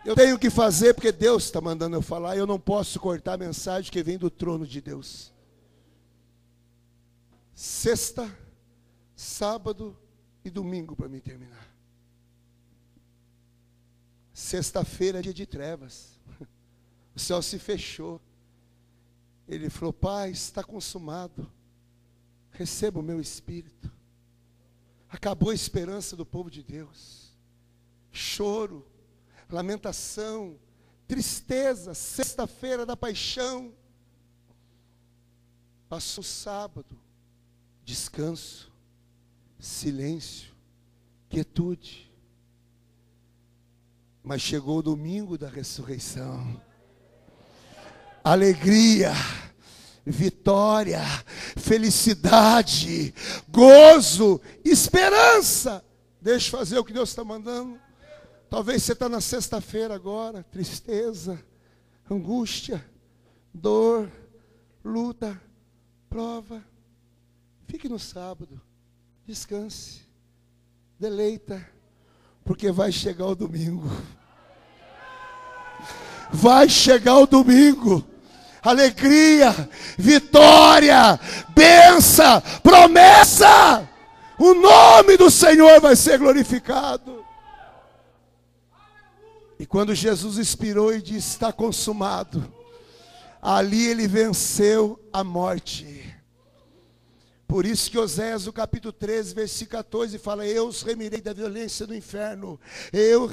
Eu 0.07 0.15
tenho 0.15 0.39
que 0.39 0.51
fazer 0.51 0.95
porque 0.95 1.11
Deus 1.11 1.47
está 1.47 1.61
mandando 1.61 1.97
eu 1.97 2.01
falar. 2.01 2.37
Eu 2.37 2.47
não 2.47 2.61
posso 2.61 3.01
cortar 3.01 3.33
a 3.33 3.39
mensagem 3.39 3.91
que 3.91 4.05
vem 4.05 4.17
do 4.17 4.31
trono 4.31 4.65
de 4.65 4.81
Deus. 4.81 5.33
Sexta, 7.53 8.33
sábado 9.17 9.99
e 10.45 10.49
domingo 10.49 10.95
para 10.95 11.09
me 11.09 11.21
terminar. 11.21 11.69
Sexta-feira 14.33 15.19
é 15.19 15.23
dia 15.23 15.35
de 15.35 15.45
trevas. 15.45 16.17
O 17.13 17.19
céu 17.19 17.43
se 17.43 17.59
fechou. 17.59 18.21
Ele 19.49 19.69
falou: 19.69 19.93
Pai, 19.93 20.31
está 20.31 20.63
consumado. 20.63 21.51
Receba 22.53 23.01
o 23.01 23.03
meu 23.03 23.21
espírito. 23.21 23.91
Acabou 25.09 25.51
a 25.51 25.55
esperança 25.55 26.15
do 26.15 26.25
povo 26.25 26.49
de 26.49 26.63
Deus. 26.63 27.33
Choro 28.13 28.87
lamentação, 29.51 30.59
tristeza, 31.07 31.95
sexta-feira 31.95 32.85
da 32.85 32.97
paixão. 32.97 33.73
Passou 35.89 36.25
sábado, 36.25 36.99
descanso, 37.85 38.73
silêncio, 39.59 40.53
quietude. 41.29 42.13
Mas 44.23 44.43
chegou 44.43 44.79
o 44.79 44.83
domingo 44.83 45.39
da 45.39 45.49
ressurreição. 45.49 46.61
Alegria, 48.25 49.13
vitória, 50.05 51.01
felicidade, 51.57 53.15
gozo, 53.49 54.41
esperança. 54.65 55.85
Deixa 56.21 56.49
eu 56.49 56.59
fazer 56.59 56.79
o 56.79 56.85
que 56.85 56.93
Deus 56.93 57.11
está 57.11 57.23
mandando. 57.23 57.86
Talvez 58.49 58.83
você 58.83 58.93
está 58.93 59.09
na 59.09 59.21
sexta-feira 59.21 59.95
agora, 59.95 60.45
tristeza, 60.45 61.43
angústia, 62.09 62.85
dor, 63.53 64.11
luta, 64.85 65.41
prova. 66.09 66.63
Fique 67.67 67.89
no 67.89 67.99
sábado, 67.99 68.61
descanse, 69.27 70.03
deleita, 70.99 71.67
porque 72.45 72.71
vai 72.71 72.93
chegar 72.93 73.27
o 73.27 73.35
domingo. 73.35 73.91
Vai 76.33 76.69
chegar 76.69 77.19
o 77.19 77.27
domingo. 77.27 78.07
Alegria, 78.63 79.53
vitória, 79.99 81.19
benção, 81.49 82.41
promessa. 82.63 83.89
O 84.39 84.55
nome 84.55 85.17
do 85.17 85.31
Senhor 85.31 85.81
vai 85.81 85.97
ser 85.97 86.19
glorificado. 86.19 87.26
E 89.59 89.65
quando 89.67 89.95
Jesus 89.95 90.37
expirou 90.37 90.93
e 90.93 91.01
disse: 91.01 91.29
Está 91.31 91.53
consumado, 91.53 92.53
ali 93.41 93.87
ele 93.87 94.07
venceu 94.07 95.01
a 95.13 95.25
morte. 95.25 96.06
Por 97.47 97.65
isso 97.65 97.89
que 97.91 97.99
Oséias, 97.99 98.47
no 98.47 98.53
capítulo 98.53 98.93
13, 98.93 99.33
versículo 99.33 99.79
14, 99.79 100.19
fala: 100.19 100.45
Eu 100.45 100.67
os 100.67 100.83
remirei 100.83 101.21
da 101.21 101.33
violência 101.33 101.87
do 101.87 101.95
inferno, 101.95 102.59
eu, 102.93 103.31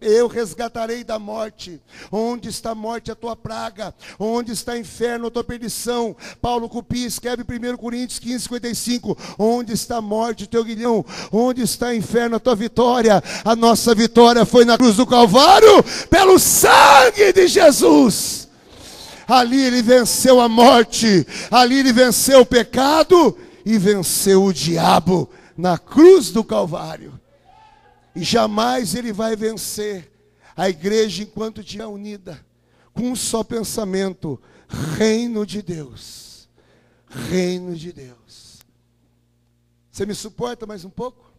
eu 0.00 0.28
resgatarei 0.28 1.02
da 1.02 1.18
morte. 1.18 1.80
Onde 2.12 2.50
está 2.50 2.70
a 2.70 2.74
morte, 2.74 3.10
a 3.10 3.14
tua 3.14 3.34
praga? 3.34 3.94
Onde 4.18 4.52
está 4.52 4.72
o 4.72 4.76
inferno, 4.76 5.28
a 5.28 5.30
tua 5.30 5.42
perdição? 5.42 6.14
Paulo 6.40 6.68
Cupi 6.68 7.06
escreve 7.06 7.42
1 7.42 7.76
Coríntios 7.78 8.18
15, 8.18 8.40
55. 8.40 9.18
Onde 9.38 9.72
está 9.72 9.96
a 9.96 10.02
morte, 10.02 10.44
o 10.44 10.48
teu 10.48 10.62
guilhão? 10.62 11.02
Onde 11.32 11.62
está 11.62 11.88
o 11.88 11.94
inferno, 11.94 12.36
a 12.36 12.40
tua 12.40 12.54
vitória? 12.54 13.22
A 13.42 13.56
nossa 13.56 13.94
vitória 13.94 14.44
foi 14.44 14.66
na 14.66 14.76
cruz 14.76 14.96
do 14.96 15.06
Calvário, 15.06 15.82
pelo 16.10 16.38
sangue 16.38 17.32
de 17.32 17.48
Jesus 17.48 18.47
ali 19.28 19.60
ele 19.60 19.82
venceu 19.82 20.40
a 20.40 20.48
morte, 20.48 21.26
ali 21.50 21.78
ele 21.78 21.92
venceu 21.92 22.40
o 22.40 22.46
pecado 22.46 23.36
e 23.64 23.76
venceu 23.76 24.44
o 24.44 24.52
diabo 24.52 25.30
na 25.56 25.76
cruz 25.76 26.30
do 26.30 26.42
Calvário. 26.42 27.20
E 28.16 28.24
jamais 28.24 28.94
ele 28.94 29.12
vai 29.12 29.36
vencer 29.36 30.10
a 30.56 30.68
igreja 30.68 31.22
enquanto 31.22 31.60
estiver 31.60 31.86
unida, 31.86 32.44
com 32.94 33.02
um 33.02 33.14
só 33.14 33.44
pensamento: 33.44 34.40
reino 34.96 35.44
de 35.44 35.60
Deus. 35.60 36.48
Reino 37.06 37.74
de 37.76 37.92
Deus. 37.92 38.58
Você 39.90 40.06
me 40.06 40.14
suporta 40.14 40.66
mais 40.66 40.84
um 40.84 40.90
pouco? 40.90 41.32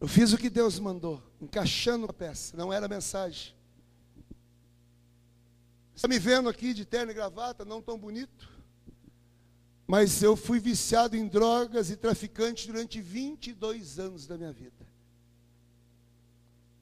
Eu 0.00 0.08
fiz 0.08 0.32
o 0.32 0.38
que 0.38 0.50
Deus 0.50 0.78
mandou, 0.78 1.22
encaixando 1.40 2.06
a 2.06 2.12
peça, 2.12 2.56
não 2.56 2.72
era 2.72 2.88
mensagem. 2.88 3.54
Está 6.02 6.08
me 6.08 6.18
vendo 6.18 6.48
aqui 6.48 6.74
de 6.74 6.84
terno 6.84 7.12
e 7.12 7.14
gravata, 7.14 7.64
não 7.64 7.80
tão 7.80 7.96
bonito? 7.96 8.50
Mas 9.86 10.20
eu 10.20 10.34
fui 10.34 10.58
viciado 10.58 11.16
em 11.16 11.28
drogas 11.28 11.90
e 11.90 11.96
traficante 11.96 12.66
durante 12.66 13.00
22 13.00 14.00
anos 14.00 14.26
da 14.26 14.36
minha 14.36 14.52
vida. 14.52 14.84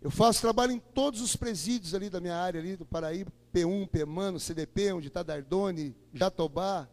Eu 0.01 0.11
faço 0.11 0.41
trabalho 0.41 0.73
em 0.73 0.79
todos 0.79 1.21
os 1.21 1.37
presídios 1.37 1.95
ali 1.95 2.09
da 2.09 2.19
minha 2.19 2.35
área, 2.35 2.59
ali 2.59 2.77
do 2.79 2.87
Paraíba, 2.87 3.31
P1, 3.53 3.87
Pemano, 3.91 4.41
CDP, 4.41 4.95
onde 4.95 5.09
está 5.09 5.23
Dardone, 5.23 5.95
Jatobá, 6.15 6.89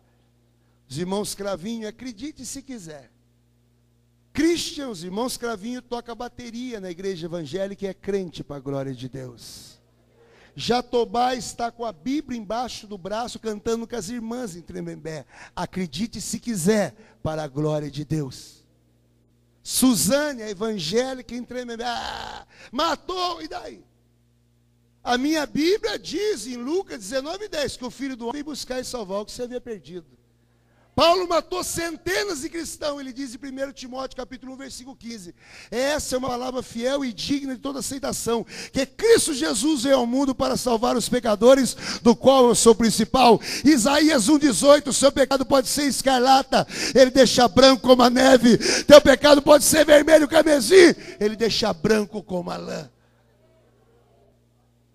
os 0.86 0.98
irmãos 0.98 1.34
Cravinho, 1.34 1.88
acredite 1.88 2.46
se 2.46 2.62
quiser. 2.62 3.10
Christian, 4.34 4.90
os 4.90 5.02
irmãos 5.02 5.38
Cravinho 5.38 5.82
toca 5.82 6.14
bateria 6.14 6.82
na 6.82 6.92
igreja 6.92 7.26
evangélica 7.26 7.86
e 7.86 7.88
é 7.88 7.94
crente 7.94 8.44
para 8.44 8.58
a 8.58 8.60
glória 8.60 8.94
de 8.94 9.08
Deus. 9.08 9.77
Jatobá 10.60 11.36
está 11.36 11.72
com 11.72 11.86
a 11.86 11.92
Bíblia 11.92 12.40
embaixo 12.40 12.88
do 12.88 12.98
braço, 12.98 13.38
cantando 13.38 13.86
com 13.86 13.96
as 13.96 14.10
irmãs 14.10 14.56
em 14.56 14.62
Tremembé. 14.64 15.24
Acredite 15.56 16.20
se 16.20 16.40
quiser, 16.40 16.96
para 17.22 17.44
a 17.44 17.48
glória 17.48 17.92
de 17.92 18.04
Deus. 18.04 18.66
Suzane, 19.62 20.42
a 20.42 20.50
evangélica 20.50 21.36
em 21.36 21.44
Tremembé. 21.44 21.84
Ah, 21.86 22.48
matou, 22.72 23.40
e 23.40 23.48
daí? 23.48 23.86
A 25.04 25.16
minha 25.16 25.46
Bíblia 25.46 26.00
diz 26.00 26.48
em 26.48 26.58
Lucas 26.58 27.02
19, 27.02 27.48
10 27.48 27.78
que 27.78 27.86
o 27.86 27.92
filho 27.92 28.18
do 28.18 28.28
homem 28.28 28.44
buscar 28.44 28.80
e 28.80 28.84
salvar 28.84 29.22
o 29.22 29.26
que 29.26 29.34
se 29.34 29.44
havia 29.44 29.62
perdido. 29.62 30.17
Paulo 30.98 31.28
matou 31.28 31.64
centenas 31.64 32.42
de 32.42 32.50
cristãos, 32.50 33.00
ele 33.00 33.14
diz 33.14 33.36
em 33.36 33.38
1 33.38 33.72
Timóteo 33.72 34.18
capítulo 34.18 34.54
1, 34.54 34.58
versículo 34.58 34.96
15. 34.96 35.36
Essa 35.70 36.16
é 36.16 36.18
uma 36.18 36.30
palavra 36.30 36.64
fiel 36.64 37.06
e 37.06 37.14
digna 37.14 37.54
de 37.54 37.62
toda 37.62 37.82
aceitação, 37.82 38.44
que 38.74 38.84
Cristo 38.84 39.32
Jesus 39.32 39.84
veio 39.84 39.98
ao 39.98 40.08
mundo 40.08 40.34
para 40.34 40.58
salvar 40.58 40.98
os 40.98 41.08
pecadores, 41.08 42.00
do 42.02 42.16
qual 42.16 42.48
eu 42.48 42.56
sou 42.56 42.74
principal. 42.74 43.40
Isaías 43.64 44.28
1,18, 44.28 44.88
o 44.88 44.94
seu 44.94 45.12
pecado 45.12 45.46
pode 45.46 45.68
ser 45.68 45.84
escarlata, 45.84 46.66
ele 46.96 47.12
deixa 47.12 47.48
branco 47.48 47.84
como 47.84 48.02
a 48.02 48.10
neve. 48.10 48.58
Teu 48.86 49.00
pecado 49.00 49.40
pode 49.40 49.66
ser 49.66 49.86
vermelho 49.86 50.28
camesim, 50.28 50.96
ele 51.20 51.36
deixa 51.36 51.72
branco 51.74 52.24
como 52.24 52.50
a 52.50 52.58
lã. 52.58 52.90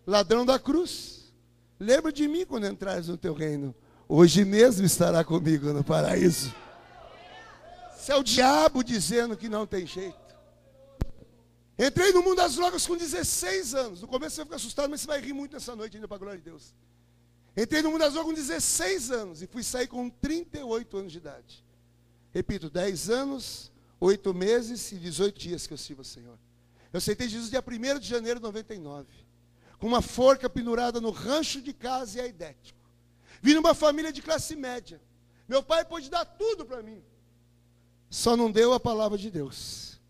Ladrão 0.04 0.44
da 0.44 0.58
cruz, 0.58 1.32
lembra 1.78 2.10
de 2.10 2.26
mim 2.26 2.44
quando 2.44 2.66
entrares 2.66 3.06
no 3.06 3.16
teu 3.16 3.34
reino 3.34 3.72
hoje 4.14 4.44
mesmo 4.44 4.84
estará 4.84 5.24
comigo 5.24 5.72
no 5.72 5.82
paraíso. 5.82 6.54
Isso 7.98 8.12
é 8.12 8.16
o 8.16 8.22
diabo 8.22 8.84
dizendo 8.84 9.34
que 9.36 9.48
não 9.48 9.66
tem 9.66 9.86
jeito. 9.86 10.20
Entrei 11.78 12.12
no 12.12 12.22
mundo 12.22 12.36
das 12.36 12.56
drogas 12.56 12.86
com 12.86 12.94
16 12.94 13.74
anos. 13.74 14.02
No 14.02 14.08
começo 14.08 14.36
você 14.36 14.44
fica 14.44 14.56
assustado, 14.56 14.90
mas 14.90 15.00
você 15.00 15.06
vai 15.06 15.20
rir 15.20 15.32
muito 15.32 15.54
nessa 15.54 15.74
noite 15.74 15.96
ainda 15.96 16.06
para 16.06 16.16
a 16.16 16.20
glória 16.20 16.38
de 16.38 16.44
Deus. 16.44 16.74
Entrei 17.56 17.80
no 17.80 17.90
mundo 17.90 18.00
das 18.00 18.12
drogas 18.12 18.30
com 18.30 18.34
16 18.34 19.10
anos 19.10 19.42
e 19.42 19.46
fui 19.46 19.62
sair 19.62 19.86
com 19.86 20.10
38 20.10 20.96
anos 20.96 21.12
de 21.12 21.18
idade. 21.18 21.64
Repito, 22.34 22.68
10 22.68 23.08
anos, 23.08 23.72
8 23.98 24.34
meses 24.34 24.92
e 24.92 24.96
18 24.96 25.38
dias 25.38 25.66
que 25.66 25.72
eu 25.72 25.78
sirvo 25.78 26.02
ao 26.02 26.04
Senhor. 26.04 26.38
Eu 26.92 26.98
aceitei 26.98 27.28
Jesus 27.30 27.50
dia 27.50 27.64
1 27.66 27.98
de 27.98 28.08
janeiro 28.08 28.40
de 28.40 28.44
99. 28.44 29.06
Com 29.78 29.86
uma 29.86 30.02
forca 30.02 30.50
pendurada 30.50 31.00
no 31.00 31.10
rancho 31.10 31.62
de 31.62 31.72
casa 31.72 32.18
e 32.18 32.20
aidético. 32.20 32.81
Vim 33.42 33.54
numa 33.54 33.74
família 33.74 34.12
de 34.12 34.22
classe 34.22 34.54
média. 34.54 35.00
Meu 35.48 35.62
pai 35.62 35.84
pôde 35.84 36.08
dar 36.08 36.24
tudo 36.24 36.64
para 36.64 36.82
mim. 36.82 37.02
Só 38.08 38.36
não 38.36 38.50
deu 38.50 38.72
a 38.72 38.78
palavra 38.78 39.18
de 39.18 39.30
Deus. 39.30 40.00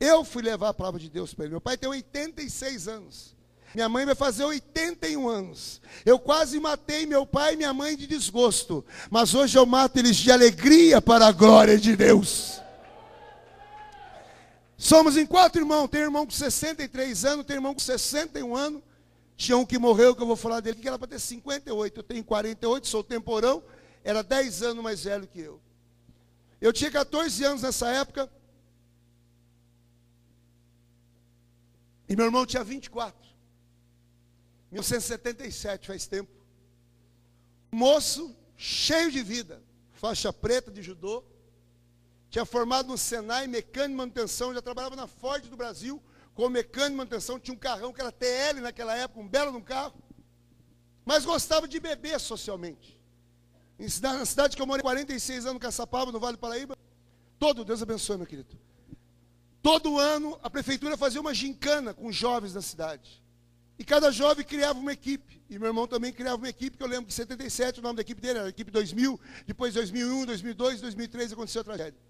Eu 0.00 0.24
fui 0.24 0.42
levar 0.42 0.70
a 0.70 0.74
palavra 0.74 0.98
de 0.98 1.08
Deus 1.08 1.32
para 1.32 1.44
ele. 1.44 1.52
Meu 1.52 1.60
pai 1.60 1.78
tem 1.78 1.88
86 1.88 2.88
anos. 2.88 3.36
Minha 3.72 3.88
mãe 3.88 4.04
vai 4.04 4.14
fazer 4.14 4.44
81 4.44 5.28
anos. 5.28 5.80
Eu 6.04 6.18
quase 6.18 6.58
matei 6.58 7.06
meu 7.06 7.24
pai 7.24 7.54
e 7.54 7.56
minha 7.56 7.72
mãe 7.72 7.96
de 7.96 8.06
desgosto. 8.06 8.84
Mas 9.08 9.32
hoje 9.32 9.56
eu 9.56 9.64
mato 9.64 9.98
eles 9.98 10.16
de 10.16 10.32
alegria 10.32 11.00
para 11.00 11.26
a 11.28 11.32
glória 11.32 11.78
de 11.78 11.94
Deus. 11.94 12.60
Somos 14.76 15.16
em 15.16 15.24
quatro 15.24 15.62
irmãos. 15.62 15.88
Tem 15.88 16.00
irmão 16.00 16.26
com 16.26 16.32
63 16.32 17.24
anos, 17.24 17.46
tem 17.46 17.56
irmão 17.56 17.72
com 17.72 17.80
61 17.80 18.56
anos. 18.56 18.82
Tinha 19.36 19.56
um 19.56 19.64
que 19.64 19.78
morreu, 19.78 20.14
que 20.14 20.22
eu 20.22 20.26
vou 20.26 20.36
falar 20.36 20.60
dele, 20.60 20.80
que 20.80 20.88
era 20.88 20.98
para 20.98 21.08
ter 21.08 21.18
58. 21.18 21.98
Eu 21.98 22.02
tenho 22.02 22.24
48, 22.24 22.86
sou 22.86 23.02
temporão. 23.02 23.62
Era 24.04 24.22
10 24.22 24.62
anos 24.62 24.84
mais 24.84 25.04
velho 25.04 25.26
que 25.26 25.40
eu. 25.40 25.60
Eu 26.60 26.72
tinha 26.72 26.90
14 26.90 27.44
anos 27.44 27.62
nessa 27.62 27.88
época. 27.88 28.30
E 32.08 32.16
meu 32.16 32.26
irmão 32.26 32.44
tinha 32.44 32.62
24. 32.62 33.20
1977, 34.70 35.86
faz 35.86 36.06
tempo. 36.06 36.30
Moço, 37.70 38.34
cheio 38.56 39.10
de 39.10 39.22
vida. 39.22 39.62
Faixa 39.92 40.32
preta 40.32 40.70
de 40.70 40.82
judô. 40.82 41.24
Tinha 42.30 42.44
formado 42.44 42.88
no 42.88 42.98
Senai, 42.98 43.46
mecânico 43.46 43.90
de 43.90 43.96
manutenção, 43.96 44.54
já 44.54 44.62
trabalhava 44.62 44.96
na 44.96 45.06
Ford 45.06 45.46
do 45.48 45.56
Brasil 45.56 46.02
como 46.34 46.50
mecânico 46.50 46.90
de 46.90 46.96
manutenção, 46.96 47.38
tinha 47.38 47.54
um 47.54 47.58
carrão 47.58 47.92
que 47.92 48.00
era 48.00 48.10
TL 48.10 48.60
naquela 48.60 48.96
época, 48.96 49.20
um 49.20 49.28
belo 49.28 49.50
de 49.50 49.58
um 49.58 49.62
carro, 49.62 49.94
mas 51.04 51.24
gostava 51.24 51.68
de 51.68 51.78
beber 51.78 52.18
socialmente. 52.18 53.00
Na 54.00 54.24
cidade 54.24 54.56
que 54.56 54.62
eu 54.62 54.66
morei 54.66 54.82
46 54.82 55.46
anos, 55.46 55.60
Caçapava, 55.60 56.12
no 56.12 56.20
Vale 56.20 56.36
do 56.36 56.40
Paraíba, 56.40 56.76
todo, 57.38 57.64
Deus 57.64 57.82
abençoe, 57.82 58.16
meu 58.16 58.26
querido. 58.26 58.56
Todo 59.62 59.98
ano 59.98 60.38
a 60.42 60.48
prefeitura 60.48 60.96
fazia 60.96 61.20
uma 61.20 61.34
gincana 61.34 61.92
com 61.92 62.10
jovens 62.10 62.52
da 62.52 62.62
cidade. 62.62 63.22
E 63.78 63.84
cada 63.84 64.10
jovem 64.10 64.44
criava 64.44 64.78
uma 64.78 64.92
equipe. 64.92 65.42
E 65.48 65.58
meu 65.58 65.68
irmão 65.68 65.86
também 65.86 66.12
criava 66.12 66.36
uma 66.36 66.48
equipe, 66.48 66.76
que 66.76 66.82
eu 66.82 66.86
lembro 66.86 67.06
que 67.06 67.12
em 67.12 67.16
77 67.16 67.80
o 67.80 67.82
nome 67.82 67.96
da 67.96 68.02
equipe 68.02 68.20
dele 68.20 68.38
era 68.38 68.46
a 68.46 68.50
equipe 68.50 68.70
2000, 68.70 69.20
depois 69.46 69.74
2001, 69.74 70.26
2002, 70.26 70.80
2003 70.80 71.32
aconteceu 71.32 71.60
a 71.60 71.64
tragédia. 71.64 72.00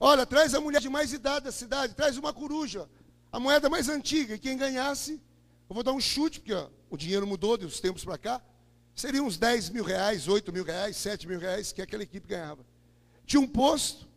Olha, 0.00 0.24
traz 0.24 0.54
a 0.54 0.60
mulher 0.60 0.80
de 0.80 0.88
mais 0.88 1.12
idade 1.12 1.46
da 1.46 1.52
cidade, 1.52 1.94
traz 1.94 2.16
uma 2.16 2.32
coruja, 2.32 2.88
a 3.30 3.38
moeda 3.38 3.68
mais 3.68 3.88
antiga, 3.88 4.38
quem 4.38 4.56
ganhasse, 4.56 5.20
eu 5.68 5.74
vou 5.74 5.82
dar 5.82 5.92
um 5.92 6.00
chute, 6.00 6.40
porque 6.40 6.54
ó, 6.54 6.68
o 6.88 6.96
dinheiro 6.96 7.26
mudou 7.26 7.58
dos 7.58 7.78
tempos 7.78 8.04
para 8.04 8.16
cá, 8.16 8.42
seria 8.94 9.22
uns 9.22 9.36
10 9.36 9.70
mil 9.70 9.84
reais, 9.84 10.26
8 10.26 10.52
mil 10.52 10.64
reais, 10.64 10.96
7 10.96 11.28
mil 11.28 11.38
reais 11.38 11.70
que 11.70 11.82
aquela 11.82 12.02
equipe 12.02 12.26
ganhava. 12.26 12.64
Tinha 13.26 13.40
um 13.40 13.46
posto, 13.46 14.08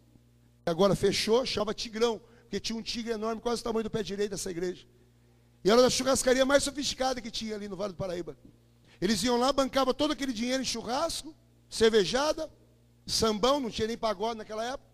agora 0.65 0.95
fechou, 0.95 1.45
chamava 1.45 1.73
Tigrão, 1.73 2.21
porque 2.43 2.59
tinha 2.59 2.77
um 2.77 2.81
tigre 2.81 3.11
enorme, 3.11 3.41
quase 3.41 3.61
o 3.61 3.63
tamanho 3.63 3.83
do 3.83 3.89
pé 3.89 4.01
direito 4.01 4.31
dessa 4.31 4.49
igreja. 4.49 4.85
E 5.63 5.69
era 5.69 5.81
da 5.81 5.89
churrascaria 5.89 6.45
mais 6.45 6.63
sofisticada 6.63 7.21
que 7.21 7.29
tinha 7.29 7.55
ali 7.55 7.67
no 7.67 7.75
Vale 7.75 7.93
do 7.93 7.97
Paraíba. 7.97 8.37
Eles 8.99 9.21
iam 9.23 9.37
lá, 9.37 9.51
bancavam 9.51 9.93
todo 9.93 10.11
aquele 10.11 10.31
dinheiro 10.33 10.61
em 10.61 10.65
churrasco, 10.65 11.35
cervejada, 11.69 12.49
sambão, 13.05 13.59
não 13.59 13.69
tinha 13.69 13.87
nem 13.87 13.97
pagode 13.97 14.37
naquela 14.37 14.63
época. 14.63 14.89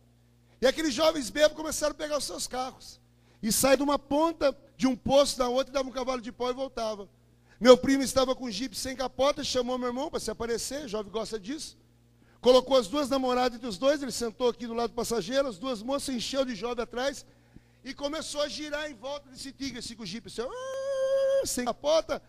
E 0.59 0.65
aqueles 0.65 0.93
jovens 0.93 1.29
bêbados 1.29 1.55
começaram 1.55 1.91
a 1.91 1.95
pegar 1.95 2.17
os 2.17 2.25
seus 2.25 2.47
carros 2.47 2.99
e 3.41 3.51
sai 3.51 3.77
de 3.77 3.83
uma 3.83 3.99
ponta 3.99 4.55
de 4.75 4.87
um 4.87 4.95
poço 4.95 5.37
da 5.37 5.47
outra 5.47 5.73
dava 5.73 5.89
um 5.89 5.91
cavalo 5.91 6.21
de 6.21 6.31
pau 6.31 6.49
e 6.49 6.53
voltava. 6.53 7.09
Meu 7.59 7.75
primo 7.75 8.03
estava 8.03 8.35
com 8.35 8.45
um 8.45 8.51
jipe 8.51 8.75
sem 8.75 8.95
capota, 8.95 9.43
chamou 9.43 9.77
meu 9.77 9.87
irmão 9.87 10.11
para 10.11 10.19
se 10.19 10.29
aparecer, 10.29 10.85
o 10.85 10.87
jovem 10.87 11.11
gosta 11.11 11.39
disso. 11.39 11.75
Colocou 12.39 12.77
as 12.77 12.87
duas 12.87 13.09
namoradas 13.09 13.55
entre 13.55 13.67
os 13.67 13.77
dois, 13.79 14.01
ele 14.01 14.11
sentou 14.11 14.49
aqui 14.49 14.67
do 14.67 14.73
lado 14.75 14.91
do 14.91 14.95
passageiro, 14.95 15.47
as 15.47 15.57
duas 15.57 15.81
moças 15.81 16.13
encheu 16.13 16.45
de 16.45 16.55
jovem 16.55 16.83
atrás 16.83 17.25
e 17.83 17.93
começou 17.93 18.41
a 18.41 18.47
girar 18.47 18.89
em 18.89 18.93
volta 18.93 19.29
desse 19.29 19.51
tigre, 19.51 19.79
assim 19.79 19.95
com 19.95 20.03
o 20.03 20.05
jipe, 20.05 20.27
assim, 20.27 20.43
sem 21.45 21.65
capota, 21.65 22.21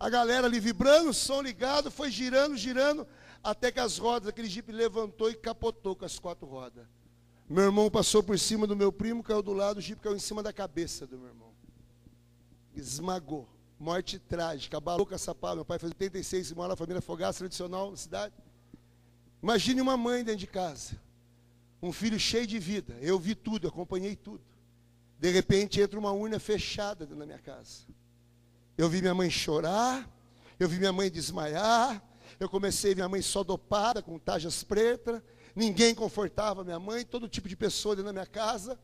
a 0.00 0.10
galera 0.10 0.48
ali 0.48 0.58
vibrando, 0.58 1.14
som 1.14 1.40
ligado, 1.40 1.90
foi 1.90 2.10
girando, 2.10 2.56
girando, 2.56 3.06
até 3.42 3.70
que 3.70 3.78
as 3.78 3.98
rodas 3.98 4.26
daquele 4.26 4.48
jipe 4.48 4.72
levantou 4.72 5.30
e 5.30 5.34
capotou 5.34 5.94
com 5.94 6.04
as 6.04 6.18
quatro 6.18 6.46
rodas. 6.46 6.84
Meu 7.52 7.64
irmão 7.64 7.90
passou 7.90 8.22
por 8.22 8.38
cima 8.38 8.66
do 8.66 8.74
meu 8.74 8.90
primo, 8.90 9.22
caiu 9.22 9.42
do 9.42 9.52
lado, 9.52 9.76
o 9.76 9.80
jipe 9.82 10.00
caiu 10.00 10.16
em 10.16 10.18
cima 10.18 10.42
da 10.42 10.54
cabeça 10.54 11.06
do 11.06 11.18
meu 11.18 11.28
irmão. 11.28 11.52
Esmagou. 12.74 13.46
Morte 13.78 14.18
trágica, 14.18 14.78
abalou 14.78 15.04
com 15.04 15.14
essa 15.14 15.34
pá. 15.34 15.54
Meu 15.54 15.62
pai 15.62 15.78
fez 15.78 15.90
86 15.90 16.50
e 16.50 16.54
mora 16.54 16.70
na 16.70 16.76
família 16.76 17.02
Fogaça 17.02 17.40
tradicional 17.40 17.90
na 17.90 17.96
cidade. 17.98 18.34
Imagine 19.42 19.82
uma 19.82 19.98
mãe 19.98 20.24
dentro 20.24 20.40
de 20.40 20.46
casa. 20.46 20.98
Um 21.82 21.92
filho 21.92 22.18
cheio 22.18 22.46
de 22.46 22.58
vida. 22.58 22.96
Eu 23.02 23.18
vi 23.18 23.34
tudo, 23.34 23.68
acompanhei 23.68 24.16
tudo. 24.16 24.42
De 25.18 25.30
repente 25.30 25.78
entra 25.78 25.98
uma 25.98 26.10
urna 26.10 26.38
fechada 26.38 27.04
dentro 27.04 27.18
da 27.18 27.26
minha 27.26 27.38
casa. 27.38 27.82
Eu 28.78 28.88
vi 28.88 29.02
minha 29.02 29.14
mãe 29.14 29.28
chorar, 29.28 30.10
eu 30.58 30.66
vi 30.66 30.78
minha 30.78 30.92
mãe 30.92 31.10
desmaiar, 31.10 32.02
eu 32.40 32.48
comecei 32.48 32.92
a 32.92 32.94
ver 32.94 33.00
minha 33.00 33.08
mãe 33.10 33.20
só 33.20 33.44
dopada, 33.44 34.00
com 34.00 34.18
tajas 34.18 34.64
pretas, 34.64 35.20
ninguém 35.54 35.94
confortava 35.94 36.64
minha 36.64 36.78
mãe, 36.78 37.04
todo 37.04 37.28
tipo 37.28 37.48
de 37.48 37.56
pessoa 37.56 37.94
dentro 37.94 38.06
da 38.06 38.12
minha 38.12 38.26
casa. 38.26 38.78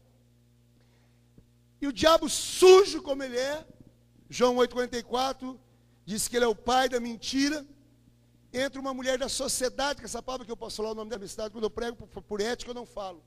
E 1.81 1.87
o 1.87 1.93
diabo 1.93 2.29
sujo 2.29 3.03
como 3.03 3.23
ele 3.23 3.39
é, 3.39 3.67
João 4.29 4.57
8,44, 4.57 5.59
diz 6.05 6.29
que 6.29 6.37
ele 6.37 6.45
é 6.45 6.49
o 6.49 6.55
pai 6.55 6.89
da 6.89 6.99
mentira. 6.99 7.67
Entra 8.53 8.81
uma 8.81 8.95
mulher 8.95 9.19
da 9.19 9.29
sociedade, 9.29 10.01
que 10.01 10.07
essa 10.07 10.23
palavra 10.23 10.45
que 10.45 10.53
eu 10.53 10.57
posso 10.57 10.77
falar 10.79 10.91
o 10.91 10.95
nome 10.95 11.11
da 11.11 11.19
minha 11.19 11.29
cidade, 11.29 11.51
quando 11.51 11.65
eu 11.65 11.71
prego 11.71 12.07
por, 12.07 12.23
por 12.23 12.41
ética 12.41 12.71
eu 12.71 12.75
não 12.75 12.87
falo. 12.87 13.23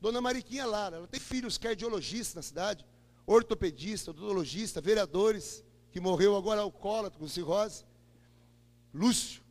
Dona 0.00 0.20
Mariquinha 0.20 0.66
Lara, 0.66 0.96
ela 0.96 1.06
tem 1.06 1.20
filhos 1.20 1.58
cardiologistas 1.58 2.34
na 2.34 2.42
cidade, 2.42 2.86
ortopedista, 3.26 4.10
odontologista, 4.10 4.80
vereadores, 4.80 5.64
que 5.90 6.00
morreu 6.00 6.36
agora 6.36 6.60
alcoólatra 6.60 7.18
com 7.18 7.26
cirrose. 7.26 7.84
Lúcio. 8.92 9.42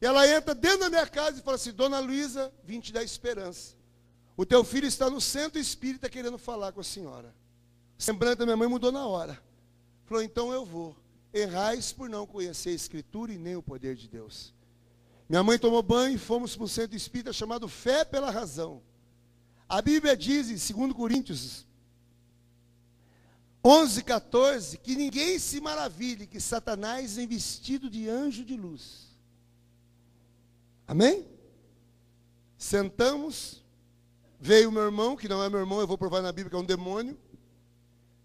Ela 0.00 0.28
entra 0.28 0.54
dentro 0.54 0.80
da 0.80 0.90
minha 0.90 1.06
casa 1.06 1.38
e 1.38 1.42
fala 1.42 1.56
assim: 1.56 1.72
Dona 1.72 1.98
Luísa, 1.98 2.52
vim 2.64 2.80
te 2.80 2.92
dar 2.92 3.02
esperança. 3.02 3.76
O 4.36 4.46
teu 4.46 4.62
filho 4.62 4.86
está 4.86 5.10
no 5.10 5.20
centro 5.20 5.58
espírita 5.58 6.08
querendo 6.08 6.38
falar 6.38 6.72
com 6.72 6.80
a 6.80 6.84
senhora. 6.84 7.34
O 7.98 8.02
semblante 8.02 8.38
da 8.38 8.44
minha 8.44 8.56
mãe 8.56 8.68
mudou 8.68 8.92
na 8.92 9.06
hora. 9.06 9.40
Falou: 10.04 10.22
Então 10.22 10.52
eu 10.52 10.64
vou. 10.64 10.96
Errais 11.32 11.92
por 11.92 12.08
não 12.08 12.26
conhecer 12.26 12.70
a 12.70 12.74
Escritura 12.74 13.32
e 13.32 13.38
nem 13.38 13.56
o 13.56 13.62
poder 13.62 13.96
de 13.96 14.08
Deus. 14.08 14.54
Minha 15.28 15.42
mãe 15.42 15.58
tomou 15.58 15.82
banho 15.82 16.14
e 16.14 16.18
fomos 16.18 16.54
para 16.56 16.64
um 16.64 16.68
centro 16.68 16.96
espírita 16.96 17.32
chamado 17.32 17.68
Fé 17.68 18.04
pela 18.04 18.30
Razão. 18.30 18.80
A 19.68 19.82
Bíblia 19.82 20.16
diz 20.16 20.48
em 20.48 20.74
2 20.74 20.94
Coríntios 20.94 21.66
11, 23.62 24.02
14, 24.04 24.78
que 24.78 24.94
ninguém 24.94 25.38
se 25.38 25.60
maravilhe 25.60 26.26
que 26.26 26.40
Satanás 26.40 27.18
é 27.18 27.26
vestido 27.26 27.90
de 27.90 28.08
anjo 28.08 28.44
de 28.44 28.56
luz. 28.56 29.07
Amém? 30.88 31.28
Sentamos, 32.56 33.62
veio 34.40 34.72
meu 34.72 34.84
irmão, 34.84 35.14
que 35.14 35.28
não 35.28 35.44
é 35.44 35.50
meu 35.50 35.60
irmão, 35.60 35.80
eu 35.80 35.86
vou 35.86 35.98
provar 35.98 36.22
na 36.22 36.32
Bíblia 36.32 36.48
que 36.48 36.56
é 36.56 36.58
um 36.58 36.64
demônio. 36.64 37.16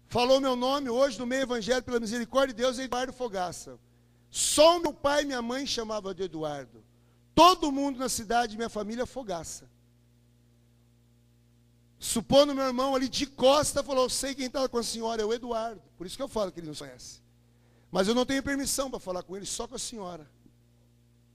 Falou 0.06 0.40
meu 0.40 0.56
nome 0.56 0.88
hoje 0.88 1.18
no 1.18 1.26
meio 1.26 1.42
evangelho 1.42 1.82
pela 1.82 2.00
misericórdia 2.00 2.54
de 2.54 2.62
Deus, 2.62 2.78
Eduardo 2.78 3.12
Fogaça. 3.12 3.78
Só 4.30 4.78
meu 4.80 4.94
pai 4.94 5.22
e 5.22 5.26
minha 5.26 5.42
mãe 5.42 5.66
chamavam 5.66 6.14
de 6.14 6.22
Eduardo. 6.22 6.82
Todo 7.34 7.70
mundo 7.70 7.98
na 7.98 8.08
cidade, 8.08 8.56
minha 8.56 8.70
família, 8.70 9.04
Fogaça. 9.04 9.68
Supondo 11.98 12.54
meu 12.54 12.64
irmão 12.64 12.94
ali 12.94 13.08
de 13.08 13.26
costa, 13.26 13.82
falou: 13.82 14.08
sei 14.08 14.34
quem 14.34 14.46
está 14.46 14.68
com 14.68 14.78
a 14.78 14.82
senhora, 14.82 15.22
é 15.22 15.24
o 15.24 15.32
Eduardo. 15.32 15.82
Por 15.96 16.06
isso 16.06 16.16
que 16.16 16.22
eu 16.22 16.28
falo 16.28 16.50
que 16.50 16.60
ele 16.60 16.68
não 16.68 16.74
conhece. 16.74 17.20
Mas 17.90 18.08
eu 18.08 18.14
não 18.14 18.26
tenho 18.26 18.42
permissão 18.42 18.90
para 18.90 18.98
falar 18.98 19.22
com 19.22 19.36
ele, 19.36 19.46
só 19.46 19.68
com 19.68 19.74
a 19.74 19.78
senhora. 19.78 20.28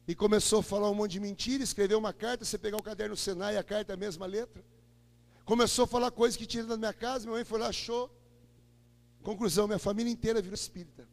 E 0.09 0.15
começou 0.15 0.61
a 0.61 0.63
falar 0.63 0.89
um 0.89 0.95
monte 0.95 1.11
de 1.11 1.19
mentira, 1.19 1.63
escreveu 1.63 1.99
uma 1.99 2.11
carta, 2.11 2.43
você 2.43 2.57
pegar 2.57 2.77
o 2.77 2.81
caderno 2.81 3.15
Senai, 3.15 3.57
a 3.57 3.63
carta 3.63 3.93
é 3.93 3.95
a 3.95 3.97
mesma 4.05 4.25
letra. 4.25 4.65
Começou 5.45 5.83
a 5.83 5.87
falar 5.87 6.09
coisas 6.09 6.35
que 6.35 6.47
tinha 6.47 6.63
na 6.63 6.77
minha 6.77 6.91
casa, 6.91 7.25
minha 7.25 7.35
mãe 7.35 7.45
foi 7.45 7.59
lá, 7.59 7.67
achou. 7.67 8.09
Conclusão, 9.21 9.67
minha 9.67 9.77
família 9.77 10.11
inteira 10.11 10.41
virou 10.41 10.55
espírita. 10.55 11.07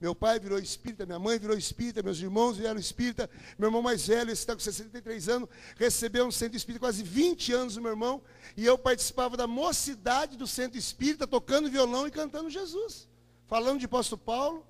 Meu 0.00 0.14
pai 0.14 0.40
virou 0.40 0.58
espírita, 0.58 1.04
minha 1.04 1.18
mãe 1.18 1.38
virou 1.38 1.58
espírita, 1.58 2.02
meus 2.02 2.20
irmãos 2.20 2.56
vieram 2.56 2.80
espírita. 2.80 3.28
Meu 3.58 3.68
irmão 3.68 3.82
mais 3.82 4.06
velho, 4.06 4.30
esse 4.30 4.40
está 4.40 4.54
com 4.54 4.60
63 4.60 5.28
anos, 5.28 5.50
recebeu 5.76 6.26
um 6.26 6.32
centro 6.32 6.56
espírita 6.56 6.86
quase 6.86 7.02
20 7.02 7.52
anos, 7.52 7.76
o 7.76 7.82
meu 7.82 7.90
irmão. 7.90 8.22
E 8.56 8.64
eu 8.64 8.78
participava 8.78 9.36
da 9.36 9.46
mocidade 9.46 10.38
do 10.38 10.46
centro 10.46 10.78
espírita, 10.78 11.26
tocando 11.26 11.70
violão 11.70 12.08
e 12.08 12.10
cantando 12.10 12.48
Jesus. 12.48 13.06
Falando 13.46 13.78
de 13.78 13.84
apóstolo 13.84 14.22
Paulo. 14.22 14.66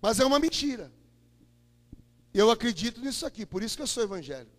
Mas 0.00 0.18
é 0.18 0.24
uma 0.24 0.38
mentira. 0.38 0.90
Eu 2.32 2.50
acredito 2.50 3.00
nisso 3.00 3.24
aqui, 3.26 3.46
por 3.46 3.62
isso 3.62 3.76
que 3.76 3.82
eu 3.82 3.86
sou 3.86 4.02
evangélico. 4.02 4.56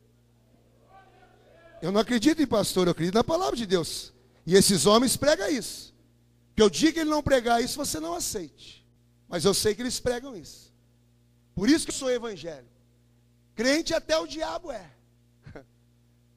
Eu 1.81 1.91
não 1.91 2.01
acredito 2.01 2.41
em 2.41 2.47
pastor, 2.47 2.87
eu 2.87 2.91
acredito 2.91 3.15
na 3.15 3.23
palavra 3.23 3.55
de 3.55 3.65
Deus. 3.65 4.13
E 4.45 4.55
esses 4.55 4.85
homens 4.85 5.15
pregam 5.15 5.49
isso. 5.49 5.93
Que 6.55 6.61
eu 6.61 6.69
diga 6.69 6.93
que 6.93 6.99
ele 6.99 7.09
não 7.09 7.23
pregar 7.23 7.63
isso, 7.63 7.77
você 7.77 7.99
não 7.99 8.15
aceite. 8.15 8.85
Mas 9.27 9.45
eu 9.45 9.53
sei 9.53 9.75
que 9.75 9.81
eles 9.81 9.99
pregam 9.99 10.35
isso. 10.35 10.73
Por 11.55 11.69
isso 11.69 11.85
que 11.85 11.91
eu 11.91 11.95
sou 11.95 12.11
evangélico. 12.11 12.69
Crente 13.55 13.93
até 13.93 14.17
o 14.17 14.25
diabo 14.25 14.71
é. 14.71 14.89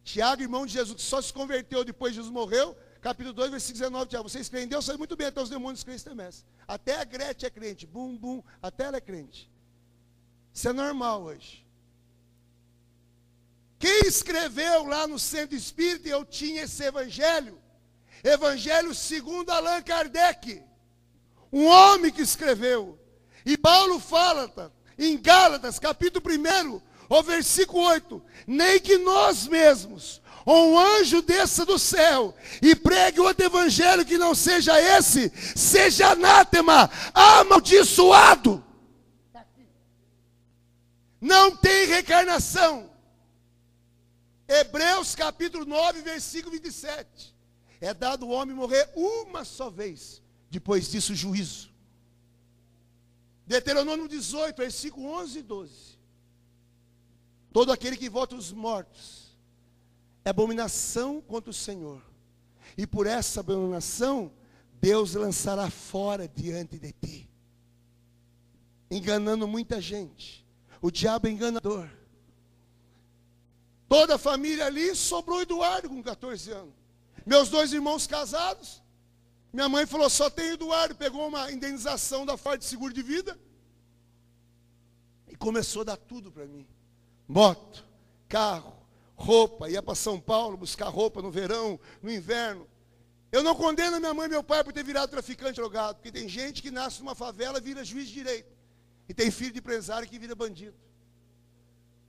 Tiago, 0.05 0.43
irmão 0.43 0.67
de 0.67 0.73
Jesus, 0.73 0.97
que 0.97 1.03
só 1.03 1.21
se 1.21 1.33
converteu 1.33 1.85
depois 1.85 2.13
de 2.13 2.17
Jesus 2.17 2.33
morreu, 2.33 2.77
capítulo 3.01 3.33
2, 3.33 3.51
versículo 3.53 3.79
19, 3.79 4.11
Tiago, 4.11 4.29
vocês 4.29 4.49
creem 4.49 4.67
em 4.67 4.69
Deus, 4.69 4.85
sabem 4.85 4.99
muito 4.99 5.17
bem, 5.17 5.29
até 5.29 5.41
os 5.41 5.51
demônios 5.51 5.83
creem 5.83 5.99
também. 6.01 6.29
Até 6.67 7.01
a 7.01 7.05
Gretchen 7.05 7.47
é 7.47 7.51
crente, 7.51 7.87
bum, 7.87 8.17
bum, 8.17 8.43
até 8.61 8.85
ela 8.85 8.97
é 8.97 9.01
crente. 9.01 9.52
Isso 10.55 10.69
é 10.69 10.73
normal 10.73 11.23
hoje. 11.23 11.67
Quem 13.79 14.07
escreveu 14.07 14.85
lá 14.85 15.07
no 15.07 15.19
centro 15.19 15.57
espírita, 15.57 16.09
eu 16.09 16.25
tinha 16.25 16.63
esse 16.63 16.85
evangelho, 16.85 17.61
evangelho 18.23 18.95
segundo 18.95 19.51
Allan 19.51 19.83
Kardec 19.83 20.63
um 21.53 21.67
homem 21.67 22.11
que 22.11 22.23
escreveu. 22.23 22.99
E 23.45 23.59
Paulo 23.59 24.01
fala 24.01 24.49
tá, 24.49 24.71
em 24.99 25.21
Gálatas, 25.21 25.79
capítulo 25.79 26.25
1, 26.27 26.81
o 27.09 27.23
versículo 27.23 27.85
8: 27.85 28.23
Nem 28.47 28.81
que 28.81 28.97
nós 28.99 29.47
mesmos, 29.47 30.23
ou 30.47 30.73
um 30.73 30.79
anjo 30.79 31.21
desça 31.21 31.67
do 31.67 31.79
céu 31.79 32.35
e 32.63 32.75
pregue 32.75 33.21
outro 33.21 33.45
evangelho 33.45 34.05
que 34.05 34.17
não 34.17 34.35
seja 34.35 34.81
esse, 34.81 35.31
seja 35.55 36.13
anátema, 36.13 36.89
amaldiçoado. 37.13 38.65
Não 41.23 41.57
tem 41.57 41.87
reencarnação. 41.87 42.91
Hebreus 44.49 45.15
capítulo 45.15 45.65
9, 45.65 46.03
versículo 46.03 46.51
27. 46.51 47.33
É 47.81 47.95
dado 47.95 48.27
o 48.27 48.31
homem 48.31 48.57
morrer 48.57 48.91
uma 48.97 49.45
só 49.45 49.71
vez 49.71 50.21
depois 50.51 50.91
disso, 50.91 51.15
juízo. 51.15 51.71
Deuteronômio 53.47 54.09
18, 54.09 54.57
versículo 54.57 55.07
11 55.13 55.39
e 55.39 55.43
12. 55.43 55.73
Todo 57.53 57.71
aquele 57.71 57.97
que 57.97 58.11
vota 58.11 58.35
os 58.35 58.51
mortos 58.51 59.39
é 60.25 60.31
abominação 60.31 61.21
contra 61.21 61.51
o 61.51 61.55
Senhor. 61.55 62.03
E 62.77 62.85
por 62.85 63.07
essa 63.07 63.39
abominação, 63.39 64.33
Deus 64.81 65.15
lançará 65.15 65.71
fora 65.71 66.27
diante 66.27 66.81
de 66.81 66.93
ti. 66.93 67.31
Enganando 68.91 69.47
muita 69.47 69.81
gente. 69.81 70.42
O 70.83 70.91
diabo 70.91 71.29
é 71.29 71.31
enganador. 71.31 71.89
Toda 73.89 74.17
a 74.17 74.19
família 74.19 74.67
ali 74.67 74.97
sobrou 74.97 75.41
Eduardo 75.41 75.89
com 75.89 76.03
14 76.03 76.51
anos. 76.51 76.75
Meus 77.25 77.49
dois 77.49 77.73
irmãos 77.73 78.05
casados, 78.05 78.83
minha 79.53 79.69
mãe 79.69 79.87
falou: 79.87 80.11
só 80.11 80.29
tem 80.29 80.51
Eduardo. 80.55 80.97
Pegou 80.97 81.29
uma 81.29 81.53
indenização 81.53 82.27
da 82.27 82.37
Ford 82.37 82.59
de 82.59 82.65
seguro 82.65 82.93
de 82.93 83.01
vida. 83.01 83.39
E 85.29 85.37
começou 85.37 85.83
a 85.83 85.85
dar 85.85 85.97
tudo 85.97 86.33
para 86.33 86.47
mim: 86.47 86.67
moto, 87.29 87.87
carro, 88.29 88.75
roupa. 89.15 89.71
Ia 89.71 89.83
para 89.83 89.95
São 89.95 90.19
Paulo 90.19 90.57
buscar 90.57 90.89
roupa 90.89 91.23
no 91.23 91.31
verão, 91.31 91.79
no 92.03 92.11
inverno. 92.11 92.67
Eu 93.31 93.45
não 93.45 93.55
condeno 93.55 94.01
minha 94.01 94.13
mãe 94.13 94.27
e 94.27 94.31
meu 94.31 94.43
pai 94.43 94.65
por 94.65 94.73
ter 94.73 94.83
virado 94.83 95.11
traficante 95.11 95.61
drogado. 95.61 95.97
Porque 95.97 96.11
tem 96.11 96.29
gente 96.29 96.61
que 96.61 96.73
nasce 96.73 96.99
numa 96.99 97.15
favela 97.15 97.59
e 97.59 97.63
vira 97.63 97.85
juiz 97.85 98.09
de 98.09 98.15
direito. 98.15 98.62
E 99.09 99.15
tem 99.15 99.31
filho 99.31 99.53
de 99.53 99.59
empresário 99.59 100.09
que 100.09 100.19
vira 100.19 100.35
bandido. 100.35 100.77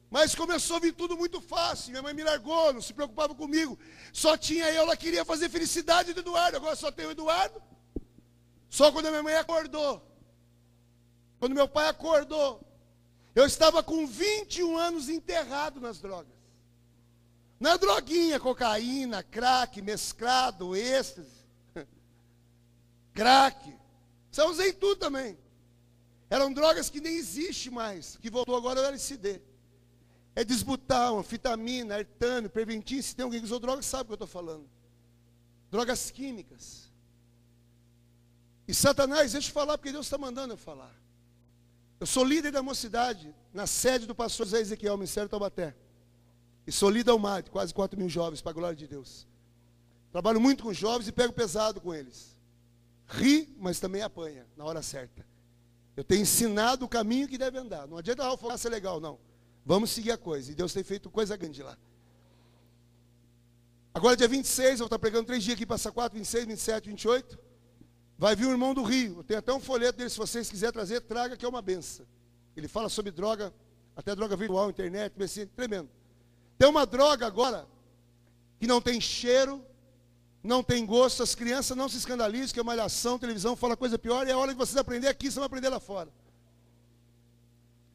Mas 0.10 0.36
começou 0.36 0.76
a 0.76 0.80
vir 0.80 0.94
tudo 0.94 1.18
muito 1.18 1.42
fácil. 1.42 1.90
Minha 1.90 2.04
mãe 2.04 2.14
me 2.14 2.24
largou, 2.24 2.72
não 2.72 2.82
se 2.82 2.94
preocupava 2.94 3.34
comigo. 3.34 3.80
Só 4.14 4.38
tinha 4.38 4.70
eu, 4.70 4.84
ela 4.84 4.96
queria 4.96 5.26
fazer 5.26 5.50
felicidade 5.50 6.14
do 6.14 6.20
Eduardo. 6.20 6.58
Agora 6.58 6.76
só 6.76 6.92
tem 6.92 7.08
o 7.08 7.12
Eduardo. 7.12 7.60
Só 8.70 8.92
quando 8.92 9.08
a 9.08 9.10
minha 9.10 9.24
mãe 9.24 9.36
acordou. 9.36 10.08
Quando 11.40 11.56
meu 11.56 11.68
pai 11.68 11.90
acordou. 11.90 12.62
Eu 13.34 13.46
estava 13.46 13.82
com 13.82 14.06
21 14.06 14.78
anos 14.78 15.10
enterrado 15.10 15.82
nas 15.82 16.00
drogas. 16.00 16.32
É 17.60 17.78
droguinha, 17.78 18.40
cocaína, 18.40 19.24
crack, 19.24 19.82
mesclado, 19.82 20.76
êxtase. 20.76 21.48
crack. 23.14 23.76
Só 24.30 24.48
usei 24.48 24.74
tudo 24.74 24.98
também. 24.98 25.40
Eram 26.36 26.52
drogas 26.52 26.90
que 26.90 27.00
nem 27.00 27.16
existe 27.16 27.70
mais. 27.70 28.18
Que 28.20 28.28
voltou 28.28 28.56
agora 28.56 28.80
é 28.80 28.84
o 28.84 28.88
LCD. 28.88 29.40
É 30.36 30.44
desbutal, 30.44 31.20
anfetamina, 31.20 31.98
artano, 31.98 32.50
preventin. 32.50 33.04
Se 33.04 33.16
tem 33.16 33.24
alguém 33.24 33.40
que 33.40 33.46
usou 33.46 33.60
drogas, 33.60 33.86
sabe 33.86 34.02
o 34.02 34.06
que 34.08 34.12
eu 34.14 34.16
estou 34.16 34.28
falando. 34.28 34.68
Drogas 35.70 36.10
químicas. 36.10 36.92
E 38.68 38.74
Satanás, 38.74 39.34
deixa 39.34 39.50
eu 39.50 39.54
falar, 39.54 39.78
porque 39.78 39.92
Deus 39.92 40.08
está 40.08 40.18
mandando 40.18 40.54
eu 40.54 40.58
falar. 40.58 40.96
Eu 42.00 42.08
sou 42.08 42.24
líder 42.24 42.52
da 42.52 42.64
mocidade, 42.64 43.32
na 43.54 43.68
sede 43.68 44.08
do 44.08 44.16
pastor 44.16 44.48
Zé 44.48 44.60
Ezequiel, 44.60 44.98
Ministério 44.98 45.30
Taubaté. 45.30 45.76
E 46.66 46.72
sou 46.72 46.90
líder 46.90 47.12
ao 47.12 47.20
mar, 47.20 47.44
quase 47.44 47.72
4 47.72 48.00
mil 48.00 48.10
jovens, 48.10 48.42
para 48.42 48.50
a 48.50 48.56
glória 48.56 48.76
de 48.76 48.88
Deus. 48.88 49.28
Trabalho 50.12 50.42
muito 50.42 50.64
com 50.64 50.74
jovens 50.74 51.08
e 51.08 51.12
pego 51.12 51.32
pesado 51.32 51.80
com 51.80 51.94
eles. 51.94 52.36
Ri, 53.06 53.56
mas 53.60 53.80
também 53.80 54.02
apanha, 54.02 54.48
na 54.58 54.66
hora 54.66 54.82
certa. 54.82 55.32
Eu 55.96 56.04
tenho 56.04 56.22
ensinado 56.22 56.86
o 56.86 56.90
caminho 56.90 57.28
que 57.28 57.38
deve 57.38 57.58
andar. 57.58 57.88
Não 57.88 57.98
adianta 57.98 58.28
ah, 58.28 58.38
falar 58.38 58.58
ser 58.58 58.70
legal, 58.70 59.00
não. 59.00 59.20
Vamos 59.66 59.92
seguir 59.92 60.12
a 60.12 60.18
coisa. 60.18 60.52
E 60.52 60.56
Deus 60.56 60.74
tem 60.74 60.84
feito 60.84 61.10
coisa 61.10 61.38
grande 61.38 61.62
lá. 61.62 61.78
Agora, 63.94 64.18
dia 64.18 64.28
26, 64.28 64.72
eu 64.72 64.78
vou 64.78 64.86
estar 64.86 64.98
pregando 64.98 65.28
três 65.28 65.44
dias 65.44 65.56
aqui, 65.56 65.66
passa 65.66 65.92
4, 65.92 66.18
26, 66.18 66.46
27, 66.46 66.90
28. 66.90 67.40
Vai 68.18 68.36
vir 68.36 68.48
o 68.48 68.52
irmão 68.52 68.74
do 68.74 68.82
Rio. 68.82 69.24
Tem 69.24 69.38
até 69.38 69.54
um 69.54 69.60
folheto 69.60 69.98
dele, 70.00 70.10
se 70.10 70.18
vocês 70.18 70.50
quiserem 70.50 70.74
trazer, 70.74 71.02
traga, 71.02 71.38
que 71.38 71.46
é 71.46 71.48
uma 71.48 71.62
benção. 71.62 72.06
Ele 72.58 72.68
fala 72.68 72.90
sobre 72.90 73.12
droga, 73.12 73.54
até 73.96 74.16
droga 74.16 74.36
virtual, 74.36 74.70
internet, 74.70 75.22
assim, 75.22 75.46
tremendo. 75.46 75.90
Tem 76.58 76.68
uma 76.68 76.86
droga 76.86 77.28
agora, 77.28 77.68
que 78.60 78.66
não 78.66 78.82
tem 78.82 79.00
cheiro, 79.00 79.64
não 80.44 80.62
tem 80.62 80.86
gosto, 80.86 81.24
as 81.24 81.34
crianças 81.34 81.76
não 81.76 81.88
se 81.88 81.98
escandalizam, 81.98 82.54
que 82.54 82.60
é 82.60 82.64
malhação, 82.64 83.18
televisão, 83.18 83.56
fala 83.56 83.78
coisa 83.78 83.98
pior, 83.98 84.28
e 84.28 84.32
é 84.32 84.36
hora 84.36 84.52
de 84.52 84.58
vocês 84.58 84.76
aprender 84.76 85.08
aqui, 85.08 85.28
vocês 85.28 85.36
vão 85.36 85.46
aprender 85.46 85.70
lá 85.70 85.80
fora. 85.80 86.12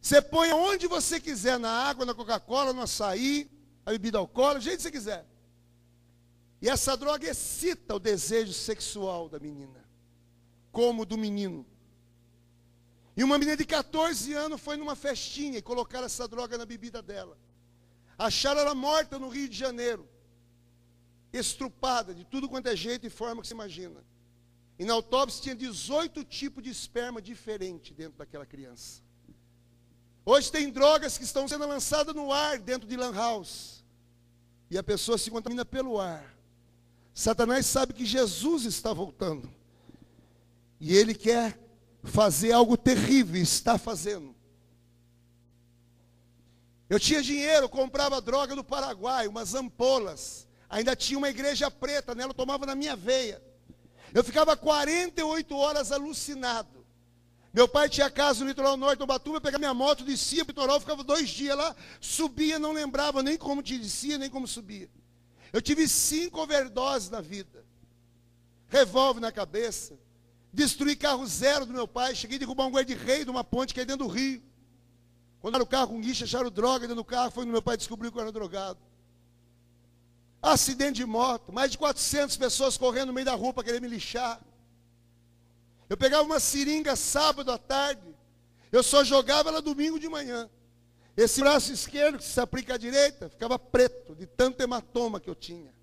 Você 0.00 0.22
põe 0.22 0.50
onde 0.52 0.86
você 0.86 1.20
quiser, 1.20 1.58
na 1.58 1.70
água, 1.70 2.06
na 2.06 2.14
Coca-Cola, 2.14 2.72
no 2.72 2.82
açaí, 2.82 3.50
a 3.84 3.90
bebida 3.90 4.16
alcoólica, 4.16 4.60
do 4.60 4.64
jeito 4.64 4.78
que 4.78 4.82
você 4.84 4.90
quiser. 4.90 5.26
E 6.62 6.68
essa 6.68 6.96
droga 6.96 7.28
excita 7.28 7.94
o 7.94 8.00
desejo 8.00 8.54
sexual 8.54 9.28
da 9.28 9.38
menina, 9.38 9.84
como 10.72 11.04
do 11.04 11.18
menino. 11.18 11.66
E 13.14 13.22
uma 13.22 13.36
menina 13.36 13.56
de 13.56 13.66
14 13.66 14.32
anos 14.32 14.60
foi 14.60 14.76
numa 14.76 14.96
festinha 14.96 15.58
e 15.58 15.62
colocaram 15.62 16.06
essa 16.06 16.26
droga 16.26 16.56
na 16.56 16.64
bebida 16.64 17.02
dela. 17.02 17.36
Acharam 18.16 18.60
ela 18.60 18.74
morta 18.74 19.18
no 19.18 19.28
Rio 19.28 19.48
de 19.48 19.56
Janeiro, 19.56 20.08
estrupada 21.32 22.14
de 22.14 22.24
tudo 22.24 22.48
quanto 22.48 22.68
é 22.68 22.76
jeito 22.76 23.06
e 23.06 23.10
forma 23.10 23.42
que 23.42 23.48
você 23.48 23.54
imagina. 23.54 24.04
E 24.78 24.84
na 24.84 24.94
autópsia 24.94 25.42
tinha 25.42 25.54
18 25.54 26.24
tipos 26.24 26.62
de 26.62 26.70
esperma 26.70 27.20
diferente 27.20 27.92
dentro 27.92 28.18
daquela 28.18 28.46
criança. 28.46 29.02
Hoje 30.24 30.52
tem 30.52 30.70
drogas 30.70 31.18
que 31.18 31.24
estão 31.24 31.48
sendo 31.48 31.66
lançadas 31.66 32.14
no 32.14 32.32
ar 32.32 32.58
dentro 32.58 32.88
de 32.88 32.96
lan 32.96 33.12
house. 33.12 33.84
E 34.70 34.78
a 34.78 34.82
pessoa 34.82 35.18
se 35.18 35.30
contamina 35.30 35.64
pelo 35.64 35.98
ar. 35.98 36.36
Satanás 37.14 37.66
sabe 37.66 37.92
que 37.92 38.04
Jesus 38.04 38.64
está 38.64 38.92
voltando. 38.92 39.50
E 40.80 40.94
ele 40.94 41.14
quer 41.14 41.58
fazer 42.04 42.52
algo 42.52 42.76
terrível, 42.76 43.40
está 43.40 43.76
fazendo. 43.76 44.34
Eu 46.88 46.98
tinha 46.98 47.22
dinheiro, 47.22 47.68
comprava 47.68 48.20
droga 48.20 48.54
no 48.54 48.64
Paraguai, 48.64 49.26
umas 49.28 49.54
ampolas. 49.54 50.47
Ainda 50.68 50.94
tinha 50.94 51.18
uma 51.18 51.28
igreja 51.28 51.70
preta 51.70 52.14
nela, 52.14 52.30
eu 52.30 52.34
tomava 52.34 52.66
na 52.66 52.74
minha 52.74 52.94
veia. 52.94 53.42
Eu 54.12 54.22
ficava 54.22 54.56
48 54.56 55.56
horas 55.56 55.92
alucinado. 55.92 56.86
Meu 57.52 57.66
pai 57.66 57.88
tinha 57.88 58.10
casa 58.10 58.40
no 58.40 58.48
litoral 58.48 58.76
norte 58.76 58.98
do 58.98 59.06
Batuba, 59.06 59.38
eu 59.38 59.40
pegava 59.40 59.58
minha 59.58 59.74
moto, 59.74 60.04
descia 60.04 60.44
para 60.44 60.52
o 60.52 60.54
litoral, 60.54 60.80
ficava 60.80 61.02
dois 61.02 61.28
dias 61.30 61.56
lá, 61.56 61.74
subia, 62.00 62.58
não 62.58 62.72
lembrava 62.72 63.22
nem 63.22 63.38
como 63.38 63.62
descia, 63.62 64.18
nem 64.18 64.28
como 64.28 64.46
subia. 64.46 64.88
Eu 65.52 65.62
tive 65.62 65.88
cinco 65.88 66.40
overdoses 66.40 67.08
na 67.08 67.20
vida. 67.20 67.64
Revólver 68.68 69.20
na 69.20 69.32
cabeça. 69.32 69.98
Destruí 70.52 70.94
carro 70.94 71.26
zero 71.26 71.64
do 71.64 71.72
meu 71.72 71.88
pai. 71.88 72.14
Cheguei 72.14 72.36
a 72.36 72.40
derrubar 72.40 72.66
um 72.66 72.70
guarda-rei 72.70 73.24
de 73.24 73.30
uma 73.30 73.42
ponte 73.42 73.72
que 73.72 73.80
é 73.80 73.84
dentro 73.84 74.06
do 74.06 74.12
rio. 74.12 74.42
Quando 75.40 75.54
era 75.54 75.64
o 75.64 75.66
carro 75.66 75.88
com 75.88 76.00
guicha, 76.00 76.24
acharam 76.24 76.50
droga 76.50 76.80
dentro 76.80 76.96
do 76.96 77.04
carro. 77.04 77.30
Foi 77.30 77.44
quando 77.44 77.52
meu 77.52 77.62
pai 77.62 77.76
descobriu 77.78 78.12
que 78.12 78.18
eu 78.18 78.22
era 78.22 78.32
drogado. 78.32 78.78
Acidente 80.40 80.96
de 80.96 81.04
moto. 81.04 81.52
Mais 81.52 81.70
de 81.70 81.78
400 81.78 82.36
pessoas 82.36 82.76
correndo 82.76 83.08
no 83.08 83.12
meio 83.12 83.26
da 83.26 83.34
rua 83.34 83.52
para 83.52 83.64
querer 83.64 83.80
me 83.80 83.88
lixar. 83.88 84.40
Eu 85.88 85.96
pegava 85.96 86.22
uma 86.24 86.38
seringa 86.38 86.94
sábado 86.94 87.50
à 87.50 87.56
tarde, 87.56 88.14
eu 88.70 88.82
só 88.82 89.02
jogava 89.02 89.48
ela 89.48 89.62
domingo 89.62 89.98
de 89.98 90.08
manhã. 90.08 90.50
Esse 91.16 91.40
braço 91.40 91.72
esquerdo, 91.72 92.18
que 92.18 92.24
se 92.24 92.38
aplica 92.40 92.74
à 92.74 92.76
direita, 92.76 93.28
ficava 93.28 93.58
preto, 93.58 94.14
de 94.14 94.26
tanto 94.26 94.62
hematoma 94.62 95.18
que 95.18 95.28
eu 95.28 95.34
tinha. 95.34 95.74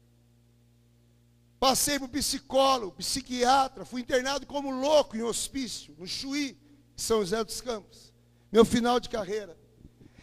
Passei 1.59 1.97
o 1.97 2.07
psicólogo, 2.07 2.95
psiquiatra, 2.95 3.83
fui 3.83 4.01
internado 4.01 4.45
como 4.45 4.69
louco 4.69 5.17
em 5.17 5.23
hospício, 5.23 5.95
no 5.97 6.05
Chuí, 6.05 6.57
São 6.95 7.19
José 7.21 7.43
dos 7.43 7.59
Campos. 7.59 8.13
Meu 8.51 8.63
final 8.63 8.99
de 8.99 9.09
carreira. 9.09 9.57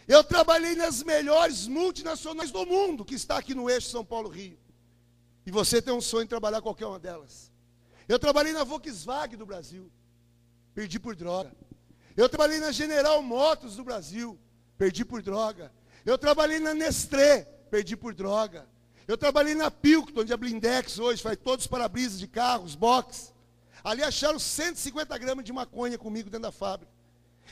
Eu 0.07 0.23
trabalhei 0.23 0.75
nas 0.75 1.01
melhores 1.01 1.67
multinacionais 1.67 2.51
do 2.51 2.65
mundo, 2.65 3.05
que 3.05 3.15
está 3.15 3.37
aqui 3.37 3.53
no 3.55 3.69
eixo 3.69 3.89
São 3.89 4.03
Paulo-Rio. 4.03 4.57
E 5.45 5.51
você 5.51 5.81
tem 5.81 5.93
um 5.93 6.01
sonho 6.01 6.25
de 6.25 6.29
trabalhar 6.29 6.61
qualquer 6.61 6.85
uma 6.85 6.99
delas. 6.99 7.51
Eu 8.07 8.19
trabalhei 8.19 8.53
na 8.53 8.63
Volkswagen 8.63 9.37
do 9.37 9.45
Brasil, 9.45 9.91
perdi 10.73 10.99
por 10.99 11.15
droga. 11.15 11.53
Eu 12.15 12.27
trabalhei 12.27 12.59
na 12.59 12.71
General 12.71 13.21
Motors 13.21 13.75
do 13.75 13.83
Brasil, 13.83 14.37
perdi 14.77 15.05
por 15.05 15.21
droga. 15.21 15.71
Eu 16.05 16.17
trabalhei 16.17 16.59
na 16.59 16.73
Nestlé, 16.73 17.43
perdi 17.71 17.95
por 17.95 18.13
droga. 18.13 18.67
Eu 19.07 19.17
trabalhei 19.17 19.55
na 19.55 19.71
Pilkton, 19.71 20.21
onde 20.21 20.33
a 20.33 20.37
Blindex 20.37 20.99
hoje 20.99 21.21
faz 21.21 21.37
todos 21.37 21.65
os 21.65 21.67
para-brisas 21.67 22.19
de 22.19 22.27
carros, 22.27 22.75
box. 22.75 23.33
Ali 23.83 24.03
acharam 24.03 24.39
150 24.39 25.17
gramas 25.17 25.43
de 25.43 25.51
maconha 25.51 25.97
comigo 25.97 26.29
dentro 26.29 26.43
da 26.43 26.51
fábrica. 26.51 26.92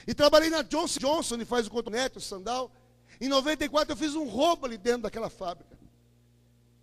E 0.07 0.13
trabalhei 0.13 0.49
na 0.49 0.61
Johnson 0.61 0.99
Johnson, 0.99 1.35
onde 1.35 1.45
faz 1.45 1.67
o 1.67 1.71
cotonete, 1.71 2.17
o 2.17 2.21
sandal. 2.21 2.71
Em 3.19 3.27
94 3.27 3.93
eu 3.93 3.97
fiz 3.97 4.15
um 4.15 4.27
roubo 4.27 4.65
ali 4.65 4.77
dentro 4.77 5.03
daquela 5.03 5.29
fábrica. 5.29 5.77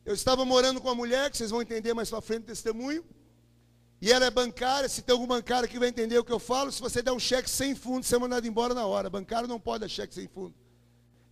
Eu 0.04 0.14
estava 0.14 0.44
morando 0.44 0.80
com 0.80 0.88
uma 0.88 0.94
mulher, 0.94 1.30
que 1.30 1.36
vocês 1.36 1.50
vão 1.50 1.60
entender 1.60 1.92
mais 1.92 2.08
para 2.08 2.20
frente 2.20 2.44
testemunho. 2.44 3.04
E 4.00 4.12
ela 4.12 4.26
é 4.26 4.30
bancária, 4.30 4.88
se 4.88 5.02
tem 5.02 5.12
algum 5.12 5.26
bancário 5.26 5.68
que 5.68 5.78
vai 5.78 5.88
entender 5.88 6.18
o 6.18 6.24
que 6.24 6.32
eu 6.32 6.38
falo, 6.38 6.70
se 6.70 6.80
você 6.80 7.02
der 7.02 7.12
um 7.12 7.18
cheque 7.18 7.50
sem 7.50 7.74
fundo, 7.74 8.06
você 8.06 8.14
é 8.14 8.18
mandado 8.18 8.46
embora 8.46 8.72
na 8.72 8.86
hora. 8.86 9.10
Bancário 9.10 9.48
não 9.48 9.58
pode 9.58 9.80
dar 9.80 9.88
cheque 9.88 10.14
sem 10.14 10.28
fundo. 10.28 10.54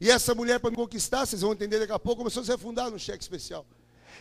E 0.00 0.10
essa 0.10 0.34
mulher, 0.34 0.58
para 0.58 0.70
me 0.70 0.76
conquistar, 0.76 1.24
vocês 1.24 1.42
vão 1.42 1.52
entender 1.52 1.78
daqui 1.78 1.92
a 1.92 1.98
pouco, 1.98 2.18
começou 2.18 2.42
a 2.42 2.44
se 2.44 2.50
refundar 2.50 2.90
no 2.90 2.98
cheque 2.98 3.22
especial. 3.22 3.64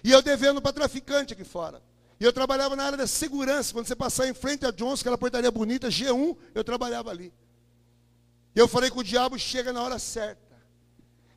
E 0.03 0.11
eu 0.11 0.22
devendo 0.22 0.61
para 0.61 0.72
traficante 0.72 1.34
aqui 1.34 1.44
fora. 1.44 1.82
E 2.19 2.23
eu 2.23 2.32
trabalhava 2.32 2.76
na 2.76 2.84
área 2.84 2.98
da 2.98 3.07
segurança. 3.07 3.73
Quando 3.73 3.88
você 3.88 3.95
passar 3.95 4.27
em 4.27 4.34
frente 4.34 4.65
a 4.65 4.72
Johnson, 4.72 5.02
aquela 5.02 5.18
portaria 5.18 5.52
bonita, 5.52 5.90
G1, 5.90 6.38
eu 6.53 6.64
trabalhava 6.64 7.10
ali. 7.10 7.34
E 8.56 8.60
eu 8.60 8.68
falei 8.68 8.90
com 8.90 8.99
o 8.99 9.03
diabo, 9.03 9.38
chega 9.38 9.73
na 9.73 9.84
hora 9.84 9.99
certa. 9.99 10.56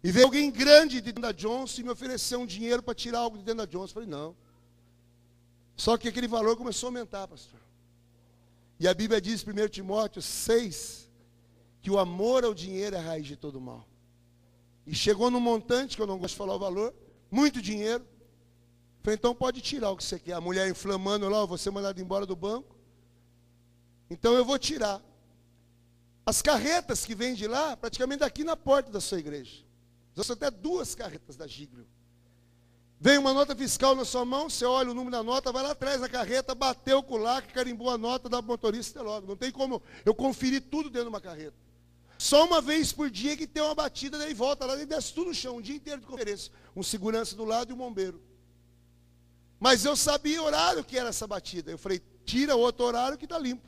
E 0.05 0.13
veio 0.13 0.27
alguém 0.27 0.51
grande 0.51 0.97
de 0.97 1.01
dentro 1.03 1.23
da 1.23 1.33
Johnson 1.33 1.81
e 1.81 1.85
me 1.85 1.91
ofereceu 1.91 2.41
um 2.41 2.47
dinheiro 2.47 2.83
para 2.83 2.95
tirar 2.95 3.19
algo 3.19 3.37
de 3.37 3.43
dentro 3.43 3.59
da 3.59 3.67
Johnson. 3.67 3.91
Eu 3.91 3.95
falei, 3.95 4.09
não. 4.09 4.37
Só 5.77 5.97
que 5.97 6.09
aquele 6.09 6.29
valor 6.29 6.57
começou 6.57 6.87
a 6.87 6.91
aumentar, 6.91 7.27
pastor. 7.27 7.61
E 8.79 8.87
a 8.87 8.95
Bíblia 8.95 9.21
diz, 9.21 9.45
1 9.45 9.69
Timóteo 9.69 10.23
6, 10.23 11.11
que 11.81 11.91
o 11.91 11.99
amor 11.99 12.45
ao 12.45 12.55
dinheiro 12.55 12.95
é 12.95 12.99
a 13.01 13.03
raiz 13.03 13.27
de 13.27 13.37
todo 13.37 13.61
mal. 13.61 13.89
E 14.87 14.95
chegou 14.95 15.31
num 15.31 15.41
montante, 15.41 15.97
que 15.97 16.03
eu 16.03 16.07
não 16.07 16.19
gosto 16.19 16.35
de 16.35 16.39
falar 16.39 16.55
o 16.55 16.59
valor, 16.59 16.95
muito 17.29 17.61
dinheiro. 17.61 18.07
Falei, 19.03 19.17
então 19.17 19.35
pode 19.35 19.61
tirar 19.61 19.91
o 19.91 19.97
que 19.97 20.05
você 20.05 20.19
quer. 20.19 20.35
A 20.35 20.41
mulher 20.41 20.69
inflamando 20.69 21.29
lá, 21.29 21.45
você 21.45 21.71
mandado 21.71 22.01
embora 22.01 22.25
do 22.25 22.37
banco. 22.37 22.77
Então 24.09 24.35
eu 24.35 24.45
vou 24.45 24.59
tirar. 24.59 25.03
As 26.29 26.43
carretas 26.43 27.07
que 27.07 27.15
vêm 27.15 27.33
de 27.33 27.47
lá, 27.47 27.75
praticamente 27.75 28.23
aqui 28.23 28.45
na 28.45 28.55
porta 28.55 28.93
da 28.93 29.01
sua 29.01 29.19
igreja. 29.19 29.65
Eu 30.15 30.23
sou 30.23 30.35
até 30.35 30.51
duas 30.51 30.95
carretas 30.95 31.37
da 31.37 31.47
Giglio. 31.47 31.87
Vem 33.01 33.17
uma 33.17 33.33
nota 33.33 33.57
fiscal 33.57 33.95
na 33.95 34.05
sua 34.05 34.27
mão, 34.27 34.51
você 34.51 34.67
olha 34.67 34.91
o 34.91 34.95
número 34.95 35.13
da 35.13 35.23
nota, 35.23 35.51
vai 35.51 35.63
lá 35.63 35.71
atrás 35.71 36.03
da 36.03 36.07
carreta, 36.07 36.55
bateu 36.55 37.03
com 37.03 37.15
o 37.15 37.17
lacre, 37.17 37.55
carimbou 37.55 37.89
a 37.89 37.97
nota 37.97 38.29
da 38.29 38.43
motorista 38.43 39.01
logo. 39.01 39.27
Não 39.27 39.37
tem 39.39 39.51
como 39.51 39.81
eu 40.05 40.15
conferir 40.15 40.61
tudo 40.71 40.91
dentro 40.91 41.09
de 41.09 41.15
uma 41.15 41.21
carreta. 41.21 41.57
Só 42.19 42.45
uma 42.45 42.61
vez 42.61 42.93
por 42.93 43.09
dia 43.09 43.35
que 43.35 43.47
tem 43.47 43.63
uma 43.63 43.75
batida, 43.75 44.19
daí 44.19 44.35
volta 44.35 44.67
lá 44.67 44.77
e 44.77 44.85
desce 44.85 45.15
tudo 45.15 45.29
no 45.29 45.35
chão, 45.35 45.57
um 45.57 45.63
dia 45.63 45.77
inteiro 45.77 46.03
de 46.03 46.07
conferência. 46.07 46.53
Um 46.77 46.83
segurança 46.83 47.35
do 47.35 47.47
lado 47.47 47.71
e 47.71 47.73
um 47.73 47.79
bombeiro. 47.79 48.23
Mas 49.59 49.83
eu 49.83 49.97
sabia 49.97 50.43
o 50.43 50.45
horário 50.45 50.85
que 50.85 50.99
era 50.99 51.09
essa 51.09 51.27
batida. 51.27 51.71
Eu 51.71 51.79
falei, 51.79 52.03
tira 52.27 52.55
outro 52.55 52.85
horário 52.85 53.17
que 53.17 53.25
está 53.25 53.39
limpo. 53.39 53.67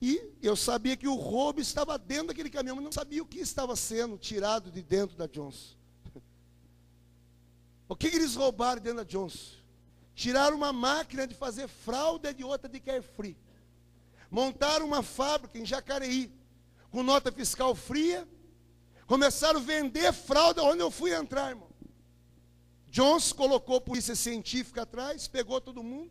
E 0.00 0.32
eu 0.42 0.54
sabia 0.54 0.96
que 0.96 1.08
o 1.08 1.14
roubo 1.14 1.60
estava 1.60 1.98
dentro 1.98 2.28
daquele 2.28 2.50
caminhão, 2.50 2.76
mas 2.76 2.84
não 2.84 2.92
sabia 2.92 3.22
o 3.22 3.26
que 3.26 3.38
estava 3.38 3.74
sendo 3.74 4.18
tirado 4.18 4.70
de 4.70 4.82
dentro 4.82 5.16
da 5.16 5.26
Johnson. 5.26 5.74
O 7.88 7.94
que, 7.94 8.08
eles 8.08 8.34
roubaram 8.34 8.82
dentro 8.82 8.98
da 8.98 9.04
Johnson? 9.04 9.54
Tiraram 10.12 10.56
uma 10.56 10.72
máquina 10.72 11.24
de 11.24 11.36
fazer 11.36 11.68
fralda 11.68 12.34
de 12.34 12.42
outra 12.42 12.68
de 12.68 12.80
carefree. 12.80 13.36
Montaram 14.28 14.84
uma 14.86 15.04
fábrica 15.04 15.56
em 15.56 15.64
Jacareí, 15.64 16.32
com 16.90 17.04
nota 17.04 17.30
fiscal 17.30 17.76
fria. 17.76 18.26
Começaram 19.06 19.60
a 19.60 19.62
vender 19.62 20.12
fralda 20.12 20.64
onde 20.64 20.80
eu 20.80 20.90
fui 20.90 21.14
entrar, 21.14 21.50
irmão. 21.50 21.68
Johnson 22.88 23.36
colocou 23.36 23.80
polícia 23.80 24.16
científica 24.16 24.82
atrás, 24.82 25.28
pegou 25.28 25.60
todo 25.60 25.82
mundo. 25.82 26.10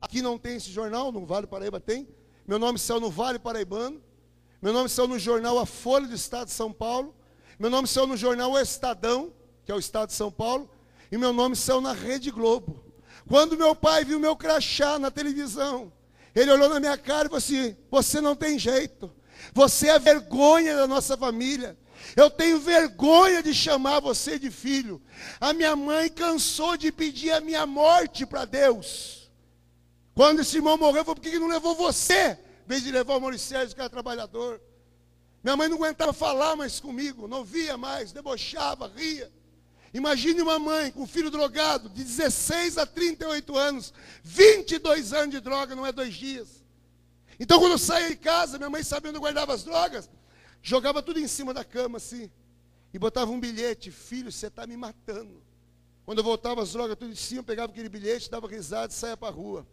Aqui 0.00 0.22
não 0.22 0.38
tem 0.38 0.56
esse 0.56 0.70
jornal, 0.70 1.12
no 1.12 1.26
Vale 1.26 1.46
Paraíba 1.46 1.80
tem. 1.80 2.08
Meu 2.46 2.58
nome 2.58 2.78
saiu 2.78 3.00
no 3.00 3.10
Vale 3.10 3.38
Paraibano. 3.38 4.02
Meu 4.60 4.72
nome 4.72 4.88
saiu 4.88 5.08
no 5.08 5.18
jornal 5.18 5.58
A 5.58 5.66
Folha 5.66 6.06
do 6.06 6.14
Estado 6.14 6.46
de 6.46 6.52
São 6.52 6.72
Paulo. 6.72 7.14
Meu 7.58 7.70
nome 7.70 7.88
saiu 7.88 8.06
no 8.06 8.16
jornal 8.16 8.52
O 8.52 8.58
Estadão, 8.58 9.32
que 9.64 9.72
é 9.72 9.74
o 9.74 9.78
Estado 9.78 10.08
de 10.08 10.14
São 10.14 10.30
Paulo 10.30 10.68
e 11.14 11.18
meu 11.18 11.32
nome 11.32 11.54
saiu 11.54 11.80
na 11.80 11.92
Rede 11.92 12.30
Globo. 12.30 12.84
Quando 13.28 13.56
meu 13.56 13.74
pai 13.74 14.04
viu 14.04 14.18
meu 14.18 14.34
crachá 14.34 14.98
na 14.98 15.12
televisão, 15.12 15.92
ele 16.34 16.50
olhou 16.50 16.68
na 16.68 16.80
minha 16.80 16.98
cara 16.98 17.26
e 17.26 17.28
falou 17.28 17.38
assim: 17.38 17.76
Você 17.88 18.20
não 18.20 18.34
tem 18.34 18.58
jeito, 18.58 19.10
você 19.52 19.88
é 19.90 19.98
vergonha 19.98 20.74
da 20.74 20.88
nossa 20.88 21.16
família. 21.16 21.78
Eu 22.16 22.28
tenho 22.28 22.58
vergonha 22.58 23.42
de 23.42 23.54
chamar 23.54 24.00
você 24.00 24.38
de 24.38 24.50
filho. 24.50 25.00
A 25.40 25.52
minha 25.52 25.76
mãe 25.76 26.10
cansou 26.10 26.76
de 26.76 26.90
pedir 26.90 27.30
a 27.30 27.40
minha 27.40 27.64
morte 27.64 28.26
para 28.26 28.44
Deus. 28.44 29.23
Quando 30.14 30.40
esse 30.40 30.56
irmão 30.56 30.76
morreu, 30.78 31.04
falou: 31.04 31.16
Por 31.16 31.22
que 31.22 31.38
não 31.38 31.48
levou 31.48 31.74
você? 31.74 32.38
Em 32.64 32.68
vez 32.68 32.82
de 32.82 32.90
levar 32.90 33.16
o 33.16 33.20
Maurício, 33.20 33.56
que 33.74 33.80
era 33.80 33.90
trabalhador. 33.90 34.60
Minha 35.42 35.56
mãe 35.56 35.68
não 35.68 35.76
aguentava 35.76 36.12
falar 36.12 36.56
mais 36.56 36.80
comigo, 36.80 37.28
não 37.28 37.44
via 37.44 37.76
mais, 37.76 38.12
debochava, 38.12 38.90
ria. 38.96 39.30
Imagine 39.92 40.40
uma 40.40 40.58
mãe 40.58 40.90
com 40.90 41.02
um 41.02 41.06
filho 41.06 41.30
drogado, 41.30 41.88
de 41.88 42.02
16 42.02 42.78
a 42.78 42.86
38 42.86 43.56
anos, 43.56 43.92
22 44.22 45.12
anos 45.12 45.30
de 45.34 45.40
droga, 45.40 45.76
não 45.76 45.86
é 45.86 45.92
dois 45.92 46.14
dias. 46.14 46.64
Então, 47.38 47.60
quando 47.60 47.72
eu 47.72 47.78
saía 47.78 48.08
de 48.08 48.16
casa, 48.16 48.56
minha 48.56 48.70
mãe 48.70 48.82
sabia 48.82 49.10
onde 49.10 49.18
eu 49.18 49.22
guardava 49.22 49.52
as 49.52 49.62
drogas, 49.62 50.08
jogava 50.62 51.02
tudo 51.02 51.20
em 51.20 51.28
cima 51.28 51.52
da 51.52 51.64
cama 51.64 51.98
assim, 51.98 52.30
e 52.92 52.98
botava 52.98 53.30
um 53.30 53.38
bilhete: 53.38 53.90
Filho, 53.90 54.32
você 54.32 54.46
está 54.46 54.66
me 54.66 54.76
matando. 54.76 55.42
Quando 56.06 56.18
eu 56.18 56.24
voltava 56.24 56.62
as 56.62 56.72
drogas 56.72 56.96
tudo 56.96 57.12
em 57.12 57.16
cima, 57.16 57.42
pegava 57.42 57.70
aquele 57.70 57.88
bilhete, 57.88 58.30
dava 58.30 58.48
risada 58.48 58.92
e 58.92 58.96
saia 58.96 59.16
para 59.16 59.28
a 59.28 59.32
rua. 59.36 59.66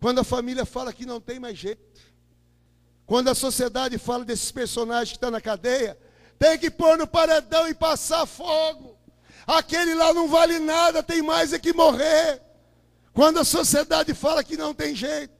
Quando 0.00 0.20
a 0.20 0.24
família 0.24 0.64
fala 0.64 0.92
que 0.92 1.04
não 1.04 1.20
tem 1.20 1.40
mais 1.40 1.58
jeito, 1.58 1.82
quando 3.06 3.28
a 3.28 3.34
sociedade 3.34 3.98
fala 3.98 4.24
desses 4.24 4.52
personagens 4.52 5.10
que 5.10 5.16
estão 5.16 5.30
tá 5.30 5.36
na 5.36 5.40
cadeia, 5.40 5.98
tem 6.38 6.58
que 6.58 6.70
pôr 6.70 6.96
no 6.96 7.06
paredão 7.06 7.68
e 7.68 7.74
passar 7.74 8.26
fogo. 8.26 8.96
Aquele 9.46 9.94
lá 9.94 10.12
não 10.12 10.28
vale 10.28 10.58
nada, 10.58 11.02
tem 11.02 11.22
mais 11.22 11.52
é 11.52 11.58
que 11.58 11.72
morrer. 11.72 12.40
Quando 13.14 13.38
a 13.38 13.44
sociedade 13.44 14.14
fala 14.14 14.44
que 14.44 14.56
não 14.56 14.74
tem 14.74 14.94
jeito, 14.94 15.32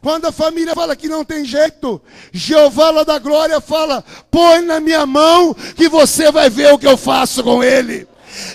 quando 0.00 0.26
a 0.26 0.32
família 0.32 0.74
fala 0.74 0.94
que 0.94 1.08
não 1.08 1.24
tem 1.24 1.44
jeito, 1.44 2.00
Jeová 2.32 2.90
lá 2.90 3.04
da 3.04 3.18
glória 3.18 3.60
fala: 3.60 4.04
põe 4.30 4.60
na 4.60 4.78
minha 4.78 5.04
mão 5.06 5.54
que 5.54 5.88
você 5.88 6.30
vai 6.30 6.48
ver 6.48 6.72
o 6.72 6.78
que 6.78 6.86
eu 6.86 6.96
faço 6.96 7.42
com 7.42 7.64
ele. 7.64 8.06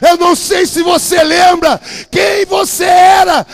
Eu 0.02 0.18
não 0.18 0.36
sei 0.36 0.66
se 0.66 0.84
você 0.84 1.24
lembra 1.24 1.80
quem 2.10 2.46
você 2.46 2.86
era 2.86 3.46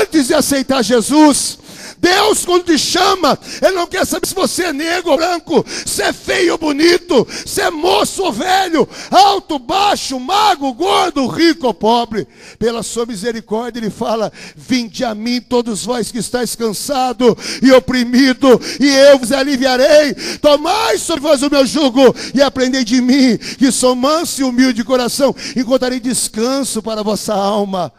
antes 0.00 0.28
de 0.28 0.34
aceitar 0.34 0.82
Jesus. 0.82 1.58
Deus, 2.00 2.44
quando 2.44 2.64
te 2.64 2.78
chama, 2.78 3.38
Ele 3.60 3.72
não 3.72 3.86
quer 3.86 4.06
saber 4.06 4.26
se 4.26 4.34
você 4.34 4.64
é 4.64 4.72
negro 4.72 5.12
ou 5.12 5.16
branco, 5.16 5.64
se 5.84 6.02
é 6.02 6.12
feio 6.12 6.52
ou 6.52 6.58
bonito, 6.58 7.26
se 7.44 7.60
é 7.60 7.70
moço 7.70 8.22
ou 8.22 8.32
velho, 8.32 8.88
alto, 9.10 9.58
baixo, 9.58 10.18
magro, 10.20 10.72
gordo, 10.72 11.26
rico 11.26 11.66
ou 11.66 11.74
pobre. 11.74 12.26
Pela 12.58 12.82
sua 12.82 13.04
misericórdia, 13.06 13.80
Ele 13.80 13.90
fala: 13.90 14.32
Vinde 14.56 15.04
a 15.04 15.14
mim, 15.14 15.40
todos 15.40 15.84
vós 15.84 16.12
que 16.12 16.18
estáis 16.18 16.54
cansado 16.54 17.36
e 17.62 17.72
oprimido, 17.72 18.60
e 18.80 18.86
eu 18.86 19.18
vos 19.18 19.32
aliviarei. 19.32 20.14
Tomai 20.40 20.98
sobre 20.98 21.22
vós 21.22 21.42
o 21.42 21.50
meu 21.50 21.66
jugo 21.66 22.14
e 22.34 22.40
aprendei 22.40 22.84
de 22.84 23.00
mim, 23.00 23.36
que 23.36 23.72
sou 23.72 23.94
manso 23.94 24.40
e 24.40 24.44
humilde 24.44 24.74
de 24.74 24.84
coração, 24.84 25.34
encontrarei 25.56 25.98
descanso 25.98 26.82
para 26.82 27.00
a 27.00 27.04
vossa 27.04 27.34
alma, 27.34 27.92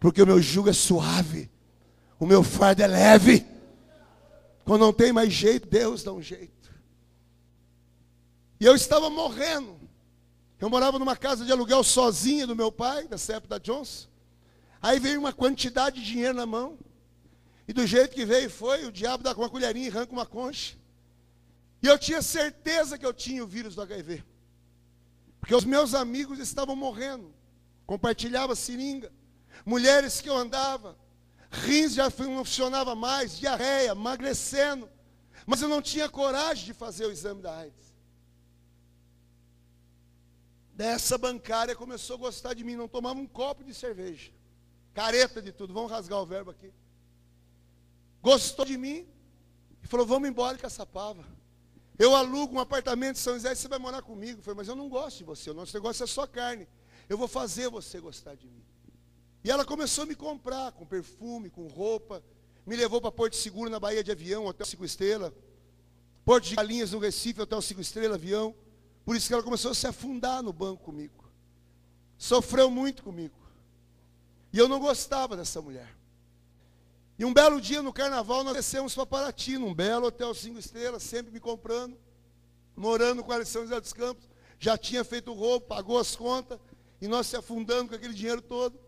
porque 0.00 0.22
o 0.22 0.26
meu 0.26 0.40
jugo 0.42 0.70
é 0.70 0.72
suave 0.72 1.48
o 2.18 2.26
meu 2.26 2.42
fardo 2.42 2.82
é 2.82 2.86
leve. 2.86 3.46
Quando 4.64 4.82
não 4.82 4.92
tem 4.92 5.12
mais 5.12 5.32
jeito, 5.32 5.68
Deus 5.68 6.02
dá 6.02 6.12
um 6.12 6.20
jeito. 6.20 6.74
E 8.60 8.64
eu 8.64 8.74
estava 8.74 9.08
morrendo. 9.08 9.78
Eu 10.60 10.68
morava 10.68 10.98
numa 10.98 11.16
casa 11.16 11.44
de 11.44 11.52
aluguel 11.52 11.84
sozinha 11.84 12.46
do 12.46 12.56
meu 12.56 12.72
pai, 12.72 13.06
da 13.06 13.16
CEP 13.16 13.46
da 13.46 13.58
Johnson. 13.58 14.08
Aí 14.82 14.98
veio 14.98 15.20
uma 15.20 15.32
quantidade 15.32 16.00
de 16.00 16.06
dinheiro 16.06 16.34
na 16.34 16.46
mão. 16.46 16.78
E 17.66 17.72
do 17.72 17.86
jeito 17.86 18.14
que 18.14 18.24
veio 18.24 18.50
foi, 18.50 18.84
o 18.84 18.92
diabo 18.92 19.22
dá 19.22 19.34
com 19.34 19.42
uma 19.42 19.50
colherinha 19.50 19.86
e 19.86 19.90
arranca 19.90 20.12
uma 20.12 20.26
concha. 20.26 20.76
E 21.82 21.86
eu 21.86 21.98
tinha 21.98 22.20
certeza 22.20 22.98
que 22.98 23.06
eu 23.06 23.14
tinha 23.14 23.44
o 23.44 23.46
vírus 23.46 23.74
do 23.74 23.82
HIV. 23.82 24.24
Porque 25.38 25.54
os 25.54 25.64
meus 25.64 25.94
amigos 25.94 26.40
estavam 26.40 26.74
morrendo. 26.74 27.32
Compartilhava 27.86 28.56
seringa. 28.56 29.12
Mulheres 29.64 30.20
que 30.20 30.28
eu 30.28 30.36
andava, 30.36 30.96
rins 31.50 31.94
já 31.94 32.10
funcionava 32.10 32.94
mais, 32.94 33.38
diarreia, 33.38 33.90
emagrecendo. 33.90 34.88
Mas 35.46 35.62
eu 35.62 35.68
não 35.68 35.80
tinha 35.80 36.08
coragem 36.08 36.66
de 36.66 36.74
fazer 36.74 37.06
o 37.06 37.10
exame 37.10 37.40
da 37.40 37.56
AIDS. 37.56 37.94
Dessa 40.74 41.18
bancária 41.18 41.74
começou 41.74 42.16
a 42.16 42.18
gostar 42.20 42.54
de 42.54 42.62
mim, 42.62 42.76
não 42.76 42.86
tomava 42.86 43.18
um 43.18 43.26
copo 43.26 43.64
de 43.64 43.74
cerveja. 43.74 44.30
Careta 44.94 45.40
de 45.40 45.50
tudo, 45.52 45.72
vamos 45.72 45.90
rasgar 45.90 46.20
o 46.20 46.26
verbo 46.26 46.50
aqui. 46.50 46.72
Gostou 48.22 48.64
de 48.64 48.76
mim 48.76 49.08
e 49.82 49.86
falou: 49.86 50.06
vamos 50.06 50.28
embora 50.28 50.56
de 50.56 50.62
Caçapava. 50.62 51.24
Eu 51.98 52.14
alugo 52.14 52.54
um 52.54 52.60
apartamento 52.60 53.16
em 53.16 53.20
São 53.20 53.34
José 53.34 53.52
e 53.52 53.56
você 53.56 53.66
vai 53.66 53.78
morar 53.78 54.02
comigo. 54.02 54.40
Falei, 54.40 54.58
mas 54.58 54.68
eu 54.68 54.76
não 54.76 54.88
gosto 54.88 55.18
de 55.18 55.24
você, 55.24 55.50
o 55.50 55.54
nosso 55.54 55.74
negócio 55.74 56.04
é 56.04 56.06
só 56.06 56.26
carne. 56.26 56.68
Eu 57.08 57.18
vou 57.18 57.26
fazer 57.26 57.68
você 57.68 57.98
gostar 57.98 58.36
de 58.36 58.46
mim. 58.46 58.64
E 59.44 59.50
ela 59.50 59.64
começou 59.64 60.04
a 60.04 60.06
me 60.06 60.14
comprar 60.14 60.72
com 60.72 60.84
perfume, 60.84 61.50
com 61.50 61.66
roupa. 61.68 62.22
Me 62.66 62.76
levou 62.76 63.00
para 63.00 63.12
Porto 63.12 63.36
Seguro, 63.36 63.70
na 63.70 63.80
Bahia 63.80 64.02
de 64.02 64.10
avião, 64.10 64.46
hotel 64.46 64.66
5 64.66 64.84
estrelas. 64.84 65.32
Porto 66.24 66.44
de 66.44 66.56
Galinhas, 66.56 66.92
no 66.92 66.98
Recife, 66.98 67.40
hotel 67.40 67.62
5 67.62 67.80
estrelas, 67.80 68.14
avião. 68.16 68.54
Por 69.04 69.16
isso 69.16 69.28
que 69.28 69.32
ela 69.32 69.42
começou 69.42 69.70
a 69.70 69.74
se 69.74 69.86
afundar 69.86 70.42
no 70.42 70.52
banco 70.52 70.84
comigo. 70.84 71.24
Sofreu 72.18 72.70
muito 72.70 73.02
comigo. 73.02 73.36
E 74.52 74.58
eu 74.58 74.68
não 74.68 74.80
gostava 74.80 75.36
dessa 75.36 75.62
mulher. 75.62 75.96
E 77.18 77.24
um 77.24 77.32
belo 77.32 77.60
dia 77.60 77.82
no 77.82 77.92
carnaval 77.92 78.44
nós 78.44 78.54
descemos 78.54 78.94
para 78.94 79.06
Paraty, 79.06 79.58
num 79.58 79.74
belo 79.74 80.06
hotel 80.06 80.34
5 80.34 80.58
estrelas, 80.58 81.02
sempre 81.02 81.32
me 81.32 81.40
comprando, 81.40 81.96
morando 82.76 83.24
com 83.24 83.32
a 83.32 83.44
São 83.44 83.62
José 83.62 83.80
dos 83.80 83.92
Campos. 83.92 84.28
Já 84.58 84.76
tinha 84.76 85.02
feito 85.04 85.32
roupa, 85.32 85.76
pagou 85.76 85.98
as 85.98 86.14
contas, 86.14 86.58
e 87.00 87.08
nós 87.08 87.26
se 87.26 87.36
afundando 87.36 87.88
com 87.88 87.94
aquele 87.94 88.14
dinheiro 88.14 88.42
todo. 88.42 88.78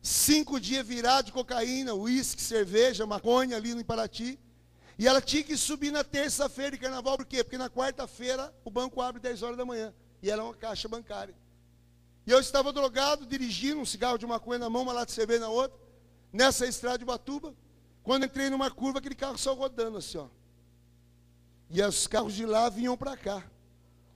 Cinco 0.00 0.60
dias 0.60 0.86
virado 0.86 1.26
de 1.26 1.32
cocaína, 1.32 1.94
uísque, 1.94 2.40
cerveja, 2.40 3.06
maconha 3.06 3.56
ali 3.56 3.74
no 3.74 3.84
Paraty. 3.84 4.38
E 4.98 5.06
ela 5.06 5.20
tinha 5.20 5.42
que 5.42 5.56
subir 5.56 5.92
na 5.92 6.02
terça-feira 6.02 6.72
de 6.72 6.78
carnaval, 6.78 7.16
por 7.16 7.26
quê? 7.26 7.44
Porque 7.44 7.58
na 7.58 7.70
quarta-feira 7.70 8.52
o 8.64 8.70
banco 8.70 9.00
abre 9.00 9.20
10 9.20 9.42
horas 9.42 9.56
da 9.56 9.64
manhã. 9.64 9.94
E 10.22 10.30
ela 10.30 10.42
é 10.42 10.44
uma 10.44 10.54
caixa 10.54 10.88
bancária. 10.88 11.34
E 12.26 12.30
eu 12.30 12.40
estava 12.40 12.72
drogado, 12.72 13.24
dirigindo 13.24 13.80
um 13.80 13.86
cigarro 13.86 14.18
de 14.18 14.26
maconha 14.26 14.58
na 14.58 14.68
mão, 14.68 14.82
uma 14.82 14.92
lata 14.92 15.06
de 15.06 15.12
cerveja 15.12 15.40
na 15.40 15.48
outra, 15.48 15.78
nessa 16.32 16.66
estrada 16.66 16.98
de 16.98 17.04
Batuba. 17.04 17.54
Quando 18.02 18.24
entrei 18.24 18.50
numa 18.50 18.70
curva, 18.70 18.98
aquele 18.98 19.14
carro 19.14 19.38
só 19.38 19.54
rodando 19.54 19.98
assim, 19.98 20.18
ó. 20.18 20.26
E 21.70 21.82
os 21.82 22.06
carros 22.06 22.34
de 22.34 22.44
lá 22.44 22.68
vinham 22.68 22.96
para 22.96 23.16
cá. 23.16 23.44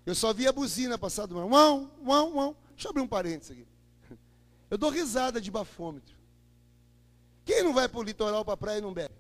Eu 0.05 0.15
só 0.15 0.33
via 0.33 0.51
a 0.51 0.53
buzina 0.53 0.99
passar 0.99 1.27
do. 1.27 1.37
Uau, 1.39 1.91
uau, 2.05 2.35
uau. 2.35 2.57
Deixa 2.71 2.89
eu 2.89 2.91
abrir 2.91 3.03
um 3.03 3.09
parênteses 3.09 3.53
aqui. 3.53 3.67
Eu 4.73 4.79
dou 4.79 4.89
risada 4.89 5.39
de 5.39 5.51
bafômetro. 5.51 6.17
Quem 7.45 7.63
não 7.63 7.75
vai 7.75 7.87
para 7.87 8.01
o 8.01 8.03
litoral, 8.03 8.43
para 8.43 8.55
a 8.55 8.57
praia 8.57 8.79
e 8.79 8.81
não 8.81 8.91
bebe? 8.91 9.15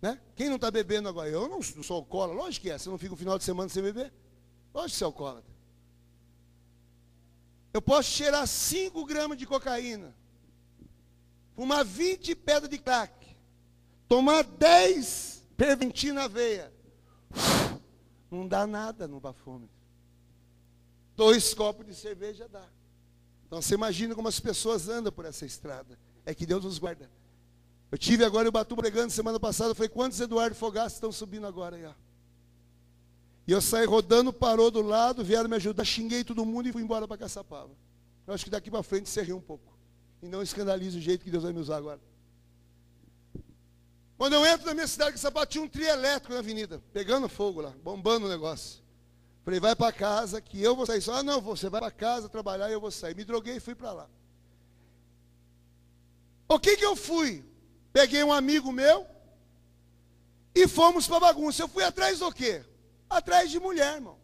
Né? 0.00 0.18
Quem 0.34 0.48
não 0.48 0.56
está 0.56 0.70
bebendo 0.70 1.06
agora? 1.06 1.28
Eu 1.28 1.46
não, 1.50 1.60
sou 1.60 1.96
alcoólatra. 1.96 2.42
Lógico 2.42 2.62
que 2.62 2.70
é. 2.70 2.78
Você 2.78 2.88
não 2.88 2.96
fica 2.96 3.12
o 3.12 3.16
final 3.16 3.36
de 3.36 3.44
semana 3.44 3.68
sem 3.68 3.82
beber? 3.82 4.10
Lógico 4.72 4.92
que 4.92 4.96
você 4.96 5.04
é 5.04 5.06
alcoólatra. 5.06 5.52
Eu 7.74 7.82
posso 7.82 8.08
cheirar 8.08 8.46
5 8.46 9.04
gramas 9.04 9.36
de 9.36 9.46
cocaína. 9.46 10.16
Fumar 11.54 11.84
20 11.84 12.34
pedras 12.34 12.70
de 12.70 12.78
crack. 12.78 13.36
Tomar 14.08 14.44
10 14.44 15.46
perventina 15.58 16.22
na 16.22 16.26
veia. 16.26 16.72
Não 18.30 18.48
dá 18.48 18.66
nada 18.66 19.06
no 19.06 19.20
bafômetro. 19.20 19.76
Dois 21.14 21.52
copos 21.52 21.84
de 21.84 21.94
cerveja 21.94 22.48
dá. 22.48 22.66
Então 23.52 23.60
você 23.60 23.74
imagina 23.74 24.14
como 24.14 24.28
as 24.28 24.40
pessoas 24.40 24.88
andam 24.88 25.12
por 25.12 25.26
essa 25.26 25.44
estrada. 25.44 25.98
É 26.24 26.34
que 26.34 26.46
Deus 26.46 26.64
nos 26.64 26.78
guarda. 26.78 27.10
Eu 27.90 27.98
tive 27.98 28.24
agora 28.24 28.48
o 28.48 28.50
Batu 28.50 28.74
pregando 28.74 29.12
semana 29.12 29.38
passada, 29.38 29.74
falei, 29.74 29.90
quantos 29.90 30.18
Eduardo 30.18 30.56
Fogaça 30.56 30.94
estão 30.94 31.12
subindo 31.12 31.46
agora 31.46 31.76
aí? 31.76 31.84
Ó? 31.84 31.92
E 33.46 33.52
eu 33.52 33.60
saí 33.60 33.84
rodando, 33.84 34.32
parou 34.32 34.70
do 34.70 34.80
lado, 34.80 35.22
vieram 35.22 35.50
me 35.50 35.56
ajudar, 35.56 35.84
xinguei 35.84 36.24
todo 36.24 36.46
mundo 36.46 36.70
e 36.70 36.72
fui 36.72 36.80
embora 36.80 37.06
para 37.06 37.18
Caçapava. 37.18 37.68
Eu 38.26 38.32
acho 38.32 38.42
que 38.42 38.50
daqui 38.50 38.70
para 38.70 38.82
frente 38.82 39.10
você 39.10 39.20
riu 39.20 39.36
um 39.36 39.40
pouco. 39.42 39.70
E 40.22 40.28
não 40.28 40.42
escandalize 40.42 40.96
o 40.96 41.02
jeito 41.02 41.22
que 41.22 41.30
Deus 41.30 41.42
vai 41.42 41.52
me 41.52 41.58
usar 41.58 41.76
agora. 41.76 42.00
Quando 44.16 44.32
eu 44.32 44.46
entro 44.46 44.64
na 44.64 44.72
minha 44.72 44.86
cidade, 44.86 45.12
Caçapava 45.12 45.44
tinha 45.44 45.62
um 45.62 45.68
trio 45.68 45.88
elétrico 45.88 46.32
na 46.32 46.38
avenida, 46.38 46.82
pegando 46.90 47.28
fogo 47.28 47.60
lá, 47.60 47.74
bombando 47.84 48.24
o 48.24 48.30
negócio. 48.30 48.81
Falei, 49.44 49.58
vai 49.58 49.74
para 49.74 49.92
casa 49.92 50.40
que 50.40 50.62
eu 50.62 50.76
vou 50.76 50.86
sair. 50.86 51.00
Só, 51.00 51.14
ah, 51.14 51.22
não, 51.22 51.40
você 51.40 51.68
vai 51.68 51.80
para 51.80 51.90
casa 51.90 52.28
trabalhar 52.28 52.70
e 52.70 52.72
eu 52.72 52.80
vou 52.80 52.90
sair. 52.90 53.14
Me 53.14 53.24
droguei 53.24 53.56
e 53.56 53.60
fui 53.60 53.74
para 53.74 53.92
lá. 53.92 54.08
O 56.48 56.58
que 56.58 56.76
que 56.76 56.84
eu 56.84 56.94
fui? 56.94 57.44
Peguei 57.92 58.22
um 58.22 58.32
amigo 58.32 58.70
meu 58.70 59.06
e 60.54 60.68
fomos 60.68 61.08
para 61.08 61.20
bagunça. 61.20 61.62
Eu 61.62 61.68
fui 61.68 61.82
atrás 61.82 62.20
do 62.20 62.32
quê? 62.32 62.64
Atrás 63.10 63.50
de 63.50 63.58
mulher, 63.58 63.94
irmão. 63.94 64.18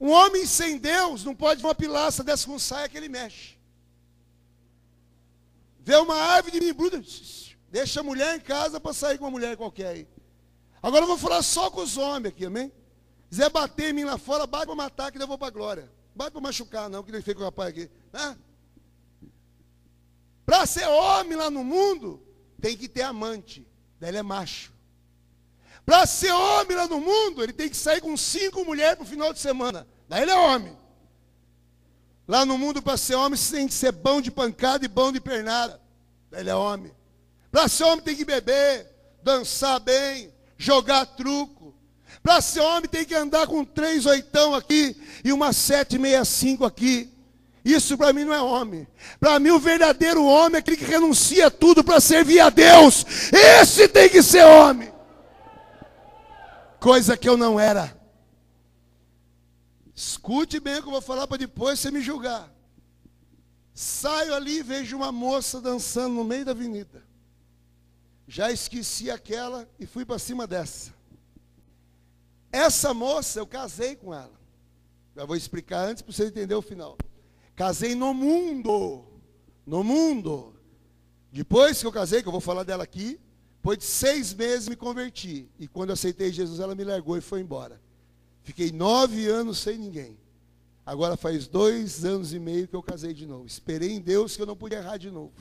Um 0.00 0.10
homem 0.10 0.44
sem 0.44 0.76
Deus 0.76 1.24
não 1.24 1.34
pode 1.34 1.62
ver 1.62 1.68
uma 1.68 1.74
pilaça 1.74 2.22
dessa 2.24 2.46
com 2.46 2.58
saia 2.58 2.88
que 2.88 2.96
ele 2.96 3.08
mexe. 3.08 3.56
Vê 5.80 5.94
uma 5.96 6.16
árvore 6.16 6.58
de 6.58 6.68
embruda, 6.68 7.00
deixa 7.70 8.00
a 8.00 8.02
mulher 8.02 8.36
em 8.36 8.40
casa 8.40 8.80
para 8.80 8.92
sair 8.92 9.18
com 9.18 9.24
uma 9.24 9.30
mulher 9.30 9.56
qualquer 9.56 9.86
aí. 9.86 10.08
Agora 10.82 11.04
eu 11.04 11.08
vou 11.08 11.16
falar 11.16 11.42
só 11.42 11.70
com 11.70 11.80
os 11.80 11.96
homens 11.96 12.32
aqui, 12.32 12.44
amém? 12.44 12.72
Quiser 13.36 13.50
bater 13.50 13.90
em 13.90 13.92
mim 13.92 14.04
lá 14.04 14.16
fora, 14.16 14.46
bate 14.46 14.64
para 14.64 14.74
matar 14.74 15.12
que 15.12 15.20
eu 15.20 15.26
vou 15.26 15.36
para 15.36 15.48
a 15.48 15.50
glória. 15.50 15.92
Bate 16.14 16.30
para 16.30 16.40
machucar, 16.40 16.88
não, 16.88 17.02
que 17.02 17.10
ele 17.10 17.20
fez 17.20 17.36
com 17.36 17.42
o 17.42 17.44
rapaz 17.44 17.68
aqui. 17.68 17.90
Né? 18.10 18.34
Para 20.46 20.64
ser 20.64 20.88
homem 20.88 21.36
lá 21.36 21.50
no 21.50 21.62
mundo, 21.62 22.26
tem 22.58 22.74
que 22.74 22.88
ter 22.88 23.02
amante. 23.02 23.68
Daí 24.00 24.08
ele 24.08 24.16
é 24.16 24.22
macho. 24.22 24.72
Para 25.84 26.06
ser 26.06 26.32
homem 26.32 26.78
lá 26.78 26.88
no 26.88 26.98
mundo, 26.98 27.42
ele 27.42 27.52
tem 27.52 27.68
que 27.68 27.76
sair 27.76 28.00
com 28.00 28.16
cinco 28.16 28.64
mulheres 28.64 28.94
para 28.94 29.04
o 29.04 29.06
final 29.06 29.34
de 29.34 29.38
semana. 29.38 29.86
Daí 30.08 30.22
ele 30.22 30.30
é 30.30 30.38
homem. 30.38 30.74
Lá 32.26 32.46
no 32.46 32.56
mundo, 32.56 32.80
para 32.80 32.96
ser 32.96 33.16
homem, 33.16 33.36
você 33.36 33.56
tem 33.56 33.68
que 33.68 33.74
ser 33.74 33.92
bom 33.92 34.22
de 34.22 34.30
pancada 34.30 34.82
e 34.82 34.88
bom 34.88 35.12
de 35.12 35.20
pernada. 35.20 35.78
Daí 36.30 36.40
ele 36.40 36.48
é 36.48 36.56
homem. 36.56 36.90
Para 37.52 37.68
ser 37.68 37.84
homem, 37.84 38.00
tem 38.00 38.16
que 38.16 38.24
beber, 38.24 38.90
dançar 39.22 39.78
bem, 39.78 40.32
jogar 40.56 41.04
truco, 41.04 41.75
Para 42.26 42.40
ser 42.40 42.58
homem 42.58 42.90
tem 42.90 43.04
que 43.04 43.14
andar 43.14 43.46
com 43.46 43.64
três 43.64 44.04
oitão 44.04 44.52
aqui 44.52 45.00
e 45.22 45.32
uma 45.32 45.52
sete 45.52 45.96
meia 45.96 46.24
cinco 46.24 46.64
aqui. 46.64 47.08
Isso 47.64 47.96
para 47.96 48.12
mim 48.12 48.24
não 48.24 48.34
é 48.34 48.42
homem. 48.42 48.84
Para 49.20 49.38
mim 49.38 49.50
o 49.50 49.60
verdadeiro 49.60 50.24
homem 50.24 50.56
é 50.56 50.58
aquele 50.58 50.76
que 50.76 50.84
renuncia 50.84 51.52
tudo 51.52 51.84
para 51.84 52.00
servir 52.00 52.40
a 52.40 52.50
Deus. 52.50 53.06
Esse 53.32 53.86
tem 53.86 54.08
que 54.08 54.24
ser 54.24 54.44
homem. 54.44 54.92
Coisa 56.80 57.16
que 57.16 57.28
eu 57.28 57.36
não 57.36 57.60
era. 57.60 57.96
Escute 59.94 60.58
bem 60.58 60.80
o 60.80 60.82
que 60.82 60.88
eu 60.88 60.92
vou 60.94 61.00
falar 61.00 61.28
para 61.28 61.38
depois 61.38 61.78
você 61.78 61.92
me 61.92 62.00
julgar. 62.00 62.52
Saio 63.72 64.34
ali 64.34 64.58
e 64.58 64.62
vejo 64.64 64.96
uma 64.96 65.12
moça 65.12 65.60
dançando 65.60 66.16
no 66.16 66.24
meio 66.24 66.44
da 66.44 66.50
avenida. 66.50 67.04
Já 68.26 68.50
esqueci 68.50 69.12
aquela 69.12 69.68
e 69.78 69.86
fui 69.86 70.04
para 70.04 70.18
cima 70.18 70.44
dessa. 70.44 70.95
Essa 72.56 72.94
moça, 72.94 73.38
eu 73.38 73.46
casei 73.46 73.94
com 73.96 74.14
ela. 74.14 74.32
Já 75.14 75.26
vou 75.26 75.36
explicar 75.36 75.86
antes 75.90 76.02
para 76.02 76.10
você 76.10 76.24
entender 76.24 76.54
o 76.54 76.62
final. 76.62 76.96
Casei 77.54 77.94
no 77.94 78.14
mundo. 78.14 79.04
No 79.66 79.84
mundo. 79.84 80.54
Depois 81.30 81.78
que 81.78 81.86
eu 81.86 81.92
casei, 81.92 82.22
que 82.22 82.28
eu 82.28 82.32
vou 82.32 82.40
falar 82.40 82.62
dela 82.62 82.82
aqui, 82.82 83.20
depois 83.56 83.76
de 83.76 83.84
seis 83.84 84.32
meses 84.32 84.68
me 84.68 84.74
converti. 84.74 85.50
E 85.58 85.68
quando 85.68 85.90
eu 85.90 85.94
aceitei 85.94 86.32
Jesus, 86.32 86.58
ela 86.58 86.74
me 86.74 86.82
largou 86.82 87.18
e 87.18 87.20
foi 87.20 87.42
embora. 87.42 87.78
Fiquei 88.42 88.72
nove 88.72 89.28
anos 89.28 89.58
sem 89.58 89.76
ninguém. 89.76 90.18
Agora 90.86 91.14
faz 91.14 91.46
dois 91.46 92.06
anos 92.06 92.32
e 92.32 92.38
meio 92.38 92.66
que 92.66 92.74
eu 92.74 92.82
casei 92.82 93.12
de 93.12 93.26
novo. 93.26 93.44
Esperei 93.46 93.92
em 93.92 94.00
Deus 94.00 94.34
que 94.34 94.40
eu 94.40 94.46
não 94.46 94.56
podia 94.56 94.78
errar 94.78 94.96
de 94.96 95.10
novo. 95.10 95.34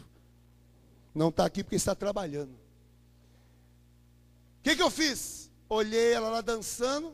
Não 1.13 1.29
está 1.29 1.45
aqui 1.45 1.63
porque 1.63 1.77
está 1.77 1.95
trabalhando. 1.95 2.51
O 4.59 4.63
que, 4.63 4.75
que 4.75 4.81
eu 4.83 4.89
fiz? 4.89 5.44
Olhei 5.67 6.13
ela 6.13 6.29
lá 6.29 6.41
dançando, 6.41 7.13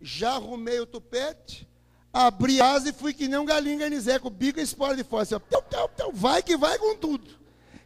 já 0.00 0.32
arrumei 0.32 0.80
o 0.80 0.86
tupete, 0.86 1.68
abri 2.12 2.60
asa 2.60 2.90
e 2.90 2.92
fui 2.92 3.14
que 3.14 3.28
nem 3.28 3.38
um 3.38 3.44
galinho 3.44 3.78
garnizé, 3.78 4.18
com 4.18 4.28
o 4.28 4.30
bico 4.30 4.58
e 4.58 4.62
espora 4.62 4.96
de 4.96 5.04
fora. 5.04 5.22
Assim, 5.22 5.34
ó, 5.34 6.10
vai 6.12 6.42
que 6.42 6.56
vai 6.56 6.78
com 6.78 6.96
tudo. 6.96 7.30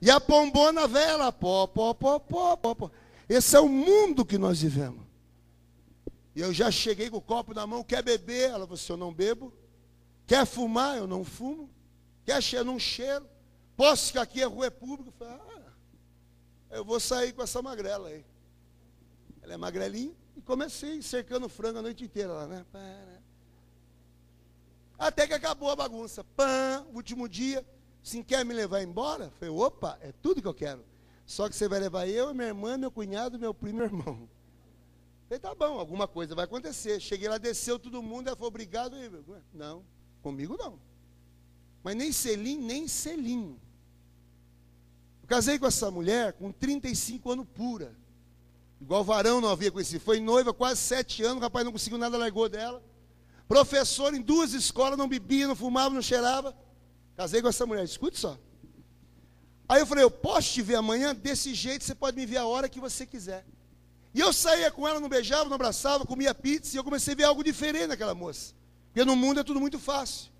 E 0.00 0.10
a 0.10 0.20
pombona 0.20 0.86
velha 0.86 1.16
lá, 1.16 1.32
pó, 1.32 1.66
pó, 1.66 1.92
pó, 1.92 2.18
pó, 2.18 2.56
pó, 2.56 2.74
pó. 2.74 2.90
Esse 3.28 3.56
é 3.56 3.60
o 3.60 3.68
mundo 3.68 4.24
que 4.24 4.38
nós 4.38 4.62
vivemos. 4.62 5.06
E 6.34 6.40
eu 6.40 6.52
já 6.54 6.70
cheguei 6.70 7.10
com 7.10 7.16
o 7.16 7.20
copo 7.20 7.52
na 7.52 7.66
mão, 7.66 7.82
quer 7.82 8.02
beber? 8.02 8.50
Ela 8.50 8.60
falou 8.60 8.74
assim, 8.74 8.92
eu 8.92 8.96
não 8.96 9.12
bebo. 9.12 9.52
Quer 10.26 10.46
fumar? 10.46 10.96
Eu 10.96 11.06
não 11.06 11.24
fumo. 11.24 11.68
Quer 12.24 12.40
cheirar? 12.40 12.64
Não 12.64 12.78
cheiro. 12.78 13.26
Posso 13.76 14.08
ficar 14.08 14.22
aqui, 14.22 14.42
a 14.42 14.46
rua 14.46 14.66
é 14.66 14.70
pública? 14.70 15.10
Eu 15.10 15.12
falei, 15.12 15.34
ah, 15.34 15.72
eu 16.70 16.84
vou 16.84 17.00
sair 17.00 17.32
com 17.32 17.42
essa 17.42 17.60
magrela 17.60 18.08
aí. 18.08 18.24
Ela 19.48 19.54
é 19.54 19.56
magrelinha. 19.56 20.12
E 20.36 20.42
comecei 20.42 21.00
cercando 21.00 21.48
frango 21.48 21.78
a 21.78 21.82
noite 21.82 22.04
inteira 22.04 22.30
lá, 22.30 22.46
né? 22.46 22.66
Até 24.98 25.26
que 25.26 25.32
acabou 25.32 25.70
a 25.70 25.76
bagunça. 25.76 26.22
Pã, 26.22 26.84
último 26.92 27.26
dia. 27.26 27.66
Sim, 28.02 28.22
quer 28.22 28.44
me 28.44 28.52
levar 28.52 28.82
embora? 28.82 29.30
Falei, 29.38 29.54
opa, 29.54 29.98
é 30.02 30.12
tudo 30.12 30.42
que 30.42 30.46
eu 30.46 30.52
quero. 30.52 30.84
Só 31.24 31.48
que 31.48 31.56
você 31.56 31.66
vai 31.66 31.80
levar 31.80 32.06
eu, 32.06 32.34
minha 32.34 32.48
irmã, 32.48 32.76
meu 32.76 32.90
cunhado, 32.90 33.38
meu 33.38 33.54
primo 33.54 33.78
e 33.78 33.78
meu 33.78 33.86
irmão. 33.86 34.28
Falei, 35.28 35.40
tá 35.40 35.54
bom, 35.54 35.78
alguma 35.78 36.06
coisa 36.06 36.34
vai 36.34 36.44
acontecer. 36.44 37.00
Cheguei 37.00 37.28
lá, 37.28 37.38
desceu 37.38 37.78
todo 37.78 38.02
mundo, 38.02 38.28
ela 38.28 38.36
falou, 38.36 38.48
obrigado. 38.48 38.96
Não, 39.54 39.82
comigo 40.20 40.58
não. 40.58 40.78
Mas 41.82 41.96
nem 41.96 42.12
selim, 42.12 42.58
nem 42.58 42.86
selinho. 42.86 43.58
Eu 45.22 45.28
casei 45.28 45.58
com 45.58 45.66
essa 45.66 45.90
mulher 45.90 46.34
com 46.34 46.52
35 46.52 47.30
anos 47.32 47.46
pura. 47.54 47.96
Igual 48.80 49.04
varão 49.04 49.40
não 49.40 49.48
havia 49.48 49.70
conhecido. 49.70 50.00
Foi 50.00 50.20
noiva 50.20 50.54
quase 50.54 50.80
sete 50.80 51.22
anos, 51.22 51.38
o 51.38 51.40
rapaz 51.40 51.64
não 51.64 51.72
conseguiu 51.72 51.98
nada, 51.98 52.16
largou 52.16 52.48
dela. 52.48 52.82
Professor 53.48 54.14
em 54.14 54.20
duas 54.20 54.52
escolas, 54.52 54.98
não 54.98 55.08
bebia, 55.08 55.48
não 55.48 55.56
fumava, 55.56 55.94
não 55.94 56.02
cheirava. 56.02 56.56
Casei 57.16 57.42
com 57.42 57.48
essa 57.48 57.66
mulher, 57.66 57.84
escute 57.84 58.18
só. 58.18 58.38
Aí 59.68 59.80
eu 59.80 59.86
falei, 59.86 60.04
eu 60.04 60.10
posso 60.10 60.52
te 60.52 60.62
ver 60.62 60.76
amanhã? 60.76 61.14
Desse 61.14 61.52
jeito 61.54 61.84
você 61.84 61.94
pode 61.94 62.16
me 62.16 62.24
ver 62.24 62.38
a 62.38 62.46
hora 62.46 62.68
que 62.68 62.80
você 62.80 63.04
quiser. 63.04 63.44
E 64.14 64.20
eu 64.20 64.32
saía 64.32 64.70
com 64.70 64.86
ela, 64.88 65.00
não 65.00 65.08
beijava, 65.08 65.44
não 65.44 65.54
abraçava, 65.54 66.06
comia 66.06 66.34
pizza, 66.34 66.74
e 66.74 66.78
eu 66.78 66.84
comecei 66.84 67.14
a 67.14 67.16
ver 67.16 67.24
algo 67.24 67.44
diferente 67.44 67.88
naquela 67.88 68.14
moça. 68.14 68.54
Porque 68.86 69.04
no 69.04 69.14
mundo 69.14 69.40
é 69.40 69.44
tudo 69.44 69.60
muito 69.60 69.78
fácil. 69.78 70.30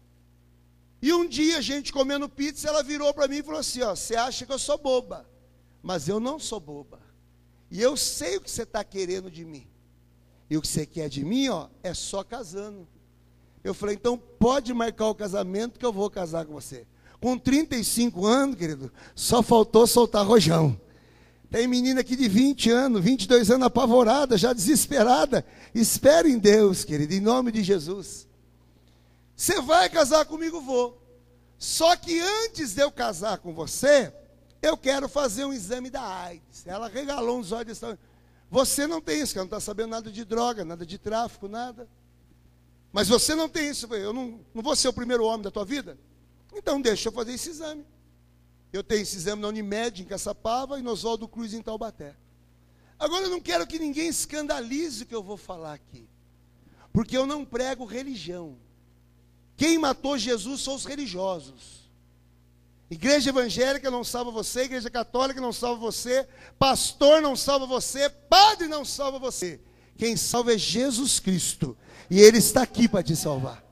E 1.00 1.12
um 1.12 1.28
dia, 1.28 1.58
a 1.58 1.60
gente 1.60 1.92
comendo 1.92 2.28
pizza, 2.28 2.68
ela 2.68 2.82
virou 2.82 3.12
para 3.12 3.28
mim 3.28 3.36
e 3.36 3.42
falou 3.42 3.60
assim: 3.60 3.82
ó, 3.82 3.94
você 3.94 4.16
acha 4.16 4.46
que 4.46 4.52
eu 4.52 4.58
sou 4.58 4.78
boba, 4.78 5.28
mas 5.82 6.08
eu 6.08 6.18
não 6.18 6.38
sou 6.38 6.58
boba. 6.58 7.00
E 7.70 7.80
eu 7.80 7.96
sei 7.96 8.36
o 8.36 8.40
que 8.40 8.50
você 8.50 8.62
está 8.62 8.82
querendo 8.82 9.30
de 9.30 9.44
mim. 9.44 9.66
E 10.50 10.56
o 10.56 10.62
que 10.62 10.68
você 10.68 10.86
quer 10.86 11.08
de 11.08 11.24
mim, 11.24 11.48
ó, 11.48 11.68
é 11.82 11.92
só 11.92 12.24
casando. 12.24 12.88
Eu 13.62 13.74
falei, 13.74 13.94
então 13.94 14.16
pode 14.16 14.72
marcar 14.72 15.08
o 15.08 15.14
casamento 15.14 15.78
que 15.78 15.84
eu 15.84 15.92
vou 15.92 16.08
casar 16.08 16.46
com 16.46 16.54
você. 16.54 16.86
Com 17.20 17.36
35 17.36 18.24
anos, 18.24 18.56
querido, 18.56 18.92
só 19.14 19.42
faltou 19.42 19.86
soltar 19.86 20.24
rojão. 20.24 20.80
Tem 21.50 21.66
menina 21.66 22.00
aqui 22.00 22.14
de 22.14 22.28
20 22.28 22.70
anos, 22.70 23.02
22 23.02 23.50
anos, 23.50 23.66
apavorada, 23.66 24.36
já 24.36 24.52
desesperada. 24.52 25.44
Espere 25.74 26.30
em 26.30 26.38
Deus, 26.38 26.84
querido, 26.84 27.14
em 27.14 27.20
nome 27.20 27.50
de 27.50 27.62
Jesus. 27.62 28.28
Você 29.34 29.60
vai 29.60 29.88
casar 29.88 30.26
comigo? 30.26 30.60
Vou. 30.60 31.00
Só 31.58 31.96
que 31.96 32.20
antes 32.20 32.74
de 32.74 32.82
eu 32.82 32.90
casar 32.90 33.38
com 33.38 33.52
você, 33.52 34.12
eu 34.60 34.76
quero 34.76 35.08
fazer 35.08 35.44
um 35.44 35.52
exame 35.52 35.90
da 35.90 36.02
AIDS. 36.02 36.66
Ela 36.66 36.88
regalou 36.88 37.38
uns 37.38 37.52
olhos. 37.52 37.80
Você 38.50 38.86
não 38.86 39.00
tem 39.00 39.20
isso, 39.20 39.32
que 39.32 39.38
não 39.38 39.44
está 39.44 39.60
sabendo 39.60 39.90
nada 39.90 40.10
de 40.10 40.24
droga, 40.24 40.64
nada 40.64 40.84
de 40.84 40.98
tráfico, 40.98 41.48
nada. 41.48 41.88
Mas 42.92 43.08
você 43.08 43.34
não 43.34 43.48
tem 43.48 43.70
isso. 43.70 43.86
Eu 43.94 44.12
não, 44.12 44.40
não 44.54 44.62
vou 44.62 44.74
ser 44.74 44.88
o 44.88 44.92
primeiro 44.92 45.24
homem 45.24 45.42
da 45.42 45.50
tua 45.50 45.64
vida? 45.64 45.98
Então 46.54 46.80
deixa 46.80 47.08
eu 47.08 47.12
fazer 47.12 47.32
esse 47.32 47.50
exame. 47.50 47.84
Eu 48.72 48.82
tenho 48.82 49.02
esse 49.02 49.16
exame 49.16 49.40
na 49.40 49.48
Unimed, 49.48 50.02
em 50.02 50.04
Caçapava, 50.04 50.78
e 50.78 50.82
no 50.82 50.90
Oswaldo 50.90 51.28
Cruz, 51.28 51.54
em 51.54 51.62
Taubaté. 51.62 52.14
Agora, 52.98 53.24
eu 53.24 53.30
não 53.30 53.40
quero 53.40 53.66
que 53.66 53.78
ninguém 53.78 54.08
escandalize 54.08 55.04
o 55.04 55.06
que 55.06 55.14
eu 55.14 55.22
vou 55.22 55.36
falar 55.36 55.74
aqui. 55.74 56.08
Porque 56.92 57.16
eu 57.16 57.26
não 57.26 57.44
prego 57.44 57.84
religião. 57.84 58.58
Quem 59.56 59.78
matou 59.78 60.18
Jesus 60.18 60.62
são 60.62 60.74
os 60.74 60.84
religiosos. 60.84 61.77
Igreja 62.90 63.30
evangélica 63.30 63.90
não 63.90 64.02
salva 64.02 64.30
você, 64.30 64.62
igreja 64.62 64.88
católica 64.88 65.40
não 65.40 65.52
salva 65.52 65.78
você, 65.78 66.26
pastor 66.58 67.20
não 67.20 67.36
salva 67.36 67.66
você, 67.66 68.08
padre 68.08 68.66
não 68.66 68.84
salva 68.84 69.18
você. 69.18 69.60
Quem 69.96 70.16
salva 70.16 70.54
é 70.54 70.58
Jesus 70.58 71.20
Cristo. 71.20 71.76
E 72.08 72.20
Ele 72.20 72.38
está 72.38 72.62
aqui 72.62 72.88
para 72.88 73.02
te 73.02 73.14
salvar. 73.14 73.62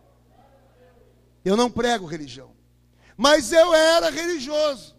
Eu 1.44 1.56
não 1.56 1.70
prego 1.70 2.04
religião. 2.04 2.54
Mas 3.16 3.52
eu 3.52 3.72
era 3.72 4.10
religioso. 4.10 4.94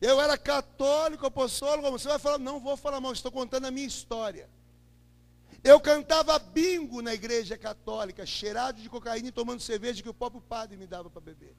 Eu 0.00 0.20
era 0.20 0.38
católico, 0.38 1.26
apostólico. 1.26 1.90
Você 1.90 2.08
vai 2.08 2.18
falar, 2.18 2.38
não 2.38 2.60
vou 2.60 2.76
falar 2.76 3.00
mal, 3.00 3.12
estou 3.12 3.32
contando 3.32 3.66
a 3.66 3.70
minha 3.70 3.86
história. 3.86 4.48
Eu 5.62 5.80
cantava 5.80 6.38
bingo 6.38 7.02
na 7.02 7.12
igreja 7.12 7.58
católica, 7.58 8.24
cheirado 8.24 8.80
de 8.80 8.88
cocaína 8.88 9.28
e 9.28 9.32
tomando 9.32 9.60
cerveja 9.60 10.02
que 10.02 10.08
o 10.08 10.14
próprio 10.14 10.40
padre 10.40 10.76
me 10.76 10.86
dava 10.86 11.10
para 11.10 11.20
beber. 11.20 11.56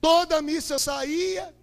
Toda 0.00 0.40
missa 0.40 0.74
eu 0.74 0.78
saía, 0.78 1.54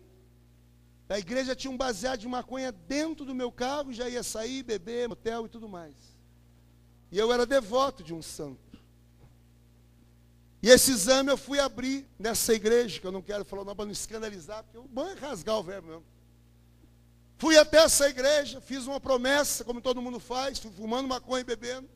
a 1.08 1.20
igreja 1.20 1.56
tinha 1.56 1.72
um 1.72 1.78
baseado 1.78 2.20
de 2.20 2.28
maconha 2.28 2.72
dentro 2.72 3.26
do 3.26 3.36
meu 3.36 3.52
carro, 3.52 3.94
já 3.94 4.10
ia 4.10 4.24
sair, 4.24 4.64
beber, 4.64 5.08
motel 5.08 5.46
e 5.46 5.50
tudo 5.50 5.70
mais. 5.70 5.96
E 7.12 7.18
eu 7.18 7.32
era 7.32 7.46
devoto 7.46 8.04
de 8.04 8.14
um 8.14 8.22
santo. 8.22 8.60
E 10.62 10.70
esse 10.70 10.92
exame 10.92 11.32
eu 11.32 11.38
fui 11.38 11.60
abrir 11.60 12.08
nessa 12.18 12.52
igreja, 12.54 13.00
que 13.00 13.06
eu 13.06 13.12
não 13.12 13.22
quero 13.22 13.46
falar 13.46 13.64
não 13.64 13.76
para 13.76 13.86
não 13.86 13.92
escandalizar, 13.92 14.64
porque 14.64 14.80
o 14.80 14.88
bom 14.88 15.08
é 15.08 15.14
rasgar 15.14 15.58
o 15.60 15.64
verbo 15.64 15.88
mesmo. 15.88 16.04
Fui 17.38 17.56
até 17.58 17.84
essa 17.84 18.10
igreja, 18.10 18.60
fiz 18.60 18.88
uma 18.88 19.00
promessa, 19.00 19.64
como 19.64 19.80
todo 19.80 20.02
mundo 20.02 20.20
faz, 20.20 20.58
fui 20.58 20.72
fumando 20.72 21.08
maconha 21.08 21.42
e 21.42 21.44
bebendo. 21.44 21.88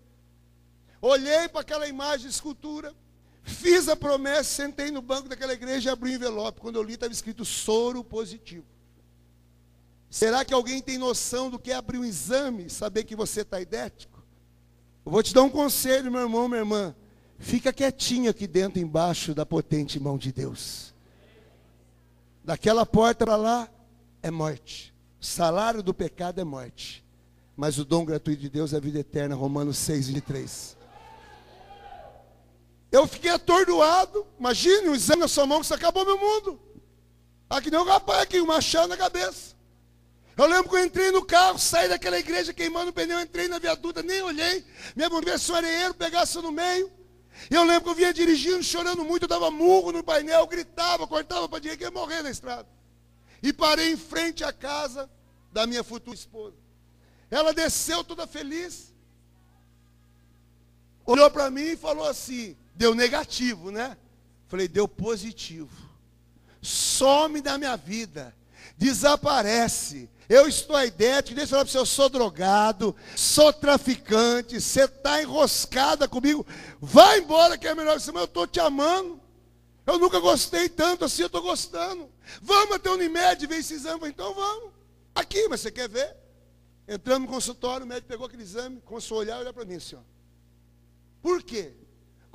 Olhei 1.02 1.48
para 1.48 1.62
aquela 1.62 1.88
imagem 1.88 2.30
escultura, 2.30 2.94
fiz 3.50 3.90
a 3.90 3.96
promessa, 3.96 4.44
sentei 4.44 4.92
no 4.92 5.02
banco 5.02 5.28
daquela 5.28 5.54
igreja 5.54 5.90
e 5.90 5.92
abri 5.92 6.12
o 6.12 6.16
envelope. 6.16 6.62
Quando 6.62 6.78
eu 6.78 6.84
li, 6.84 6.94
estava 6.94 7.12
escrito 7.12 7.44
soro 7.44 8.04
positivo. 8.04 8.66
Será 10.10 10.44
que 10.44 10.54
alguém 10.54 10.82
tem 10.82 10.98
noção 10.98 11.50
do 11.50 11.60
que 11.60 11.72
é 11.72 11.76
abrir 11.76 12.00
um 12.00 12.06
exame 12.06 12.70
saber 12.70 13.04
que 13.04 13.16
você 13.16 13.42
está 13.42 13.62
idético? 13.62 14.24
Eu 15.06 15.12
vou 15.12 15.22
te 15.22 15.34
dar 15.34 15.44
um 15.44 15.50
conselho, 15.50 16.12
meu 16.12 16.22
irmão, 16.22 16.48
minha 16.48 16.62
irmã. 16.62 16.96
Fica 17.38 17.72
quietinho 17.72 18.30
aqui 18.30 18.48
dentro, 18.48 18.80
embaixo 18.80 19.34
da 19.34 19.46
potente 19.46 20.00
mão 20.00 20.18
de 20.18 20.32
Deus. 20.32 20.94
Daquela 22.44 22.86
porta 22.86 23.26
para 23.26 23.36
lá 23.36 23.70
é 24.22 24.32
morte. 24.32 24.94
O 25.22 25.26
salário 25.26 25.84
do 25.84 25.94
pecado 25.94 26.42
é 26.42 26.44
morte. 26.44 27.06
Mas 27.56 27.78
o 27.78 27.86
dom 27.86 28.06
gratuito 28.06 28.42
de 28.42 28.50
Deus 28.50 28.74
é 28.74 28.78
a 28.78 28.80
vida 28.80 29.00
eterna. 29.00 29.36
Romanos 29.36 29.78
6, 29.78 30.08
23. 30.08 30.79
Eu 32.92 33.08
fiquei 33.08 33.32
atordoado. 33.32 34.26
Imagine 34.40 34.90
um 34.90 34.96
exame 34.96 35.22
na 35.22 35.28
sua 35.28 35.46
mão 35.46 35.62
que 35.62 35.68
você 35.68 35.74
acabou 35.74 36.06
meu 36.06 36.18
mundo. 36.18 36.60
Aqui 37.50 37.72
nem 37.72 37.80
o 37.80 37.84
rapaz 37.84 38.22
aqui, 38.22 38.40
um 38.40 38.46
machado 38.46 38.88
na 38.88 38.98
cabeça. 38.98 39.56
Eu 40.38 40.46
lembro 40.48 40.70
que 40.70 40.76
eu 40.76 40.86
entrei 40.86 41.12
no 41.12 41.26
carro, 41.26 41.60
saí 41.60 41.90
daquela 41.90 42.18
igreja 42.18 42.54
queimando 42.54 42.92
o 42.92 42.94
pneu, 42.94 43.20
entrei 43.20 43.48
na 43.48 43.60
viaduta, 43.60 44.02
nem 44.02 44.22
olhei. 44.22 44.66
Minha 44.96 45.10
mulher, 45.10 45.38
se 45.38 45.52
o 45.52 45.56
areeiro 45.56 45.94
pegasse 45.94 46.38
no 46.38 46.52
meio. 46.52 46.90
Eu 47.50 47.64
lembro 47.64 47.84
que 47.84 47.90
eu 47.90 47.96
vinha 47.96 48.14
dirigindo, 48.14 48.64
chorando 48.64 49.04
muito, 49.04 49.24
eu 49.24 49.28
dava 49.28 49.52
murro 49.52 49.92
no 49.92 50.04
painel, 50.04 50.48
gritava, 50.48 51.08
cortava 51.08 51.48
para 51.50 51.60
direita, 51.60 51.78
que 51.80 51.84
ia 51.84 51.92
morrer 51.92 52.22
na 52.22 52.30
estrada. 52.30 52.68
E 53.44 53.52
parei 53.52 53.92
em 53.92 53.98
frente 53.98 54.44
à 54.44 54.54
casa 54.54 55.10
da 55.52 55.66
minha 55.68 55.84
futura 55.84 56.16
esposa. 56.16 56.56
Ela 57.30 57.54
desceu 57.54 58.04
toda 58.04 58.26
feliz. 58.28 58.94
Olhou 61.06 61.30
para 61.30 61.50
mim 61.50 61.72
e 61.72 61.78
falou 61.78 62.08
assim: 62.08 62.56
deu 62.80 62.96
negativo, 62.96 63.72
né? 63.72 63.98
Falei, 64.48 64.70
deu 64.70 64.88
positivo. 64.88 65.70
Some 66.62 67.42
da 67.42 67.58
minha 67.58 67.76
vida. 67.76 68.34
Desaparece. 68.78 70.10
Eu 70.30 70.48
estou 70.48 70.78
aidético, 70.78 71.36
deixa 71.36 71.48
eu 71.48 71.50
falar 71.50 71.66
para 71.66 71.72
você, 71.72 71.78
eu 71.78 71.86
sou 71.86 72.08
drogado, 72.08 72.96
sou 73.16 73.52
traficante, 73.52 74.62
você 74.62 74.86
está 74.86 75.22
enroscada 75.22 76.08
comigo, 76.08 76.46
vai 76.80 77.18
embora 77.18 77.58
que 77.58 77.68
é 77.68 77.74
melhor, 77.74 77.96
mas 77.96 78.08
eu 78.08 78.24
estou 78.24 78.46
te 78.46 78.60
amando. 78.60 79.20
Eu 79.88 79.98
nunca 79.98 80.20
gostei 80.20 80.70
tanto 80.70 81.04
assim, 81.04 81.24
eu 81.24 81.28
estou 81.28 81.42
gostando. 81.42 82.08
Vamos 82.44 82.76
até 82.76 82.92
o 82.92 82.94
Unimed 82.94 83.46
ver 83.48 83.58
esse 83.58 83.74
exame. 83.74 84.08
Então 84.08 84.36
vamos. 84.36 84.72
Aqui, 85.16 85.48
mas 85.50 85.62
você 85.62 85.72
quer 85.72 85.90
ver? 85.90 86.16
Entramos 86.88 87.28
no 87.28 87.34
consultório, 87.34 87.86
o 87.86 87.90
médico 87.90 88.08
pegou 88.08 88.28
aquele 88.28 88.44
exame, 88.44 88.80
começou 88.86 89.18
a 89.18 89.22
olhar 89.22 89.40
olhar 89.40 89.52
para 89.52 89.66
mim 89.66 89.76
assim, 89.76 89.96
ó. 89.96 90.00
Por 91.22 91.42
quê? 91.42 91.74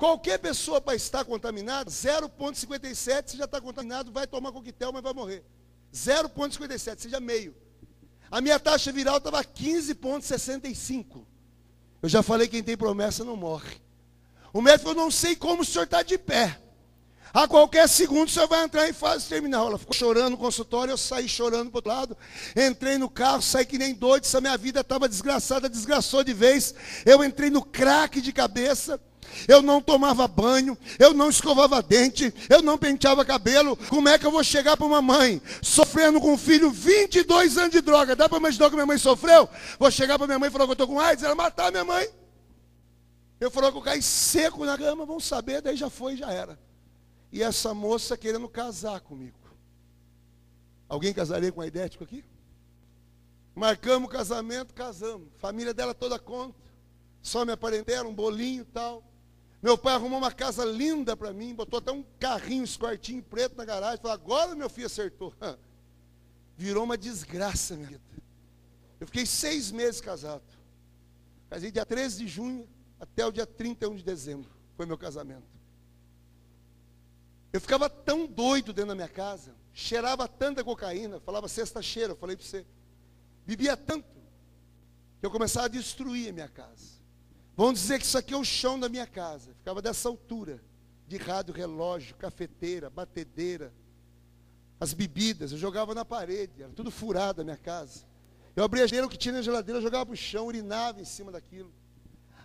Qualquer 0.05 0.37
pessoa 0.37 0.79
para 0.79 0.93
estar 0.93 1.25
contaminada, 1.25 1.89
0,57, 1.89 3.31
você 3.31 3.37
já 3.37 3.45
está 3.45 3.59
contaminado, 3.59 4.11
vai 4.11 4.27
tomar 4.27 4.51
coquetel, 4.51 4.93
mas 4.93 5.01
vai 5.01 5.13
morrer. 5.13 5.43
0,57, 5.91 6.99
seja 6.99 7.19
meio. 7.19 7.55
A 8.29 8.39
minha 8.39 8.59
taxa 8.59 8.91
viral 8.91 9.17
estava 9.17 9.43
15,65. 9.43 11.25
Eu 12.03 12.07
já 12.07 12.21
falei, 12.21 12.47
quem 12.47 12.61
tem 12.61 12.77
promessa 12.77 13.23
não 13.23 13.35
morre. 13.35 13.81
O 14.53 14.61
médico 14.61 14.89
falou, 14.89 15.05
não 15.05 15.09
sei 15.09 15.35
como 15.35 15.63
o 15.63 15.65
senhor 15.65 15.85
está 15.85 16.03
de 16.03 16.19
pé. 16.19 16.61
A 17.33 17.47
qualquer 17.47 17.89
segundo 17.89 18.27
o 18.27 18.31
senhor 18.31 18.47
vai 18.47 18.63
entrar 18.63 18.87
em 18.87 18.93
fase 18.93 19.27
terminal. 19.27 19.69
Ela 19.69 19.79
ficou 19.79 19.95
chorando 19.95 20.33
no 20.33 20.37
consultório, 20.37 20.91
eu 20.91 20.97
saí 20.99 21.27
chorando 21.27 21.71
para 21.71 21.79
outro 21.79 21.91
lado. 21.91 22.17
Entrei 22.55 22.99
no 22.99 23.09
carro, 23.09 23.41
saí 23.41 23.65
que 23.65 23.79
nem 23.79 23.95
doido. 23.95 24.23
Essa 24.23 24.39
minha 24.39 24.55
vida 24.55 24.81
estava 24.81 25.09
desgraçada, 25.09 25.67
desgraçou 25.67 26.23
de 26.23 26.31
vez. 26.31 26.75
Eu 27.03 27.23
entrei 27.23 27.49
no 27.49 27.63
craque 27.65 28.21
de 28.21 28.31
cabeça. 28.31 29.01
Eu 29.47 29.61
não 29.61 29.81
tomava 29.81 30.27
banho, 30.27 30.77
eu 30.97 31.13
não 31.13 31.29
escovava 31.29 31.81
dente, 31.81 32.33
eu 32.49 32.61
não 32.61 32.77
penteava 32.77 33.25
cabelo. 33.25 33.77
Como 33.89 34.07
é 34.09 34.17
que 34.17 34.25
eu 34.25 34.31
vou 34.31 34.43
chegar 34.43 34.77
para 34.77 34.85
uma 34.85 35.01
mãe 35.01 35.41
sofrendo 35.61 36.19
com 36.19 36.33
um 36.33 36.37
filho 36.37 36.71
22 36.71 37.57
anos 37.57 37.71
de 37.71 37.81
droga? 37.81 38.15
Dá 38.15 38.27
para 38.27 38.37
imaginar 38.37 38.69
que 38.69 38.75
minha 38.75 38.85
mãe 38.85 38.97
sofreu? 38.97 39.49
Vou 39.79 39.91
chegar 39.91 40.17
para 40.17 40.27
minha 40.27 40.39
mãe 40.39 40.49
e 40.49 40.51
falar 40.51 40.65
que 40.65 40.71
eu 40.71 40.73
estou 40.73 40.87
com 40.87 40.99
AIDS, 40.99 41.23
ela 41.23 41.35
matar 41.35 41.71
minha 41.71 41.85
mãe. 41.85 42.07
Eu 43.39 43.51
falou 43.51 43.71
que 43.71 43.77
eu 43.77 43.81
caí 43.81 44.01
seco 44.01 44.65
na 44.65 44.77
cama, 44.77 45.05
vamos 45.05 45.25
saber, 45.25 45.61
daí 45.61 45.75
já 45.75 45.89
foi, 45.89 46.15
já 46.15 46.31
era. 46.31 46.57
E 47.31 47.43
essa 47.43 47.73
moça 47.73 48.17
querendo 48.17 48.47
casar 48.47 49.01
comigo. 49.01 49.37
Alguém 50.87 51.13
casaria 51.13 51.51
com 51.51 51.61
a 51.61 51.67
idético 51.67 52.03
aqui? 52.03 52.23
Marcamos 53.53 54.07
o 54.07 54.11
casamento, 54.11 54.73
casamos. 54.73 55.29
Família 55.37 55.73
dela 55.73 55.93
toda 55.93 56.19
conta. 56.19 56.59
Só 57.21 57.45
me 57.45 57.51
aparentaram, 57.51 58.09
um 58.09 58.13
bolinho 58.13 58.61
e 58.61 58.65
tal. 58.65 59.03
Meu 59.65 59.79
pai 59.79 59.95
arrumou 59.95 60.19
uma 60.19 60.31
casa 60.31 60.63
linda 60.63 61.17
para 61.17 61.33
mim, 61.33 61.55
botou 61.55 61.79
até 61.79 61.91
um 61.91 62.03
carrinho, 62.19 62.65
um 63.13 63.21
preto 63.23 63.57
na 63.57 63.65
garagem. 63.65 63.97
Falou, 63.97 64.13
agora 64.13 64.53
meu 64.53 64.69
filho 64.69 64.85
acertou. 64.85 65.33
Virou 66.55 66.83
uma 66.83 66.95
desgraça, 66.95 67.75
minha 67.75 67.87
vida. 67.87 68.03
Eu 68.99 69.07
fiquei 69.07 69.25
seis 69.25 69.71
meses 69.71 69.99
casado. 69.99 70.43
Casei 71.49 71.71
dia 71.71 71.83
13 71.83 72.17
de 72.19 72.27
junho 72.27 72.69
até 72.99 73.25
o 73.25 73.31
dia 73.31 73.47
31 73.47 73.95
de 73.95 74.03
dezembro. 74.03 74.51
Foi 74.77 74.85
meu 74.85 74.99
casamento. 74.99 75.47
Eu 77.51 77.59
ficava 77.59 77.89
tão 77.89 78.27
doido 78.27 78.71
dentro 78.71 78.89
da 78.89 78.95
minha 78.95 79.09
casa, 79.09 79.55
cheirava 79.73 80.27
tanta 80.27 80.63
cocaína, 80.63 81.19
falava 81.21 81.47
sexta 81.47 81.81
cheira, 81.81 82.13
eu 82.13 82.17
falei 82.17 82.35
para 82.35 82.45
você. 82.45 82.63
Bebia 83.47 83.75
tanto, 83.75 84.07
que 85.19 85.25
eu 85.25 85.31
começava 85.31 85.65
a 85.65 85.69
destruir 85.69 86.29
a 86.29 86.33
minha 86.33 86.49
casa. 86.49 86.94
Vamos 87.55 87.79
dizer 87.79 87.99
que 87.99 88.05
isso 88.05 88.17
aqui 88.17 88.33
é 88.33 88.37
o 88.37 88.43
chão 88.43 88.79
da 88.79 88.89
minha 88.89 89.07
casa. 89.07 89.53
Ficava 89.55 89.81
dessa 89.81 90.09
altura. 90.09 90.61
De 91.07 91.17
rádio, 91.17 91.53
relógio, 91.53 92.15
cafeteira, 92.15 92.89
batedeira. 92.89 93.73
As 94.79 94.93
bebidas, 94.93 95.51
eu 95.51 95.57
jogava 95.57 95.93
na 95.93 96.03
parede. 96.03 96.63
Era 96.63 96.71
tudo 96.71 96.91
furado 96.91 97.41
a 97.41 97.43
minha 97.43 97.57
casa. 97.57 98.05
Eu 98.55 98.63
abria 98.63 98.85
a 98.85 98.87
geladeira, 98.87 99.07
o 99.07 99.09
que 99.09 99.17
tinha 99.17 99.33
na 99.33 99.41
geladeira, 99.41 99.79
eu 99.79 99.83
jogava 99.83 100.05
para 100.05 100.13
o 100.13 100.17
chão, 100.17 100.47
urinava 100.47 101.01
em 101.01 101.05
cima 101.05 101.31
daquilo. 101.31 101.73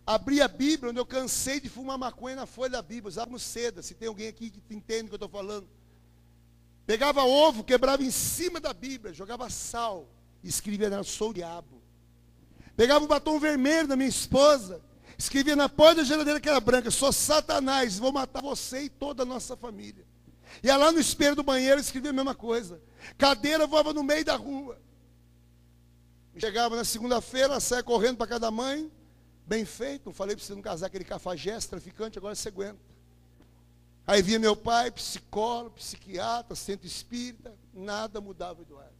Abria 0.04 0.46
a 0.46 0.48
Bíblia, 0.48 0.90
onde 0.90 0.98
eu 0.98 1.06
cansei 1.06 1.60
de 1.60 1.68
fumar 1.68 1.96
maconha 1.96 2.34
na 2.34 2.46
folha 2.46 2.70
da 2.70 2.82
Bíblia. 2.82 3.08
Usava 3.08 3.38
seda, 3.38 3.80
se 3.80 3.94
tem 3.94 4.08
alguém 4.08 4.28
aqui 4.28 4.50
que 4.50 4.74
entende 4.74 5.04
o 5.04 5.06
que 5.06 5.14
eu 5.14 5.16
estou 5.16 5.28
falando. 5.28 5.68
Pegava 6.84 7.22
ovo, 7.22 7.62
quebrava 7.62 8.02
em 8.02 8.10
cima 8.10 8.58
da 8.58 8.72
Bíblia, 8.72 9.14
jogava 9.14 9.48
sal. 9.48 10.08
Escrevia, 10.42 11.02
sou 11.04 11.30
o 11.30 11.34
diabo. 11.34 11.80
Pegava 12.76 13.04
o 13.04 13.08
batom 13.08 13.38
vermelho 13.38 13.86
da 13.86 13.94
minha 13.94 14.08
esposa, 14.08 14.82
Escrevia 15.20 15.54
na 15.54 15.68
porta 15.68 15.96
da 15.96 16.04
geladeira 16.04 16.40
que 16.40 16.48
era 16.48 16.58
branca: 16.58 16.90
Sou 16.90 17.12
Satanás, 17.12 17.98
vou 17.98 18.10
matar 18.10 18.40
você 18.40 18.84
e 18.84 18.88
toda 18.88 19.22
a 19.22 19.26
nossa 19.26 19.54
família. 19.54 20.02
Ia 20.62 20.78
lá 20.78 20.90
no 20.90 20.98
espelho 20.98 21.36
do 21.36 21.42
banheiro 21.42 21.78
escrevia 21.78 22.08
a 22.08 22.14
mesma 22.14 22.34
coisa. 22.34 22.80
Cadeira 23.18 23.66
voava 23.66 23.92
no 23.92 24.02
meio 24.02 24.24
da 24.24 24.34
rua. 24.34 24.80
Chegava 26.38 26.74
na 26.74 26.84
segunda-feira, 26.84 27.60
saia 27.60 27.82
correndo 27.82 28.16
para 28.16 28.28
cada 28.28 28.50
mãe. 28.50 28.90
Bem 29.44 29.66
feito, 29.66 30.06
não 30.06 30.14
falei 30.14 30.34
para 30.34 30.42
você 30.42 30.54
não 30.54 30.62
casar 30.62 30.86
aquele 30.86 31.04
cafajeste, 31.04 31.68
traficante, 31.68 32.16
agora 32.16 32.34
você 32.34 32.48
aguenta. 32.48 32.80
Aí 34.06 34.22
via 34.22 34.38
meu 34.38 34.56
pai, 34.56 34.90
psicólogo, 34.90 35.76
psiquiatra, 35.76 36.56
centro 36.56 36.86
espírita, 36.86 37.54
nada 37.74 38.22
mudava 38.22 38.62
Eduardo. 38.62 38.94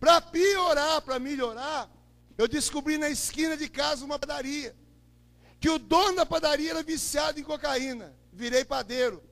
Para 0.00 0.22
piorar, 0.22 1.02
para 1.02 1.18
melhorar, 1.18 1.90
eu 2.38 2.48
descobri 2.48 2.96
na 2.96 3.10
esquina 3.10 3.54
de 3.54 3.68
casa 3.68 4.02
uma 4.02 4.18
padaria 4.18 4.74
que 5.64 5.70
o 5.70 5.78
dono 5.78 6.16
da 6.16 6.26
padaria 6.26 6.72
era 6.72 6.82
viciado 6.82 7.40
em 7.40 7.42
cocaína. 7.42 8.14
Virei 8.30 8.66
padeiro. 8.66 9.24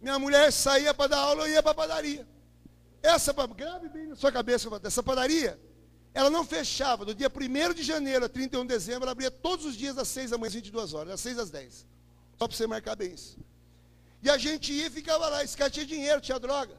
Minha 0.00 0.20
mulher 0.20 0.52
saía 0.52 0.94
para 0.94 1.08
dar 1.08 1.18
aula, 1.18 1.48
eu 1.48 1.52
ia 1.52 1.60
para 1.60 1.72
a 1.72 1.74
padaria. 1.74 2.24
Essa, 3.02 3.32
grave 3.32 3.88
bem 3.88 4.06
na 4.06 4.14
sua 4.14 4.30
cabeça, 4.30 4.68
essa 4.84 5.02
padaria, 5.02 5.60
ela 6.14 6.30
não 6.30 6.44
fechava. 6.44 7.04
Do 7.04 7.12
dia 7.12 7.28
1 7.28 7.74
de 7.74 7.82
janeiro 7.82 8.24
a 8.24 8.28
31 8.28 8.62
de 8.62 8.68
dezembro, 8.68 9.02
ela 9.02 9.10
abria 9.10 9.32
todos 9.32 9.66
os 9.66 9.76
dias 9.76 9.96
das 9.96 10.06
6 10.06 10.30
da 10.30 10.38
manhã, 10.38 10.52
22 10.52 10.94
horas, 10.94 11.08
das 11.08 11.20
6 11.20 11.38
às 11.40 11.50
10. 11.50 11.84
Só 12.38 12.46
para 12.46 12.56
você 12.56 12.68
marcar 12.68 12.94
bem 12.94 13.12
isso. 13.12 13.36
E 14.22 14.30
a 14.30 14.38
gente 14.38 14.72
ia 14.72 14.86
e 14.86 14.90
ficava 14.90 15.28
lá. 15.28 15.42
Esse 15.42 15.56
cara 15.56 15.70
tinha 15.70 15.84
dinheiro, 15.84 16.20
tinha 16.20 16.38
droga. 16.38 16.78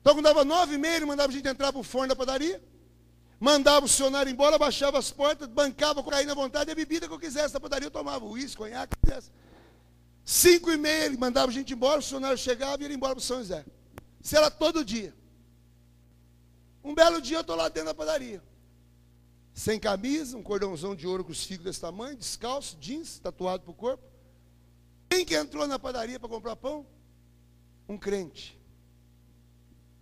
Então, 0.00 0.14
quando 0.14 0.26
dava 0.26 0.44
nove 0.44 0.76
e 0.76 0.78
meia, 0.78 0.94
ele 0.94 1.06
mandava 1.06 1.32
a 1.32 1.34
gente 1.34 1.48
entrar 1.48 1.72
para 1.72 1.80
o 1.80 1.82
forno 1.82 2.06
da 2.06 2.14
padaria 2.14 2.62
mandava 3.38 3.84
o 3.84 3.88
funcionário 3.88 4.30
embora, 4.30 4.58
baixava 4.58 4.98
as 4.98 5.10
portas, 5.10 5.48
bancava 5.48 6.02
cocaína 6.02 6.32
à 6.32 6.34
vontade, 6.34 6.70
a 6.70 6.74
bebida 6.74 7.06
que 7.06 7.14
eu 7.14 7.18
quisesse 7.18 7.54
na 7.54 7.60
padaria 7.60 7.86
eu 7.86 7.90
tomava, 7.90 8.24
uísque, 8.24 8.56
conhaque, 8.56 8.96
quisesse. 9.04 9.30
Cinco 10.24 10.70
e 10.72 10.76
meia 10.76 11.04
ele 11.04 11.16
mandava 11.16 11.50
a 11.50 11.54
gente 11.54 11.72
embora, 11.72 12.00
o 12.00 12.02
funcionário 12.02 12.36
chegava 12.38 12.82
e 12.82 12.86
ia 12.86 12.94
embora 12.94 13.14
para 13.14 13.24
São 13.24 13.38
José. 13.38 13.64
Isso 14.20 14.36
era 14.36 14.50
todo 14.50 14.84
dia. 14.84 15.14
Um 16.82 16.94
belo 16.94 17.20
dia 17.20 17.36
eu 17.36 17.40
estou 17.42 17.56
lá 17.56 17.68
dentro 17.68 17.88
da 17.88 17.94
padaria. 17.94 18.42
Sem 19.52 19.78
camisa, 19.78 20.36
um 20.36 20.42
cordãozão 20.42 20.94
de 20.94 21.06
ouro 21.06 21.24
crucifixo 21.24 21.62
desse 21.62 21.80
tamanho, 21.80 22.16
descalço, 22.16 22.76
jeans, 22.78 23.18
tatuado 23.18 23.62
para 23.62 23.70
o 23.70 23.74
corpo. 23.74 24.04
Quem 25.08 25.24
que 25.24 25.34
entrou 25.36 25.66
na 25.66 25.78
padaria 25.78 26.18
para 26.18 26.28
comprar 26.28 26.56
pão? 26.56 26.86
Um 27.88 27.96
crente. 27.96 28.60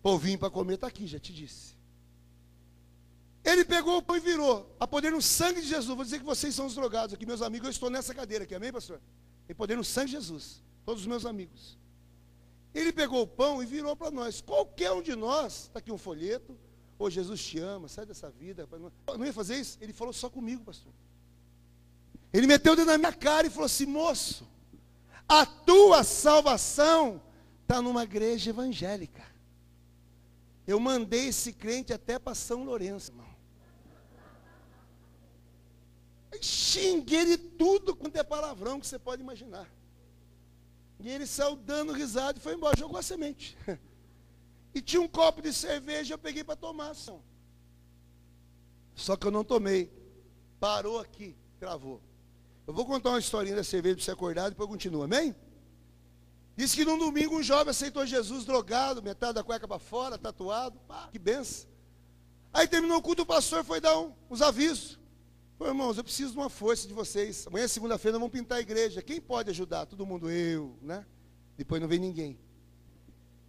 Povinho 0.03 0.39
para 0.39 0.51
comer 0.51 0.75
está 0.75 0.87
aqui, 0.87 1.07
já 1.07 1.19
te 1.19 1.33
disse. 1.33 1.74
Ele 3.45 3.65
pegou 3.65 3.99
o 3.99 4.03
pão 4.03 4.17
e 4.17 4.21
virou. 4.21 4.75
A 4.81 4.87
poder 4.87 5.13
no 5.13 5.21
sangue 5.21 5.61
de 5.61 5.69
Jesus. 5.69 5.95
Vou 5.95 6.05
dizer 6.05 6.19
que 6.19 6.25
vocês 6.25 6.55
são 6.55 6.67
os 6.67 6.75
drogados 6.75 7.15
aqui, 7.15 7.27
meus 7.27 7.43
amigos. 7.43 7.67
Eu 7.67 7.73
estou 7.73 7.91
nessa 7.91 8.15
cadeira 8.15 8.45
aqui, 8.45 8.55
amém, 8.55 8.73
pastor? 8.73 9.01
Tem 9.47 9.55
poder 9.55 9.77
no 9.77 9.85
sangue 9.85 10.07
de 10.07 10.13
Jesus. 10.13 10.63
Todos 10.85 11.03
os 11.03 11.07
meus 11.07 11.27
amigos. 11.27 11.79
Ele 12.75 12.93
pegou 12.93 13.23
o 13.23 13.27
pão 13.27 13.63
e 13.63 13.67
virou 13.67 13.95
para 13.95 14.11
nós. 14.11 14.41
Qualquer 14.41 14.93
um 14.93 15.03
de 15.03 15.15
nós, 15.15 15.65
está 15.65 15.79
aqui 15.79 15.93
um 15.93 15.99
folheto. 15.99 16.59
Ô, 16.99 17.11
Jesus 17.11 17.45
te 17.45 17.59
ama, 17.59 17.87
sai 17.87 18.07
dessa 18.07 18.31
vida. 18.31 18.67
Não 19.07 19.27
ia 19.27 19.33
fazer 19.33 19.57
isso? 19.57 19.77
Ele 19.81 19.93
falou 19.93 20.13
só 20.13 20.31
comigo, 20.31 20.65
pastor. 20.65 20.93
Ele 22.33 22.47
meteu 22.47 22.73
o 22.73 22.77
dedo 22.77 22.87
na 22.87 22.99
minha 22.99 23.13
cara 23.13 23.47
e 23.47 23.51
falou 23.51 23.67
assim: 23.67 23.87
moço, 23.87 24.49
a 25.29 25.45
tua 25.45 26.03
salvação 26.03 27.23
está 27.63 27.83
numa 27.83 28.05
igreja 28.05 28.51
evangélica. 28.51 29.23
Eu 30.67 30.81
mandei 30.81 31.29
esse 31.29 31.53
crente 31.53 31.93
até 31.93 32.19
para 32.19 32.35
São 32.35 32.65
Lourenço, 32.65 33.13
irmão. 33.13 33.34
Xinguei 36.41 37.21
ele 37.21 37.39
tudo 37.39 37.95
quanto 37.95 38.17
é 38.17 38.23
palavrão 38.23 38.81
que 38.81 38.87
você 38.87 38.99
pode 38.99 39.23
imaginar. 39.23 39.69
E 41.01 41.09
ele 41.09 41.27
saiu 41.27 41.57
dando 41.57 41.93
risada 41.93 42.39
e 42.39 42.43
foi 42.43 42.55
embora, 42.55 42.77
jogou 42.79 42.99
a 42.99 43.03
semente. 43.03 43.57
E 44.77 44.83
tinha 44.83 45.01
um 45.01 45.07
copo 45.07 45.41
de 45.41 45.53
cerveja, 45.53 46.15
eu 46.15 46.19
peguei 46.19 46.43
para 46.43 46.57
tomar, 46.57 46.95
só. 46.95 47.23
Que 49.17 49.27
eu 49.29 49.31
não 49.31 49.45
tomei. 49.45 49.89
Parou 50.59 50.99
aqui, 50.99 51.37
travou. 51.61 52.03
Eu 52.67 52.75
vou 52.75 52.85
contar 52.85 53.11
uma 53.11 53.21
historinha 53.21 53.55
da 53.55 53.63
cerveja 53.63 53.95
para 53.95 54.05
você 54.05 54.11
acordar, 54.11 54.49
depois 54.49 54.69
continua, 54.69 55.05
amém? 55.05 55.33
Diz 56.57 56.75
que 56.75 56.85
num 56.85 56.99
domingo 56.99 57.37
um 57.37 57.43
jovem 57.43 57.71
aceitou 57.71 58.05
Jesus 58.05 58.45
drogado, 58.45 59.01
metade 59.01 59.35
da 59.35 59.45
cueca 59.45 59.69
para 59.69 59.79
fora, 59.79 60.19
tatuado. 60.19 60.79
Pá, 60.89 61.09
que 61.13 61.21
benção. 61.21 61.69
Aí 62.53 62.67
terminou 62.67 62.99
o 62.99 63.03
culto, 63.03 63.23
o 63.23 63.27
pastor 63.27 63.65
foi 63.65 63.81
dar 63.81 63.99
um, 63.99 64.13
uns 64.31 64.41
avisos. 64.41 64.99
Falei, 65.59 65.73
irmãos, 65.73 65.97
eu 65.97 66.05
preciso 66.05 66.33
de 66.33 66.39
uma 66.39 66.51
força 66.51 66.89
de 66.89 66.95
vocês. 66.95 67.47
Amanhã, 67.47 67.69
segunda-feira, 67.69 68.19
vamos 68.19 68.33
pintar 68.33 68.59
a 68.59 68.61
igreja. 68.61 69.01
Quem 69.03 69.21
pode 69.21 69.51
ajudar? 69.51 69.87
Todo 69.87 70.05
mundo, 70.05 70.31
eu, 70.31 70.77
né? 70.83 71.07
Depois 71.57 71.81
não 71.81 71.89
vem 71.89 71.99
ninguém. 71.99 72.39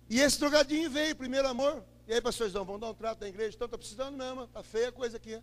E 0.10 0.20
esse 0.20 0.40
drogadinho 0.40 0.90
veio, 0.90 1.16
primeiro 1.16 1.48
amor. 1.48 1.84
E 2.08 2.14
aí, 2.14 2.22
pastorzão, 2.22 2.64
vamos 2.64 2.82
dar 2.82 2.90
um 2.90 2.94
trato 2.94 3.22
na 3.22 3.28
igreja? 3.28 3.56
Então, 3.56 3.66
está 3.66 3.78
precisando 3.78 4.16
mesmo, 4.16 4.44
está 4.44 4.62
feia 4.62 4.90
a 4.90 4.92
coisa 4.92 5.18
aqui. 5.18 5.42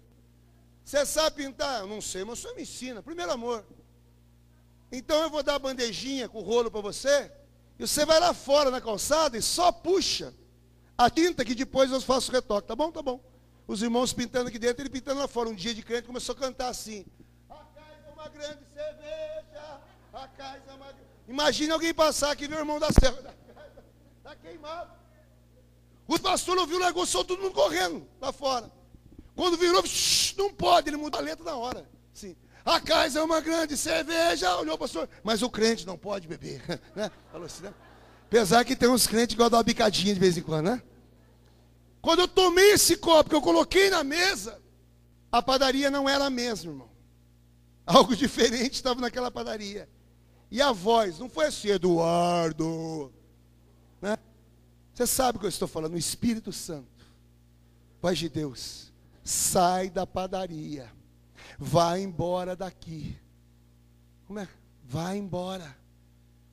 Você 0.84 1.05
sabe 1.06 1.36
pintar? 1.44 1.86
Não 1.86 2.01
sei, 2.01 2.24
mas 2.24 2.39
o 2.39 2.43
senhor 2.43 2.55
me 2.55 2.62
ensina. 2.62 3.02
Primeiro 3.02 3.32
amor. 3.32 3.64
Então 4.90 5.22
eu 5.22 5.30
vou 5.30 5.43
dar 5.43 5.55
a 5.55 5.59
bandejinha 5.59 6.28
com 6.28 6.39
o 6.39 6.43
rolo 6.43 6.70
para 6.70 6.80
você. 6.80 7.32
E 7.78 7.86
você 7.86 8.05
vai 8.05 8.20
lá 8.20 8.34
fora 8.34 8.70
na 8.70 8.80
calçada 8.80 9.39
e 9.39 9.43
só 9.43 9.72
puxa 9.72 10.34
a 10.97 11.09
tinta 11.09 11.44
que 11.44 11.55
depois 11.55 11.90
eu 11.90 12.01
faço 12.01 12.30
o 12.30 12.34
retoque. 12.34 12.68
Tá 12.68 12.76
bom? 12.76 12.93
Tá 12.93 13.01
bom. 13.01 13.20
Os 13.66 13.82
irmãos 13.82 14.12
pintando 14.12 14.48
aqui 14.48 14.59
dentro, 14.59 14.82
ele 14.82 14.90
pintando 14.90 15.20
lá 15.20 15.28
fora. 15.28 15.48
Um 15.48 15.55
dia 15.55 15.74
de 15.74 15.82
crente 15.82 16.06
começou 16.06 16.34
a 16.34 16.39
cantar 16.39 16.68
assim. 16.68 17.06
A 17.48 17.55
casa 17.55 18.09
é 18.09 18.12
uma 18.12 18.28
grande 18.28 18.60
cerveja. 18.74 19.80
A 20.12 20.28
casa 20.28 20.62
é 20.68 20.72
uma 20.72 20.93
Imagine 21.28 21.72
alguém 21.72 21.94
passar 21.94 22.32
aqui 22.32 22.44
e 22.44 22.48
ver 22.48 22.56
o 22.56 22.59
irmão 22.59 22.78
da 22.78 22.90
serra. 22.90 23.34
Está 24.18 24.34
queimado. 24.36 24.90
O 26.06 26.18
pastor 26.18 26.59
ouviu, 26.59 26.78
largou, 26.78 27.06
só 27.06 27.24
todo 27.24 27.40
mundo 27.40 27.55
correndo 27.55 28.06
lá 28.20 28.32
fora. 28.32 28.70
Quando 29.34 29.56
virou, 29.56 29.82
não 30.36 30.52
pode, 30.52 30.90
ele 30.90 30.97
mudou 30.97 31.18
a 31.18 31.22
letra 31.22 31.44
na 31.44 31.56
hora. 31.56 31.89
Sim. 32.12 32.36
A 32.64 32.80
casa 32.80 33.20
é 33.20 33.22
uma 33.22 33.40
grande 33.40 33.76
cerveja, 33.76 34.56
olhou 34.56 34.74
o 34.74 34.78
pastor, 34.78 35.09
mas 35.24 35.43
o 35.43 35.51
crente 35.51 35.86
não 35.86 35.97
pode 35.97 36.28
beber. 36.28 36.62
Né? 36.94 37.10
Falou 37.30 37.47
assim, 37.47 37.62
né? 37.62 37.74
Apesar 38.26 38.64
que 38.64 38.76
tem 38.76 38.89
uns 38.89 39.06
crentes 39.06 39.34
que 39.34 39.39
gostam 39.39 39.51
de 39.51 39.56
uma 39.56 39.62
bicadinha 39.62 40.14
de 40.14 40.20
vez 40.20 40.36
em 40.36 40.43
quando, 40.43 40.66
né? 40.66 40.82
Quando 42.03 42.19
eu 42.19 42.29
tomei 42.29 42.73
esse 42.73 42.97
copo 42.97 43.31
que 43.31 43.37
eu 43.37 43.41
coloquei 43.41 43.89
na 43.89 44.03
mesa, 44.03 44.61
a 45.31 45.41
padaria 45.41 45.89
não 45.89 46.09
era 46.09 46.27
a 46.27 46.31
mesma, 46.31 46.73
irmão. 46.73 46.91
Algo 47.87 48.16
diferente 48.16 48.74
estava 48.74 49.01
naquela 49.01 49.31
padaria. 49.31 49.89
E 50.51 50.61
a 50.61 50.73
voz, 50.73 51.20
não 51.20 51.31
foi 51.31 51.47
assim, 51.47 51.69
Eduardo. 51.69 53.12
Né? 54.01 54.19
Você 54.93 55.07
sabe 55.07 55.37
o 55.37 55.41
que 55.41 55.47
eu 55.47 55.51
estou 55.51 55.69
falando, 55.69 55.95
o 55.95 55.99
Espírito 55.99 56.53
Santo, 56.53 57.07
Pai 58.01 58.16
de 58.16 58.29
Deus, 58.29 58.93
sai 59.23 59.89
da 59.89 60.05
padaria, 60.05 60.93
vai 61.57 62.03
embora 62.03 62.57
daqui. 62.57 63.16
Como 64.27 64.41
é? 64.41 64.49
Vai 64.85 65.16
embora. 65.16 65.77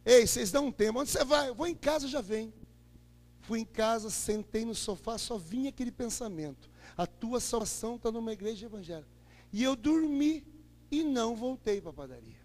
Ei, 0.06 0.28
vocês 0.28 0.52
dão 0.52 0.68
um 0.68 0.72
tempo, 0.72 1.00
onde 1.00 1.10
você 1.10 1.26
vai? 1.26 1.50
Eu 1.50 1.56
vou 1.56 1.66
em 1.66 1.76
casa, 1.76 2.08
já 2.08 2.22
vem. 2.22 2.54
Fui 3.50 3.62
em 3.62 3.66
casa, 3.66 4.12
sentei 4.12 4.64
no 4.64 4.76
sofá, 4.76 5.18
só 5.18 5.36
vinha 5.36 5.70
aquele 5.70 5.92
pensamento. 5.92 6.70
A 6.96 7.08
tua 7.08 7.40
salvação 7.40 7.96
está 7.96 8.12
numa 8.12 8.32
igreja 8.32 8.68
evangélica. 8.68 9.10
E 9.52 9.64
eu 9.64 9.76
dormi 9.76 10.46
e 10.92 11.02
não 11.02 11.36
voltei 11.36 11.82
para 11.82 11.90
a 11.90 11.94
padaria. 11.94 12.38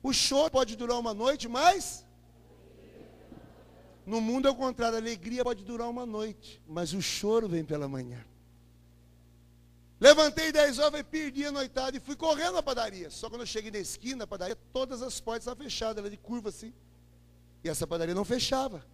O 0.00 0.12
choro 0.12 0.48
pode 0.48 0.76
durar 0.76 0.96
uma 0.96 1.12
noite, 1.12 1.48
mas 1.48 2.06
no 4.06 4.20
mundo 4.20 4.46
é 4.46 4.50
o 4.52 4.54
contrário, 4.54 4.94
a 4.94 5.00
alegria 5.00 5.42
pode 5.42 5.64
durar 5.64 5.90
uma 5.90 6.06
noite, 6.06 6.62
mas 6.68 6.92
o 6.92 7.02
choro 7.02 7.48
vem 7.48 7.64
pela 7.64 7.88
manhã. 7.88 8.24
Levantei 9.98 10.52
10 10.52 10.78
horas 10.78 11.02
perdi 11.02 11.46
a 11.46 11.50
noitada 11.50 11.96
e 11.96 12.00
fui 12.00 12.14
correndo 12.14 12.52
na 12.52 12.62
padaria. 12.62 13.10
Só 13.10 13.28
quando 13.28 13.40
eu 13.40 13.46
cheguei 13.46 13.72
na 13.72 13.80
esquina, 13.80 14.22
a 14.22 14.26
padaria, 14.28 14.54
todas 14.72 15.02
as 15.02 15.20
portas 15.20 15.42
estavam 15.42 15.64
fechadas, 15.64 15.98
ela 15.98 16.08
de 16.08 16.16
curva 16.16 16.50
assim. 16.50 16.72
E 17.64 17.68
essa 17.68 17.88
padaria 17.88 18.14
não 18.14 18.24
fechava. 18.24 18.86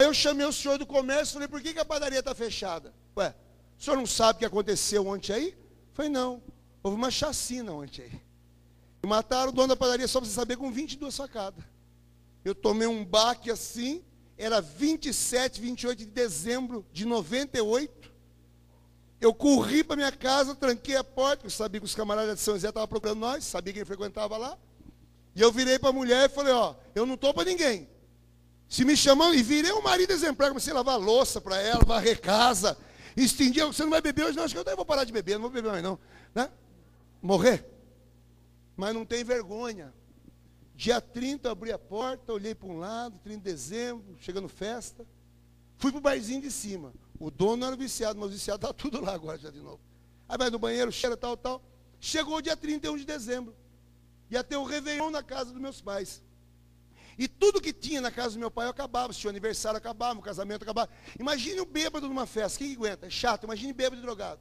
Eu 0.00 0.14
chamei 0.14 0.46
o 0.46 0.52
senhor 0.52 0.78
do 0.78 0.86
comércio 0.86 1.32
e 1.32 1.34
falei, 1.34 1.48
por 1.48 1.60
que, 1.60 1.74
que 1.74 1.78
a 1.78 1.84
padaria 1.84 2.20
está 2.20 2.34
fechada? 2.34 2.94
Ué, 3.14 3.34
o 3.78 3.82
senhor 3.82 3.96
não 3.98 4.06
sabe 4.06 4.36
o 4.36 4.38
que 4.38 4.46
aconteceu 4.46 5.06
ontem 5.06 5.34
aí? 5.34 5.58
Falei, 5.92 6.10
não, 6.10 6.42
houve 6.82 6.96
uma 6.96 7.10
chacina 7.10 7.70
ontem 7.70 8.04
aí. 8.04 8.20
E 9.02 9.06
mataram 9.06 9.50
o 9.50 9.52
dono 9.52 9.68
da 9.68 9.76
padaria, 9.76 10.08
só 10.08 10.18
para 10.18 10.26
você 10.26 10.34
saber, 10.34 10.56
com 10.56 10.72
22 10.72 11.14
facadas. 11.14 11.62
Eu 12.42 12.54
tomei 12.54 12.88
um 12.88 13.04
baque 13.04 13.50
assim, 13.50 14.02
era 14.38 14.62
27, 14.62 15.60
28 15.60 15.98
de 15.98 16.06
dezembro 16.06 16.86
de 16.90 17.04
98. 17.04 18.10
Eu 19.20 19.34
corri 19.34 19.84
para 19.84 19.96
minha 19.96 20.12
casa, 20.12 20.54
tranquei 20.54 20.96
a 20.96 21.04
porta, 21.04 21.44
eu 21.44 21.50
sabia 21.50 21.78
que 21.78 21.84
os 21.84 21.94
camaradas 21.94 22.36
de 22.36 22.40
São 22.40 22.54
José 22.54 22.68
estavam 22.68 22.88
procurando 22.88 23.18
nós, 23.18 23.44
sabia 23.44 23.74
quem 23.74 23.84
frequentava 23.84 24.38
lá. 24.38 24.56
E 25.36 25.42
eu 25.42 25.52
virei 25.52 25.78
para 25.78 25.90
a 25.90 25.92
mulher 25.92 26.24
e 26.24 26.32
falei, 26.32 26.54
ó, 26.54 26.74
eu 26.94 27.04
não 27.04 27.16
estou 27.16 27.34
para 27.34 27.44
ninguém. 27.44 27.86
Se 28.70 28.84
me 28.84 28.96
chamam, 28.96 29.34
e 29.34 29.42
virei 29.42 29.72
um 29.72 29.82
marido 29.82 30.12
exemplar, 30.12 30.50
comecei 30.50 30.72
a 30.72 30.76
lavar 30.76 30.96
louça 30.96 31.40
para 31.40 31.60
ela, 31.60 31.84
varrer 31.84 32.20
casa, 32.20 32.78
estendi, 33.16 33.60
você 33.60 33.82
não 33.82 33.90
vai 33.90 34.00
beber 34.00 34.26
hoje? 34.26 34.36
Não, 34.36 34.44
acho 34.44 34.54
que 34.54 34.70
eu 34.70 34.76
vou 34.76 34.86
parar 34.86 35.02
de 35.02 35.12
beber, 35.12 35.34
não 35.34 35.42
vou 35.42 35.50
beber 35.50 35.72
mais 35.72 35.82
não. 35.82 35.98
Né? 36.32 36.48
Morrer. 37.20 37.68
Mas 38.76 38.94
não 38.94 39.04
tem 39.04 39.24
vergonha. 39.24 39.92
Dia 40.76 41.00
30 41.00 41.48
eu 41.48 41.52
abri 41.52 41.72
a 41.72 41.78
porta, 41.80 42.32
olhei 42.32 42.54
para 42.54 42.68
um 42.68 42.78
lado, 42.78 43.18
30 43.18 43.38
de 43.38 43.42
dezembro, 43.42 44.16
chegando 44.20 44.48
festa. 44.48 45.04
Fui 45.76 45.90
para 45.90 45.98
o 45.98 46.00
barzinho 46.00 46.40
de 46.40 46.50
cima. 46.52 46.94
O 47.18 47.28
dono 47.28 47.66
era 47.66 47.74
viciado, 47.74 48.20
mas 48.20 48.28
o 48.28 48.32
viciado 48.32 48.64
está 48.64 48.72
tudo 48.72 49.00
lá 49.00 49.14
agora 49.14 49.36
já 49.36 49.50
de 49.50 49.60
novo. 49.60 49.80
Aí 50.28 50.38
vai 50.38 50.48
no 50.48 50.60
banheiro, 50.60 50.92
cheira, 50.92 51.16
tal, 51.16 51.36
tal. 51.36 51.60
Chegou 51.98 52.36
o 52.36 52.40
dia 52.40 52.56
31 52.56 52.96
de 52.98 53.04
dezembro. 53.04 53.52
Ia 54.30 54.44
ter 54.44 54.56
o 54.56 54.60
um 54.60 54.64
Réveillon 54.64 55.10
na 55.10 55.24
casa 55.24 55.50
dos 55.50 55.60
meus 55.60 55.80
pais. 55.80 56.22
E 57.18 57.28
tudo 57.28 57.60
que 57.60 57.72
tinha 57.72 58.00
na 58.00 58.10
casa 58.10 58.34
do 58.34 58.38
meu 58.38 58.50
pai 58.50 58.68
acabava. 58.68 59.12
Se 59.12 59.26
o 59.26 59.30
aniversário 59.30 59.76
acabava, 59.76 60.18
o 60.18 60.22
casamento 60.22 60.62
acabava. 60.62 60.90
Imagine 61.18 61.60
o 61.60 61.66
bêbado 61.66 62.08
numa 62.08 62.26
festa. 62.26 62.58
Quem 62.58 62.74
aguenta? 62.74 63.06
É 63.06 63.10
chato. 63.10 63.44
Imagine 63.44 63.72
bêbado 63.72 64.00
e 64.00 64.04
drogado. 64.04 64.40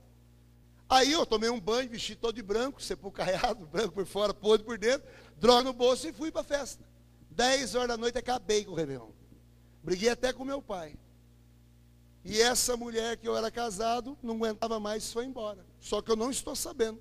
Aí 0.89 1.11
eu 1.11 1.23
tomei 1.25 1.49
um 1.51 1.59
banho, 1.59 1.87
vesti 1.87 2.15
todo 2.15 2.33
de 2.33 2.41
branco, 2.41 2.81
sepulcaiado, 2.81 3.67
branco 3.71 3.93
por 3.93 4.07
fora, 4.07 4.33
podre 4.33 4.65
por 4.65 4.77
dentro 4.77 5.07
droga 5.39 5.63
no 5.63 5.73
bolso 5.73 6.07
e 6.07 6.13
fui 6.13 6.31
para 6.31 6.41
a 6.41 6.43
festa. 6.43 6.83
Dez 7.31 7.73
horas 7.73 7.89
da 7.89 7.97
noite 7.97 8.17
acabei 8.17 8.65
com 8.65 8.71
o 8.71 8.75
Réveillon. 8.75 9.09
Briguei 9.81 10.09
até 10.09 10.33
com 10.33 10.43
meu 10.43 10.61
pai. 10.61 10.97
E 12.23 12.39
essa 12.41 12.75
mulher 12.75 13.17
que 13.17 13.27
eu 13.27 13.35
era 13.35 13.49
casado, 13.49 14.17
não 14.21 14.35
aguentava 14.35 14.79
mais, 14.79 15.11
foi 15.11 15.25
embora. 15.25 15.65
Só 15.79 16.01
que 16.01 16.11
eu 16.11 16.17
não 16.17 16.29
estou 16.29 16.55
sabendo. 16.55 16.99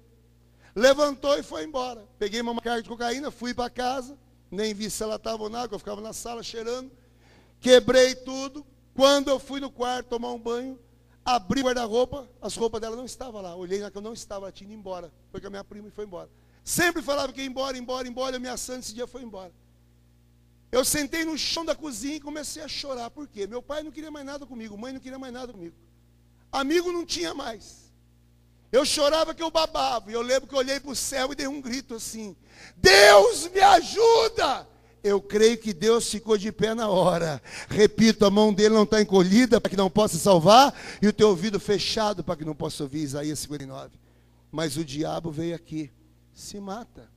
Levantou 0.75 1.37
e 1.37 1.43
foi 1.43 1.65
embora. 1.65 2.07
Peguei 2.19 2.41
uma 2.41 2.61
carga 2.61 2.83
de 2.83 2.89
cocaína, 2.89 3.31
fui 3.31 3.53
para 3.53 3.69
casa, 3.69 4.17
nem 4.51 4.73
vi 4.75 4.91
se 4.91 5.03
ela 5.03 5.17
estava 5.17 5.43
ou 5.43 5.51
nada, 5.51 5.75
eu 5.75 5.79
ficava 5.79 6.01
na 6.01 6.13
sala 6.13 6.43
cheirando. 6.43 6.91
Quebrei 7.61 8.15
tudo. 8.15 8.65
Quando 8.95 9.29
eu 9.29 9.39
fui 9.39 9.61
no 9.61 9.71
quarto 9.71 10.09
tomar 10.09 10.33
um 10.33 10.39
banho, 10.39 10.79
abri 11.25 11.61
o 11.61 11.65
guarda-roupa, 11.65 12.29
as 12.41 12.57
roupas 12.57 12.81
dela 12.81 12.97
não 12.97 13.05
estavam 13.05 13.41
lá. 13.41 13.55
Olhei 13.55 13.79
na 13.79 13.91
que 13.91 13.99
eu 13.99 14.03
não 14.03 14.13
estava, 14.13 14.47
ela 14.47 14.53
tinha 14.53 14.69
ido 14.69 14.79
embora. 14.79 15.13
Foi 15.31 15.41
com 15.41 15.47
a 15.47 15.51
minha 15.51 15.65
prima 15.65 15.89
e 15.89 15.91
foi 15.91 16.05
embora. 16.05 16.29
Sempre 16.65 17.01
falava 17.01 17.33
que 17.33 17.41
ia 17.41 17.47
embora, 17.47 17.79
embora, 17.79 18.09
embora, 18.09 18.37
ameaçando, 18.37 18.81
esse 18.81 18.95
dia 18.95 19.07
foi 19.07 19.23
embora. 19.23 19.53
Eu 20.71 20.85
sentei 20.85 21.25
no 21.25 21.37
chão 21.39 21.65
da 21.65 21.75
cozinha 21.75 22.17
e 22.17 22.21
comecei 22.21 22.63
a 22.63 22.69
chorar. 22.69 23.11
Por 23.11 23.27
quê? 23.27 23.47
Meu 23.47 23.63
pai 23.63 23.83
não 23.83 23.91
queria 23.91 24.11
mais 24.11 24.27
nada 24.27 24.45
comigo, 24.45 24.77
mãe 24.77 24.93
não 24.93 25.01
queria 25.01 25.19
mais 25.19 25.33
nada 25.33 25.53
comigo. 25.53 25.75
Amigo 26.53 26.93
não 26.93 27.07
tinha 27.07 27.33
mais. 27.33 27.88
Eu 28.71 28.85
chorava 28.85 29.35
que 29.35 29.43
eu 29.43 29.51
babava. 29.51 30.11
E 30.11 30.15
eu 30.15 30.23
lembro 30.23 30.49
que 30.49 30.55
eu 30.55 30.59
olhei 30.59 30.79
para 30.79 30.91
o 30.91 30.97
céu 30.97 31.33
e 31.33 31.35
dei 31.35 31.47
um 31.47 31.61
grito 31.61 31.95
assim: 31.95 32.37
Deus 32.77 33.49
me 33.49 33.61
ajuda! 33.61 34.69
Eu 35.03 35.21
creio 35.21 35.57
que 35.57 35.73
Deus 35.73 36.11
ficou 36.11 36.37
de 36.37 36.51
pé 36.51 36.75
na 36.75 36.89
hora. 36.89 37.41
Repito, 37.69 38.27
a 38.27 38.31
mão 38.31 38.53
dele 38.53 38.75
não 38.75 38.83
está 38.83 39.01
encolhida 39.01 39.61
para 39.61 39.71
que 39.71 39.77
não 39.77 39.89
possa 39.89 40.19
salvar, 40.19 40.75
e 41.01 41.07
o 41.07 41.13
teu 41.13 41.29
ouvido 41.29 41.61
fechado 41.61 42.25
para 42.25 42.37
que 42.37 42.45
não 42.45 42.55
possa 42.55 42.83
ouvir 42.83 43.03
Isaías 43.03 43.39
59. 43.39 43.97
Mas 44.51 44.77
o 44.77 44.85
diabo 44.85 45.31
veio 45.31 45.55
aqui 45.55 45.91
se 46.35 46.61
mata. 46.61 47.09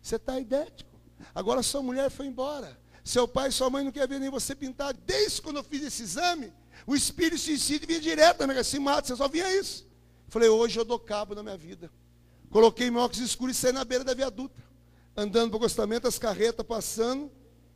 Você 0.00 0.16
está 0.16 0.38
idético. 0.38 0.90
Agora 1.34 1.62
sua 1.62 1.82
mulher 1.82 2.10
foi 2.10 2.26
embora. 2.26 2.78
Seu 3.04 3.26
pai 3.26 3.48
e 3.48 3.52
sua 3.52 3.70
mãe 3.70 3.84
não 3.84 3.92
querem 3.92 4.08
ver 4.08 4.20
nem 4.20 4.30
você 4.30 4.54
pintar. 4.54 4.94
Desde 4.94 5.40
quando 5.42 5.56
eu 5.56 5.64
fiz 5.64 5.82
esse 5.82 6.02
exame, 6.02 6.52
o 6.86 6.94
espírito 6.94 7.38
suicídio 7.38 7.86
vinha 7.86 8.00
direto 8.00 8.46
minha 8.46 8.62
se 8.62 8.78
mata, 8.78 9.08
você 9.08 9.16
só 9.16 9.28
via 9.28 9.58
isso. 9.58 9.86
Falei, 10.32 10.48
hoje 10.48 10.80
eu 10.80 10.84
dou 10.86 10.98
cabo 10.98 11.34
na 11.34 11.42
minha 11.42 11.58
vida. 11.58 11.92
Coloquei 12.48 12.90
meu 12.90 13.02
óculos 13.02 13.22
escuro 13.22 13.50
e 13.50 13.54
saí 13.54 13.70
na 13.70 13.84
beira 13.84 14.02
da 14.02 14.14
viaduta. 14.14 14.62
Andando 15.14 15.50
para 15.50 15.56
o 15.56 15.60
acostamento, 15.60 16.08
as 16.08 16.18
carretas 16.18 16.64
passando. 16.64 17.30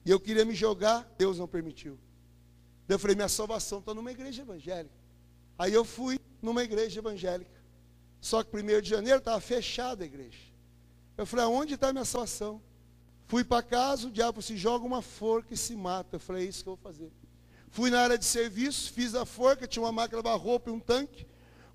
E 0.06 0.10
eu 0.10 0.18
queria 0.18 0.42
me 0.42 0.54
jogar, 0.54 1.06
Deus 1.18 1.38
não 1.38 1.46
permitiu. 1.46 1.98
Eu 2.88 2.98
falei, 2.98 3.14
minha 3.14 3.28
salvação 3.28 3.80
está 3.80 3.92
numa 3.92 4.10
igreja 4.10 4.40
evangélica. 4.40 4.94
Aí 5.58 5.74
eu 5.74 5.84
fui 5.84 6.18
numa 6.40 6.64
igreja 6.64 6.98
evangélica. 6.98 7.62
Só 8.22 8.42
que 8.42 8.56
1 8.56 8.80
de 8.80 8.88
janeiro 8.88 9.18
estava 9.18 9.38
fechada 9.38 10.02
a 10.02 10.06
igreja. 10.06 10.38
Eu 11.18 11.26
falei, 11.26 11.44
aonde 11.44 11.74
está 11.74 11.90
a 11.90 11.92
minha 11.92 12.06
salvação? 12.06 12.62
Fui 13.26 13.44
para 13.44 13.62
casa, 13.62 14.08
o 14.08 14.10
diabo 14.10 14.40
se 14.40 14.56
joga 14.56 14.82
uma 14.82 15.02
forca 15.02 15.52
e 15.52 15.58
se 15.58 15.76
mata. 15.76 16.16
Eu 16.16 16.20
falei, 16.20 16.46
é 16.46 16.48
isso 16.48 16.62
que 16.62 16.70
eu 16.70 16.76
vou 16.76 16.82
fazer. 16.82 17.12
Fui 17.68 17.90
na 17.90 18.00
área 18.00 18.16
de 18.16 18.24
serviço, 18.24 18.94
fiz 18.94 19.14
a 19.14 19.26
forca, 19.26 19.66
tinha 19.66 19.82
uma 19.82 19.92
máquina 19.92 20.22
de 20.22 20.28
roupa 20.30 20.70
e 20.70 20.72
um 20.72 20.80
tanque. 20.80 21.26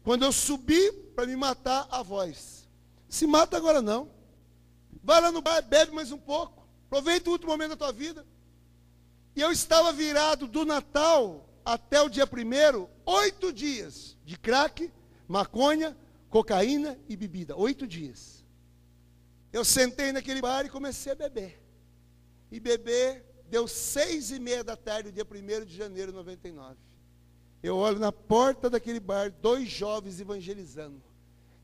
Quando 0.03 0.23
eu 0.23 0.31
subi 0.31 0.91
para 1.15 1.27
me 1.27 1.35
matar, 1.35 1.87
a 1.91 2.01
voz. 2.01 2.67
Se 3.07 3.27
mata 3.27 3.57
agora 3.57 3.81
não. 3.81 4.09
Vai 5.03 5.21
lá 5.21 5.31
no 5.31 5.41
bar, 5.41 5.61
bebe 5.61 5.91
mais 5.91 6.11
um 6.11 6.17
pouco. 6.17 6.67
Aproveita 6.87 7.29
o 7.29 7.33
último 7.33 7.51
momento 7.51 7.71
da 7.71 7.77
tua 7.77 7.91
vida. 7.91 8.25
E 9.35 9.41
eu 9.41 9.51
estava 9.51 9.93
virado 9.93 10.47
do 10.47 10.65
Natal 10.65 11.47
até 11.63 12.01
o 12.01 12.09
dia 12.09 12.27
primeiro, 12.27 12.89
oito 13.05 13.53
dias 13.53 14.17
de 14.25 14.37
crack, 14.37 14.91
maconha, 15.27 15.95
cocaína 16.29 16.99
e 17.07 17.15
bebida. 17.15 17.55
Oito 17.55 17.87
dias. 17.87 18.43
Eu 19.53 19.63
sentei 19.63 20.11
naquele 20.11 20.41
bar 20.41 20.65
e 20.65 20.69
comecei 20.69 21.11
a 21.11 21.15
beber. 21.15 21.61
E 22.51 22.59
beber 22.59 23.25
deu 23.49 23.67
seis 23.67 24.31
e 24.31 24.39
meia 24.39 24.63
da 24.63 24.75
tarde, 24.77 25.11
dia 25.11 25.25
1 25.25 25.65
de 25.65 25.75
janeiro 25.75 26.11
de 26.11 26.17
99. 26.17 26.77
Eu 27.63 27.77
olho 27.77 27.99
na 27.99 28.11
porta 28.11 28.69
daquele 28.69 28.99
bar, 28.99 29.31
dois 29.41 29.69
jovens 29.69 30.19
evangelizando, 30.19 31.01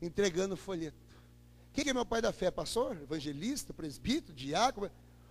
entregando 0.00 0.56
folheto. 0.56 0.96
Quem 1.72 1.84
que 1.84 1.90
é 1.90 1.94
meu 1.94 2.06
pai 2.06 2.22
da 2.22 2.32
fé? 2.32 2.50
Pastor? 2.50 2.96
Evangelista? 3.02 3.72
Presbítero? 3.72 4.34
Diácono? 4.34 4.90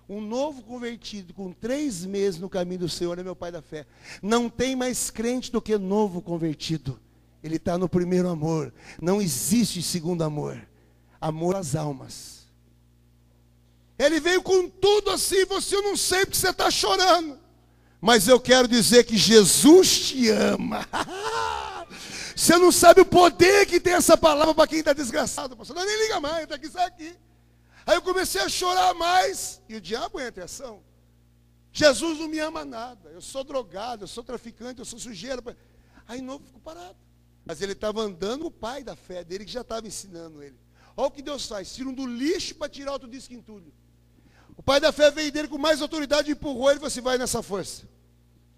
Um 0.10 0.22
novo 0.22 0.62
convertido 0.64 1.34
com 1.34 1.52
três 1.52 2.06
meses 2.06 2.40
no 2.40 2.50
caminho 2.50 2.82
do 2.82 2.90
Senhor 2.90 3.20
é 3.20 3.24
meu 3.24 3.36
pai 3.36 3.52
da 3.52 3.62
fé. 3.62 3.86
Não 4.22 4.50
tem 4.50 4.76
mais 4.76 5.10
crente 5.10 5.52
do 5.52 5.62
que 5.62 5.78
novo 5.78 6.22
convertido. 6.22 7.00
Ele 7.44 7.58
está 7.58 7.78
no 7.78 7.90
primeiro 7.90 8.30
amor. 8.30 8.74
Não 9.02 9.22
existe 9.22 9.82
segundo 9.82 10.24
amor. 10.24 10.66
Amor 11.20 11.56
às 11.56 11.76
almas. 11.76 12.48
Ele 14.00 14.20
veio 14.20 14.42
com 14.42 14.70
tudo 14.70 15.12
assim. 15.12 15.46
Você 15.46 15.76
não 15.82 15.98
sei 15.98 16.26
porque 16.26 16.38
você 16.38 16.50
está 16.50 16.72
chorando. 16.72 17.38
Mas 18.00 18.28
eu 18.28 18.40
quero 18.40 18.68
dizer 18.68 19.04
que 19.04 19.18
Jesus 19.18 20.10
te 20.10 20.30
ama. 20.30 20.88
Você 22.36 22.56
não 22.58 22.72
sabe 22.72 23.02
o 23.02 23.06
poder 23.06 23.66
que 23.66 23.80
tem 23.80 23.94
essa 23.94 24.16
palavra 24.16 24.54
para 24.54 24.68
quem 24.68 24.80
está 24.80 24.94
desgraçado. 24.94 25.58
Pastor, 25.58 25.76
não 25.76 25.84
nem 25.84 26.04
liga 26.04 26.20
mais, 26.20 26.44
está 26.44 26.56
aqui, 26.56 26.70
sai 26.70 26.86
aqui. 26.86 27.16
Aí 27.84 27.96
eu 27.96 28.02
comecei 28.02 28.42
a 28.42 28.50
chorar 28.50 28.94
mais. 28.94 29.60
E 29.68 29.76
o 29.76 29.82
diabo 29.82 30.20
entra 30.20 30.44
em 30.44 30.46
ação. 30.46 30.84
Jesus 31.72 32.20
não 32.20 32.28
me 32.28 32.38
ama 32.40 32.64
nada. 32.64 33.10
Eu 33.10 33.22
sou 33.22 33.44
drogado, 33.44 34.04
eu 34.04 34.08
sou 34.08 34.24
traficante, 34.24 34.80
eu 34.80 34.86
sou 34.86 35.00
sujeira. 35.00 35.42
Aí 36.08 36.22
novo 36.22 36.46
ficou 36.46 36.62
parado. 36.62 36.98
Mas 37.44 37.62
ele 37.62 37.72
estava 37.72 38.02
andando 38.02 38.46
o 38.46 38.52
pai 38.52 38.84
da 38.84 38.96
fé 38.96 39.24
dele 39.24 39.46
que 39.46 39.52
já 39.52 39.62
estava 39.62 39.88
ensinando 39.88 40.44
ele. 40.44 40.60
Olha 40.96 41.08
o 41.08 41.12
que 41.12 41.22
Deus 41.22 41.48
faz. 41.48 41.74
Tiram 41.74 41.94
do 41.94 42.06
lixo 42.06 42.56
para 42.56 42.70
tirar 42.70 42.92
outro 42.92 43.08
disco 43.08 43.34
entulho. 43.34 43.74
O 44.58 44.64
pai 44.64 44.80
da 44.80 44.92
fé 44.92 45.12
veio 45.12 45.32
dele 45.32 45.48
com 45.48 45.58
mais 45.58 45.82
autoridade 45.82 46.30
e 46.30 46.34
empurrou 46.34 46.70
ele 46.70 46.78
e 46.78 46.80
falou 46.80 46.88
assim, 46.88 47.02
vai 47.02 47.18
nessa 47.18 47.44
força. 47.44 47.88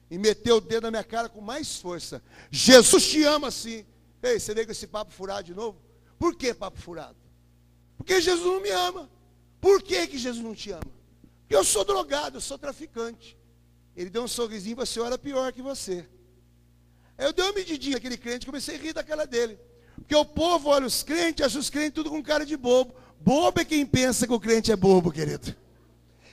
E 0.10 0.18
meteu 0.18 0.56
o 0.56 0.62
dedo 0.62 0.84
na 0.84 0.92
minha 0.92 1.04
cara 1.04 1.28
com 1.28 1.42
mais 1.42 1.78
força. 1.78 2.24
Jesus 2.50 3.06
te 3.06 3.24
ama 3.24 3.50
assim. 3.50 3.86
Ei, 4.24 4.40
você 4.40 4.54
veio 4.54 4.66
com 4.66 4.72
esse 4.72 4.88
papo 4.88 5.12
furado 5.12 5.44
de 5.44 5.54
novo? 5.54 5.80
Por 6.18 6.36
que 6.36 6.54
papo 6.54 6.80
furado? 6.80 7.18
Porque 7.98 8.20
Jesus 8.22 8.46
não 8.46 8.62
me 8.62 8.70
ama. 8.70 9.10
Por 9.60 9.84
que, 9.84 10.08
que 10.08 10.18
Jesus 10.18 10.44
não 10.44 10.56
te 10.56 10.72
ama? 10.72 10.92
Porque 11.42 11.56
eu 11.56 11.64
sou 11.64 11.84
drogado, 11.84 12.38
eu 12.38 12.42
sou 12.42 12.58
traficante. 12.58 13.38
Ele 13.96 14.10
deu 14.10 14.24
um 14.24 14.28
sorrisinho, 14.28 14.78
você 14.78 15.02
era 15.02 15.18
pior 15.18 15.52
que 15.52 15.62
você. 15.62 16.08
Aí 17.18 17.26
eu 17.26 17.34
dei 17.34 17.44
uma 17.44 17.54
medidinha 17.54 17.96
naquele 17.96 18.18
crente, 18.18 18.46
comecei 18.46 18.76
a 18.76 18.78
rir 18.78 18.94
daquela 18.94 19.28
dele. 19.28 19.60
Porque 19.96 20.16
o 20.16 20.24
povo 20.24 20.70
olha 20.70 20.88
os 20.88 21.04
crentes, 21.04 21.46
acha 21.46 21.60
os 21.60 21.70
crentes 21.70 21.94
tudo 21.96 22.10
com 22.10 22.24
cara 22.24 22.46
de 22.46 22.56
bobo. 22.56 22.94
Bobo 23.20 23.60
é 23.60 23.66
quem 23.66 23.86
pensa 23.86 24.26
que 24.26 24.32
o 24.32 24.40
crente 24.40 24.72
é 24.72 24.76
bobo, 24.78 25.12
querido. 25.12 25.54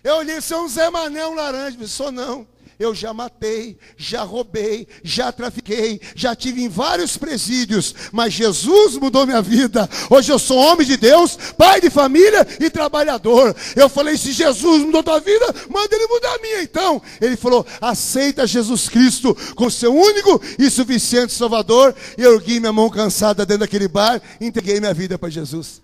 Eu 0.07 0.19
olhei, 0.19 0.41
você 0.41 0.55
é 0.55 0.57
um 0.57 0.69
Zé 0.69 0.89
Mané, 0.89 1.27
um 1.27 1.35
laranja. 1.35 1.85
Sou 1.89 2.13
não. 2.13 2.47
Eu 2.79 2.95
já 2.95 3.13
matei, 3.13 3.77
já 3.97 4.23
roubei, 4.23 4.87
já 5.03 5.33
trafiquei, 5.33 6.01
já 6.15 6.37
tive 6.37 6.63
em 6.63 6.69
vários 6.69 7.17
presídios, 7.17 7.93
mas 8.13 8.33
Jesus 8.33 8.97
mudou 8.99 9.27
minha 9.27 9.43
vida. 9.43 9.89
Hoje 10.09 10.31
eu 10.31 10.39
sou 10.39 10.59
homem 10.59 10.87
de 10.87 10.97
Deus, 10.97 11.37
pai 11.59 11.81
de 11.81 11.91
família 11.91 12.47
e 12.61 12.71
trabalhador. 12.71 13.57
Eu 13.75 13.89
falei: 13.89 14.17
se 14.17 14.31
Jesus 14.31 14.85
mudou 14.85 15.03
tua 15.03 15.19
vida, 15.19 15.47
manda 15.69 15.97
ele 15.97 16.07
mudar 16.07 16.35
a 16.35 16.39
minha. 16.39 16.63
Então, 16.63 17.03
ele 17.21 17.37
falou: 17.37 17.67
aceita 17.81 18.47
Jesus 18.47 18.89
Cristo 18.89 19.37
como 19.57 19.73
seu 19.73 19.93
único 19.93 20.41
e 20.57 20.71
suficiente 20.71 21.33
Salvador. 21.33 21.93
E 22.17 22.23
eu 22.23 22.35
ergui 22.37 22.61
minha 22.61 22.73
mão 22.73 22.89
cansada 22.89 23.45
dentro 23.45 23.63
daquele 23.63 23.89
bar 23.89 24.23
e 24.41 24.47
entreguei 24.47 24.79
minha 24.79 24.95
vida 24.95 25.19
para 25.19 25.31
Jesus. 25.31 25.83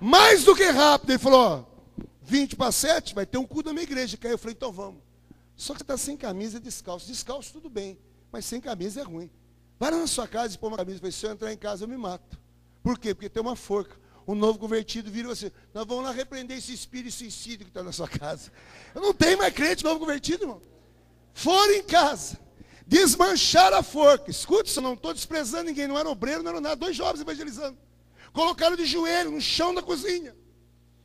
Mais 0.00 0.44
do 0.44 0.56
que 0.56 0.64
rápido, 0.70 1.10
ele 1.10 1.18
falou: 1.18 1.67
20 2.28 2.56
para 2.56 2.70
7, 2.70 3.14
vai 3.14 3.24
ter 3.24 3.38
um 3.38 3.46
culto 3.46 3.70
na 3.70 3.72
minha 3.72 3.84
igreja. 3.84 4.18
Aí 4.22 4.30
eu 4.30 4.38
falei: 4.38 4.54
então 4.54 4.70
vamos. 4.70 5.00
Só 5.56 5.72
que 5.72 5.78
você 5.78 5.84
está 5.84 5.96
sem 5.96 6.16
camisa 6.16 6.58
e 6.58 6.60
descalço. 6.60 7.06
Descalço 7.06 7.52
tudo 7.52 7.70
bem, 7.70 7.98
mas 8.30 8.44
sem 8.44 8.60
camisa 8.60 9.00
é 9.00 9.02
ruim. 9.02 9.30
Vai 9.78 9.90
lá 9.90 9.98
na 9.98 10.06
sua 10.06 10.28
casa 10.28 10.54
e 10.54 10.58
põe 10.58 10.70
uma 10.70 10.76
camisa. 10.76 11.10
Se 11.10 11.26
eu 11.26 11.32
entrar 11.32 11.52
em 11.52 11.56
casa 11.56 11.84
eu 11.84 11.88
me 11.88 11.96
mato. 11.96 12.38
Por 12.82 12.98
quê? 12.98 13.14
Porque 13.14 13.30
tem 13.30 13.42
uma 13.42 13.56
forca. 13.56 13.96
Um 14.26 14.34
novo 14.34 14.58
convertido 14.58 15.10
vira 15.10 15.26
você. 15.26 15.50
Nós 15.72 15.86
vamos 15.86 16.04
lá 16.04 16.10
repreender 16.10 16.58
esse 16.58 16.72
espírito 16.72 17.14
suicídio 17.14 17.64
que 17.64 17.70
está 17.70 17.82
na 17.82 17.92
sua 17.92 18.06
casa. 18.06 18.52
Eu 18.94 19.00
não 19.00 19.14
tenho 19.14 19.38
mais 19.38 19.54
crente 19.54 19.82
novo 19.82 19.98
convertido, 19.98 20.44
irmão. 20.44 20.60
Foram 21.32 21.72
em 21.72 21.82
casa. 21.82 22.38
Desmancharam 22.86 23.78
a 23.78 23.82
forca. 23.82 24.30
Escute, 24.30 24.76
eu 24.76 24.82
não 24.82 24.92
estou 24.92 25.14
desprezando 25.14 25.64
ninguém. 25.64 25.88
Não 25.88 25.98
era 25.98 26.08
obreiro, 26.10 26.42
não 26.42 26.50
era 26.50 26.60
nada. 26.60 26.76
Dois 26.76 26.94
jovens 26.94 27.22
evangelizando. 27.22 27.78
Colocaram 28.34 28.76
de 28.76 28.84
joelho 28.84 29.30
no 29.30 29.40
chão 29.40 29.74
da 29.74 29.82
cozinha. 29.82 30.36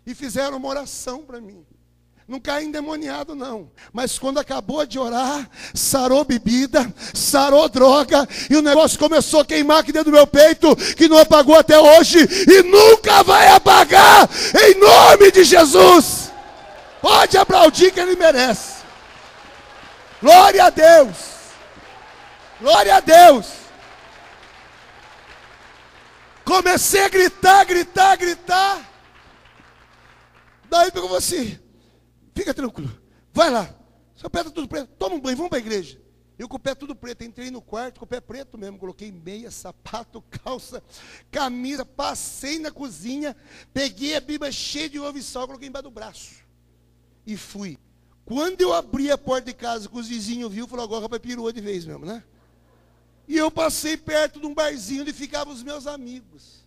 E 0.05 0.13
fizeram 0.13 0.57
uma 0.57 0.67
oração 0.67 1.23
para 1.23 1.39
mim. 1.39 1.65
Não 2.27 2.39
caí 2.39 2.65
endemoniado, 2.65 3.35
não. 3.35 3.69
Mas 3.91 4.17
quando 4.17 4.39
acabou 4.39 4.85
de 4.85 4.97
orar, 4.97 5.49
sarou 5.73 6.23
bebida, 6.23 6.93
sarou 7.13 7.67
droga, 7.67 8.27
e 8.49 8.55
o 8.55 8.61
negócio 8.61 8.97
começou 8.97 9.41
a 9.41 9.45
queimar 9.45 9.80
aqui 9.80 9.91
dentro 9.91 10.09
do 10.09 10.15
meu 10.15 10.25
peito, 10.25 10.73
que 10.95 11.09
não 11.09 11.17
apagou 11.17 11.55
até 11.55 11.77
hoje, 11.77 12.19
e 12.19 12.63
nunca 12.63 13.23
vai 13.23 13.49
apagar, 13.49 14.30
em 14.67 14.80
nome 14.80 15.31
de 15.31 15.43
Jesus. 15.43 16.31
Pode 17.01 17.38
aplaudir 17.38 17.91
que 17.91 17.99
ele 17.99 18.15
merece. 18.15 18.84
Glória 20.21 20.65
a 20.65 20.69
Deus. 20.69 21.17
Glória 22.61 22.95
a 22.95 22.99
Deus. 23.01 23.47
Comecei 26.45 27.03
a 27.03 27.09
gritar, 27.09 27.65
gritar, 27.65 28.15
gritar. 28.15 28.93
Daí 30.73 30.91
pegou 30.91 31.15
assim. 31.15 31.59
Fica 32.33 32.51
tranquilo. 32.51 32.91
Vai 33.31 33.51
lá. 33.51 33.71
Seu 34.15 34.27
pé 34.27 34.39
está 34.39 34.49
tudo 34.49 34.67
preto. 34.67 34.87
Toma 34.97 35.15
um 35.15 35.19
banho, 35.19 35.37
vamos 35.37 35.51
para 35.51 35.59
a 35.59 35.61
igreja. 35.61 36.01
Eu 36.35 36.49
com 36.49 36.55
o 36.55 36.59
pé 36.59 36.73
tudo 36.73 36.95
preto. 36.95 37.23
Entrei 37.23 37.51
no 37.51 37.61
quarto 37.61 37.99
com 37.99 38.05
o 38.05 38.07
pé 38.07 38.19
preto 38.19 38.57
mesmo. 38.57 38.79
Coloquei 38.79 39.11
meia, 39.11 39.51
sapato, 39.51 40.19
calça, 40.43 40.81
camisa. 41.29 41.85
Passei 41.85 42.57
na 42.57 42.71
cozinha. 42.71 43.37
Peguei 43.71 44.15
a 44.15 44.19
Bíblia 44.19 44.51
cheia 44.51 44.89
de 44.89 44.99
ovo 44.99 45.15
e 45.15 45.21
sal. 45.21 45.45
Coloquei 45.45 45.67
embaixo 45.67 45.83
do 45.83 45.91
braço. 45.91 46.37
E 47.23 47.37
fui. 47.37 47.77
Quando 48.25 48.59
eu 48.61 48.73
abri 48.73 49.11
a 49.11 49.17
porta 49.17 49.45
de 49.45 49.53
casa, 49.53 49.87
que 49.87 49.95
os 49.95 50.07
vizinhos 50.07 50.51
viu, 50.51 50.67
falou, 50.67 50.85
agora 50.85 51.07
vai 51.07 51.19
pirou 51.19 51.51
de 51.51 51.61
vez 51.61 51.85
mesmo, 51.85 52.03
né? 52.03 52.23
E 53.27 53.37
eu 53.37 53.51
passei 53.51 53.95
perto 53.95 54.39
de 54.39 54.47
um 54.47 54.55
barzinho 54.55 55.03
onde 55.03 55.13
ficavam 55.13 55.53
os 55.53 55.61
meus 55.61 55.85
amigos. 55.85 56.65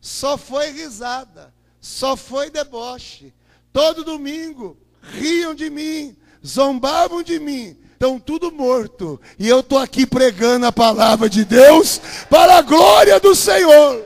Só 0.00 0.38
foi 0.38 0.70
risada, 0.70 1.52
só 1.88 2.16
foi 2.16 2.50
deboche, 2.50 3.32
Todo 3.72 4.04
domingo 4.04 4.76
riam 5.00 5.54
de 5.54 5.70
mim, 5.70 6.16
zombavam 6.44 7.22
de 7.22 7.38
mim, 7.38 7.78
estão 7.92 8.18
tudo 8.18 8.50
morto. 8.50 9.20
E 9.38 9.48
eu 9.48 9.60
estou 9.60 9.78
aqui 9.78 10.06
pregando 10.06 10.66
a 10.66 10.72
palavra 10.72 11.28
de 11.28 11.44
Deus 11.44 12.00
para 12.28 12.56
a 12.56 12.62
glória 12.62 13.20
do 13.20 13.34
Senhor. 13.34 14.04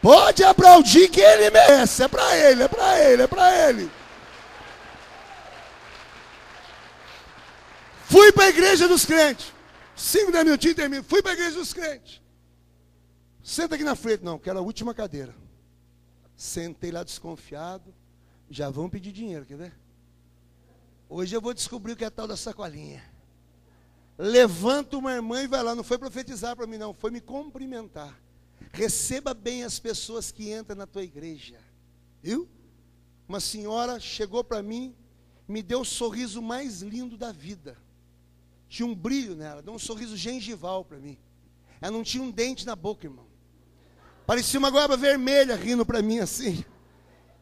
Pode 0.00 0.42
aplaudir 0.42 1.08
que 1.08 1.20
ele 1.20 1.50
merece. 1.50 2.02
É 2.04 2.08
para 2.08 2.36
ele, 2.36 2.62
é 2.62 2.68
para 2.68 3.00
ele, 3.00 3.22
é 3.22 3.26
para 3.26 3.68
ele. 3.68 3.90
Fui 8.06 8.32
para 8.32 8.44
a 8.44 8.48
igreja 8.48 8.88
dos 8.88 9.04
crentes. 9.04 9.52
Cinco, 9.94 10.32
dez 10.32 10.44
minutinhos 10.44 10.76
termino. 10.76 11.04
Fui 11.04 11.22
para 11.22 11.32
a 11.32 11.34
igreja 11.34 11.56
dos 11.56 11.72
crentes. 11.72 12.20
Senta 13.42 13.74
aqui 13.74 13.84
na 13.84 13.94
frente. 13.94 14.24
Não, 14.24 14.38
quero 14.38 14.58
a 14.58 14.62
última 14.62 14.94
cadeira. 14.94 15.41
Sentei 16.42 16.90
lá 16.90 17.04
desconfiado. 17.04 17.94
Já 18.50 18.68
vão 18.68 18.90
pedir 18.90 19.12
dinheiro, 19.12 19.46
quer 19.46 19.56
ver? 19.56 19.72
Hoje 21.08 21.36
eu 21.36 21.40
vou 21.40 21.54
descobrir 21.54 21.92
o 21.92 21.96
que 21.96 22.04
é 22.04 22.10
tal 22.10 22.26
da 22.26 22.36
sacolinha. 22.36 23.00
Levanta 24.18 24.96
uma 24.96 25.12
irmã 25.12 25.40
e 25.40 25.46
vai 25.46 25.62
lá. 25.62 25.72
Não 25.72 25.84
foi 25.84 25.98
profetizar 25.98 26.56
para 26.56 26.66
mim, 26.66 26.78
não. 26.78 26.92
Foi 26.92 27.12
me 27.12 27.20
cumprimentar. 27.20 28.20
Receba 28.72 29.32
bem 29.32 29.62
as 29.62 29.78
pessoas 29.78 30.32
que 30.32 30.52
entram 30.52 30.74
na 30.74 30.84
tua 30.84 31.04
igreja. 31.04 31.60
Viu? 32.20 32.48
Uma 33.28 33.38
senhora 33.38 34.00
chegou 34.00 34.42
para 34.42 34.60
mim, 34.64 34.96
me 35.46 35.62
deu 35.62 35.82
o 35.82 35.84
sorriso 35.84 36.42
mais 36.42 36.82
lindo 36.82 37.16
da 37.16 37.30
vida. 37.30 37.78
Tinha 38.68 38.84
um 38.84 38.96
brilho 38.96 39.36
nela, 39.36 39.62
deu 39.62 39.74
um 39.74 39.78
sorriso 39.78 40.16
gengival 40.16 40.84
para 40.84 40.98
mim. 40.98 41.16
Ela 41.80 41.92
não 41.92 42.02
tinha 42.02 42.24
um 42.24 42.32
dente 42.32 42.66
na 42.66 42.74
boca, 42.74 43.06
irmão. 43.06 43.31
Parecia 44.26 44.58
uma 44.58 44.70
goiaba 44.70 44.96
vermelha 44.96 45.56
rindo 45.56 45.84
para 45.84 46.00
mim 46.00 46.20
assim. 46.20 46.64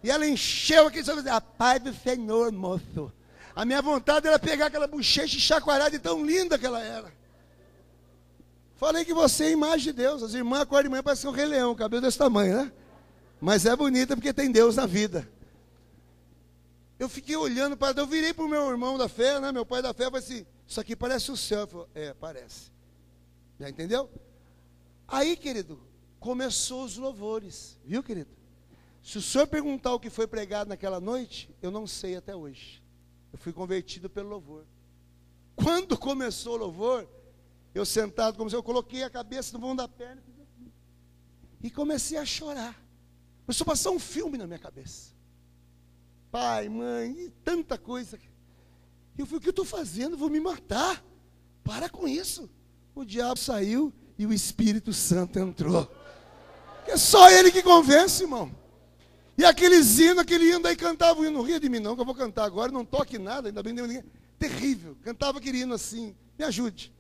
E 0.03 0.11
ela 0.11 0.27
encheu 0.27 0.87
aqui, 0.87 1.01
a 1.31 1.41
paz 1.41 1.83
do 1.83 1.93
Senhor, 1.93 2.51
moço. 2.53 3.13
A 3.55 3.65
minha 3.65 3.83
vontade 3.83 4.27
era 4.27 4.39
pegar 4.39 4.67
aquela 4.67 4.87
bochecha 4.87 5.37
e 5.37 5.41
chacoalhar 5.41 5.91
de 5.91 5.99
tão 5.99 6.25
linda 6.25 6.59
que 6.59 6.65
ela 6.65 6.83
era. 6.83 7.13
Falei 8.77 9.05
que 9.05 9.13
você 9.13 9.45
é 9.45 9.51
imagem 9.51 9.93
de 9.93 9.93
Deus. 9.93 10.23
As 10.23 10.33
irmãs 10.33 10.63
acordam 10.63 10.85
de 10.85 10.89
manhã 10.89 11.03
parecem 11.03 11.29
um 11.29 11.33
rei 11.33 11.45
leão, 11.45 11.75
cabelo 11.75 12.01
desse 12.01 12.17
tamanho, 12.17 12.57
né? 12.57 12.73
Mas 13.39 13.67
é 13.67 13.77
bonita 13.77 14.17
porque 14.17 14.33
tem 14.33 14.51
Deus 14.51 14.77
na 14.77 14.87
vida. 14.87 15.29
Eu 16.99 17.09
fiquei 17.09 17.37
olhando 17.37 17.77
para. 17.77 17.99
Eu 18.01 18.07
virei 18.07 18.33
para 18.33 18.45
o 18.45 18.49
meu 18.49 18.71
irmão 18.71 18.97
da 18.97 19.09
fé, 19.09 19.39
né? 19.41 19.53
Meu 19.53 19.67
pai 19.67 19.83
da 19.83 19.93
fé, 19.93 20.05
falei 20.05 20.21
assim: 20.21 20.47
Isso 20.67 20.81
aqui 20.81 20.95
parece 20.95 21.31
o 21.31 21.37
céu. 21.37 21.67
Falei, 21.67 21.87
é, 21.95 22.15
parece. 22.15 22.71
Já 23.59 23.69
entendeu? 23.69 24.11
Aí, 25.07 25.37
querido, 25.37 25.81
começou 26.21 26.85
os 26.85 26.97
louvores, 26.97 27.79
viu, 27.85 28.03
querido? 28.03 28.31
Se 29.03 29.17
o 29.17 29.23
senhor 29.23 29.47
perguntar 29.47 29.95
o 29.95 29.99
que 29.99 30.11
foi 30.11 30.27
pregado 30.27 30.69
naquela 30.69 31.01
noite, 31.01 31.53
eu 31.63 31.71
não 31.71 31.87
sei 31.87 32.15
até 32.17 32.37
hoje. 32.37 32.83
Eu 33.33 33.39
fui 33.39 33.53
convertido 33.53 34.11
pelo 34.11 34.29
louvor. 34.29 34.67
Quando 35.57 35.97
começou 35.97 36.55
o 36.55 36.59
louvor, 36.59 37.09
eu 37.75 37.87
sentado, 37.87 38.37
como 38.37 38.51
se 38.51 38.55
eu 38.55 38.63
coloquei 38.63 39.03
a 39.03 39.11
cabeça 39.11 39.55
no 39.55 39.61
vão 39.61 39.75
da 39.75 39.89
perna 39.89 40.23
e 41.63 41.71
comecei 41.71 42.19
a 42.19 42.25
chorar. 42.25 42.79
Começou 43.47 43.65
a 43.65 43.67
passar 43.67 43.91
um 43.91 43.99
filme 43.99 44.37
na 44.37 44.47
minha 44.47 44.59
cabeça. 44.59 45.15
Pai, 46.31 46.69
mãe, 46.69 47.13
e 47.19 47.31
tanta 47.45 47.77
coisa. 47.77 48.19
Eu 49.17 49.27
falei, 49.27 49.39
o 49.39 49.41
que 49.41 49.49
eu 49.49 49.51
estou 49.51 49.65
fazendo? 49.65 50.17
Vou 50.17 50.31
me 50.31 50.41
matar. 50.41 51.05
Para 51.65 51.89
com 51.89 52.07
isso. 52.07 52.49
O 52.95 53.05
diabo 53.05 53.39
saiu 53.39 53.93
e 54.19 54.27
o 54.27 54.33
Espírito 54.33 54.93
Santo 54.93 55.39
entrou. 55.39 55.91
É 56.87 56.97
só 56.97 57.31
ele 57.31 57.51
que 57.51 57.63
convence, 57.63 58.23
irmão. 58.23 58.51
E 59.37 59.45
aqueles 59.45 59.99
hinos, 59.99 60.19
aquele 60.19 60.51
hino, 60.51 60.61
daí 60.61 60.77
cantava 60.77 61.21
o 61.21 61.25
hino, 61.25 61.39
não 61.39 61.45
ria 61.45 61.59
de 61.59 61.69
mim 61.69 61.81
não, 61.81 61.95
que 61.95 62.03
eu 62.03 62.05
vou 62.05 62.15
cantar 62.15 62.45
agora, 62.45 62.71
não 62.71 62.85
toque 62.85 63.19
nada, 63.19 63.49
ainda 63.49 63.63
bem 63.63 63.73
ninguém. 63.73 64.05
Terrível. 64.39 64.97
Cantava 65.03 65.39
aquele 65.39 65.61
hino 65.61 65.75
assim, 65.75 66.15
me 66.39 66.45
ajude. 66.45 66.93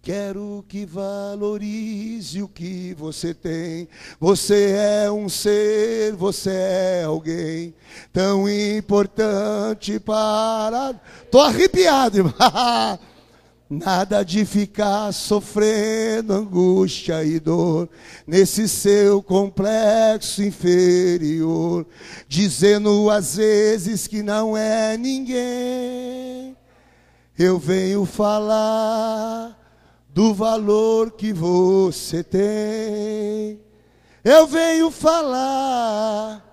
Quero 0.00 0.64
que 0.68 0.84
valorize 0.84 2.42
o 2.42 2.48
que 2.48 2.92
você 2.94 3.32
tem. 3.32 3.88
Você 4.18 4.72
é 4.72 5.10
um 5.10 5.28
ser, 5.28 6.12
você 6.16 6.50
é 6.50 7.04
alguém 7.04 7.72
tão 8.12 8.48
importante 8.48 10.00
para. 10.00 10.94
Tô 11.30 11.40
arrepiado, 11.40 12.16
irmão. 12.18 12.34
Nada 13.74 14.22
de 14.22 14.44
ficar 14.44 15.10
sofrendo 15.12 16.34
angústia 16.34 17.24
e 17.24 17.40
dor 17.40 17.88
nesse 18.26 18.68
seu 18.68 19.22
complexo 19.22 20.42
inferior, 20.42 21.86
dizendo 22.28 23.08
às 23.08 23.36
vezes 23.36 24.06
que 24.06 24.22
não 24.22 24.54
é 24.54 24.98
ninguém. 24.98 26.54
Eu 27.38 27.58
venho 27.58 28.04
falar 28.04 29.58
do 30.10 30.34
valor 30.34 31.12
que 31.12 31.32
você 31.32 32.22
tem. 32.22 33.58
Eu 34.22 34.46
venho 34.46 34.90
falar. 34.90 36.44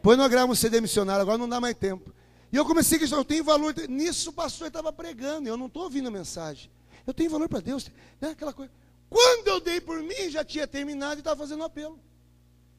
Põe 0.00 0.16
no 0.16 0.28
grama 0.28 0.52
um 0.52 0.56
CD 0.56 0.80
missionário, 0.80 1.22
agora 1.22 1.36
não 1.36 1.48
dá 1.48 1.60
mais 1.60 1.74
tempo. 1.76 2.16
E 2.52 2.56
eu 2.56 2.64
comecei 2.64 2.96
a 2.96 2.98
questionar, 2.98 3.20
eu 3.20 3.24
tenho 3.24 3.44
valor. 3.44 3.74
Nisso 3.88 4.30
o 4.30 4.32
pastor 4.32 4.68
estava 4.68 4.92
pregando, 4.92 5.48
eu 5.48 5.56
não 5.56 5.66
estou 5.66 5.84
ouvindo 5.84 6.08
a 6.08 6.10
mensagem. 6.10 6.70
Eu 7.06 7.14
tenho 7.14 7.30
valor 7.30 7.48
para 7.48 7.60
Deus, 7.60 7.90
né? 8.20 8.30
aquela 8.30 8.52
coisa. 8.52 8.72
Quando 9.08 9.48
eu 9.48 9.60
dei 9.60 9.80
por 9.80 10.02
mim, 10.02 10.28
já 10.30 10.44
tinha 10.44 10.66
terminado 10.66 11.16
e 11.16 11.18
estava 11.20 11.36
fazendo 11.36 11.60
um 11.60 11.64
apelo. 11.64 11.98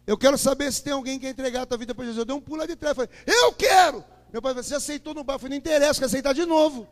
Eu 0.05 0.17
quero 0.17 0.37
saber 0.37 0.71
se 0.71 0.83
tem 0.83 0.93
alguém 0.93 1.19
que 1.19 1.25
quer 1.25 1.31
entregar 1.31 1.63
a 1.63 1.65
tua 1.65 1.77
vida 1.77 1.93
para 1.93 2.03
Jesus. 2.03 2.19
Eu 2.19 2.25
dei 2.25 2.35
um 2.35 2.41
pulo 2.41 2.59
lá 2.59 2.65
de 2.65 2.75
trás, 2.75 2.95
falei, 2.95 3.09
eu 3.27 3.53
quero! 3.53 4.03
Meu 4.31 4.41
pai 4.41 4.51
falou, 4.53 4.63
você 4.63 4.75
aceitou 4.75 5.13
no 5.13 5.23
bar? 5.23 5.35
Eu 5.35 5.39
falei, 5.39 5.51
não 5.51 5.57
interessa, 5.57 5.99
quer 5.99 6.05
aceitar 6.05 6.33
de 6.33 6.45
novo. 6.45 6.87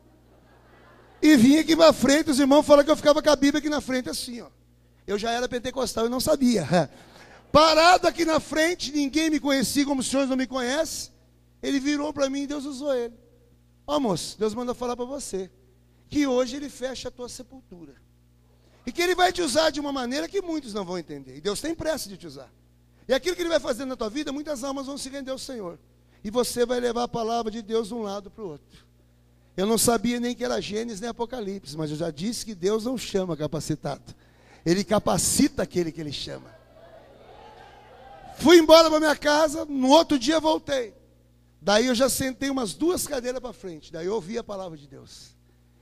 E 1.22 1.36
vim 1.36 1.58
aqui 1.58 1.76
para 1.76 1.94
frente, 1.94 2.30
os 2.30 2.40
irmãos 2.40 2.64
falaram 2.64 2.86
que 2.86 2.92
eu 2.92 2.96
ficava 2.96 3.22
com 3.22 3.30
a 3.30 3.36
Bíblia 3.36 3.60
aqui 3.60 3.70
na 3.70 3.82
frente 3.82 4.10
assim, 4.10 4.42
ó. 4.42 4.48
Eu 5.06 5.18
já 5.18 5.32
era 5.32 5.48
pentecostal 5.48 6.06
e 6.06 6.10
não 6.10 6.20
sabia. 6.20 6.68
Parado 7.52 8.08
aqui 8.08 8.26
na 8.26 8.40
frente, 8.40 8.92
ninguém 8.92 9.30
me 9.30 9.40
conhecia 9.40 9.86
como 9.86 10.02
os 10.02 10.08
senhores 10.08 10.30
não 10.30 10.38
me 10.38 10.46
conhecem. 10.46 11.12
Ele 11.62 11.80
virou 11.80 12.14
para 12.14 12.30
mim 12.30 12.44
e 12.44 12.48
Deus 12.48 12.66
usou 12.66 12.94
ele. 12.94 13.14
Ó 13.86 14.00
moço, 14.00 14.38
Deus 14.38 14.54
manda 14.54 14.74
falar 14.74 14.96
para 14.96 15.06
você 15.06 15.50
que 16.10 16.28
hoje 16.28 16.56
ele 16.56 16.70
fecha 16.70 17.08
a 17.08 17.12
tua 17.12 17.30
sepultura. 17.30 17.96
E 18.86 18.92
que 18.92 19.02
ele 19.02 19.16
vai 19.16 19.34
te 19.34 19.42
usar 19.42 19.70
de 19.70 19.80
uma 19.80 19.92
maneira 19.92 20.28
que 20.28 20.42
muitos 20.42 20.74
não 20.74 20.86
vão 20.86 20.98
entender. 20.98 21.38
E 21.38 21.42
Deus 21.42 21.60
tem 21.60 21.76
pressa 21.76 22.08
de 22.08 22.18
te 22.18 22.28
usar. 22.28 22.50
E 23.08 23.14
aquilo 23.14 23.36
que 23.36 23.42
ele 23.42 23.50
vai 23.50 23.60
fazer 23.60 23.86
na 23.86 23.96
tua 23.96 24.10
vida, 24.10 24.32
muitas 24.32 24.64
almas 24.64 24.86
vão 24.86 24.98
se 24.98 25.10
render 25.10 25.32
ao 25.32 25.38
Senhor. 25.38 25.80
E 26.24 26.30
você 26.30 26.66
vai 26.66 26.80
levar 26.80 27.04
a 27.04 27.08
palavra 27.08 27.52
de 27.52 27.62
Deus 27.62 27.90
de 27.90 27.94
um 27.94 28.02
lado 28.02 28.30
para 28.30 28.44
o 28.44 28.50
outro. 28.50 28.86
Eu 29.56 29.66
não 29.66 29.78
sabia 29.78 30.20
nem 30.20 30.36
que 30.36 30.44
era 30.44 30.62
Gênesis 30.62 31.02
nem 31.02 31.10
Apocalipse, 31.10 31.76
mas 31.76 31.90
eu 31.90 31.98
já 31.98 32.12
disse 32.12 32.46
que 32.46 32.54
Deus 32.54 32.86
não 32.86 32.98
chama 32.98 33.36
capacitado. 33.36 34.14
Ele 34.66 34.84
capacita 34.84 35.64
aquele 35.64 35.92
que 35.92 36.00
ele 36.00 36.12
chama. 36.12 36.54
Fui 38.38 38.58
embora 38.58 38.90
para 38.90 39.00
minha 39.00 39.16
casa, 39.16 39.66
no 39.66 39.90
outro 39.90 40.20
dia 40.20 40.40
voltei. 40.40 40.94
Daí 41.68 41.88
eu 41.88 41.96
já 41.96 42.08
sentei 42.08 42.50
umas 42.50 42.74
duas 42.74 43.06
cadeiras 43.06 43.42
para 43.42 43.52
frente. 43.52 43.92
Daí 43.92 44.06
eu 44.06 44.14
ouvi 44.14 44.38
a 44.38 44.44
palavra 44.44 44.78
de 44.78 44.88
Deus. 44.88 45.36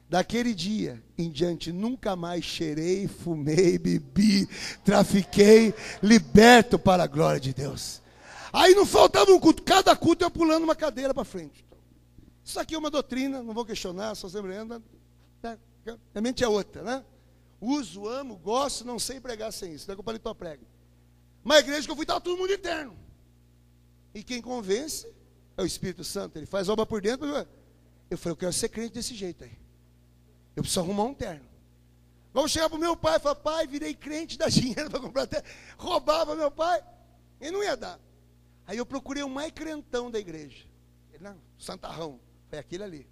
Daquele 0.09 0.51
dia 0.51 0.99
em 1.15 1.29
diante, 1.29 1.71
nunca 1.71 2.15
mais 2.15 2.43
cheirei, 2.43 3.07
fumei, 3.07 3.77
bebi, 3.77 4.49
trafiquei, 4.83 5.75
liberto 6.01 6.79
para 6.79 7.03
a 7.03 7.07
glória 7.07 7.39
de 7.39 7.53
Deus. 7.53 8.01
Aí 8.51 8.73
não 8.73 8.83
faltava 8.83 9.31
um 9.31 9.39
culto, 9.39 9.61
cada 9.61 9.95
culto 9.95 10.25
eu 10.25 10.31
pulando 10.31 10.63
uma 10.63 10.75
cadeira 10.75 11.13
para 11.13 11.23
frente. 11.23 11.63
Isso 12.43 12.59
aqui 12.59 12.73
é 12.73 12.79
uma 12.79 12.89
doutrina, 12.89 13.43
não 13.43 13.53
vou 13.53 13.63
questionar, 13.63 14.15
só 14.15 14.27
sempre 14.27 14.55
anda. 14.55 14.81
Né? 15.43 15.55
A 16.15 16.19
mente 16.19 16.43
é 16.43 16.47
outra, 16.47 16.81
né? 16.81 17.05
Uso, 17.61 18.07
amo, 18.07 18.37
gosto, 18.37 18.83
não 18.83 18.97
sei 18.97 19.19
pregar 19.19 19.53
sem 19.53 19.75
isso. 19.75 19.85
Daí 19.85 19.95
que 19.95 20.01
o 20.01 20.03
paletó 20.03 20.33
prega. 20.33 20.65
Mas 21.43 21.57
a 21.57 21.59
igreja 21.59 21.85
que 21.85 21.91
eu 21.91 21.95
fui, 21.95 22.05
estava 22.05 22.21
todo 22.21 22.39
mundo 22.39 22.51
interno. 22.51 22.97
E 24.15 24.23
quem 24.23 24.41
convence 24.41 25.13
é 25.57 25.61
o 25.61 25.65
Espírito 25.65 26.03
Santo. 26.03 26.37
Ele 26.37 26.45
faz 26.45 26.69
obra 26.69 26.85
por 26.85 27.01
dentro. 27.01 27.27
Eu 28.09 28.17
falei, 28.17 28.33
eu 28.33 28.37
quero 28.37 28.53
ser 28.53 28.69
crente 28.69 28.93
desse 28.93 29.15
jeito 29.15 29.43
aí. 29.43 29.57
Eu 30.55 30.63
preciso 30.63 30.81
arrumar 30.81 31.03
um 31.03 31.13
terno. 31.13 31.45
Vamos 32.33 32.51
chegar 32.51 32.69
para 32.69 32.77
o 32.77 32.79
meu 32.79 32.97
pai 32.97 33.15
e 33.15 33.19
falar, 33.19 33.35
pai, 33.35 33.67
virei 33.67 33.93
crente, 33.93 34.37
dá 34.39 34.49
dinheiro 34.49 34.89
para 34.89 34.99
comprar 34.99 35.27
terno. 35.27 35.47
Roubava 35.77 36.35
meu 36.35 36.51
pai. 36.51 36.83
Ele 37.39 37.51
não 37.51 37.63
ia 37.63 37.75
dar. 37.77 37.99
Aí 38.67 38.77
eu 38.77 38.85
procurei 38.85 39.23
o 39.23 39.29
mais 39.29 39.51
crentão 39.51 40.09
da 40.09 40.19
igreja. 40.19 40.65
Ele, 41.13 41.23
não, 41.23 41.37
Santarrão. 41.57 42.19
Foi 42.49 42.59
aquele 42.59 42.83
ali. 42.83 43.07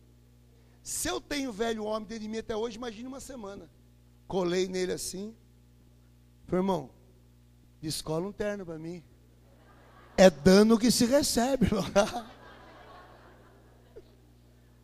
Se 0.81 1.07
eu 1.07 1.21
tenho 1.21 1.51
velho 1.51 1.85
homem 1.85 2.07
dentro 2.07 2.23
de 2.23 2.29
mim 2.29 2.39
até 2.39 2.55
hoje, 2.55 2.77
imagine 2.77 3.07
uma 3.07 3.19
semana. 3.19 3.69
Colei 4.27 4.67
nele 4.67 4.91
assim. 4.91 5.33
Falei, 6.45 6.59
irmão, 6.59 6.89
descola 7.81 8.27
um 8.27 8.31
terno 8.31 8.65
para 8.65 8.77
mim. 8.77 9.03
É 10.17 10.29
dano 10.29 10.77
que 10.77 10.91
se 10.91 11.05
recebe, 11.05 11.65
irmão. 11.67 11.85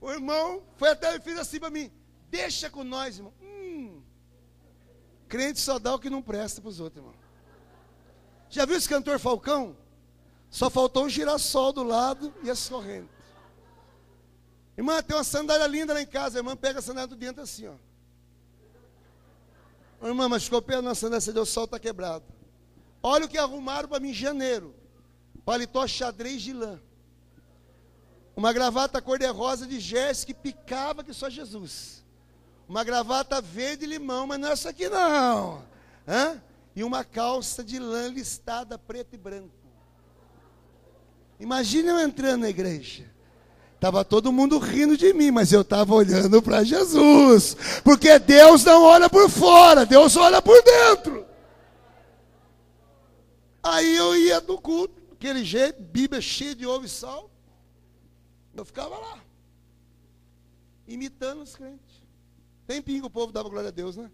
O 0.02 0.12
irmão 0.12 0.64
foi 0.78 0.90
até 0.90 1.16
e 1.16 1.20
fez 1.20 1.38
assim 1.38 1.60
para 1.60 1.70
mim. 1.70 1.92
Deixa 2.30 2.70
com 2.70 2.84
nós, 2.84 3.18
irmão. 3.18 3.34
Hum, 3.42 4.02
crente 5.28 5.60
só 5.60 5.80
dá 5.80 5.96
o 5.96 6.00
que 6.00 6.10
não 6.10 6.22
presta 6.22 6.62
para 6.62 6.70
os 6.70 6.80
outros, 6.80 7.04
irmão. 7.04 7.16
Já 8.50 8.66
viu 8.66 8.78
esse 8.78 8.90
cantor 8.90 9.20
Falcão? 9.20 9.76
Só 10.50 10.70
faltou 10.70 11.06
um 11.06 11.10
girassol 11.10 11.72
do 11.72 11.84
lado 11.84 12.34
e 12.44 12.50
as 12.50 12.68
correntes. 12.68 13.20
Irmã, 14.76 15.04
tem 15.04 15.16
uma 15.16 15.24
sandália 15.24 15.68
linda 15.68 15.94
lá 15.94 16.02
em 16.02 16.08
casa. 16.08 16.38
A 16.38 16.40
irmã 16.40 16.56
pega 16.56 16.80
a 16.80 16.82
sandália 16.82 17.08
do 17.08 17.16
dentro 17.16 17.44
assim, 17.44 17.68
ó. 17.68 17.76
Irmã, 20.08 20.30
mas 20.30 20.46
ficou 20.46 20.62
pena 20.62 20.92
a 20.92 20.96
sandália, 20.96 21.22
você 21.22 21.34
deu 21.34 21.46
sol, 21.46 21.66
está 21.66 21.78
quebrado. 21.78 22.24
Olha 23.04 23.26
o 23.26 23.30
que 23.30 23.38
arrumaram 23.38 23.90
para 23.90 24.00
mim 24.00 24.10
em 24.10 24.14
janeiro. 24.14 24.74
Paletó 25.44 25.86
xadrez 25.86 26.42
de 26.42 26.54
lã. 26.54 26.80
Uma 28.36 28.54
gravata 28.54 29.02
cor-de-rosa 29.02 29.68
de 29.68 29.80
Jéssica 29.80 30.34
que 30.34 30.40
picava 30.40 31.04
que 31.04 31.14
só 31.14 31.30
Jesus. 31.30 32.04
Uma 32.68 32.84
gravata 32.84 33.42
verde 33.42 33.86
limão, 33.86 34.28
mas 34.28 34.40
não 34.40 34.50
é 34.50 34.52
essa 34.52 34.70
aqui 34.70 34.88
não. 34.88 35.64
Hã? 36.08 36.42
E 36.76 36.84
uma 36.84 37.04
calça 37.04 37.64
de 37.64 37.80
lã 37.80 38.08
listada 38.08 38.78
preto 38.78 39.16
e 39.16 39.18
branco. 39.18 39.50
Imagina 41.40 41.92
eu 41.92 42.00
entrando 42.00 42.42
na 42.42 42.50
igreja. 42.50 43.10
Estava 43.76 44.04
todo 44.04 44.32
mundo 44.32 44.60
rindo 44.60 44.98
de 44.98 45.14
mim, 45.14 45.32
mas 45.32 45.54
eu 45.54 45.62
estava 45.62 45.94
olhando 45.96 46.42
para 46.42 46.66
Jesus. 46.66 47.56
Porque 47.82 48.20
Deus 48.20 48.66
não 48.66 48.84
olha 48.84 49.10
por 49.10 49.30
fora, 49.30 49.86
Deus 49.86 50.18
olha 50.18 50.42
por 50.42 50.62
dentro. 50.62 51.26
Aí 53.64 53.96
eu 53.96 54.18
ia 54.18 54.42
no 54.42 54.60
culto, 54.60 55.02
aquele 55.14 55.46
jeito, 55.46 55.82
Bíblia 55.82 56.22
cheia 56.22 56.54
de 56.54 56.68
ovo 56.68 56.86
e 56.86 56.90
sal. 56.90 57.29
Eu 58.60 58.66
ficava 58.66 58.98
lá, 58.98 59.24
imitando 60.86 61.44
os 61.44 61.56
crentes. 61.56 62.04
Tempinho 62.68 63.04
que 63.04 63.08
o 63.08 63.10
povo 63.10 63.32
dava 63.32 63.48
glória 63.48 63.70
a 63.70 63.72
Deus, 63.72 63.96
né? 63.96 64.12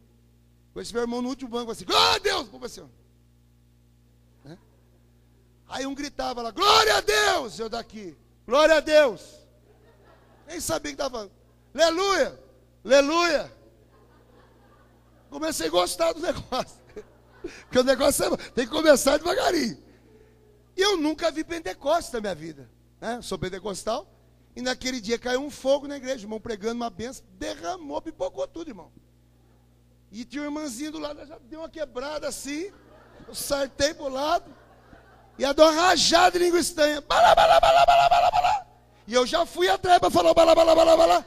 Esse 0.75 0.93
meu 0.93 1.01
irmão 1.01 1.19
no 1.19 1.29
último 1.29 1.49
banco 1.49 1.71
assim, 1.71 1.83
glória 1.83 2.15
a 2.15 2.19
Deus! 2.19 2.47
O 2.47 2.51
povo 2.51 2.65
assim. 2.65 2.87
Né? 4.43 4.55
Aí 5.67 5.87
um 5.87 5.95
gritava 5.95 6.43
lá, 6.43 6.51
glória 6.51 6.95
a 6.95 7.01
Deus! 7.01 7.57
Eu 7.57 7.69
daqui. 7.69 8.15
Glória 8.45 8.75
a 8.75 8.79
Deus. 8.81 9.39
Nem 10.45 10.59
sabia 10.59 10.91
que 10.91 11.01
estava 11.01 11.09
falando. 11.09 11.31
Aleluia. 11.73 12.39
Aleluia. 12.83 13.51
Comecei 15.31 15.67
a 15.69 15.71
gostar 15.71 16.13
do 16.13 16.19
negócio. 16.21 16.79
Porque 17.41 17.79
o 17.79 17.83
negócio 17.83 18.25
é, 18.25 18.37
tem 18.51 18.65
que 18.67 18.71
começar 18.71 19.17
devagarinho. 19.17 19.83
E 20.77 20.81
eu 20.81 20.97
nunca 20.97 21.31
vi 21.31 21.43
Pentecostes 21.43 22.13
na 22.13 22.21
minha 22.21 22.35
vida. 22.35 22.69
Né? 23.01 23.23
Sou 23.23 23.39
pentecostal. 23.39 24.14
E 24.55 24.61
naquele 24.61 25.01
dia 25.01 25.19
caiu 25.19 25.41
um 25.41 25.51
fogo 25.51 25.87
na 25.87 25.97
igreja, 25.97 26.23
irmão, 26.23 26.39
pregando 26.39 26.75
uma 26.75 26.89
benção, 26.89 27.25
derramou, 27.31 28.01
pipocou 28.01 28.47
tudo, 28.47 28.69
irmão. 28.69 28.91
E 30.11 30.23
tinha 30.23 30.43
um 30.43 30.45
irmãzinho 30.45 30.93
do 30.93 30.99
lado, 30.99 31.25
já 31.25 31.37
deu 31.39 31.59
uma 31.59 31.69
quebrada 31.69 32.27
assim. 32.27 32.71
Eu 33.27 33.35
sartei 33.35 33.93
pro 33.93 34.07
lado. 34.07 34.45
E 35.37 35.43
a 35.43 35.51
uma 35.51 35.71
rajada 35.71 36.39
de 36.39 36.45
língua 36.45 36.59
estranha. 36.59 37.03
E 39.05 39.13
eu 39.13 39.27
já 39.27 39.45
fui 39.45 39.67
atrás 39.67 39.99
para 39.99 40.09
falar 40.09 40.33
balá, 40.33 40.55
balá. 40.55 41.25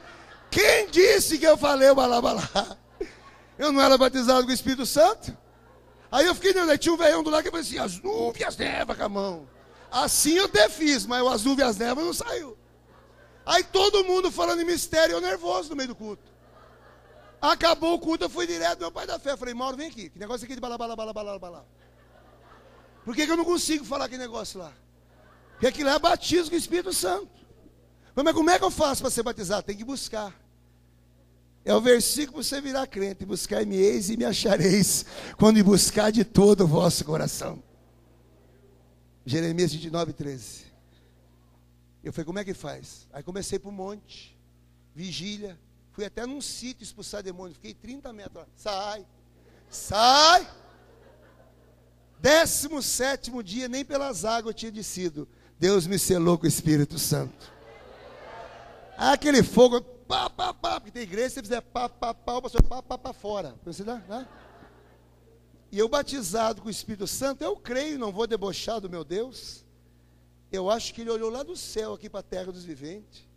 Quem 0.49 0.89
disse 0.89 1.37
que 1.37 1.45
eu 1.45 1.55
falei 1.55 1.89
o 1.89 1.95
balá? 1.95 2.19
Eu 3.59 3.71
não 3.71 3.81
era 3.81 3.97
batizado 3.97 4.43
com 4.43 4.49
o 4.49 4.53
Espírito 4.53 4.85
Santo? 4.85 5.37
Aí 6.11 6.25
eu 6.25 6.33
fiquei, 6.33 6.59
aí 6.59 6.77
tinha 6.77 6.93
um 6.93 6.97
velhão 6.97 7.21
do 7.21 7.29
lado 7.29 7.43
que 7.43 7.51
falou 7.51 7.61
assim, 7.61 7.77
as 7.77 8.01
nuvens 8.01 8.57
neva 8.57 8.95
com 8.95 9.03
a 9.03 9.09
mão. 9.09 9.47
Assim 9.91 10.33
eu 10.33 10.45
até 10.45 10.67
fiz, 10.67 11.05
mas 11.05 11.21
o 11.21 11.29
azul 11.29 11.55
e 11.59 11.61
as 11.61 11.77
nevas 11.77 12.03
não 12.03 12.13
saiu. 12.13 12.57
Aí 13.45 13.63
todo 13.63 14.03
mundo 14.03 14.31
falando 14.31 14.61
em 14.61 14.65
mistério, 14.65 15.13
eu 15.13 15.21
nervoso 15.21 15.69
no 15.69 15.75
meio 15.75 15.89
do 15.89 15.95
culto. 15.95 16.29
Acabou 17.41 17.93
o 17.95 17.99
culto, 17.99 18.25
eu 18.25 18.29
fui 18.29 18.45
direto 18.45 18.79
meu 18.79 18.91
pai 18.91 19.07
da 19.07 19.17
fé. 19.17 19.37
Falei, 19.37 19.53
Mauro, 19.53 19.77
vem 19.77 19.87
aqui. 19.87 20.09
Que 20.09 20.19
negócio 20.19 20.45
aqui 20.45 20.55
de 20.55 20.61
balá, 20.61 20.77
balá, 20.77 20.95
balá, 20.95 21.13
balá, 21.13 21.39
balá. 21.39 21.63
Por 23.05 23.15
que, 23.15 23.25
que 23.25 23.31
eu 23.31 23.37
não 23.37 23.45
consigo 23.45 23.85
falar 23.85 24.05
aquele 24.05 24.21
negócio 24.21 24.59
lá? 24.59 24.73
Porque 25.51 25.67
aquilo 25.67 25.89
é 25.89 25.97
batismo 25.97 26.49
com 26.49 26.55
o 26.55 26.59
Espírito 26.59 26.93
Santo. 26.93 27.29
Mas 28.15 28.33
como 28.33 28.49
é 28.49 28.59
que 28.59 28.65
eu 28.65 28.71
faço 28.71 29.01
para 29.01 29.09
ser 29.09 29.23
batizado? 29.23 29.63
Tem 29.63 29.75
que 29.75 29.85
buscar. 29.85 30.33
É 31.63 31.73
o 31.73 31.81
versículo 31.81 32.33
para 32.33 32.43
você 32.43 32.61
virar 32.61 32.87
crente. 32.87 33.25
Buscar-me 33.25 33.75
eis 33.75 34.09
e 34.09 34.17
me 34.17 34.25
achareis. 34.25 35.05
Quando 35.37 35.55
me 35.55 35.63
buscar 35.63 36.11
de 36.11 36.25
todo 36.25 36.65
o 36.65 36.67
vosso 36.67 37.05
coração. 37.05 37.63
Jeremias 39.25 39.71
29, 39.71 40.13
13. 40.13 40.68
Eu 42.09 42.13
falei, 42.13 42.25
como 42.25 42.39
é 42.39 42.43
que 42.43 42.55
faz? 42.55 43.07
Aí 43.13 43.21
comecei 43.21 43.59
para 43.59 43.69
o 43.69 43.71
monte, 43.71 44.35
vigília. 44.95 45.59
Fui 45.91 46.03
até 46.03 46.25
num 46.25 46.41
sítio 46.41 46.83
expulsar 46.83 47.21
demônio. 47.21 47.53
Fiquei 47.53 47.71
30 47.71 48.11
metros 48.11 48.37
lá. 48.37 48.47
Sai, 48.55 49.05
sai. 49.69 50.51
Décimo 52.19 52.81
sétimo 52.81 53.43
dia, 53.43 53.67
nem 53.67 53.85
pelas 53.85 54.25
águas 54.25 54.55
eu 54.55 54.57
tinha 54.57 54.71
descido. 54.71 55.27
Deus 55.59 55.85
me 55.85 55.99
selou 55.99 56.35
com 56.35 56.45
o 56.45 56.47
Espírito 56.47 56.97
Santo. 56.97 57.53
Aquele 58.97 59.43
fogo, 59.43 59.79
pá, 59.79 60.31
pá, 60.31 60.51
pá, 60.51 60.79
porque 60.79 60.91
tem 60.91 61.03
igreja, 61.03 61.29
se 61.29 61.35
você 61.35 61.41
fizer 61.43 61.61
pá, 61.61 61.87
pá, 61.87 62.11
pá, 62.11 62.33
o 62.33 62.41
pastor 62.41 62.63
pá, 62.63 62.81
pá, 62.81 62.97
pá, 62.97 63.13
fora. 63.13 63.53
Você 63.63 63.83
dá, 63.83 63.97
né? 63.97 64.27
E 65.71 65.77
eu 65.77 65.87
batizado 65.87 66.59
com 66.59 66.69
o 66.69 66.71
Espírito 66.71 67.05
Santo, 67.05 67.43
eu 67.43 67.55
creio, 67.55 67.99
não 67.99 68.11
vou 68.11 68.25
debochar 68.25 68.81
do 68.81 68.89
meu 68.89 69.03
Deus. 69.03 69.63
Eu 70.51 70.69
acho 70.69 70.93
que 70.93 71.01
ele 71.01 71.11
olhou 71.11 71.29
lá 71.29 71.43
do 71.43 71.55
céu 71.55 71.93
aqui 71.93 72.09
para 72.09 72.21
a 72.21 72.23
terra 72.23 72.51
dos 72.51 72.63
viventes. 72.63 73.27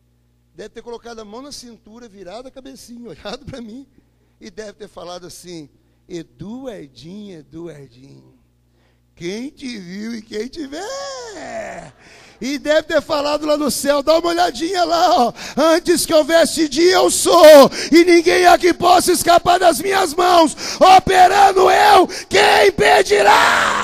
Deve 0.54 0.70
ter 0.70 0.82
colocado 0.82 1.18
a 1.18 1.24
mão 1.24 1.42
na 1.42 1.52
cintura, 1.52 2.08
virado 2.08 2.48
a 2.48 2.50
cabecinha, 2.50 3.08
olhado 3.10 3.44
para 3.44 3.60
mim. 3.60 3.86
E 4.40 4.50
deve 4.50 4.74
ter 4.74 4.88
falado 4.88 5.26
assim: 5.26 5.68
Eduardinho, 6.08 7.38
Eduardinho. 7.38 8.38
Quem 9.14 9.50
te 9.50 9.78
viu 9.78 10.14
e 10.14 10.22
quem 10.22 10.48
te 10.48 10.66
vê. 10.66 10.80
E 12.40 12.58
deve 12.58 12.82
ter 12.82 13.00
falado 13.00 13.46
lá 13.46 13.56
no 13.56 13.70
céu, 13.70 14.02
dá 14.02 14.18
uma 14.18 14.30
olhadinha 14.30 14.82
lá, 14.82 15.26
ó. 15.26 15.32
Antes 15.56 16.04
que 16.04 16.12
houvesse 16.12 16.68
dia, 16.68 16.94
eu 16.94 17.08
sou. 17.10 17.70
E 17.92 18.04
ninguém 18.04 18.46
aqui 18.46 18.74
possa 18.74 19.12
escapar 19.12 19.60
das 19.60 19.80
minhas 19.80 20.12
mãos. 20.12 20.56
Operando 20.80 21.70
eu, 21.70 22.08
quem 22.28 22.68
impedirá? 22.68 23.81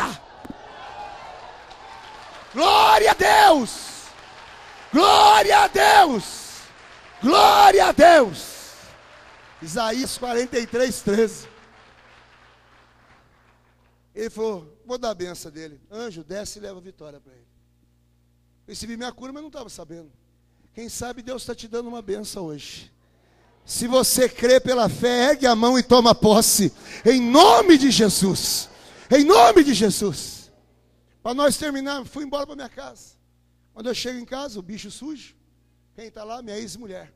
Glória 2.54 3.10
a 3.10 3.14
Deus! 3.14 3.88
Glória 4.92 5.58
a 5.58 5.68
Deus! 5.68 6.24
Glória 7.22 7.86
a 7.86 7.92
Deus! 7.92 8.58
Isaías 9.60 10.16
43, 10.16 11.00
13. 11.02 11.48
Ele 14.14 14.30
falou: 14.30 14.78
Vou 14.86 14.98
dar 14.98 15.10
a 15.10 15.14
benção 15.14 15.50
dele. 15.50 15.80
Anjo, 15.90 16.24
desce 16.24 16.58
e 16.58 16.62
leva 16.62 16.78
a 16.78 16.82
vitória 16.82 17.20
para 17.20 17.32
ele. 17.32 17.46
Recebi 18.66 18.96
minha 18.96 19.12
cura, 19.12 19.32
mas 19.32 19.42
não 19.42 19.48
estava 19.48 19.68
sabendo. 19.68 20.10
Quem 20.74 20.88
sabe 20.88 21.22
Deus 21.22 21.42
está 21.42 21.54
te 21.54 21.66
dando 21.66 21.88
uma 21.88 22.02
benção 22.02 22.46
hoje. 22.46 22.92
Se 23.64 23.86
você 23.86 24.28
crê 24.28 24.60
pela 24.60 24.88
fé, 24.88 25.30
ergue 25.30 25.46
a 25.46 25.54
mão 25.54 25.78
e 25.78 25.82
toma 25.82 26.14
posse. 26.14 26.72
Em 27.04 27.20
nome 27.20 27.76
de 27.76 27.90
Jesus. 27.90 28.68
Em 29.10 29.24
nome 29.24 29.62
de 29.64 29.74
Jesus. 29.74 30.37
Para 31.28 31.34
nós 31.34 31.58
terminarmos, 31.58 32.08
fui 32.08 32.24
embora 32.24 32.46
para 32.46 32.56
minha 32.56 32.70
casa. 32.70 33.12
Quando 33.74 33.86
eu 33.86 33.94
chego 33.94 34.18
em 34.18 34.24
casa, 34.24 34.58
o 34.58 34.62
bicho 34.62 34.90
sujo. 34.90 35.36
Quem 35.94 36.06
está 36.06 36.24
lá? 36.24 36.40
Minha 36.40 36.56
ex-mulher. 36.56 37.12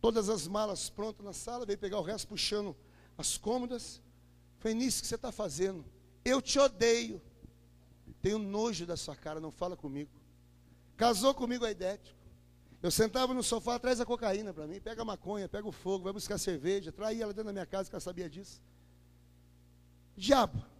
Todas 0.00 0.30
as 0.30 0.48
malas 0.48 0.88
prontas 0.88 1.22
na 1.22 1.34
sala, 1.34 1.66
veio 1.66 1.78
pegar 1.78 1.98
o 1.98 2.02
resto 2.02 2.28
puxando 2.28 2.74
as 3.18 3.36
cômodas. 3.36 4.00
Falei, 4.58 4.74
nisso 4.74 5.02
que 5.02 5.06
você 5.06 5.16
está 5.16 5.30
fazendo. 5.30 5.84
Eu 6.24 6.40
te 6.40 6.58
odeio. 6.58 7.20
Tenho 8.22 8.38
nojo 8.38 8.86
da 8.86 8.96
sua 8.96 9.14
cara, 9.14 9.38
não 9.38 9.50
fala 9.50 9.76
comigo. 9.76 10.18
Casou 10.96 11.34
comigo 11.34 11.66
a 11.66 11.70
idético. 11.70 12.18
Eu 12.82 12.90
sentava 12.90 13.34
no 13.34 13.42
sofá 13.42 13.74
atrás 13.74 13.98
da 13.98 14.06
cocaína 14.06 14.54
para 14.54 14.66
mim. 14.66 14.80
Pega 14.80 15.02
a 15.02 15.04
maconha, 15.04 15.46
pega 15.46 15.68
o 15.68 15.72
fogo, 15.72 16.04
vai 16.04 16.12
buscar 16.14 16.38
cerveja. 16.38 16.90
Traía 16.90 17.24
ela 17.24 17.34
dentro 17.34 17.48
da 17.48 17.52
minha 17.52 17.66
casa, 17.66 17.90
que 17.90 17.94
ela 17.94 18.00
sabia 18.00 18.30
disso. 18.30 18.62
Diabo. 20.16 20.75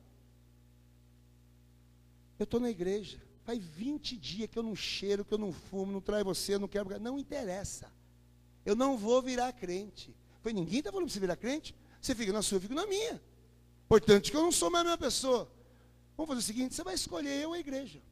Eu 2.38 2.44
estou 2.44 2.60
na 2.60 2.70
igreja. 2.70 3.20
Faz 3.44 3.62
20 3.62 4.16
dias 4.16 4.50
que 4.50 4.58
eu 4.58 4.62
não 4.62 4.74
cheiro, 4.74 5.24
que 5.24 5.32
eu 5.32 5.38
não 5.38 5.52
fumo, 5.52 5.92
não 5.92 6.00
traio 6.00 6.24
você, 6.24 6.58
não 6.58 6.68
quero. 6.68 6.98
Não 6.98 7.18
interessa. 7.18 7.92
Eu 8.64 8.74
não 8.74 8.96
vou 8.96 9.22
virar 9.22 9.52
crente. 9.52 10.14
Foi 10.42 10.52
ninguém 10.52 10.80
está 10.80 10.90
falando 10.90 11.06
para 11.06 11.14
você 11.14 11.20
virar 11.20 11.36
crente? 11.36 11.74
Você 12.00 12.14
fica 12.14 12.32
na 12.32 12.42
sua, 12.42 12.56
eu 12.56 12.60
fico 12.60 12.74
na 12.74 12.86
minha. 12.86 13.22
Portanto, 13.88 14.30
que 14.30 14.36
eu 14.36 14.42
não 14.42 14.52
sou 14.52 14.70
mais 14.70 14.82
a 14.82 14.90
mesma 14.90 14.98
pessoa. 14.98 15.50
Vamos 16.16 16.28
fazer 16.28 16.40
o 16.40 16.42
seguinte: 16.42 16.74
você 16.74 16.82
vai 16.82 16.94
escolher 16.94 17.40
eu 17.40 17.52
a 17.52 17.58
igreja. 17.58 18.02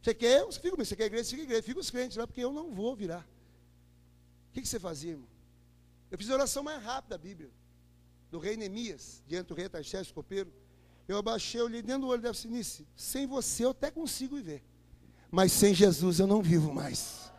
Você 0.00 0.14
quer 0.14 0.40
eu? 0.40 0.46
Você 0.46 0.58
fica 0.58 0.70
comigo. 0.70 0.86
Você 0.86 0.96
quer 0.96 1.06
igreja? 1.06 1.30
Fica 1.30 1.42
a 1.42 1.44
igreja. 1.44 1.62
Fica 1.62 1.80
os 1.80 1.90
crentes 1.90 2.16
lá, 2.16 2.26
porque 2.26 2.40
eu 2.40 2.52
não 2.52 2.72
vou 2.72 2.94
virar. 2.94 3.26
O 4.50 4.52
que, 4.52 4.60
que 4.60 4.68
você 4.68 4.78
fazia, 4.78 5.12
irmão? 5.12 5.28
Eu 6.10 6.18
fiz 6.18 6.28
a 6.28 6.34
oração 6.34 6.62
mais 6.62 6.82
rápida 6.82 7.16
da 7.16 7.22
Bíblia. 7.22 7.50
Do 8.30 8.38
rei 8.38 8.56
Neemias, 8.56 9.22
diante 9.26 9.48
do 9.48 9.54
rei 9.54 9.68
Tarcés, 9.68 10.10
copeiro. 10.10 10.52
Eu 11.08 11.18
abaixei, 11.18 11.60
olhei 11.60 11.82
dentro 11.82 12.02
do 12.02 12.08
olho 12.08 12.22
da 12.22 12.32
Sinice. 12.32 12.86
Sem 12.96 13.26
você 13.26 13.64
eu 13.64 13.70
até 13.70 13.90
consigo 13.90 14.36
viver. 14.36 14.62
Mas 15.30 15.52
sem 15.52 15.74
Jesus 15.74 16.18
eu 16.18 16.26
não 16.26 16.42
vivo 16.42 16.72
mais. 16.72 17.30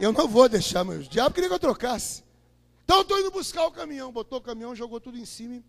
Eu 0.00 0.12
não 0.12 0.28
vou 0.28 0.48
deixar, 0.48 0.84
meu. 0.84 1.02
Diabo 1.02 1.34
queria 1.34 1.48
que 1.48 1.54
eu 1.54 1.58
trocasse. 1.58 2.24
Então 2.84 2.98
eu 2.98 3.02
estou 3.02 3.18
indo 3.18 3.30
buscar 3.30 3.66
o 3.66 3.72
caminhão. 3.72 4.12
Botou 4.12 4.38
o 4.38 4.42
caminhão, 4.42 4.74
jogou 4.74 5.00
tudo 5.00 5.18
em 5.18 5.24
cima 5.24 5.56
e 5.56 5.64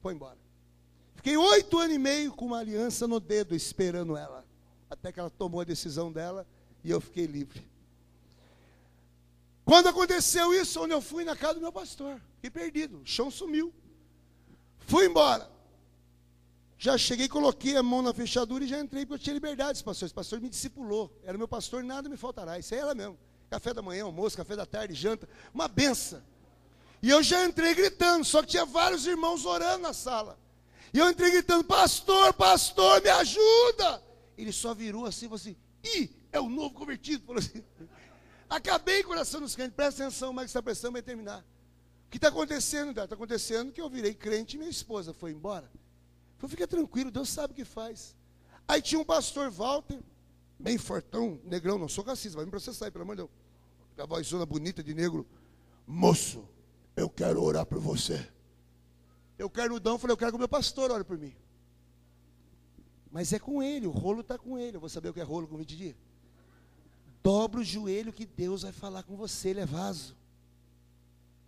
foi 0.00 0.14
embora. 0.14 0.38
Fiquei 1.16 1.36
oito 1.36 1.78
anos 1.78 1.94
e 1.94 1.98
meio 1.98 2.32
com 2.32 2.46
uma 2.46 2.58
aliança 2.58 3.06
no 3.06 3.20
dedo, 3.20 3.54
esperando 3.54 4.16
ela. 4.16 4.44
Até 4.88 5.12
que 5.12 5.20
ela 5.20 5.30
tomou 5.30 5.60
a 5.60 5.64
decisão 5.64 6.10
dela 6.10 6.46
e 6.82 6.90
eu 6.90 7.00
fiquei 7.00 7.26
livre. 7.26 7.70
Quando 9.64 9.88
aconteceu 9.88 10.52
isso, 10.52 10.80
onde 10.82 10.92
eu 10.92 11.00
fui 11.00 11.24
na 11.24 11.36
casa 11.36 11.54
do 11.54 11.60
meu 11.60 11.72
pastor, 11.72 12.20
fiquei 12.34 12.50
perdido, 12.50 13.00
o 13.00 13.06
chão 13.06 13.30
sumiu. 13.30 13.72
Fui 14.80 15.06
embora. 15.06 15.51
Já 16.82 16.98
cheguei, 16.98 17.28
coloquei 17.28 17.76
a 17.76 17.82
mão 17.82 18.02
na 18.02 18.12
fechadura 18.12 18.64
e 18.64 18.66
já 18.66 18.80
entrei, 18.80 19.06
porque 19.06 19.14
eu 19.14 19.18
tinha 19.22 19.34
liberdade, 19.34 19.78
esse 19.78 20.12
pastor. 20.12 20.40
Me 20.40 20.48
discipulou. 20.48 21.16
Era 21.22 21.38
meu 21.38 21.46
pastor, 21.46 21.84
nada 21.84 22.08
me 22.08 22.16
faltará. 22.16 22.58
Isso 22.58 22.74
aí 22.74 22.80
era 22.80 22.92
mesmo. 22.92 23.16
Café 23.48 23.72
da 23.72 23.80
manhã, 23.80 24.02
almoço, 24.02 24.36
café 24.36 24.56
da 24.56 24.66
tarde, 24.66 24.92
janta. 24.92 25.28
Uma 25.54 25.68
benção. 25.68 26.20
E 27.00 27.08
eu 27.08 27.22
já 27.22 27.44
entrei 27.44 27.72
gritando, 27.72 28.24
só 28.24 28.42
que 28.42 28.48
tinha 28.48 28.66
vários 28.66 29.06
irmãos 29.06 29.46
orando 29.46 29.78
na 29.78 29.92
sala. 29.92 30.36
E 30.92 30.98
eu 30.98 31.08
entrei 31.08 31.30
gritando, 31.30 31.62
pastor, 31.62 32.34
pastor, 32.34 33.00
me 33.00 33.10
ajuda. 33.10 34.02
Ele 34.36 34.50
só 34.50 34.74
virou 34.74 35.06
assim, 35.06 35.26
falou 35.26 35.36
assim, 35.36 35.56
ih, 35.84 36.10
é 36.32 36.40
o 36.40 36.48
novo 36.48 36.74
convertido. 36.74 37.24
Falou 37.24 37.38
assim. 37.38 37.62
Acabei 38.50 39.04
coração 39.04 39.40
dos 39.40 39.54
crentes, 39.54 39.76
presta 39.76 40.02
atenção, 40.02 40.32
mas 40.32 40.46
essa 40.46 40.60
pressão 40.60 40.90
vai 40.90 41.00
terminar. 41.00 41.44
O 42.08 42.10
que 42.10 42.16
está 42.16 42.26
acontecendo? 42.26 42.90
Está 42.90 43.04
acontecendo 43.04 43.70
que 43.70 43.80
eu 43.80 43.88
virei 43.88 44.14
crente 44.14 44.56
e 44.56 44.58
minha 44.58 44.68
esposa 44.68 45.14
foi 45.14 45.30
embora. 45.30 45.70
Falei, 46.42 46.50
fica 46.50 46.66
tranquilo, 46.66 47.08
Deus 47.08 47.28
sabe 47.28 47.52
o 47.52 47.54
que 47.54 47.64
faz. 47.64 48.16
Aí 48.66 48.82
tinha 48.82 49.00
um 49.00 49.04
pastor 49.04 49.48
Walter, 49.48 50.02
bem 50.58 50.76
fortão, 50.76 51.40
negrão, 51.44 51.78
não 51.78 51.88
sou 51.88 52.02
racista, 52.02 52.36
vai 52.36 52.44
me 52.44 52.50
processar 52.50 52.86
aí, 52.86 52.90
pelo 52.90 53.04
amor 53.04 53.14
de 53.14 53.22
Deus. 53.22 53.30
Com 53.94 54.02
a 54.02 54.06
vozona 54.06 54.44
bonita 54.44 54.82
de 54.82 54.92
negro. 54.92 55.24
Moço, 55.86 56.44
eu 56.96 57.08
quero 57.08 57.40
orar 57.40 57.64
por 57.64 57.78
você. 57.78 58.28
Eu 59.38 59.48
quero 59.48 59.78
dão, 59.78 59.96
falei, 60.00 60.14
eu 60.14 60.16
quero 60.16 60.32
que 60.32 60.36
o 60.36 60.38
meu 60.38 60.48
pastor 60.48 60.90
ore 60.90 61.04
por 61.04 61.16
mim. 61.16 61.32
Mas 63.08 63.32
é 63.32 63.38
com 63.38 63.62
ele, 63.62 63.86
o 63.86 63.92
rolo 63.92 64.22
está 64.22 64.36
com 64.36 64.58
ele. 64.58 64.78
Eu 64.78 64.80
vou 64.80 64.88
saber 64.88 65.10
o 65.10 65.14
que 65.14 65.20
é 65.20 65.24
rolo 65.24 65.46
com 65.46 65.56
20 65.56 65.76
dias. 65.76 65.96
dobra 67.22 67.60
o 67.60 67.64
joelho 67.64 68.12
que 68.12 68.26
Deus 68.26 68.62
vai 68.62 68.72
falar 68.72 69.04
com 69.04 69.14
você, 69.14 69.50
ele 69.50 69.60
é 69.60 69.66
vaso. 69.66 70.16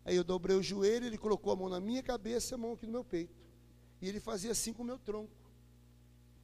Aí 0.04 0.14
eu 0.14 0.22
dobrei 0.22 0.56
o 0.56 0.62
joelho, 0.62 1.04
ele 1.04 1.18
colocou 1.18 1.52
a 1.52 1.56
mão 1.56 1.68
na 1.68 1.80
minha 1.80 2.02
cabeça 2.02 2.52
e 2.52 2.54
a 2.54 2.58
mão 2.58 2.74
aqui 2.74 2.86
no 2.86 2.92
meu 2.92 3.04
peito. 3.04 3.43
E 4.00 4.08
ele 4.08 4.20
fazia 4.20 4.52
assim 4.52 4.72
com 4.72 4.82
o 4.82 4.86
meu 4.86 4.98
tronco. 4.98 5.32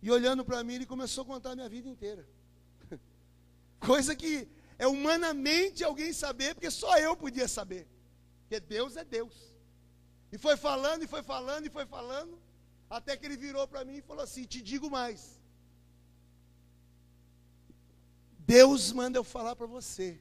E 0.02 0.10
olhando 0.10 0.44
para 0.44 0.64
mim, 0.64 0.74
ele 0.74 0.86
começou 0.86 1.22
a 1.22 1.26
contar 1.26 1.50
a 1.50 1.56
minha 1.56 1.68
vida 1.68 1.88
inteira. 1.88 2.26
Coisa 3.78 4.16
que 4.16 4.48
é 4.78 4.86
humanamente 4.86 5.84
alguém 5.84 6.12
saber, 6.12 6.54
porque 6.54 6.70
só 6.70 6.98
eu 6.98 7.16
podia 7.16 7.46
saber. 7.46 7.86
Porque 8.40 8.58
Deus 8.60 8.96
é 8.96 9.04
Deus. 9.04 9.34
E 10.32 10.38
foi 10.38 10.56
falando, 10.56 11.02
e 11.02 11.06
foi 11.06 11.22
falando, 11.22 11.66
e 11.66 11.70
foi 11.70 11.84
falando, 11.84 12.38
até 12.88 13.16
que 13.16 13.26
ele 13.26 13.36
virou 13.36 13.66
para 13.68 13.84
mim 13.84 13.96
e 13.96 14.02
falou 14.02 14.24
assim: 14.24 14.44
Te 14.44 14.62
digo 14.62 14.90
mais. 14.90 15.38
Deus 18.38 18.90
manda 18.90 19.18
eu 19.18 19.22
falar 19.22 19.54
para 19.54 19.66
você 19.66 20.20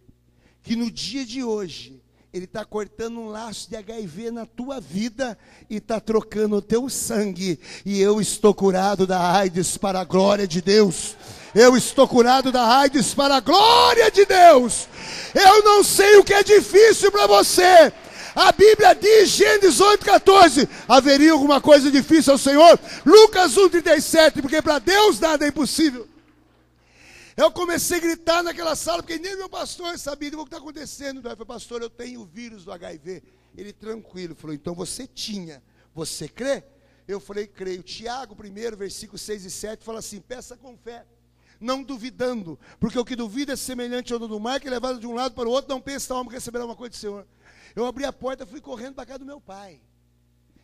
que 0.62 0.76
no 0.76 0.92
dia 0.92 1.26
de 1.26 1.44
hoje 1.44 2.04
ele 2.32 2.46
está 2.46 2.64
cortando 2.64 3.20
um 3.20 3.30
laço 3.30 3.68
de 3.68 3.76
HIV 3.76 4.30
na 4.30 4.46
tua 4.46 4.80
vida 4.80 5.36
e 5.68 5.78
está 5.78 6.00
trocando 6.00 6.58
o 6.58 6.62
teu 6.62 6.88
sangue. 6.88 7.60
E 7.84 8.00
eu 8.00 8.22
estou 8.22 8.54
curado 8.54 9.08
da 9.08 9.32
AIDS 9.36 9.78
para 9.78 10.02
a 10.02 10.04
glória 10.04 10.48
de 10.48 10.62
Deus. 10.62 11.18
Eu 11.56 11.76
estou 11.76 12.08
curado 12.08 12.52
da 12.52 12.82
AIDS 12.82 13.16
para 13.16 13.38
a 13.38 13.40
glória 13.40 14.12
de 14.12 14.26
Deus. 14.26 14.88
Eu 15.34 15.64
não 15.64 15.84
sei 15.84 16.18
o 16.18 16.24
que 16.24 16.34
é 16.34 16.44
difícil 16.44 17.12
para 17.12 17.26
você. 17.26 17.92
A 18.36 18.52
Bíblia 18.52 18.94
diz, 18.94 19.30
Gênesis 19.30 19.80
8,14: 19.80 20.70
haveria 20.88 21.32
alguma 21.32 21.60
coisa 21.60 21.90
difícil 21.90 22.34
ao 22.34 22.40
Senhor? 22.40 22.80
Lucas 23.04 23.56
1,37, 23.56 24.42
porque 24.42 24.62
para 24.62 24.78
Deus 24.78 25.20
nada 25.20 25.46
é 25.46 25.50
impossível. 25.50 26.08
Eu 27.40 27.50
comecei 27.50 28.00
a 28.00 28.02
gritar 28.02 28.44
naquela 28.44 28.76
sala, 28.76 29.02
porque 29.02 29.18
nem 29.18 29.38
meu 29.38 29.48
pastor 29.48 29.98
sabia 29.98 30.28
o 30.28 30.40
que 30.40 30.44
está 30.44 30.58
acontecendo. 30.58 31.20
Eu 31.20 31.22
falei, 31.22 31.46
pastor, 31.46 31.82
eu 31.82 31.90
tenho 31.90 32.20
o 32.20 32.26
vírus 32.26 32.66
do 32.66 32.72
HIV. 32.74 33.24
Ele 33.56 33.72
tranquilo, 33.72 34.36
falou, 34.36 34.54
então 34.54 34.76
você 34.76 35.08
tinha, 35.08 35.64
você 35.96 36.28
crê? 36.28 36.66
Eu 37.08 37.18
falei, 37.18 37.48
creio. 37.48 37.82
Tiago, 37.82 38.36
primeiro, 38.36 38.76
versículo 38.76 39.18
6 39.18 39.46
e 39.46 39.52
7, 39.52 39.86
fala 39.86 40.00
assim: 40.00 40.20
peça 40.20 40.58
com 40.58 40.76
fé, 40.76 41.06
não 41.62 41.82
duvidando, 41.82 42.60
porque 42.78 43.00
o 43.00 43.06
que 43.06 43.16
duvida 43.16 43.54
é 43.54 43.56
semelhante 43.56 44.12
ao 44.12 44.20
do 44.20 44.38
mar, 44.38 44.60
que 44.60 44.68
é 44.68 44.72
levado 44.72 45.00
de 45.00 45.08
um 45.08 45.14
lado 45.14 45.34
para 45.34 45.48
o 45.48 45.52
outro, 45.52 45.70
não 45.70 45.80
pensa, 45.80 46.14
que 46.26 46.32
receberá 46.32 46.66
uma 46.66 46.76
coisa 46.76 46.90
do 46.90 46.98
Senhor. 46.98 47.26
Eu 47.74 47.86
abri 47.86 48.04
a 48.04 48.12
porta, 48.12 48.46
fui 48.46 48.60
correndo 48.60 48.96
para 48.96 49.06
casa 49.06 49.20
do 49.20 49.26
meu 49.26 49.40
pai. 49.40 49.82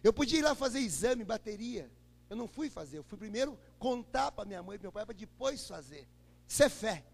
Eu 0.04 0.12
podia 0.12 0.40
ir 0.40 0.42
lá 0.42 0.54
fazer 0.54 0.80
exame, 0.80 1.24
bateria. 1.24 1.90
Eu 2.30 2.36
não 2.36 2.50
fui 2.50 2.70
fazer, 2.70 2.98
eu 2.98 3.04
fui 3.06 3.18
primeiro 3.18 3.58
contar 3.80 4.30
para 4.34 4.44
minha 4.44 4.62
mãe 4.62 4.76
e 4.78 4.82
meu 4.82 4.92
pai, 4.92 5.06
para 5.06 5.16
depois 5.16 5.66
fazer. 5.66 6.06
Isso 6.48 6.64
é 6.64 6.70
fé. 6.70 7.06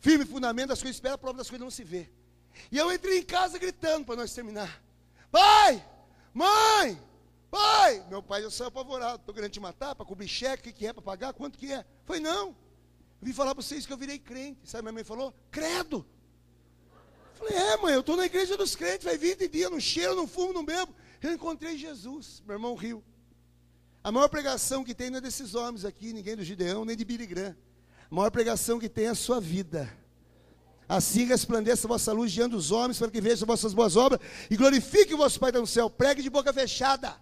Firme 0.00 0.24
fundamento 0.24 0.68
das 0.68 0.80
coisas 0.80 0.96
espera, 0.96 1.14
a 1.14 1.18
prova 1.18 1.38
das 1.38 1.48
coisas 1.48 1.64
não 1.64 1.70
se 1.70 1.82
vê. 1.82 2.10
E 2.70 2.78
eu 2.78 2.92
entrei 2.92 3.18
em 3.18 3.24
casa 3.24 3.58
gritando 3.58 4.04
para 4.04 4.16
nós 4.16 4.32
terminar. 4.32 4.82
Pai! 5.30 5.84
Mãe! 6.32 7.00
Pai! 7.50 8.04
Meu 8.08 8.22
pai 8.22 8.42
já 8.42 8.50
saiu 8.50 8.68
apavorado. 8.68 9.20
Estou 9.20 9.34
querendo 9.34 9.50
te 9.50 9.60
matar 9.60 9.94
para 9.94 10.04
cobrir 10.04 10.28
cheque, 10.28 10.70
o 10.70 10.72
que, 10.72 10.86
é 10.86 10.92
para 10.92 11.02
pagar? 11.02 11.32
Quanto 11.32 11.58
que 11.58 11.72
é? 11.72 11.84
Foi 12.04 12.20
não. 12.20 12.48
Eu 12.48 13.26
vim 13.26 13.32
falar 13.32 13.54
para 13.54 13.62
vocês 13.62 13.86
que 13.86 13.92
eu 13.92 13.96
virei 13.96 14.18
crente. 14.18 14.68
Sabe, 14.68 14.82
minha 14.82 14.92
mãe 14.92 15.04
falou? 15.04 15.34
Credo! 15.50 16.06
falei, 17.34 17.56
é, 17.56 17.76
mãe, 17.76 17.94
eu 17.94 18.00
estou 18.00 18.16
na 18.16 18.26
igreja 18.26 18.56
dos 18.56 18.74
crentes, 18.74 19.04
vai 19.04 19.18
20 19.18 19.48
dias, 19.48 19.70
não 19.70 19.80
cheiro, 19.80 20.14
não 20.14 20.26
fumo, 20.26 20.52
não 20.52 20.64
bebo. 20.64 20.94
Eu 21.22 21.32
encontrei 21.32 21.76
Jesus. 21.76 22.42
Meu 22.46 22.54
irmão 22.54 22.74
riu. 22.74 23.02
A 24.02 24.12
maior 24.12 24.28
pregação 24.28 24.84
que 24.84 24.94
tem 24.94 25.10
não 25.10 25.18
é 25.18 25.20
desses 25.20 25.54
homens 25.54 25.84
aqui, 25.84 26.12
ninguém 26.12 26.36
do 26.36 26.44
Gideão, 26.44 26.84
nem 26.84 26.96
de 26.96 27.04
Graham. 27.04 27.56
A 28.14 28.22
maior 28.22 28.30
pregação 28.30 28.78
que 28.78 28.88
tem 28.88 29.06
é 29.06 29.08
a 29.08 29.14
sua 29.16 29.40
vida. 29.40 29.92
Assim 30.88 31.24
resplandeça 31.24 31.88
a 31.88 31.90
vossa 31.90 32.12
luz 32.12 32.30
diante 32.30 32.52
dos 32.52 32.70
homens, 32.70 32.96
para 32.96 33.10
que 33.10 33.20
vejam 33.20 33.42
as 33.42 33.48
vossas 33.48 33.74
boas 33.74 33.96
obras 33.96 34.20
e 34.48 34.56
glorifique 34.56 35.12
o 35.12 35.16
vosso 35.16 35.40
Pai 35.40 35.50
no 35.50 35.66
céu. 35.66 35.90
Pregue 35.90 36.22
de 36.22 36.30
boca 36.30 36.52
fechada. 36.52 37.16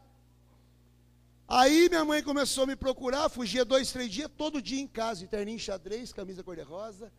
Aí 1.49 1.89
minha 1.89 2.05
mãe 2.05 2.23
começou 2.23 2.65
a 2.65 2.67
me 2.67 2.77
procurar, 2.77 3.31
fugia 3.31 3.65
dois, 3.65 3.91
três 3.91 4.13
dias, 4.13 4.31
todo 4.37 4.61
dia 4.61 4.83
em 4.83 4.87
casa, 4.87 5.27
terninho 5.27 5.59
xadrez, 5.59 6.13
camisa 6.13 6.43
cor-de-rosa, 6.43 7.11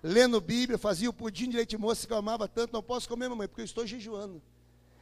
lendo 0.00 0.40
Bíblia, 0.40 0.78
fazia 0.78 1.10
o 1.10 1.12
pudim 1.12 1.50
de 1.50 1.56
leite 1.56 1.76
moça 1.76 2.06
que 2.06 2.12
eu 2.12 2.18
amava 2.18 2.46
tanto, 2.46 2.72
não 2.72 2.84
posso 2.84 3.08
comer, 3.08 3.28
mamãe, 3.28 3.48
porque 3.48 3.62
eu 3.62 3.64
estou 3.64 3.84
jejuando. 3.84 4.40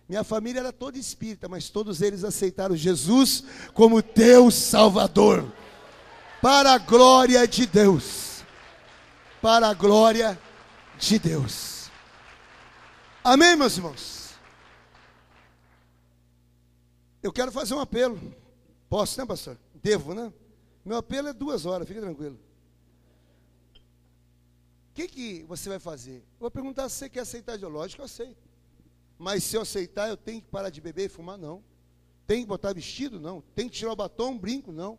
Minha 0.09 0.25
família 0.25 0.61
era 0.61 0.73
toda 0.73 0.97
espírita, 0.97 1.51
mas 1.51 1.69
todos 1.69 2.01
eles 2.01 2.25
aceitaram 2.25 2.75
Jesus 2.75 3.45
como 3.75 4.01
teu 4.01 4.51
Salvador 4.51 5.53
para 6.41 6.73
a 6.73 6.79
glória 6.79 7.47
de 7.47 7.67
Deus. 7.67 8.45
Para 9.41 9.69
a 9.69 9.75
glória 9.75 10.39
de 10.99 11.19
Deus. 11.19 11.91
Amém, 13.23 13.57
meus 13.57 13.77
irmãos? 13.77 14.35
Eu 17.23 17.33
quero 17.33 17.51
fazer 17.51 17.75
um 17.75 17.81
apelo. 17.81 18.21
Posso, 18.89 19.19
né, 19.19 19.27
pastor? 19.27 19.59
Devo, 19.75 20.15
né? 20.15 20.33
Meu 20.85 20.99
apelo 20.99 21.29
é 21.29 21.33
duas 21.33 21.67
horas, 21.67 21.89
fica 21.89 22.01
tranquilo. 22.01 22.39
O 24.91 24.95
que, 24.95 25.09
que 25.09 25.45
você 25.45 25.69
vai 25.69 25.79
fazer? 25.79 26.19
Eu 26.19 26.41
vou 26.41 26.51
perguntar 26.51 26.89
se 26.89 26.97
você 26.97 27.09
quer 27.09 27.21
aceitar 27.21 27.57
de 27.57 27.67
lógico, 27.67 28.01
eu 28.01 28.07
aceito. 28.07 28.47
Mas 29.19 29.45
se 29.45 29.57
eu 29.57 29.63
aceitar, 29.63 30.09
eu 30.09 30.17
tenho 30.17 30.41
que 30.41 30.49
parar 30.49 30.71
de 30.71 30.81
beber 30.81 31.07
e 31.07 31.09
fumar? 31.09 31.37
Não. 31.37 31.63
Tem 32.27 32.43
que 32.43 32.47
botar 32.47 32.73
vestido? 32.73 33.19
Não. 33.19 33.43
Tem 33.55 33.69
que 33.69 33.77
tirar 33.77 33.93
o 33.93 33.97
batom, 33.97 34.39
brinco? 34.39 34.73
Não. 34.73 34.99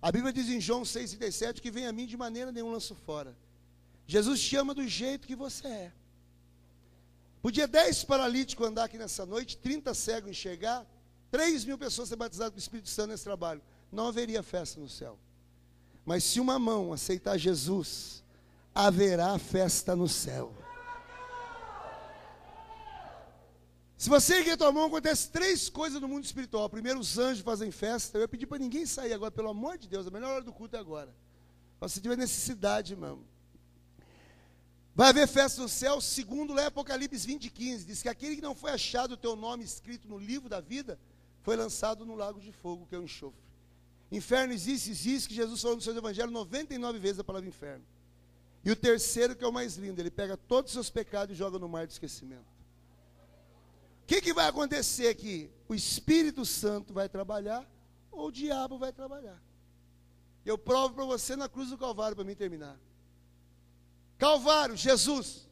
A 0.00 0.12
Bíblia 0.12 0.32
diz 0.32 0.48
em 0.48 0.60
João 0.60 0.82
6,37 0.82 1.60
que 1.60 1.70
vem 1.70 1.86
a 1.86 1.92
mim 1.92 2.06
de 2.06 2.16
maneira 2.16 2.52
nenhuma 2.52 2.74
lanço 2.74 2.94
fora. 2.94 3.36
Jesus 4.06 4.40
te 4.40 4.56
ama 4.56 4.74
do 4.74 4.86
jeito 4.86 5.26
que 5.26 5.34
você 5.34 5.66
é. 5.66 5.92
Podia 7.42 7.66
10 7.66 8.04
paralíticos 8.04 8.66
andar 8.66 8.84
aqui 8.84 8.96
nessa 8.96 9.26
noite, 9.26 9.56
30 9.58 9.94
cegos 9.94 10.30
enxergar, 10.30 10.86
3 11.30 11.64
mil 11.64 11.76
pessoas 11.76 12.08
ser 12.08 12.16
batizadas 12.16 12.52
com 12.52 12.56
o 12.56 12.60
Espírito 12.60 12.88
Santo 12.88 13.10
nesse 13.10 13.24
trabalho. 13.24 13.60
Não 13.90 14.08
haveria 14.08 14.42
festa 14.42 14.80
no 14.80 14.88
céu. 14.88 15.18
Mas 16.04 16.24
se 16.24 16.40
uma 16.40 16.58
mão 16.58 16.92
aceitar 16.92 17.36
Jesus, 17.36 18.24
haverá 18.74 19.38
festa 19.38 19.94
no 19.94 20.08
céu. 20.08 20.54
Se 23.98 24.08
você 24.08 24.36
erguer 24.36 24.56
tua 24.56 24.70
mão, 24.70 24.86
acontece 24.86 25.28
três 25.28 25.68
coisas 25.68 26.00
no 26.00 26.06
mundo 26.06 26.24
espiritual. 26.24 26.70
Primeiro, 26.70 27.00
os 27.00 27.18
anjos 27.18 27.42
fazem 27.42 27.72
festa. 27.72 28.16
Eu 28.16 28.22
ia 28.22 28.28
pedir 28.28 28.46
para 28.46 28.56
ninguém 28.60 28.86
sair 28.86 29.12
agora, 29.12 29.32
pelo 29.32 29.48
amor 29.48 29.76
de 29.76 29.88
Deus. 29.88 30.06
A 30.06 30.10
melhor 30.12 30.34
hora 30.34 30.44
do 30.44 30.52
culto 30.52 30.76
é 30.76 30.78
agora. 30.78 31.12
Se 31.88 32.00
tiver 32.00 32.16
necessidade, 32.16 32.92
irmão. 32.92 33.24
Vai 34.94 35.08
haver 35.08 35.26
festa 35.26 35.60
no 35.60 35.68
céu, 35.68 36.00
segundo 36.00 36.54
lá 36.54 36.66
Apocalipse 36.66 37.26
20, 37.26 37.50
15. 37.50 37.84
Diz 37.84 38.00
que 38.00 38.08
aquele 38.08 38.36
que 38.36 38.40
não 38.42 38.54
foi 38.54 38.70
achado 38.70 39.12
o 39.12 39.16
teu 39.16 39.34
nome 39.34 39.64
escrito 39.64 40.06
no 40.06 40.16
livro 40.16 40.48
da 40.48 40.60
vida, 40.60 40.96
foi 41.42 41.56
lançado 41.56 42.06
no 42.06 42.14
lago 42.14 42.40
de 42.40 42.52
fogo, 42.52 42.86
que 42.86 42.94
é 42.94 42.98
o 42.98 43.02
enxofre. 43.02 43.40
Inferno 44.12 44.52
existe, 44.52 44.90
existe, 44.90 45.28
que 45.28 45.34
Jesus 45.34 45.60
falou 45.60 45.76
no 45.76 45.82
seu 45.82 45.96
evangelho 45.96 46.30
99 46.30 47.00
vezes 47.00 47.18
a 47.18 47.24
palavra 47.24 47.48
inferno. 47.48 47.84
E 48.64 48.70
o 48.70 48.76
terceiro, 48.76 49.34
que 49.34 49.42
é 49.42 49.48
o 49.48 49.52
mais 49.52 49.76
lindo, 49.76 50.00
ele 50.00 50.10
pega 50.10 50.36
todos 50.36 50.70
os 50.70 50.74
seus 50.74 50.90
pecados 50.90 51.34
e 51.34 51.38
joga 51.38 51.58
no 51.58 51.68
mar 51.68 51.84
de 51.84 51.94
esquecimento 51.94 52.57
que, 54.08 54.22
que 54.22 54.32
vai 54.32 54.48
acontecer 54.48 55.08
aqui? 55.08 55.50
O 55.68 55.74
Espírito 55.74 56.42
Santo 56.46 56.94
vai 56.94 57.10
trabalhar 57.10 57.70
ou 58.10 58.28
o 58.28 58.32
diabo 58.32 58.78
vai 58.78 58.90
trabalhar? 58.90 59.38
Eu 60.46 60.56
provo 60.56 60.94
para 60.94 61.04
você 61.04 61.36
na 61.36 61.46
cruz 61.46 61.68
do 61.68 61.76
Calvário 61.76 62.16
para 62.16 62.24
mim 62.24 62.34
terminar. 62.34 62.80
Calvário, 64.16 64.74
Jesus. 64.74 65.46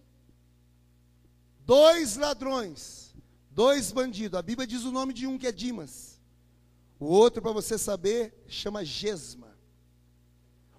Dois 1.66 2.16
ladrões, 2.16 3.14
dois 3.50 3.92
bandidos. 3.92 4.38
A 4.38 4.42
Bíblia 4.42 4.66
diz 4.66 4.84
o 4.84 4.90
nome 4.90 5.12
de 5.12 5.26
um 5.26 5.36
que 5.36 5.46
é 5.46 5.52
Dimas. 5.52 6.18
O 6.98 7.04
outro, 7.04 7.42
para 7.42 7.52
você 7.52 7.76
saber, 7.76 8.42
chama 8.48 8.82
Gesma. 8.86 9.54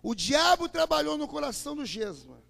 O 0.01 0.15
diabo 0.15 0.67
trabalhou 0.67 1.15
no 1.15 1.27
coração 1.27 1.75
do 1.75 1.85
Gesma, 1.85 2.41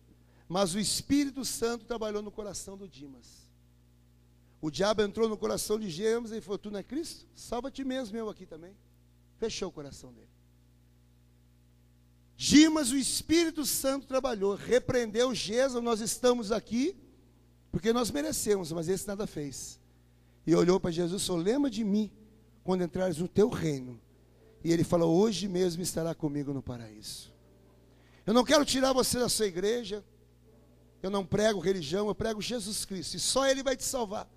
mas 0.48 0.74
o 0.74 0.80
Espírito 0.80 1.44
Santo 1.44 1.84
trabalhou 1.84 2.22
no 2.22 2.32
coração 2.32 2.78
do 2.78 2.88
Dimas. 2.88 3.47
O 4.68 4.69
diabo 4.69 5.02
entrou 5.02 5.30
no 5.30 5.38
coração 5.38 5.80
de 5.80 5.89
Gêmeos 5.89 6.34
e 6.34 6.41
falou: 6.41 6.57
Tu 6.57 6.69
não 6.69 6.77
é 6.77 6.84
Cristo? 6.84 7.26
Salva-te 7.34 7.85
mesmo, 7.85 8.18
eu 8.18 8.27
aqui 8.27 8.45
também. 8.45 8.76
Fechou 9.38 9.69
o 9.69 9.72
coração 9.72 10.11
dele. 10.11 10.27
Dimas, 12.35 12.91
o 12.91 12.98
Espírito 12.98 13.65
Santo 13.65 14.07
trabalhou, 14.07 14.56
repreendeu 14.56 15.34
Jesus. 15.34 15.81
Nós 15.81 16.02
estamos 16.02 16.52
aqui 16.52 16.98
porque 17.72 17.94
nós 17.94 18.11
merecemos, 18.11 18.73
mas 18.73 18.89
esse 18.89 19.07
nada 19.07 19.26
fez. 19.26 19.80
E 20.45 20.53
olhou 20.53 20.81
para 20.81 20.91
Jesus 20.91 21.26
falou: 21.26 21.41
Lembra 21.41 21.72
de 21.72 21.85
mim 21.85 22.11
quando 22.61 22.84
entrares 22.84 23.19
no 23.19 23.27
teu 23.30 23.48
reino. 23.48 23.98
E 24.65 24.73
ele 24.73 24.84
falou: 24.84 25.18
Hoje 25.18 25.48
mesmo 25.48 25.81
estará 25.81 26.14
comigo 26.14 26.52
no 26.52 26.61
paraíso. 26.61 27.34
Eu 28.26 28.34
não 28.34 28.44
quero 28.44 28.65
tirar 28.65 28.91
você 28.91 29.18
da 29.18 29.30
sua 29.30 29.45
igreja. 29.45 30.03
Eu 31.02 31.10
não 31.10 31.26
prego 31.26 31.61
religião, 31.61 32.10
eu 32.10 32.15
prego 32.15 32.41
Jesus 32.41 32.84
Cristo. 32.84 33.15
E 33.15 33.19
só 33.22 33.48
Ele 33.48 33.64
vai 33.64 33.77
te 33.77 33.85
salvar. 33.85 34.30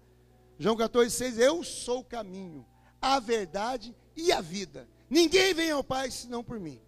João 0.60 0.76
14,6, 0.76 1.38
eu 1.38 1.64
sou 1.64 2.00
o 2.00 2.04
caminho, 2.04 2.66
a 3.00 3.18
verdade 3.18 3.96
e 4.14 4.30
a 4.30 4.42
vida. 4.42 4.86
Ninguém 5.08 5.54
vem 5.54 5.70
ao 5.70 5.82
Pai 5.82 6.10
senão 6.10 6.44
por 6.44 6.60
mim. 6.60 6.78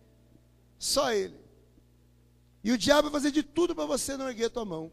Só 0.79 1.11
Ele. 1.11 1.41
E 2.63 2.71
o 2.71 2.77
diabo 2.77 3.09
vai 3.09 3.13
fazer 3.19 3.31
de 3.31 3.43
tudo 3.43 3.75
para 3.75 3.87
você 3.87 4.15
não 4.15 4.29
erguer 4.29 4.51
tua 4.51 4.67
mão. 4.67 4.93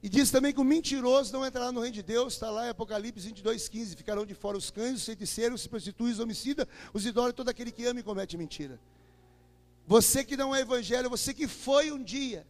E 0.00 0.08
diz 0.08 0.30
também 0.30 0.52
que 0.52 0.60
o 0.60 0.64
mentiroso 0.64 1.32
não 1.32 1.44
entrará 1.44 1.72
no 1.72 1.80
reino 1.80 1.94
de 1.94 2.04
Deus, 2.04 2.34
está 2.34 2.52
lá 2.52 2.66
em 2.66 2.70
Apocalipse 2.70 3.26
22, 3.26 3.68
15. 3.68 3.96
Ficarão 3.96 4.24
de 4.24 4.34
fora 4.34 4.56
os 4.56 4.70
cães, 4.70 5.00
os 5.00 5.04
feiticeiros, 5.04 5.62
os 5.62 5.66
prostituídos, 5.66 6.20
os 6.20 6.22
homicidas, 6.22 6.68
os 6.94 7.04
idólatras, 7.04 7.34
todo 7.34 7.48
aquele 7.48 7.72
que 7.72 7.84
ama 7.84 7.98
e 7.98 8.04
comete 8.04 8.36
mentira. 8.36 8.80
Você 9.88 10.24
que 10.24 10.36
não 10.36 10.54
é 10.54 10.60
evangelho, 10.60 11.10
você 11.10 11.34
que 11.34 11.48
foi 11.48 11.90
um 11.90 12.00
dia 12.00 12.46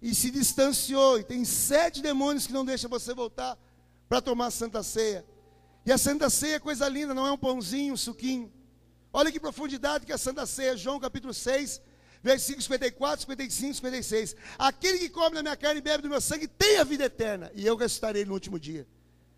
e 0.00 0.14
se 0.14 0.30
distanciou, 0.30 1.18
e 1.18 1.24
tem 1.24 1.44
sete 1.44 2.00
demônios 2.00 2.46
que 2.46 2.52
não 2.54 2.64
deixam 2.64 2.88
você 2.88 3.12
voltar 3.12 3.58
para 4.10 4.20
tomar 4.20 4.46
a 4.46 4.50
Santa 4.50 4.82
Ceia. 4.82 5.24
E 5.86 5.92
a 5.92 5.96
Santa 5.96 6.28
Ceia 6.28 6.56
é 6.56 6.58
coisa 6.58 6.88
linda, 6.88 7.14
não 7.14 7.28
é 7.28 7.30
um 7.30 7.38
pãozinho, 7.38 7.94
um 7.94 7.96
suquinho. 7.96 8.52
Olha 9.12 9.30
que 9.30 9.38
profundidade 9.38 10.04
que 10.04 10.10
é 10.10 10.16
a 10.16 10.18
Santa 10.18 10.44
Ceia, 10.46 10.76
João 10.76 10.98
capítulo 10.98 11.32
6, 11.32 11.80
versículos 12.20 12.64
54, 12.64 13.20
55, 13.20 13.74
56. 13.74 14.36
Aquele 14.58 14.98
que 14.98 15.08
come 15.08 15.36
da 15.36 15.42
minha 15.42 15.56
carne 15.56 15.78
e 15.78 15.80
bebe 15.80 16.02
do 16.02 16.08
meu 16.08 16.20
sangue 16.20 16.48
tem 16.48 16.78
a 16.78 16.84
vida 16.84 17.04
eterna, 17.04 17.52
e 17.54 17.64
eu 17.64 17.76
ressuscitarei 17.76 18.24
no 18.24 18.32
último 18.32 18.58
dia. 18.58 18.84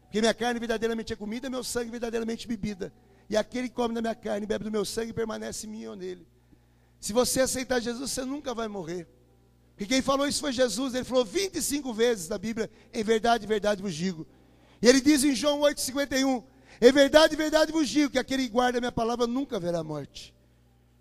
Porque 0.04 0.22
minha 0.22 0.32
carne 0.32 0.58
verdadeiramente 0.58 1.12
é 1.12 1.16
comida, 1.16 1.50
meu 1.50 1.62
sangue 1.62 1.90
verdadeiramente 1.90 2.48
bebida. 2.48 2.90
E 3.28 3.36
aquele 3.36 3.68
que 3.68 3.74
come 3.74 3.94
da 3.94 4.00
minha 4.00 4.14
carne 4.14 4.44
e 4.44 4.46
bebe 4.46 4.64
do 4.64 4.70
meu 4.70 4.86
sangue 4.86 5.12
permanece 5.12 5.66
em 5.66 5.70
mim 5.70 5.84
ou 5.84 5.94
nele. 5.94 6.26
Se 6.98 7.12
você 7.12 7.42
aceitar 7.42 7.78
Jesus, 7.78 8.10
você 8.10 8.24
nunca 8.24 8.54
vai 8.54 8.68
morrer. 8.68 9.06
Porque 9.76 9.86
quem 9.86 10.00
falou 10.00 10.26
isso 10.26 10.40
foi 10.40 10.52
Jesus, 10.52 10.94
ele 10.94 11.04
falou 11.04 11.26
25 11.26 11.92
vezes 11.92 12.26
na 12.26 12.38
Bíblia, 12.38 12.70
em 12.90 13.04
verdade, 13.04 13.46
verdade 13.46 13.82
vos 13.82 13.94
digo. 13.94 14.26
E 14.82 14.88
ele 14.88 15.00
diz 15.00 15.22
em 15.22 15.34
João 15.34 15.60
8,51, 15.60 16.44
em 16.80 16.92
verdade, 16.92 17.36
verdade 17.36 17.70
vos 17.70 17.88
digo, 17.88 18.10
que 18.10 18.18
aquele 18.18 18.42
que 18.42 18.48
guarda 18.48 18.78
a 18.78 18.80
minha 18.80 18.90
palavra 18.92 19.26
nunca 19.26 19.60
verá 19.60 19.84
morte. 19.84 20.34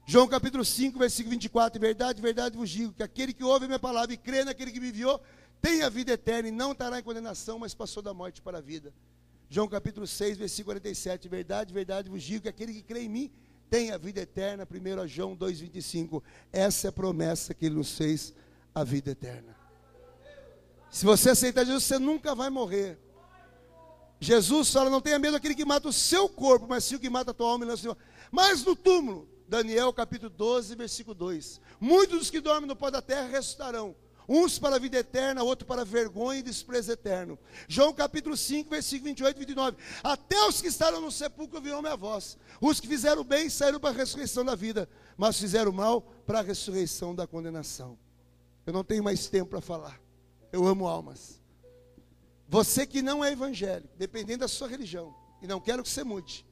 João 0.06 0.28
capítulo 0.28 0.64
5, 0.64 1.00
versículo 1.00 1.32
24, 1.32 1.80
em 1.80 1.82
verdade, 1.82 2.22
verdade 2.22 2.56
vos 2.56 2.70
digo, 2.70 2.94
que 2.94 3.02
aquele 3.02 3.34
que 3.34 3.44
ouve 3.44 3.66
a 3.66 3.68
minha 3.68 3.80
palavra 3.80 4.14
e 4.14 4.18
crê 4.18 4.44
naquele 4.46 4.72
que 4.72 4.80
me 4.80 4.90
enviou, 4.90 5.20
tem 5.60 5.82
a 5.82 5.90
vida 5.90 6.12
eterna 6.12 6.50
e 6.50 6.52
não 6.52 6.74
estará 6.74 7.00
em 7.00 7.04
condenação, 7.04 7.58
mas 7.58 7.74
passou 7.74 8.04
da 8.04 8.14
morte 8.14 8.42
para 8.42 8.60
a 8.60 8.62
vida. 8.62 8.94
João 9.50 9.68
capítulo 9.68 10.06
6, 10.06 10.38
versículo 10.38 10.76
47, 10.76 11.28
verdade, 11.28 11.74
verdade 11.74 12.10
vos 12.10 12.22
digo, 12.22 12.44
que 12.44 12.50
aquele 12.50 12.74
que 12.74 12.84
crê 12.84 13.02
em 13.02 13.10
mim, 13.10 13.32
tem 13.72 13.92
a 13.92 13.98
vida 13.98 14.20
eterna. 14.20 14.68
1 14.70 15.08
João 15.08 15.36
2,25. 15.36 16.22
Essa 16.52 16.88
é 16.88 16.90
a 16.90 16.92
promessa 16.92 17.54
que 17.54 17.66
ele 17.66 17.76
nos 17.76 17.98
fez, 17.98 18.34
a 18.76 18.84
vida 18.84 19.12
eterna. 19.12 19.56
Se 20.90 21.06
você 21.06 21.30
aceitar 21.30 21.66
Jesus, 21.66 21.86
você 21.86 21.98
nunca 21.98 22.36
vai 22.36 22.50
morrer. 22.50 23.00
Jesus 24.22 24.72
fala: 24.72 24.88
não 24.88 25.02
tenha 25.02 25.18
medo 25.18 25.34
daquele 25.34 25.56
que 25.56 25.66
mata 25.66 25.90
o 25.90 25.94
seu 25.94 26.30
corpo, 26.30 26.68
mas 26.70 26.84
sim 26.84 26.96
o 26.96 27.00
que 27.00 27.10
mata 27.10 27.32
a 27.32 27.34
tua 27.34 27.50
alma 27.50 27.66
e 27.66 27.68
lança 27.68 27.98
Mas 28.32 28.64
no 28.64 28.76
túmulo, 28.76 29.28
Daniel 29.48 29.92
capítulo 29.92 30.30
12, 30.30 30.76
versículo 30.76 31.16
2: 31.16 31.60
Muitos 31.80 32.20
dos 32.20 32.30
que 32.30 32.40
dormem 32.40 32.68
no 32.68 32.76
pó 32.76 32.92
da 32.92 33.02
terra 33.02 33.28
ressuscitarão, 33.28 33.96
uns 34.30 34.60
para 34.60 34.76
a 34.76 34.80
vida 34.80 35.00
eterna, 35.00 35.42
outros 35.42 35.68
para 35.68 35.84
vergonha 35.84 36.40
e 36.40 36.44
desprezo 36.44 36.92
eterno. 36.92 37.38
João 37.68 37.92
capítulo 37.92 38.38
5, 38.38 38.70
versículo 38.70 39.06
28 39.06 39.38
e 39.38 39.40
29. 39.40 39.78
Até 40.04 40.40
os 40.46 40.62
que 40.62 40.68
estavam 40.68 41.02
no 41.02 41.12
sepulcro 41.12 41.58
ouviram 41.58 41.82
minha 41.82 41.98
voz. 41.98 42.38
Os 42.62 42.80
que 42.80 42.88
fizeram 42.88 43.24
bem 43.24 43.50
saíram 43.50 43.80
para 43.80 43.90
a 43.90 43.94
ressurreição 43.94 44.46
da 44.46 44.54
vida, 44.54 44.88
mas 45.18 45.40
fizeram 45.40 45.72
mal 45.72 46.00
para 46.28 46.40
a 46.40 46.44
ressurreição 46.44 47.16
da 47.16 47.26
condenação. 47.26 47.98
Eu 48.68 48.72
não 48.72 48.84
tenho 48.84 49.04
mais 49.04 49.28
tempo 49.28 49.50
para 49.50 49.62
falar. 49.62 50.00
Eu 50.52 50.68
amo 50.68 50.88
almas. 50.88 51.41
Você 52.52 52.86
que 52.86 53.02
não 53.02 53.24
é 53.24 53.32
evangélico, 53.32 53.88
dependendo 53.98 54.40
da 54.40 54.48
sua 54.50 54.68
religião, 54.68 55.16
e 55.42 55.48
não 55.48 55.62
quero 55.62 55.82
que 55.82 55.88
você 55.88 56.04
mude. 56.04 56.46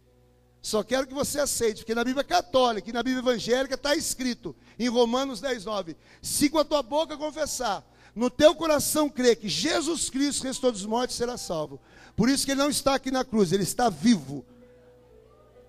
Só 0.61 0.81
quero 0.81 1.05
que 1.05 1.13
você 1.13 1.41
aceite, 1.41 1.79
porque 1.79 1.93
na 1.93 2.05
Bíblia 2.05 2.23
católica 2.23 2.89
e 2.89 2.93
na 2.93 3.03
Bíblia 3.03 3.19
evangélica 3.19 3.75
está 3.75 3.93
escrito, 3.93 4.55
em 4.79 4.87
Romanos 4.87 5.41
10, 5.41 5.65
9: 5.65 5.97
se 6.21 6.49
com 6.49 6.57
a 6.57 6.63
tua 6.63 6.81
boca 6.81 7.17
confessar, 7.17 7.85
no 8.15 8.29
teu 8.29 8.55
coração 8.55 9.09
crer 9.09 9.35
que 9.35 9.49
Jesus 9.49 10.09
Cristo 10.09 10.43
restou 10.43 10.71
dos 10.71 10.85
mortos, 10.85 11.17
será 11.17 11.35
salvo. 11.37 11.81
Por 12.15 12.29
isso 12.29 12.45
que 12.45 12.51
ele 12.53 12.61
não 12.61 12.69
está 12.69 12.95
aqui 12.95 13.11
na 13.11 13.25
cruz, 13.25 13.51
ele 13.51 13.63
está 13.63 13.89
vivo. 13.89 14.45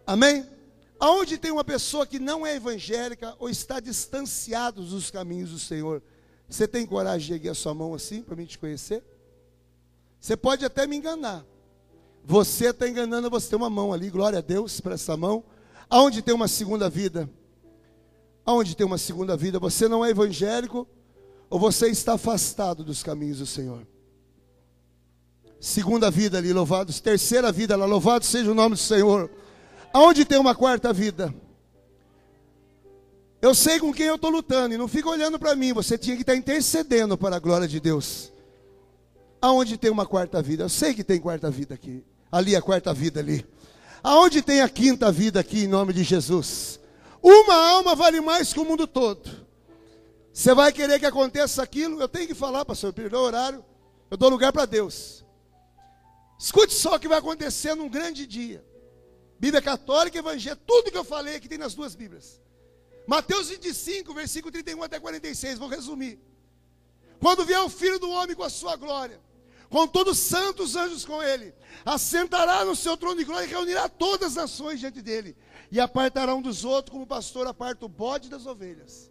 Amém? 0.07 0.47
Aonde 1.01 1.39
tem 1.39 1.51
uma 1.51 1.65
pessoa 1.65 2.07
que 2.07 2.21
não 2.21 2.47
é 2.47 2.55
evangélica 2.55 3.35
ou 3.41 3.51
está 3.51 3.81
distanciado 3.81 4.81
dos 4.85 5.11
caminhos 5.11 5.51
do 5.51 5.59
Senhor, 5.59 6.01
você 6.49 6.69
tem 6.69 6.87
coragem 6.87 7.27
de 7.27 7.33
erguer 7.33 7.49
a 7.49 7.55
sua 7.55 7.75
mão 7.75 7.95
assim 7.95 8.23
para 8.23 8.37
mim 8.37 8.47
te 8.47 8.57
conhecer? 8.57 9.03
Você 10.21 10.37
pode 10.37 10.65
até 10.65 10.87
me 10.87 10.97
enganar, 10.97 11.45
você 12.25 12.69
está 12.69 12.87
enganando, 12.87 13.31
você 13.31 13.49
tem 13.49 13.57
uma 13.57 13.71
mão 13.71 13.93
ali, 13.93 14.11
glória 14.11 14.39
a 14.39 14.43
Deus 14.43 14.81
para 14.81 14.95
essa 14.95 15.17
mão. 15.17 15.43
Aonde 15.89 16.23
tem 16.23 16.35
uma 16.35 16.47
segunda 16.47 16.89
vida? 16.89 17.29
Aonde 18.45 18.77
tem 18.77 18.87
uma 18.87 18.99
segunda 18.99 19.37
vida? 19.37 19.59
Você 19.59 19.89
não 19.89 20.05
é 20.05 20.11
evangélico 20.11 20.87
ou 21.49 21.59
você 21.59 21.89
está 21.89 22.15
afastado 22.15 22.85
dos 22.85 23.03
caminhos 23.03 23.39
do 23.39 23.47
Senhor? 23.47 23.87
Segunda 25.59 26.11
vida 26.11 26.39
ali, 26.39 26.53
louvados. 26.53 27.01
Terceira 27.01 27.51
vida 27.51 27.75
lá, 27.77 27.87
louvado 27.87 28.25
seja 28.25 28.51
o 28.51 28.55
nome 28.55 28.77
do 28.77 28.81
Senhor. 28.81 29.31
Aonde 29.93 30.25
tem 30.25 30.39
uma 30.39 30.55
quarta 30.55 30.93
vida? 30.93 31.35
Eu 33.43 33.55
sei 33.55 33.81
com 33.81 33.93
quem 33.93 34.07
eu 34.07 34.17
estou 34.17 34.31
lutando 34.31 34.75
e 34.75 34.79
não 34.79 34.87
fica 34.87 35.09
olhando 35.09 35.39
para 35.39 35.57
mim. 35.57 35.73
Você 35.73 35.97
tinha 35.97 36.15
que 36.15 36.23
estar 36.23 36.35
tá 36.35 36.39
intercedendo 36.39 37.17
para 37.17 37.37
a 37.37 37.41
glória 37.41 37.67
de 37.67 37.81
Deus. 37.81 38.31
Aonde 39.41 39.77
tem 39.77 39.91
uma 39.91 40.07
quarta 40.07 40.43
vida? 40.43 40.65
Eu 40.65 40.69
sei 40.69 40.93
que 40.93 41.03
tem 41.03 41.21
quarta 41.21 41.51
vida 41.51 41.75
aqui. 41.75 42.05
Ali, 42.31 42.55
a 42.55 42.63
quarta 42.63 42.93
vida 42.93 43.21
ali. 43.21 43.47
Aonde 44.03 44.43
tem 44.43 44.61
a 44.61 44.69
quinta 44.69 45.11
vida 45.11 45.41
aqui, 45.41 45.65
em 45.65 45.69
nome 45.69 45.93
de 45.93 46.03
Jesus? 46.03 46.79
Uma 47.23 47.55
alma 47.55 47.95
vale 47.95 48.21
mais 48.21 48.53
que 48.53 48.61
o 48.61 48.65
mundo 48.65 48.87
todo. 48.87 49.29
Você 50.33 50.55
vai 50.55 50.73
querer 50.73 50.99
que 50.99 51.07
aconteça 51.07 51.63
aquilo? 51.63 52.01
Eu 52.01 52.09
tenho 52.09 52.29
que 52.29 52.35
falar, 52.35 52.65
pastor, 52.65 52.93
perdeu 52.93 53.19
o 53.19 53.23
horário. 53.23 53.65
Eu 54.11 54.17
dou 54.17 54.29
lugar 54.29 54.53
para 54.53 54.65
Deus. 54.65 55.25
Escute 56.39 56.73
só 56.73 56.97
o 56.97 56.99
que 56.99 57.09
vai 57.09 57.19
acontecer 57.19 57.75
num 57.75 57.89
grande 57.89 58.27
dia. 58.27 58.65
Bíblia 59.39 59.61
Católica 59.63 60.19
Evangelho, 60.19 60.59
tudo 60.67 60.91
que 60.91 60.97
eu 60.97 61.05
falei 61.05 61.37
aqui 61.37 61.49
tem 61.49 61.59
nas 61.59 61.75
duas 61.75 61.95
Bíblias. 61.95 62.41
Mateus 63.07 63.49
25, 63.49 64.15
versículo 64.15 64.53
31 64.53 64.83
até 64.83 65.01
46, 65.01 65.59
vou 65.59 65.69
resumir. 65.69 66.19
Quando 67.19 67.45
vier 67.45 67.61
o 67.61 67.69
Filho 67.69 67.99
do 67.99 68.11
Homem 68.11 68.37
com 68.37 68.43
a 68.43 68.51
sua 68.51 68.77
glória, 68.77 69.21
com 69.71 69.87
todos 69.87 70.19
os 70.19 70.25
santos 70.25 70.75
anjos 70.75 71.05
com 71.05 71.23
ele. 71.23 71.55
Assentará 71.85 72.65
no 72.65 72.75
seu 72.75 72.97
trono 72.97 73.17
de 73.17 73.25
glória 73.25 73.47
e 73.47 73.49
reunirá 73.49 73.89
todas 73.89 74.31
as 74.31 74.35
nações 74.35 74.81
diante 74.81 75.01
dele. 75.01 75.37
E 75.71 75.79
apartará 75.79 76.35
um 76.35 76.43
dos 76.43 76.65
outros, 76.65 76.93
como 76.93 77.05
o 77.05 77.07
pastor 77.07 77.47
aparta 77.47 77.87
o 77.87 77.89
bode 77.89 78.29
das 78.29 78.45
ovelhas. 78.45 79.09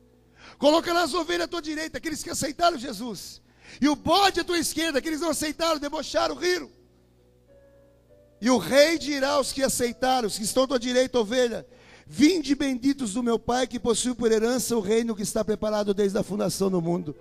Colocará 0.57 1.03
as 1.03 1.13
ovelhas 1.13 1.45
à 1.45 1.47
tua 1.47 1.61
direita, 1.61 1.97
aqueles 1.97 2.21
que 2.21 2.29
aceitaram 2.29 2.77
Jesus. 2.77 3.41
E 3.79 3.87
o 3.87 3.95
bode 3.95 4.41
à 4.41 4.43
tua 4.43 4.59
esquerda, 4.59 4.99
aqueles 4.99 5.19
que 5.19 5.23
não 5.23 5.31
aceitaram, 5.31 5.79
debocharam, 5.79 6.35
riram. 6.35 6.69
E 8.41 8.49
o 8.49 8.57
rei 8.57 8.97
dirá 8.97 9.31
aos 9.31 9.53
que 9.53 9.63
aceitaram, 9.63 10.27
os 10.27 10.37
que 10.37 10.43
estão 10.43 10.63
à 10.63 10.67
tua 10.67 10.79
direita, 10.79 11.19
ovelha: 11.19 11.65
Vinde 12.05 12.53
benditos 12.53 13.13
do 13.13 13.23
meu 13.23 13.39
Pai, 13.39 13.65
que 13.65 13.79
possui 13.79 14.13
por 14.13 14.29
herança 14.29 14.75
o 14.75 14.81
reino 14.81 15.15
que 15.15 15.23
está 15.23 15.43
preparado 15.45 15.93
desde 15.93 16.17
a 16.17 16.23
fundação 16.23 16.69
do 16.69 16.81
mundo. 16.81 17.15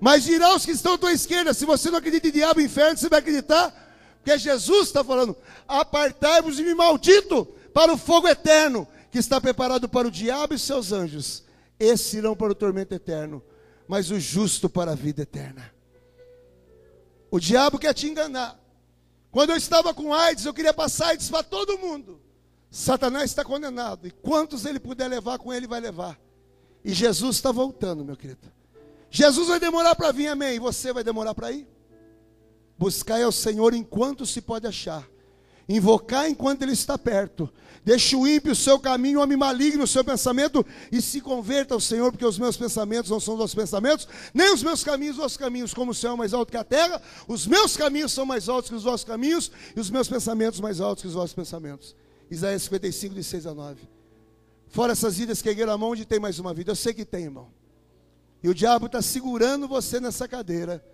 Mas 0.00 0.24
dirá 0.24 0.54
os 0.54 0.64
que 0.64 0.72
estão 0.72 0.94
à 0.94 0.98
tua 0.98 1.12
esquerda: 1.12 1.52
se 1.52 1.64
você 1.64 1.90
não 1.90 1.98
acredita 1.98 2.28
em 2.28 2.32
diabo 2.32 2.60
e 2.60 2.64
inferno, 2.64 2.96
você 2.96 3.08
vai 3.08 3.18
acreditar? 3.18 3.72
Porque 4.18 4.38
Jesus 4.38 4.88
está 4.88 5.02
falando: 5.02 5.36
apartai-vos 5.66 6.56
de 6.56 6.62
mim, 6.62 6.74
maldito, 6.74 7.46
para 7.72 7.92
o 7.92 7.98
fogo 7.98 8.28
eterno, 8.28 8.86
que 9.10 9.18
está 9.18 9.40
preparado 9.40 9.88
para 9.88 10.08
o 10.08 10.10
diabo 10.10 10.54
e 10.54 10.58
seus 10.58 10.92
anjos. 10.92 11.44
Esses 11.78 12.14
irão 12.14 12.34
para 12.34 12.52
o 12.52 12.54
tormento 12.54 12.94
eterno, 12.94 13.42
mas 13.86 14.10
o 14.10 14.18
justo 14.18 14.68
para 14.68 14.92
a 14.92 14.94
vida 14.94 15.22
eterna. 15.22 15.72
O 17.30 17.38
diabo 17.38 17.78
quer 17.78 17.94
te 17.94 18.08
enganar. 18.08 18.58
Quando 19.30 19.50
eu 19.50 19.56
estava 19.56 19.92
com 19.92 20.14
AIDS, 20.14 20.46
eu 20.46 20.54
queria 20.54 20.72
passar 20.72 21.08
AIDS 21.08 21.28
para 21.28 21.42
todo 21.42 21.78
mundo. 21.78 22.20
Satanás 22.70 23.30
está 23.30 23.44
condenado. 23.44 24.06
E 24.06 24.10
quantos 24.10 24.64
ele 24.64 24.80
puder 24.80 25.08
levar 25.08 25.38
com 25.38 25.52
ele, 25.52 25.66
vai 25.66 25.80
levar. 25.80 26.18
E 26.84 26.92
Jesus 26.92 27.36
está 27.36 27.52
voltando, 27.52 28.04
meu 28.04 28.16
querido. 28.16 28.50
Jesus 29.10 29.48
vai 29.48 29.58
demorar 29.58 29.94
para 29.94 30.12
vir, 30.12 30.28
amém. 30.28 30.56
E 30.56 30.58
você 30.58 30.92
vai 30.92 31.02
demorar 31.02 31.34
para 31.34 31.52
ir? 31.52 31.66
Buscai 32.78 33.22
ao 33.22 33.32
Senhor 33.32 33.74
enquanto 33.74 34.26
se 34.26 34.40
pode 34.40 34.66
achar. 34.66 35.08
Invocar 35.68 36.28
enquanto 36.28 36.62
Ele 36.62 36.72
está 36.72 36.96
perto. 36.96 37.52
Deixe 37.84 38.14
o 38.14 38.26
ímpio 38.26 38.52
o 38.52 38.56
seu 38.56 38.78
caminho, 38.78 39.18
o 39.18 39.22
homem 39.22 39.36
maligno 39.36 39.84
o 39.84 39.86
seu 39.86 40.04
pensamento, 40.04 40.64
e 40.92 41.00
se 41.00 41.20
converta 41.20 41.74
ao 41.74 41.80
Senhor, 41.80 42.10
porque 42.10 42.24
os 42.24 42.38
meus 42.38 42.56
pensamentos 42.56 43.10
não 43.10 43.18
são 43.18 43.34
os 43.34 43.40
vossos 43.40 43.54
pensamentos, 43.54 44.06
nem 44.34 44.52
os 44.52 44.62
meus 44.62 44.84
caminhos 44.84 45.16
os 45.16 45.22
vossos 45.22 45.38
caminhos, 45.38 45.72
como 45.72 45.92
o 45.92 45.94
céu 45.94 46.12
é 46.12 46.16
mais 46.16 46.34
alto 46.34 46.50
que 46.50 46.56
a 46.56 46.64
terra, 46.64 47.00
os 47.26 47.46
meus 47.46 47.76
caminhos 47.76 48.12
são 48.12 48.26
mais 48.26 48.48
altos 48.48 48.68
que 48.68 48.76
os 48.76 48.82
vossos 48.82 49.04
caminhos, 49.04 49.50
e 49.74 49.80
os 49.80 49.90
meus 49.90 50.08
pensamentos 50.08 50.60
mais 50.60 50.80
altos 50.80 51.02
que 51.02 51.08
os 51.08 51.14
vossos 51.14 51.32
pensamentos. 51.32 51.96
Isaías 52.30 52.62
55, 52.62 53.14
de 53.14 53.24
6 53.24 53.46
a 53.46 53.54
9. 53.54 53.80
Fora 54.68 54.92
essas 54.92 55.16
vidas 55.16 55.40
que 55.40 55.48
ergueram 55.48 55.72
a 55.72 55.78
mão, 55.78 55.90
onde 55.90 56.04
tem 56.04 56.20
mais 56.20 56.38
uma 56.38 56.52
vida? 56.52 56.72
Eu 56.72 56.76
sei 56.76 56.92
que 56.92 57.04
tem, 57.04 57.24
irmão. 57.24 57.57
E 58.42 58.48
o 58.48 58.54
diabo 58.54 58.86
está 58.86 59.02
segurando 59.02 59.66
você 59.66 60.00
nessa 60.00 60.28
cadeira. 60.28 60.84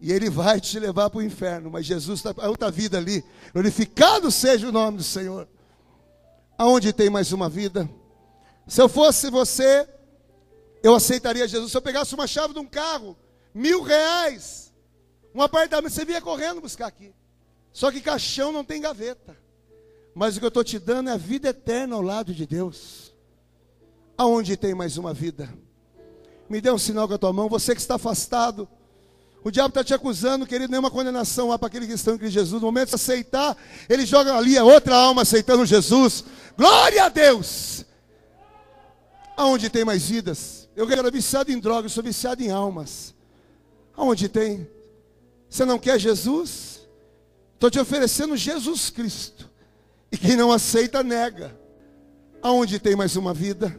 E 0.00 0.12
ele 0.12 0.28
vai 0.28 0.60
te 0.60 0.78
levar 0.78 1.10
para 1.10 1.18
o 1.18 1.22
inferno. 1.22 1.70
Mas 1.70 1.86
Jesus 1.86 2.20
está. 2.20 2.34
A 2.44 2.48
outra 2.48 2.70
vida 2.70 2.98
ali. 2.98 3.24
Glorificado 3.52 4.30
seja 4.30 4.68
o 4.68 4.72
nome 4.72 4.98
do 4.98 5.04
Senhor. 5.04 5.48
Aonde 6.56 6.92
tem 6.92 7.10
mais 7.10 7.32
uma 7.32 7.48
vida? 7.48 7.88
Se 8.66 8.80
eu 8.80 8.88
fosse 8.88 9.30
você, 9.30 9.88
eu 10.82 10.94
aceitaria 10.94 11.48
Jesus. 11.48 11.70
Se 11.70 11.76
eu 11.76 11.82
pegasse 11.82 12.14
uma 12.14 12.26
chave 12.26 12.54
de 12.54 12.60
um 12.60 12.66
carro, 12.66 13.16
mil 13.52 13.82
reais, 13.82 14.72
um 15.34 15.42
apartamento, 15.42 15.92
você 15.92 16.04
vinha 16.04 16.20
correndo 16.20 16.60
buscar 16.60 16.86
aqui. 16.86 17.12
Só 17.72 17.90
que 17.90 18.00
caixão 18.00 18.52
não 18.52 18.64
tem 18.64 18.80
gaveta. 18.80 19.36
Mas 20.14 20.36
o 20.36 20.38
que 20.38 20.44
eu 20.44 20.48
estou 20.48 20.62
te 20.62 20.78
dando 20.78 21.10
é 21.10 21.12
a 21.12 21.16
vida 21.16 21.48
eterna 21.48 21.96
ao 21.96 22.02
lado 22.02 22.32
de 22.32 22.46
Deus. 22.46 23.12
Aonde 24.16 24.56
tem 24.56 24.74
mais 24.74 24.96
uma 24.96 25.12
vida? 25.12 25.52
Me 26.48 26.60
dê 26.60 26.70
um 26.70 26.78
sinal 26.78 27.08
com 27.08 27.14
a 27.14 27.18
tua 27.18 27.32
mão. 27.32 27.48
Você 27.48 27.74
que 27.74 27.80
está 27.80 27.96
afastado. 27.96 28.68
O 29.42 29.50
diabo 29.50 29.68
está 29.68 29.84
te 29.84 29.92
acusando, 29.92 30.46
querido, 30.46 30.70
nenhuma 30.70 30.90
condenação 30.90 31.48
lá 31.48 31.58
para 31.58 31.66
aquele 31.66 31.86
que 31.86 31.92
estão 31.92 32.14
em 32.14 32.18
Cristo 32.18 32.32
Jesus. 32.32 32.62
No 32.62 32.68
momento 32.68 32.88
de 32.88 32.94
aceitar, 32.94 33.54
ele 33.90 34.06
joga 34.06 34.34
ali 34.34 34.56
a 34.56 34.64
outra 34.64 34.96
alma 34.96 35.20
aceitando 35.20 35.66
Jesus. 35.66 36.24
Glória 36.56 37.04
a 37.04 37.08
Deus! 37.10 37.84
Aonde 39.36 39.68
tem 39.68 39.84
mais 39.84 40.08
vidas? 40.08 40.66
Eu 40.74 40.90
era 40.90 41.10
viciado 41.10 41.52
em 41.52 41.58
drogas, 41.58 41.92
sou 41.92 42.02
viciado 42.02 42.42
em 42.42 42.50
almas. 42.50 43.14
Aonde 43.94 44.30
tem? 44.30 44.66
Você 45.48 45.64
não 45.66 45.78
quer 45.78 45.98
Jesus? 46.00 46.88
Estou 47.54 47.70
te 47.70 47.78
oferecendo 47.78 48.36
Jesus 48.36 48.88
Cristo. 48.90 49.50
E 50.10 50.16
quem 50.16 50.36
não 50.36 50.50
aceita, 50.50 51.02
nega. 51.02 51.58
Aonde 52.40 52.78
tem 52.78 52.96
mais 52.96 53.14
uma 53.14 53.34
vida? 53.34 53.78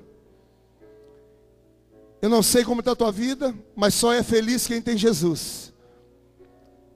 Eu 2.25 2.29
não 2.29 2.41
sei 2.41 2.65
como 2.65 2.81
está 2.81 2.93
a 2.93 2.95
tua 2.95 3.11
vida, 3.11 3.55
mas 3.75 3.93
só 3.93 4.11
é 4.11 4.23
feliz 4.23 4.65
quem 4.65 4.81
tem 4.81 4.97
Jesus. 4.97 5.71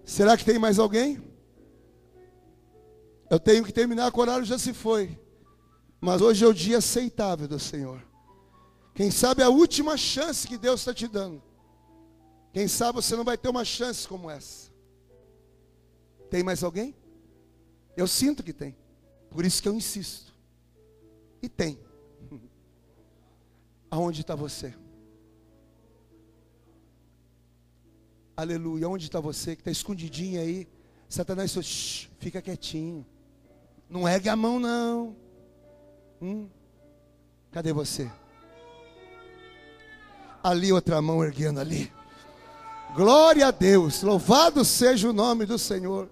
Será 0.03 0.35
que 0.35 0.43
tem 0.43 0.57
mais 0.57 0.79
alguém? 0.79 1.21
Eu 3.29 3.39
tenho 3.39 3.63
que 3.63 3.71
terminar, 3.71 4.11
o 4.11 4.19
horário 4.19 4.43
já 4.43 4.57
se 4.57 4.73
foi. 4.73 5.19
Mas 6.01 6.19
hoje 6.19 6.43
é 6.43 6.47
o 6.47 6.53
dia 6.53 6.79
aceitável 6.79 7.47
do 7.47 7.59
Senhor. 7.59 8.03
Quem 8.95 9.11
sabe 9.11 9.43
é 9.43 9.45
a 9.45 9.49
última 9.49 9.95
chance 9.97 10.47
que 10.47 10.57
Deus 10.57 10.81
está 10.81 10.95
te 10.95 11.07
dando. 11.07 11.43
Quem 12.51 12.67
sabe 12.67 12.95
você 12.95 13.15
não 13.15 13.23
vai 13.23 13.37
ter 13.37 13.49
uma 13.49 13.63
chance 13.63 14.07
como 14.07 14.31
essa. 14.31 14.71
Tem 16.31 16.41
mais 16.41 16.63
alguém? 16.63 16.95
Eu 17.95 18.07
sinto 18.07 18.41
que 18.41 18.51
tem. 18.51 18.75
Por 19.29 19.45
isso 19.45 19.61
que 19.61 19.69
eu 19.69 19.75
insisto. 19.75 20.33
E 21.39 21.47
tem. 21.47 21.79
Aonde 23.91 24.21
está 24.21 24.33
você? 24.33 24.73
Aleluia. 28.39 28.87
Onde 28.87 29.07
está 29.07 29.19
você 29.19 29.53
que 29.53 29.59
está 29.59 29.69
escondidinho 29.69 30.39
aí? 30.39 30.65
Satanás 31.09 31.51
falou, 31.51 31.67
fica 32.19 32.41
quietinho. 32.41 33.05
Não 33.89 34.07
ergue 34.07 34.29
a 34.29 34.35
mão, 34.35 34.57
não. 34.57 35.13
Hum, 36.21 36.47
cadê 37.51 37.73
você? 37.73 38.09
Ali 40.41 40.71
outra 40.71 41.01
mão 41.01 41.21
erguendo 41.21 41.59
ali. 41.59 41.91
Glória 42.95 43.47
a 43.47 43.51
Deus. 43.51 44.03
Louvado 44.03 44.63
seja 44.63 45.09
o 45.09 45.13
nome 45.13 45.45
do 45.45 45.59
Senhor. 45.59 46.09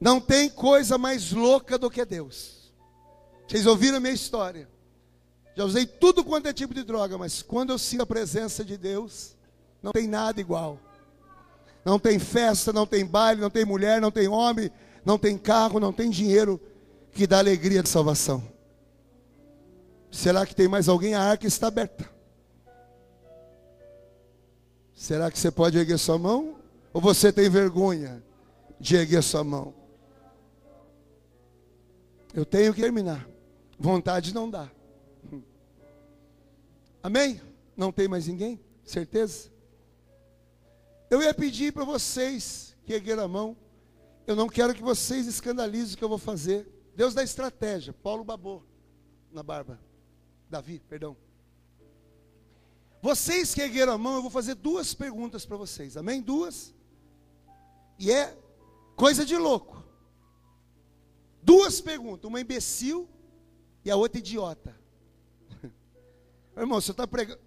Não 0.00 0.20
tem 0.20 0.48
coisa 0.48 0.96
mais 0.96 1.32
louca 1.32 1.76
do 1.76 1.90
que 1.90 2.04
Deus. 2.04 2.72
Vocês 3.48 3.66
ouviram 3.66 3.96
a 3.96 4.00
minha 4.00 4.14
história? 4.14 4.68
Já 5.56 5.64
usei 5.64 5.84
tudo 5.84 6.24
quanto 6.24 6.46
é 6.46 6.52
tipo 6.52 6.72
de 6.72 6.84
droga, 6.84 7.18
mas 7.18 7.42
quando 7.42 7.70
eu 7.70 7.78
sinto 7.78 8.02
a 8.02 8.06
presença 8.06 8.64
de 8.64 8.76
Deus, 8.76 9.35
não 9.82 9.92
tem 9.92 10.06
nada 10.06 10.40
igual. 10.40 10.78
Não 11.84 11.98
tem 11.98 12.18
festa, 12.18 12.72
não 12.72 12.86
tem 12.86 13.06
baile, 13.06 13.40
não 13.40 13.50
tem 13.50 13.64
mulher, 13.64 14.00
não 14.00 14.10
tem 14.10 14.26
homem, 14.26 14.70
não 15.04 15.18
tem 15.18 15.38
carro, 15.38 15.78
não 15.78 15.92
tem 15.92 16.10
dinheiro 16.10 16.60
que 17.12 17.26
dá 17.26 17.38
alegria 17.38 17.82
de 17.82 17.88
salvação. 17.88 18.42
Será 20.10 20.44
que 20.44 20.54
tem 20.54 20.66
mais 20.66 20.88
alguém? 20.88 21.14
A 21.14 21.22
arca 21.22 21.46
está 21.46 21.68
aberta. 21.68 22.10
Será 24.94 25.30
que 25.30 25.38
você 25.38 25.50
pode 25.50 25.78
erguer 25.78 25.98
sua 25.98 26.18
mão? 26.18 26.56
Ou 26.92 27.00
você 27.00 27.32
tem 27.32 27.48
vergonha 27.50 28.22
de 28.80 28.96
erguer 28.96 29.22
sua 29.22 29.44
mão? 29.44 29.74
Eu 32.34 32.44
tenho 32.44 32.74
que 32.74 32.80
terminar. 32.80 33.28
Vontade 33.78 34.34
não 34.34 34.50
dá. 34.50 34.70
Amém? 37.02 37.40
Não 37.76 37.92
tem 37.92 38.08
mais 38.08 38.26
ninguém? 38.26 38.58
Certeza? 38.84 39.50
Eu 41.08 41.22
ia 41.22 41.32
pedir 41.32 41.72
para 41.72 41.84
vocês 41.84 42.76
que 42.84 42.92
ergueram 42.92 43.24
a 43.24 43.28
mão. 43.28 43.56
Eu 44.26 44.34
não 44.34 44.48
quero 44.48 44.74
que 44.74 44.82
vocês 44.82 45.26
escandalizem 45.26 45.94
o 45.94 45.98
que 45.98 46.04
eu 46.04 46.08
vou 46.08 46.18
fazer. 46.18 46.68
Deus 46.96 47.14
dá 47.14 47.22
estratégia. 47.22 47.92
Paulo 47.92 48.24
babou 48.24 48.64
na 49.30 49.42
barba. 49.42 49.80
Davi, 50.50 50.80
perdão. 50.88 51.16
Vocês 53.00 53.54
que 53.54 53.62
ergueram 53.62 53.92
a 53.92 53.98
mão, 53.98 54.16
eu 54.16 54.22
vou 54.22 54.30
fazer 54.30 54.54
duas 54.54 54.94
perguntas 54.94 55.46
para 55.46 55.56
vocês. 55.56 55.96
Amém? 55.96 56.20
Duas. 56.20 56.74
E 57.98 58.10
é 58.10 58.36
coisa 58.96 59.24
de 59.24 59.36
louco. 59.36 59.84
Duas 61.40 61.80
perguntas. 61.80 62.24
Uma 62.24 62.40
imbecil 62.40 63.08
e 63.84 63.90
a 63.90 63.96
outra 63.96 64.18
idiota. 64.18 64.74
Irmão, 66.56 66.80
você 66.80 66.90
está 66.90 67.06
pregando. 67.06 67.40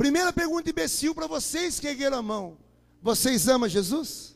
Primeira 0.00 0.32
pergunta 0.32 0.70
imbecil 0.70 1.14
para 1.14 1.26
vocês 1.26 1.78
que 1.78 1.86
ergueram 1.86 2.16
a 2.16 2.22
mão. 2.22 2.56
Vocês 3.02 3.46
amam 3.48 3.68
Jesus? 3.68 4.34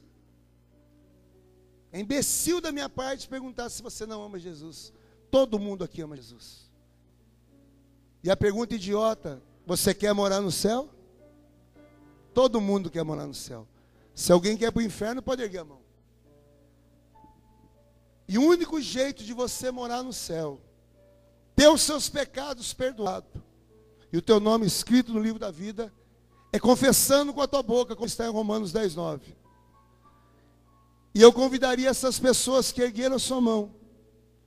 É 1.90 1.98
imbecil 1.98 2.60
da 2.60 2.70
minha 2.70 2.86
parte 2.86 3.26
perguntar 3.26 3.70
se 3.70 3.80
você 3.80 4.04
não 4.04 4.22
ama 4.22 4.38
Jesus. 4.38 4.92
Todo 5.30 5.58
mundo 5.58 5.82
aqui 5.82 6.02
ama 6.02 6.16
Jesus. 6.16 6.70
E 8.22 8.30
a 8.30 8.36
pergunta 8.36 8.74
idiota: 8.74 9.42
você 9.64 9.94
quer 9.94 10.12
morar 10.12 10.42
no 10.42 10.52
céu? 10.52 10.90
Todo 12.34 12.60
mundo 12.60 12.90
quer 12.90 13.02
morar 13.02 13.26
no 13.26 13.32
céu. 13.32 13.66
Se 14.14 14.32
alguém 14.32 14.58
quer 14.58 14.70
para 14.70 14.80
o 14.80 14.84
inferno, 14.84 15.22
pode 15.22 15.40
erguer 15.40 15.60
a 15.60 15.64
mão. 15.64 15.80
E 18.28 18.36
o 18.36 18.42
único 18.42 18.82
jeito 18.82 19.24
de 19.24 19.32
você 19.32 19.70
morar 19.70 20.02
no 20.02 20.12
céu, 20.12 20.60
ter 21.56 21.68
os 21.68 21.80
seus 21.80 22.10
pecados 22.10 22.74
perdoados, 22.74 23.30
e 24.14 24.16
o 24.16 24.22
teu 24.22 24.38
nome 24.38 24.64
escrito 24.64 25.12
no 25.12 25.18
livro 25.18 25.40
da 25.40 25.50
vida, 25.50 25.92
é 26.52 26.58
confessando 26.60 27.34
com 27.34 27.42
a 27.42 27.48
tua 27.48 27.64
boca, 27.64 27.96
como 27.96 28.06
está 28.06 28.24
em 28.24 28.30
Romanos 28.30 28.70
10, 28.70 28.94
9. 28.94 29.34
E 31.12 31.20
eu 31.20 31.32
convidaria 31.32 31.88
essas 31.88 32.16
pessoas 32.16 32.70
que 32.70 32.80
ergueram 32.80 33.16
a 33.16 33.18
sua 33.18 33.40
mão, 33.40 33.72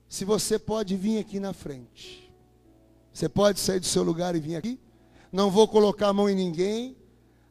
se 0.08 0.24
você 0.24 0.58
pode 0.58 0.96
vir 0.96 1.18
aqui 1.18 1.38
na 1.38 1.52
frente. 1.52 2.32
Você 3.12 3.28
pode 3.28 3.60
sair 3.60 3.78
do 3.78 3.84
seu 3.84 4.02
lugar 4.02 4.34
e 4.34 4.40
vir 4.40 4.56
aqui. 4.56 4.80
Não 5.30 5.50
vou 5.50 5.68
colocar 5.68 6.08
a 6.08 6.12
mão 6.14 6.30
em 6.30 6.34
ninguém. 6.34 6.96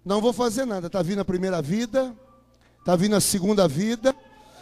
Não 0.03 0.19
vou 0.19 0.33
fazer 0.33 0.65
nada. 0.65 0.87
Está 0.87 1.03
vindo 1.03 1.19
a 1.19 1.25
primeira 1.25 1.61
vida. 1.61 2.15
Está 2.79 2.95
vindo 2.95 3.15
a 3.15 3.21
segunda 3.21 3.67
vida. 3.67 4.15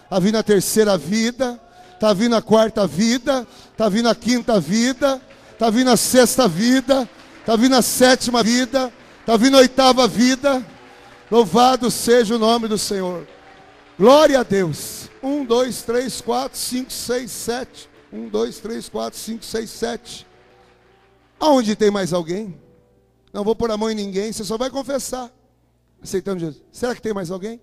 Está 0.03 0.19
vindo 0.19 0.38
a 0.38 0.43
terceira 0.43 0.98
vida. 0.98 1.58
Está 1.93 2.11
vindo 2.11 2.35
a 2.35 2.42
quarta 2.42 2.85
vida. 2.85 3.48
Está 3.72 3.88
vindo 3.88 4.09
a 4.09 4.16
quinta 4.16 4.59
vida. 4.59 5.22
Está 5.53 5.69
vindo 5.69 5.90
a 5.90 5.95
sexta 5.95 6.50
vida. 6.50 7.09
Está 7.45 7.56
vindo 7.56 7.75
a 7.75 7.82
sétima 7.83 8.41
vida. 8.41 8.91
Está 9.19 9.38
vindo 9.38 9.56
a 9.56 9.59
oitava 9.59 10.07
vida. 10.07 10.65
Louvado 11.30 11.91
seja 11.91 12.35
o 12.35 12.40
nome 12.40 12.67
do 12.67 12.75
Senhor. 12.75 13.27
Glória 13.99 14.40
a 14.40 14.43
Deus. 14.43 15.11
Um, 15.22 15.45
dois, 15.45 15.83
três, 15.83 16.22
quatro, 16.22 16.57
cinco, 16.57 16.91
seis, 16.91 17.30
sete. 17.30 17.88
Um, 18.11 18.27
dois, 18.30 18.57
três, 18.57 18.90
quatro, 18.90 19.19
cinco, 19.19 19.45
seis, 19.45 19.69
sete. 19.69 20.25
Aonde 21.40 21.75
tem 21.75 21.91
mais 21.91 22.14
alguém? 22.14 22.59
Não 23.32 23.43
vou 23.43 23.56
pôr 23.56 23.69
a 23.69 23.77
mão 23.77 23.91
em 23.91 23.95
ninguém, 23.95 24.33
você 24.33 24.43
só 24.43 24.57
vai 24.57 24.72
confessar. 24.72 25.32
Aceitando 26.01 26.40
Jesus. 26.40 26.64
Será 26.72 26.95
que 26.95 27.01
tem 27.01 27.14
mais 27.14 27.30
alguém? 27.30 27.61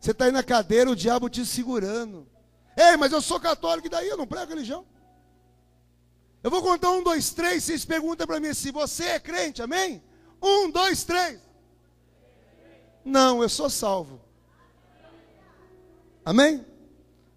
Você 0.00 0.10
está 0.10 0.24
aí 0.24 0.32
na 0.32 0.42
cadeira, 0.42 0.90
o 0.90 0.96
diabo 0.96 1.28
te 1.28 1.46
segurando. 1.46 2.26
Ei, 2.76 2.96
mas 2.96 3.12
eu 3.12 3.22
sou 3.22 3.38
católico, 3.38 3.86
e 3.86 3.90
daí 3.90 4.08
eu 4.08 4.16
não 4.16 4.26
prego 4.26 4.50
religião. 4.50 4.84
Eu 6.42 6.50
vou 6.50 6.62
contar 6.62 6.90
um, 6.90 7.02
dois, 7.02 7.30
três. 7.30 7.64
Vocês 7.64 7.84
perguntam 7.84 8.26
para 8.26 8.40
mim 8.40 8.52
se 8.52 8.72
você 8.72 9.04
é 9.04 9.20
crente, 9.20 9.62
amém? 9.62 10.02
Um, 10.42 10.70
dois, 10.70 11.04
três. 11.04 11.40
Não, 13.04 13.42
eu 13.42 13.48
sou 13.48 13.70
salvo. 13.70 14.20
Amém? 16.24 16.64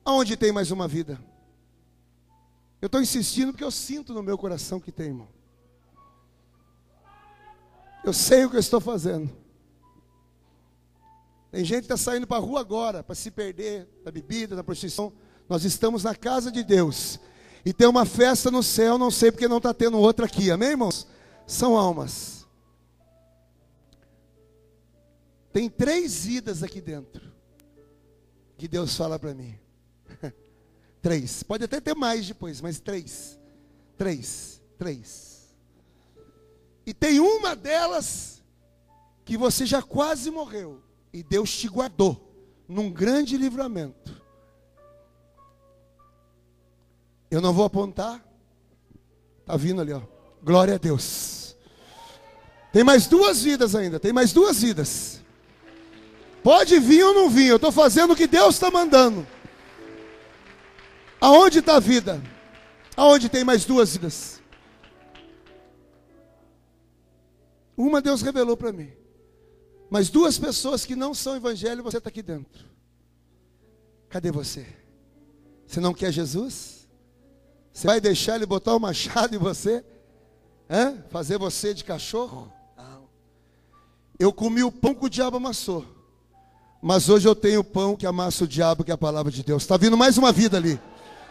Aonde 0.03 0.35
tem 0.35 0.51
mais 0.51 0.71
uma 0.71 0.87
vida? 0.87 1.19
Eu 2.81 2.87
estou 2.87 3.01
insistindo 3.01 3.51
porque 3.51 3.63
eu 3.63 3.71
sinto 3.71 4.13
no 4.13 4.23
meu 4.23 4.37
coração 4.37 4.79
que 4.79 4.91
tem, 4.91 5.07
irmão. 5.07 5.27
Eu 8.03 8.13
sei 8.13 8.45
o 8.45 8.49
que 8.49 8.55
eu 8.55 8.59
estou 8.59 8.79
fazendo. 8.79 9.35
Tem 11.51 11.63
gente 11.63 11.87
que 11.87 11.93
está 11.93 11.97
saindo 11.97 12.27
para 12.27 12.37
a 12.37 12.39
rua 12.39 12.59
agora 12.59 13.03
para 13.03 13.15
se 13.15 13.31
perder 13.31 13.87
da 14.03 14.11
bebida, 14.11 14.55
da 14.55 14.63
prostituição. 14.63 15.13
Nós 15.47 15.63
estamos 15.63 16.03
na 16.03 16.13
casa 16.13 16.51
de 16.51 16.63
Deus 16.63 17.19
e 17.65 17.73
tem 17.73 17.87
uma 17.87 18.05
festa 18.05 18.51
no 18.51 18.61
céu, 18.61 18.95
não 18.95 19.09
sei 19.09 19.31
porque 19.31 19.47
não 19.47 19.57
está 19.57 19.73
tendo 19.73 19.97
outra 19.97 20.27
aqui, 20.27 20.51
amém, 20.51 20.69
irmãos? 20.69 21.07
São 21.47 21.75
almas. 21.75 22.45
Tem 25.51 25.67
três 25.67 26.25
vidas 26.25 26.61
aqui 26.61 26.79
dentro 26.79 27.33
que 28.57 28.67
Deus 28.67 28.95
fala 28.95 29.17
para 29.17 29.33
mim. 29.33 29.57
três. 31.01 31.41
Pode 31.43 31.63
até 31.63 31.81
ter 31.81 31.95
mais 31.95 32.27
depois, 32.27 32.61
mas 32.61 32.79
três. 32.79 33.39
Três. 33.97 34.61
Três. 34.77 35.55
E 36.85 36.93
tem 36.93 37.19
uma 37.19 37.55
delas 37.55 38.43
que 39.23 39.37
você 39.37 39.65
já 39.65 39.81
quase 39.81 40.29
morreu. 40.29 40.83
E 41.11 41.23
Deus 41.23 41.51
te 41.57 41.67
guardou 41.67 42.31
num 42.67 42.91
grande 42.91 43.37
livramento. 43.37 44.24
Eu 47.35 47.41
não 47.41 47.51
vou 47.51 47.65
apontar. 47.65 48.25
Está 49.41 49.57
vindo 49.57 49.81
ali, 49.81 49.91
ó. 49.91 50.01
Glória 50.41 50.75
a 50.75 50.77
Deus. 50.77 51.57
Tem 52.71 52.81
mais 52.81 53.07
duas 53.07 53.43
vidas 53.43 53.75
ainda. 53.75 53.99
Tem 53.99 54.13
mais 54.13 54.31
duas 54.31 54.61
vidas. 54.61 55.21
Pode 56.41 56.79
vir 56.79 57.03
ou 57.03 57.13
não 57.13 57.29
vir. 57.29 57.47
Eu 57.47 57.57
estou 57.57 57.73
fazendo 57.73 58.13
o 58.13 58.15
que 58.15 58.25
Deus 58.25 58.55
está 58.55 58.71
mandando. 58.71 59.27
Aonde 61.19 61.59
está 61.59 61.75
a 61.75 61.79
vida? 61.81 62.23
Aonde 62.95 63.27
tem 63.27 63.43
mais 63.43 63.65
duas 63.65 63.97
vidas? 63.97 64.41
Uma 67.75 68.01
Deus 68.01 68.21
revelou 68.21 68.55
para 68.55 68.71
mim. 68.71 68.93
Mas 69.89 70.09
duas 70.09 70.39
pessoas 70.39 70.85
que 70.85 70.95
não 70.95 71.13
são 71.13 71.35
evangelho, 71.35 71.83
você 71.83 71.97
está 71.97 72.07
aqui 72.07 72.21
dentro. 72.21 72.63
Cadê 74.07 74.31
você? 74.31 74.65
Você 75.67 75.81
não 75.81 75.93
quer 75.93 76.13
Jesus? 76.13 76.74
Você 77.75 77.87
vai 77.87 77.99
deixar 77.99 78.37
ele 78.37 78.45
botar 78.45 78.73
o 78.73 78.79
machado 78.79 79.35
em 79.35 79.37
você? 79.37 79.83
Hã? 80.69 80.95
Fazer 81.09 81.37
você 81.37 81.73
de 81.73 81.83
cachorro? 81.83 82.49
Não. 82.77 83.09
Eu 84.17 84.31
comi 84.31 84.63
o 84.63 84.71
pão 84.71 84.95
que 84.95 85.05
o 85.05 85.09
diabo 85.09 85.35
amassou. 85.35 85.85
Mas 86.81 87.09
hoje 87.09 87.27
eu 87.27 87.35
tenho 87.35 87.59
o 87.59 87.63
pão 87.65 87.97
que 87.97 88.07
amassa 88.07 88.45
o 88.45 88.47
diabo, 88.47 88.85
que 88.85 88.91
é 88.91 88.93
a 88.93 88.97
palavra 88.97 89.29
de 89.29 89.43
Deus. 89.43 89.63
Está 89.63 89.75
vindo 89.75 89.97
mais 89.97 90.17
uma 90.17 90.31
vida 90.31 90.55
ali. 90.55 90.79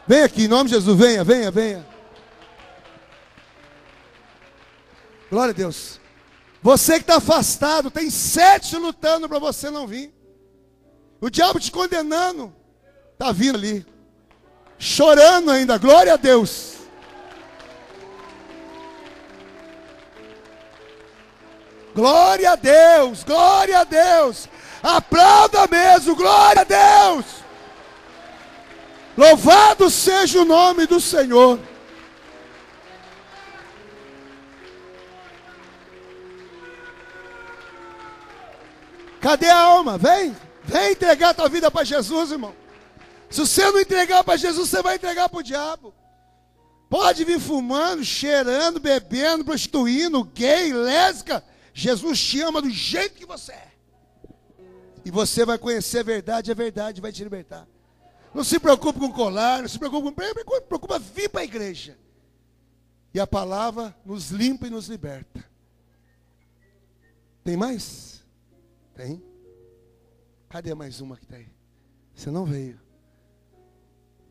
Vem 0.06 0.20
aqui, 0.20 0.44
em 0.44 0.48
nome 0.48 0.68
de 0.68 0.76
Jesus, 0.76 0.98
venha, 0.98 1.24
venha, 1.24 1.50
venha. 1.50 1.86
Glória 5.30 5.52
a 5.52 5.56
Deus. 5.56 5.98
Você 6.60 6.96
que 6.96 7.04
está 7.04 7.16
afastado, 7.16 7.90
tem 7.90 8.10
sete 8.10 8.76
lutando 8.76 9.26
para 9.30 9.38
você 9.38 9.70
não 9.70 9.86
vir. 9.86 10.12
O 11.22 11.30
diabo 11.30 11.58
te 11.58 11.72
condenando. 11.72 12.54
Está 13.14 13.32
vindo 13.32 13.56
ali. 13.56 13.93
Chorando 14.78 15.50
ainda. 15.50 15.78
Glória 15.78 16.14
a 16.14 16.16
Deus. 16.16 16.74
Glória 21.94 22.52
a 22.52 22.56
Deus. 22.56 23.22
Glória 23.22 23.80
a 23.80 23.84
Deus. 23.84 24.48
Aplauda 24.82 25.66
mesmo. 25.68 26.16
Glória 26.16 26.62
a 26.62 26.64
Deus. 26.64 27.24
Louvado 29.16 29.88
seja 29.88 30.42
o 30.42 30.44
nome 30.44 30.86
do 30.86 31.00
Senhor. 31.00 31.60
Cadê 39.20 39.48
a 39.48 39.58
alma? 39.58 39.96
Vem, 39.96 40.36
vem 40.64 40.92
entregar 40.92 41.32
tua 41.32 41.48
vida 41.48 41.70
para 41.70 41.82
Jesus, 41.82 42.32
irmão. 42.32 42.54
Se 43.34 43.40
você 43.40 43.68
não 43.68 43.80
entregar 43.80 44.22
para 44.22 44.36
Jesus, 44.36 44.70
você 44.70 44.80
vai 44.80 44.94
entregar 44.94 45.28
para 45.28 45.40
o 45.40 45.42
diabo. 45.42 45.92
Pode 46.88 47.24
vir 47.24 47.40
fumando, 47.40 48.04
cheirando, 48.04 48.78
bebendo, 48.78 49.44
prostituindo, 49.44 50.22
gay, 50.22 50.72
lésbica. 50.72 51.44
Jesus 51.72 52.22
te 52.22 52.40
ama 52.40 52.62
do 52.62 52.70
jeito 52.70 53.16
que 53.16 53.26
você 53.26 53.50
é. 53.50 53.72
E 55.04 55.10
você 55.10 55.44
vai 55.44 55.58
conhecer 55.58 55.98
a 55.98 56.02
verdade, 56.04 56.52
a 56.52 56.54
verdade 56.54 57.00
vai 57.00 57.10
te 57.10 57.24
libertar. 57.24 57.66
Não 58.32 58.44
se 58.44 58.60
preocupe 58.60 59.00
com 59.00 59.10
colar, 59.10 59.62
não 59.62 59.68
se 59.68 59.80
preocupe 59.80 60.12
com. 60.44 60.60
Preocupa 60.60 61.00
vir 61.00 61.28
para 61.28 61.40
a 61.40 61.44
igreja. 61.44 61.98
E 63.12 63.18
a 63.18 63.26
palavra 63.26 63.96
nos 64.06 64.30
limpa 64.30 64.68
e 64.68 64.70
nos 64.70 64.86
liberta. 64.86 65.44
Tem 67.42 67.56
mais? 67.56 68.24
Tem? 68.94 69.20
Cadê 70.48 70.72
mais 70.72 71.00
uma 71.00 71.16
que 71.16 71.24
está 71.24 71.34
aí? 71.34 71.48
Você 72.14 72.30
não 72.30 72.44
veio. 72.44 72.83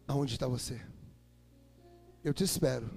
Aonde 0.08 0.34
está 0.34 0.48
você? 0.48 0.82
Eu 2.24 2.34
te 2.34 2.44
espero. 2.44 2.90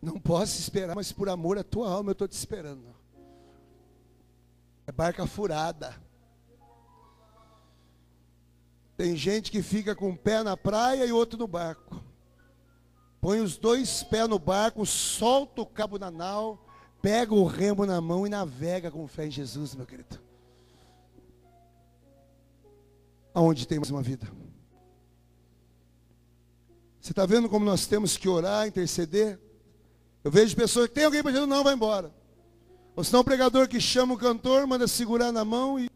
Não 0.00 0.20
posso 0.20 0.58
esperar, 0.58 0.94
mas 0.94 1.12
por 1.12 1.28
amor 1.28 1.58
à 1.58 1.64
tua 1.64 1.90
alma 1.90 2.10
eu 2.10 2.12
estou 2.12 2.28
te 2.28 2.32
esperando. 2.32 2.94
É 4.86 4.92
barca 4.92 5.26
furada. 5.26 5.94
Tem 8.96 9.16
gente 9.16 9.50
que 9.50 9.62
fica 9.62 9.94
com 9.94 10.10
um 10.10 10.16
pé 10.16 10.42
na 10.42 10.56
praia 10.56 11.04
e 11.04 11.12
outro 11.12 11.38
no 11.38 11.46
barco. 11.46 12.02
Põe 13.20 13.40
os 13.40 13.56
dois 13.56 14.02
pés 14.04 14.28
no 14.28 14.38
barco, 14.38 14.86
solta 14.86 15.62
o 15.62 15.66
cabo 15.66 15.98
na 15.98 16.10
nau 16.10 16.66
Pega 17.06 17.32
o 17.32 17.44
remo 17.44 17.86
na 17.86 18.00
mão 18.00 18.26
e 18.26 18.30
navega 18.30 18.90
com 18.90 19.06
fé 19.06 19.26
em 19.26 19.30
Jesus, 19.30 19.76
meu 19.76 19.86
querido. 19.86 20.18
Aonde 23.32 23.64
tem 23.64 23.78
mais 23.78 23.92
uma 23.92 24.02
vida? 24.02 24.26
Você 27.06 27.12
está 27.12 27.24
vendo 27.24 27.48
como 27.48 27.64
nós 27.64 27.86
temos 27.86 28.16
que 28.16 28.28
orar, 28.28 28.66
interceder? 28.66 29.38
Eu 30.24 30.30
vejo 30.32 30.56
pessoas 30.56 30.88
que 30.88 30.94
tem 30.94 31.04
alguém 31.04 31.22
para 31.22 31.30
Jesus, 31.30 31.48
não, 31.48 31.62
vai 31.62 31.72
embora. 31.72 32.12
Ou 32.96 33.04
senão 33.04 33.20
o 33.20 33.24
pregador 33.24 33.68
que 33.68 33.80
chama 33.80 34.14
o 34.14 34.18
cantor, 34.18 34.66
manda 34.66 34.88
segurar 34.88 35.30
na 35.30 35.44
mão 35.44 35.78
e. 35.78 35.88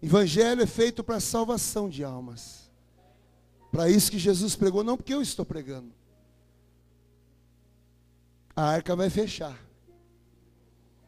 Evangelho 0.00 0.62
é 0.62 0.66
feito 0.66 1.02
para 1.02 1.18
salvação 1.18 1.88
de 1.88 2.04
almas. 2.04 2.70
Para 3.72 3.90
isso 3.90 4.08
que 4.08 4.16
Jesus 4.16 4.54
pregou, 4.54 4.84
não 4.84 4.96
porque 4.96 5.12
eu 5.12 5.20
estou 5.20 5.44
pregando. 5.44 5.92
A 8.54 8.62
arca 8.62 8.94
vai 8.94 9.10
fechar. 9.10 9.58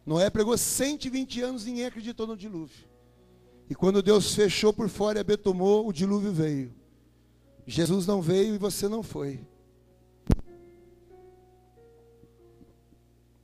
Noé 0.04 0.28
pregou 0.28 0.58
120 0.58 1.40
anos 1.40 1.62
e 1.62 1.66
ninguém 1.66 1.86
acreditou 1.86 2.26
no 2.26 2.36
dilúvio. 2.36 2.84
E 3.70 3.76
quando 3.76 4.02
Deus 4.02 4.34
fechou 4.34 4.72
por 4.72 4.88
fora 4.88 5.18
e 5.18 5.20
abetomou, 5.20 5.86
o 5.86 5.92
dilúvio 5.92 6.32
veio. 6.32 6.74
Jesus 7.68 8.06
não 8.06 8.22
veio 8.22 8.54
e 8.54 8.58
você 8.58 8.88
não 8.88 9.02
foi. 9.02 9.46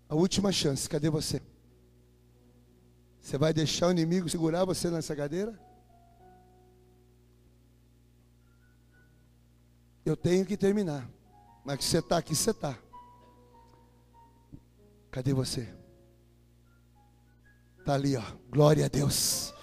A 0.09 0.15
última 0.15 0.51
chance, 0.51 0.89
cadê 0.89 1.11
você? 1.11 1.43
Você 3.21 3.37
vai 3.37 3.53
deixar 3.53 3.89
o 3.89 3.91
inimigo 3.91 4.27
segurar 4.27 4.65
você 4.65 4.89
nessa 4.89 5.15
cadeira? 5.15 5.61
Eu 10.07 10.17
tenho 10.17 10.47
que 10.47 10.57
terminar. 10.57 11.07
Mas 11.63 11.79
que 11.79 11.85
você 11.85 11.99
está 11.99 12.17
aqui, 12.17 12.35
você 12.35 12.51
está. 12.51 12.79
Cadê 15.11 15.35
você? 15.35 15.69
Está 17.79 17.93
ali, 17.93 18.17
ó. 18.17 18.25
Glória 18.51 18.87
a 18.87 18.89
Deus. 18.89 19.54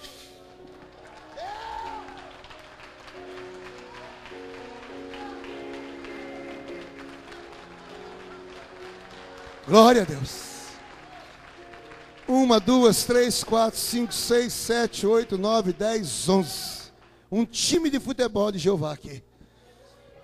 Glória 9.71 10.01
a 10.01 10.05
Deus. 10.05 10.51
Uma, 12.27 12.59
duas, 12.59 13.05
três, 13.05 13.41
quatro, 13.41 13.79
cinco, 13.79 14.13
seis, 14.13 14.51
sete, 14.51 15.07
oito, 15.07 15.37
nove, 15.37 15.71
dez, 15.71 16.27
onze. 16.27 16.91
Um 17.31 17.45
time 17.45 17.89
de 17.89 17.97
futebol 17.97 18.51
de 18.51 18.59
Jeová 18.59 18.91
aqui. 18.91 19.23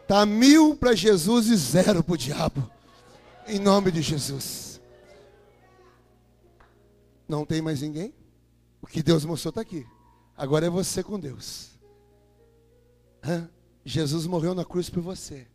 Tá 0.06 0.26
mil 0.26 0.76
para 0.76 0.93
Jesus 0.93 1.48
e 1.48 1.56
zero 1.56 2.03
para 2.03 2.14
o 2.14 2.17
diabo. 2.17 2.69
Em 3.48 3.58
nome 3.58 3.90
de 3.90 4.01
Jesus. 4.01 4.82
Não 7.26 7.45
tem 7.45 7.61
mais 7.61 7.82
ninguém? 7.82 8.14
O 8.82 8.85
que 8.85 9.01
Deus 9.01 9.24
mostrou 9.24 9.51
está 9.51 9.61
aqui. 9.61 9.88
Agora 10.35 10.66
é 10.66 10.69
você 10.69 11.01
com 11.01 11.17
Deus. 11.17 11.69
Hã? 13.24 13.50
Jesus 13.85 14.27
morreu 14.27 14.53
na 14.53 14.66
cruz 14.66 14.90
por 14.90 15.01
você. 15.01 15.48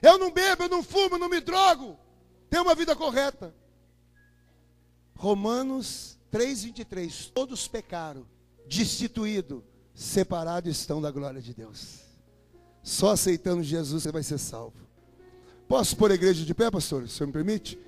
Eu 0.00 0.16
não 0.16 0.32
bebo, 0.32 0.62
eu 0.62 0.70
não 0.70 0.82
fumo, 0.82 1.16
eu 1.16 1.18
não 1.18 1.28
me 1.28 1.42
drogo. 1.42 2.07
Tenho 2.48 2.62
uma 2.62 2.74
vida 2.74 2.96
correta. 2.96 3.54
Romanos 5.14 6.18
3,23. 6.32 7.30
Todos 7.32 7.66
pecaram, 7.66 8.26
destituídos, 8.66 9.62
separados 9.94 10.70
estão 10.70 11.00
da 11.00 11.10
glória 11.10 11.40
de 11.40 11.54
Deus. 11.54 12.00
Só 12.82 13.10
aceitando 13.10 13.62
Jesus 13.62 14.04
você 14.04 14.12
vai 14.12 14.22
ser 14.22 14.38
salvo. 14.38 14.88
Posso 15.66 15.96
pôr 15.96 16.10
a 16.10 16.14
igreja 16.14 16.44
de 16.44 16.54
pé, 16.54 16.70
pastor? 16.70 17.06
Se 17.08 17.24
me 17.26 17.32
permite? 17.32 17.78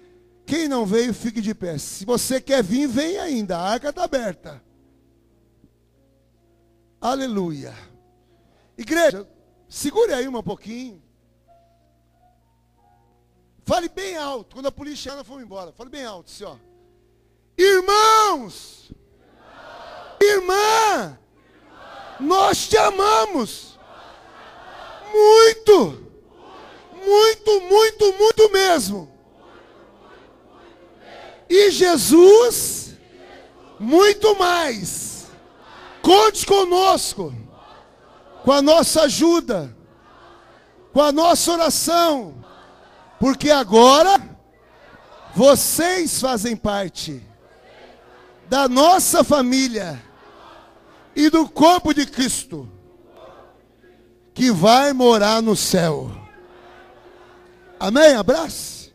Quem 0.45 0.69
não 0.69 0.85
veio, 0.85 1.15
fique 1.15 1.41
de 1.41 1.55
pé. 1.55 1.79
Se 1.79 2.05
você 2.05 2.41
quer 2.41 2.63
vir, 2.63 2.87
vem 2.87 3.17
ainda. 3.17 3.57
A 3.57 3.71
arca 3.71 3.91
está 3.91 4.05
aberta. 4.05 4.63
Aleluia. 7.01 7.73
Igreja, 8.77 9.27
segure 9.69 10.13
aí 10.13 10.29
um 10.29 10.43
pouquinho. 10.43 11.03
Fale 13.71 13.89
bem 13.89 14.17
alto. 14.17 14.57
Quando 14.57 14.67
a 14.67 14.73
polícia 14.73 15.11
ela 15.11 15.23
foi 15.23 15.45
embora, 15.45 15.71
fale 15.71 15.89
bem 15.89 16.05
alto, 16.05 16.29
assim, 16.29 16.43
ó. 16.43 16.57
Irmãos, 17.57 18.91
irmã, 20.21 21.17
nós 22.19 22.67
te 22.67 22.77
amamos. 22.77 23.79
Muito, 25.13 26.05
muito, 26.97 27.61
muito, 27.61 28.13
muito 28.15 28.51
mesmo. 28.51 29.09
E 31.49 31.71
Jesus, 31.71 32.97
muito 33.79 34.37
mais. 34.37 35.29
Conte 36.03 36.45
conosco, 36.45 37.33
com 38.43 38.51
a 38.51 38.61
nossa 38.61 39.03
ajuda, 39.03 39.73
com 40.93 41.01
a 41.01 41.13
nossa 41.13 41.53
oração, 41.53 42.41
porque 43.21 43.51
agora 43.51 44.19
vocês 45.37 46.19
fazem 46.19 46.57
parte 46.57 47.23
da 48.49 48.67
nossa 48.67 49.23
família 49.23 50.03
e 51.15 51.29
do 51.29 51.47
corpo 51.47 51.93
de 51.93 52.07
Cristo 52.07 52.67
que 54.33 54.51
vai 54.51 54.95
morar 54.95 55.43
no 55.43 55.55
céu. 55.55 56.11
Amém? 57.79 58.15
Abraço. 58.15 58.91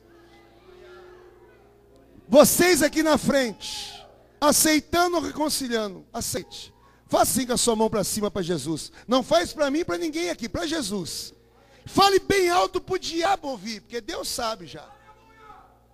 Vocês 2.28 2.82
aqui 2.82 3.04
na 3.04 3.20
frente, 3.20 3.94
aceitando 4.42 5.18
ou 5.18 5.22
reconciliando, 5.22 6.04
aceite. 6.12 6.74
Faça 7.08 7.32
assim 7.34 7.46
com 7.46 7.54
a 7.54 7.58
sua 7.58 7.76
mão 7.76 7.92
para 7.92 8.04
cima 8.04 8.32
para 8.32 8.42
Jesus. 8.42 8.92
Não 9.08 9.22
faz 9.22 9.54
para 9.54 9.70
mim, 9.70 9.86
para 9.86 10.00
ninguém 10.00 10.32
aqui, 10.32 10.50
para 10.50 10.66
Jesus. 10.66 11.35
Fale 11.86 12.20
bem 12.20 12.50
alto 12.50 12.82
para 12.82 12.96
o 12.96 13.00
diabo 13.00 13.50
ouvir, 13.50 13.82
porque 13.82 14.02
Deus 14.02 14.28
sabe 14.28 14.66
já. 14.66 14.86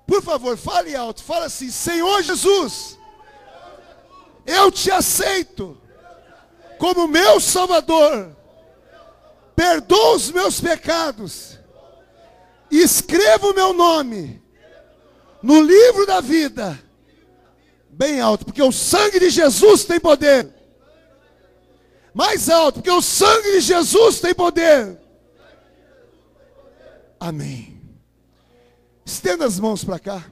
Por 0.08 0.22
favor, 0.22 0.58
fale 0.58 0.96
alto. 0.96 1.24
Fala 1.24 1.46
assim: 1.46 1.70
Senhor 1.70 2.22
Jesus, 2.24 2.98
eu 4.46 4.72
te 4.72 4.90
aceito 4.90 5.78
como 6.78 7.08
meu 7.08 7.40
Salvador. 7.40 8.36
Perdoa 9.56 10.16
os 10.16 10.32
meus 10.32 10.60
pecados. 10.60 11.60
Escreva 12.70 13.48
o 13.48 13.54
meu 13.54 13.74
nome 13.74 14.42
no 15.44 15.62
livro 15.62 16.06
da 16.06 16.22
vida. 16.22 16.82
Bem 17.90 18.22
alto, 18.22 18.46
porque 18.46 18.64
o 18.64 18.72
sangue 18.72 19.20
de 19.20 19.30
Jesus 19.30 19.84
tem 19.84 20.00
poder. 20.00 20.54
Mais 22.14 22.50
alto, 22.50 22.76
porque 22.76 22.90
o 22.90 23.02
sangue 23.02 23.52
de 23.52 23.60
Jesus 23.60 24.20
tem 24.20 24.34
poder. 24.34 25.01
Amém. 27.22 27.80
Estenda 29.06 29.46
as 29.46 29.60
mãos 29.60 29.84
para 29.84 30.00
cá. 30.00 30.26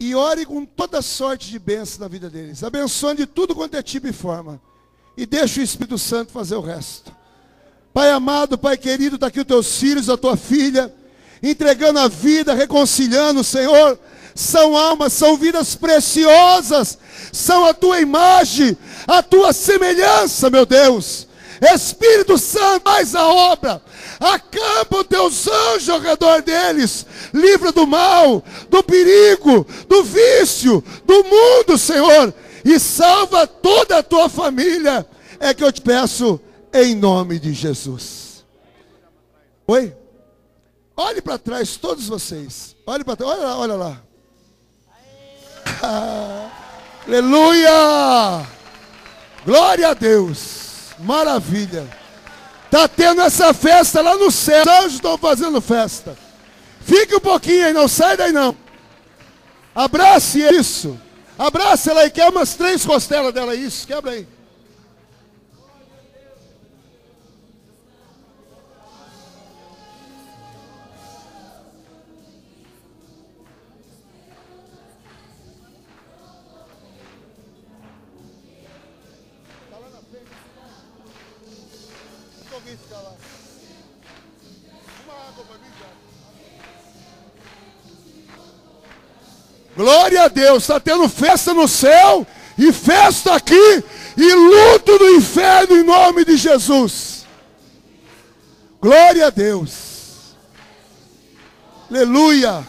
E 0.00 0.14
ore 0.14 0.46
com 0.46 0.64
toda 0.64 1.02
sorte 1.02 1.50
de 1.50 1.58
bênçãos 1.58 1.98
na 1.98 2.08
vida 2.08 2.30
deles. 2.30 2.64
Abençoe 2.64 3.14
de 3.14 3.26
tudo 3.26 3.54
quanto 3.54 3.76
é 3.76 3.82
tipo 3.82 4.08
e 4.08 4.12
forma. 4.12 4.58
E 5.18 5.26
deixa 5.26 5.60
o 5.60 5.62
Espírito 5.62 5.98
Santo 5.98 6.32
fazer 6.32 6.54
o 6.54 6.62
resto. 6.62 7.14
Pai 7.92 8.10
amado, 8.10 8.56
Pai 8.56 8.78
querido, 8.78 9.16
está 9.16 9.26
aqui 9.26 9.40
os 9.40 9.46
teus 9.46 9.76
filhos, 9.76 10.08
a 10.08 10.16
tua 10.16 10.34
filha, 10.34 10.90
entregando 11.42 11.98
a 11.98 12.08
vida, 12.08 12.54
reconciliando, 12.54 13.44
Senhor. 13.44 13.98
São 14.34 14.74
almas, 14.74 15.12
são 15.12 15.36
vidas 15.36 15.74
preciosas, 15.74 16.96
são 17.30 17.66
a 17.66 17.74
tua 17.74 18.00
imagem, 18.00 18.74
a 19.06 19.22
tua 19.22 19.52
semelhança, 19.52 20.48
meu 20.48 20.64
Deus. 20.64 21.28
Espírito 21.60 22.38
Santo, 22.38 22.84
faz 22.84 23.14
a 23.14 23.26
obra, 23.26 23.82
acampa 24.20 24.98
os 24.98 25.06
teus 25.06 25.48
anjos 25.48 25.88
ao 25.88 25.98
redor 25.98 26.42
deles, 26.42 27.06
livra 27.32 27.72
do 27.72 27.86
mal, 27.86 28.44
do 28.68 28.82
perigo, 28.82 29.66
do 29.88 30.04
vício, 30.04 30.84
do 31.06 31.24
mundo, 31.24 31.78
Senhor, 31.78 32.34
e 32.62 32.78
salva 32.78 33.46
toda 33.46 33.98
a 33.98 34.02
tua 34.02 34.28
família. 34.28 35.06
É 35.40 35.54
que 35.54 35.64
eu 35.64 35.72
te 35.72 35.80
peço 35.80 36.38
em 36.74 36.94
nome 36.94 37.38
de 37.38 37.54
Jesus. 37.54 38.44
Oi? 39.66 39.96
Olhe 40.94 41.22
para 41.22 41.38
trás, 41.38 41.76
todos 41.76 42.06
vocês. 42.06 42.76
Olhe 42.86 43.02
para 43.02 43.16
trás, 43.16 43.32
olha 43.32 43.46
lá, 43.46 43.58
olha 43.58 43.74
lá. 43.76 44.02
Aleluia! 47.06 48.46
Glória 49.46 49.88
a 49.88 49.94
Deus. 49.94 50.90
Maravilha. 50.98 51.99
Está 52.70 52.86
tendo 52.86 53.20
essa 53.20 53.52
festa 53.52 54.00
lá 54.00 54.16
no 54.16 54.30
céu. 54.30 54.62
Os 54.62 54.68
anjos 54.68 54.94
estão 54.94 55.18
fazendo 55.18 55.60
festa. 55.60 56.16
Fique 56.80 57.16
um 57.16 57.20
pouquinho 57.20 57.66
aí, 57.66 57.72
não 57.72 57.88
sai 57.88 58.16
daí 58.16 58.30
não. 58.30 58.56
Abrace 59.74 60.40
isso. 60.40 60.96
Abrace 61.36 61.90
ela 61.90 62.02
aí, 62.02 62.10
quebra 62.10 62.38
umas 62.38 62.54
três 62.54 62.86
costelas 62.86 63.34
dela, 63.34 63.56
isso, 63.56 63.88
quebra 63.88 64.12
aí. 64.12 64.26
Glória 89.80 90.24
a 90.24 90.28
Deus, 90.28 90.64
está 90.64 90.78
tendo 90.78 91.08
festa 91.08 91.54
no 91.54 91.66
céu 91.66 92.26
e 92.58 92.70
festa 92.70 93.34
aqui 93.34 93.82
e 94.14 94.34
luto 94.34 94.98
do 94.98 95.08
inferno 95.14 95.74
em 95.74 95.82
nome 95.82 96.22
de 96.22 96.36
Jesus. 96.36 97.24
Glória 98.78 99.28
a 99.28 99.30
Deus. 99.30 100.34
Aleluia. 101.90 102.62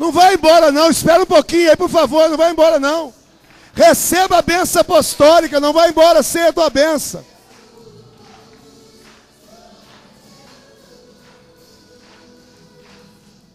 Não 0.00 0.10
vai 0.10 0.32
embora 0.32 0.72
não, 0.72 0.88
espera 0.88 1.22
um 1.22 1.26
pouquinho 1.26 1.68
aí, 1.68 1.76
por 1.76 1.90
favor, 1.90 2.30
não 2.30 2.38
vai 2.38 2.50
embora 2.50 2.80
não. 2.80 3.12
Receba 3.74 4.38
a 4.38 4.42
benção 4.42 4.80
apostólica, 4.80 5.60
não 5.60 5.74
vai 5.74 5.90
embora 5.90 6.22
sem 6.22 6.42
a 6.42 6.52
tua 6.54 6.70
benção. 6.70 7.22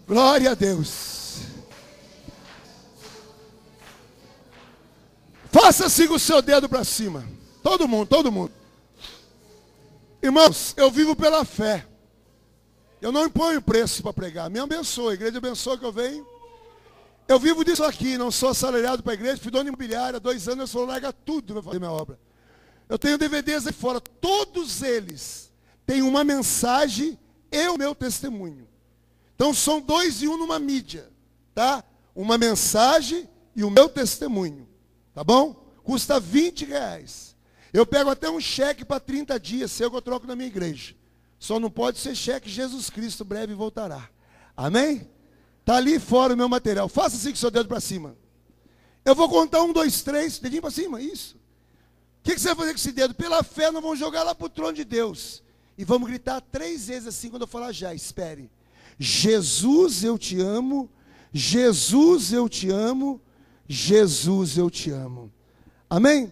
Glória 0.07 0.51
a 0.51 0.53
Deus. 0.53 1.39
Faça 5.51 5.87
assim 5.87 6.07
com 6.07 6.13
o 6.13 6.19
seu 6.19 6.43
dedo 6.43 6.69
para 6.69 6.83
cima. 6.83 7.27
Todo 7.63 7.87
mundo, 7.87 8.07
todo 8.07 8.31
mundo. 8.31 8.53
Irmãos, 10.21 10.75
eu 10.77 10.91
vivo 10.91 11.15
pela 11.15 11.43
fé. 11.43 11.87
Eu 13.01 13.11
não 13.11 13.25
imponho 13.25 13.59
preço 13.63 14.03
para 14.03 14.13
pregar. 14.13 14.47
Me 14.47 14.59
abençoe, 14.59 15.09
a 15.09 15.15
igreja 15.15 15.39
abençoa 15.39 15.75
que 15.75 15.83
eu 15.83 15.91
venho. 15.91 16.34
Eu 17.27 17.39
vivo 17.39 17.65
disso 17.65 17.83
aqui, 17.83 18.17
não 18.17 18.29
sou 18.29 18.49
assalariado 18.49 19.01
para 19.01 19.13
a 19.13 19.15
igreja, 19.15 19.41
fui 19.41 19.49
dono 19.49 19.67
imobiliária, 19.67 20.19
dois 20.19 20.47
anos 20.47 20.59
eu 20.61 20.67
sou 20.67 20.85
larga 20.85 21.11
tudo 21.11 21.53
para 21.53 21.63
fazer 21.63 21.79
minha 21.79 21.91
obra. 21.91 22.19
Eu 22.87 22.99
tenho 22.99 23.17
DVDs 23.17 23.65
aí 23.65 23.73
fora, 23.73 23.99
todos 23.99 24.83
eles 24.83 25.51
têm 25.87 26.03
uma 26.03 26.23
mensagem 26.23 27.17
e 27.51 27.67
o 27.67 27.77
meu 27.77 27.95
testemunho. 27.95 28.67
Então 29.33 29.55
são 29.55 29.81
dois 29.81 30.21
e 30.21 30.27
um 30.27 30.37
numa 30.37 30.59
mídia, 30.59 31.11
tá? 31.53 31.83
Uma 32.15 32.37
mensagem 32.37 33.27
e 33.55 33.63
o 33.63 33.71
meu 33.71 33.89
testemunho, 33.89 34.67
tá 35.13 35.23
bom? 35.23 35.65
Custa 35.83 36.19
20 36.19 36.65
reais. 36.65 37.35
Eu 37.73 37.87
pego 37.87 38.11
até 38.11 38.29
um 38.29 38.39
cheque 38.39 38.85
para 38.85 38.99
30 38.99 39.39
dias, 39.39 39.71
seu 39.71 39.89
que 39.89 39.97
eu 39.97 40.01
troco 40.01 40.27
na 40.27 40.35
minha 40.35 40.47
igreja. 40.47 40.95
Só 41.39 41.59
não 41.59 41.71
pode 41.71 41.97
ser 41.97 42.15
cheque 42.15 42.49
Jesus 42.49 42.89
Cristo 42.89 43.25
breve 43.25 43.55
voltará. 43.55 44.09
Amém? 44.55 45.09
Está 45.65 45.77
ali 45.77 45.97
fora 45.97 46.35
o 46.35 46.37
meu 46.37 46.47
material. 46.47 46.87
Faça 46.87 47.15
assim 47.15 47.31
com 47.31 47.37
seu 47.37 47.49
dedo 47.49 47.67
para 47.67 47.79
cima. 47.79 48.15
Eu 49.03 49.15
vou 49.15 49.27
contar 49.27 49.63
um, 49.63 49.73
dois, 49.73 50.03
três, 50.03 50.37
dedinho 50.37 50.61
para 50.61 50.69
cima, 50.69 51.01
isso. 51.01 51.35
O 52.19 52.23
que, 52.23 52.35
que, 52.35 52.39
você 52.39 52.49
vai 52.49 52.55
fazer 52.57 52.69
com 52.73 52.77
esse 52.77 52.91
dedo? 52.91 53.15
Pela 53.15 53.41
fé, 53.41 53.71
nós 53.71 53.81
vamos 53.81 53.97
jogar 53.97 54.21
lá 54.21 54.35
para 54.35 54.45
o 54.45 54.49
trono 54.49 54.73
de 54.73 54.83
Deus. 54.83 55.41
E 55.75 55.83
vamos 55.83 56.07
gritar 56.07 56.39
três 56.39 56.85
vezes 56.85 57.07
assim 57.07 57.31
quando 57.31 57.41
eu 57.41 57.47
falar 57.47 57.71
já. 57.71 57.95
Espere. 57.95 58.51
Jesus, 58.99 60.03
eu 60.03 60.19
te 60.19 60.39
amo. 60.39 60.87
Jesus, 61.33 62.31
eu 62.31 62.47
te 62.47 62.69
amo. 62.69 63.19
Jesus, 63.67 64.59
eu 64.59 64.69
te 64.69 64.91
amo. 64.91 65.33
Amém? 65.89 66.31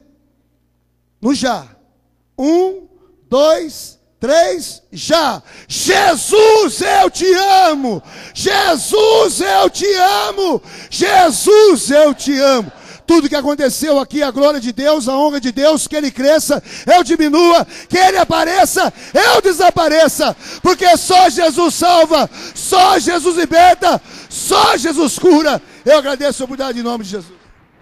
No 1.19 1.33
já. 1.33 1.75
Um, 2.37 2.87
dois, 3.27 3.99
três, 4.23 4.81
já. 4.89 5.43
Jesus, 5.67 6.79
eu 6.79 7.11
te 7.11 7.25
amo. 7.67 8.01
Jesus, 8.33 9.41
eu 9.41 9.69
te 9.69 9.85
amo. 10.29 10.61
Jesus, 10.89 11.91
eu 11.91 12.13
te 12.13 12.39
amo. 12.39 12.71
tudo 13.05 13.27
que 13.27 13.35
aconteceu 13.35 13.99
aqui, 13.99 14.23
a 14.23 14.31
glória 14.31 14.61
de 14.61 14.71
Deus, 14.71 15.09
a 15.09 15.17
honra 15.17 15.41
de 15.41 15.51
Deus, 15.51 15.87
que 15.87 15.95
Ele 15.97 16.09
cresça, 16.09 16.63
eu 16.87 17.03
diminua, 17.03 17.67
que 17.89 17.97
Ele 17.97 18.17
apareça, 18.17 18.93
eu 19.13 19.41
desapareça, 19.41 20.33
porque 20.61 20.95
só 20.95 21.29
Jesus 21.29 21.75
salva, 21.75 22.29
só 22.55 22.97
Jesus 22.97 23.35
liberta, 23.35 24.01
só 24.29 24.77
Jesus 24.77 25.19
cura. 25.19 25.61
Eu 25.83 25.97
agradeço 25.97 26.41
a 26.41 26.45
oportunidade 26.45 26.79
em 26.79 26.83
nome 26.83 27.03
de 27.03 27.09
Jesus. 27.09 27.42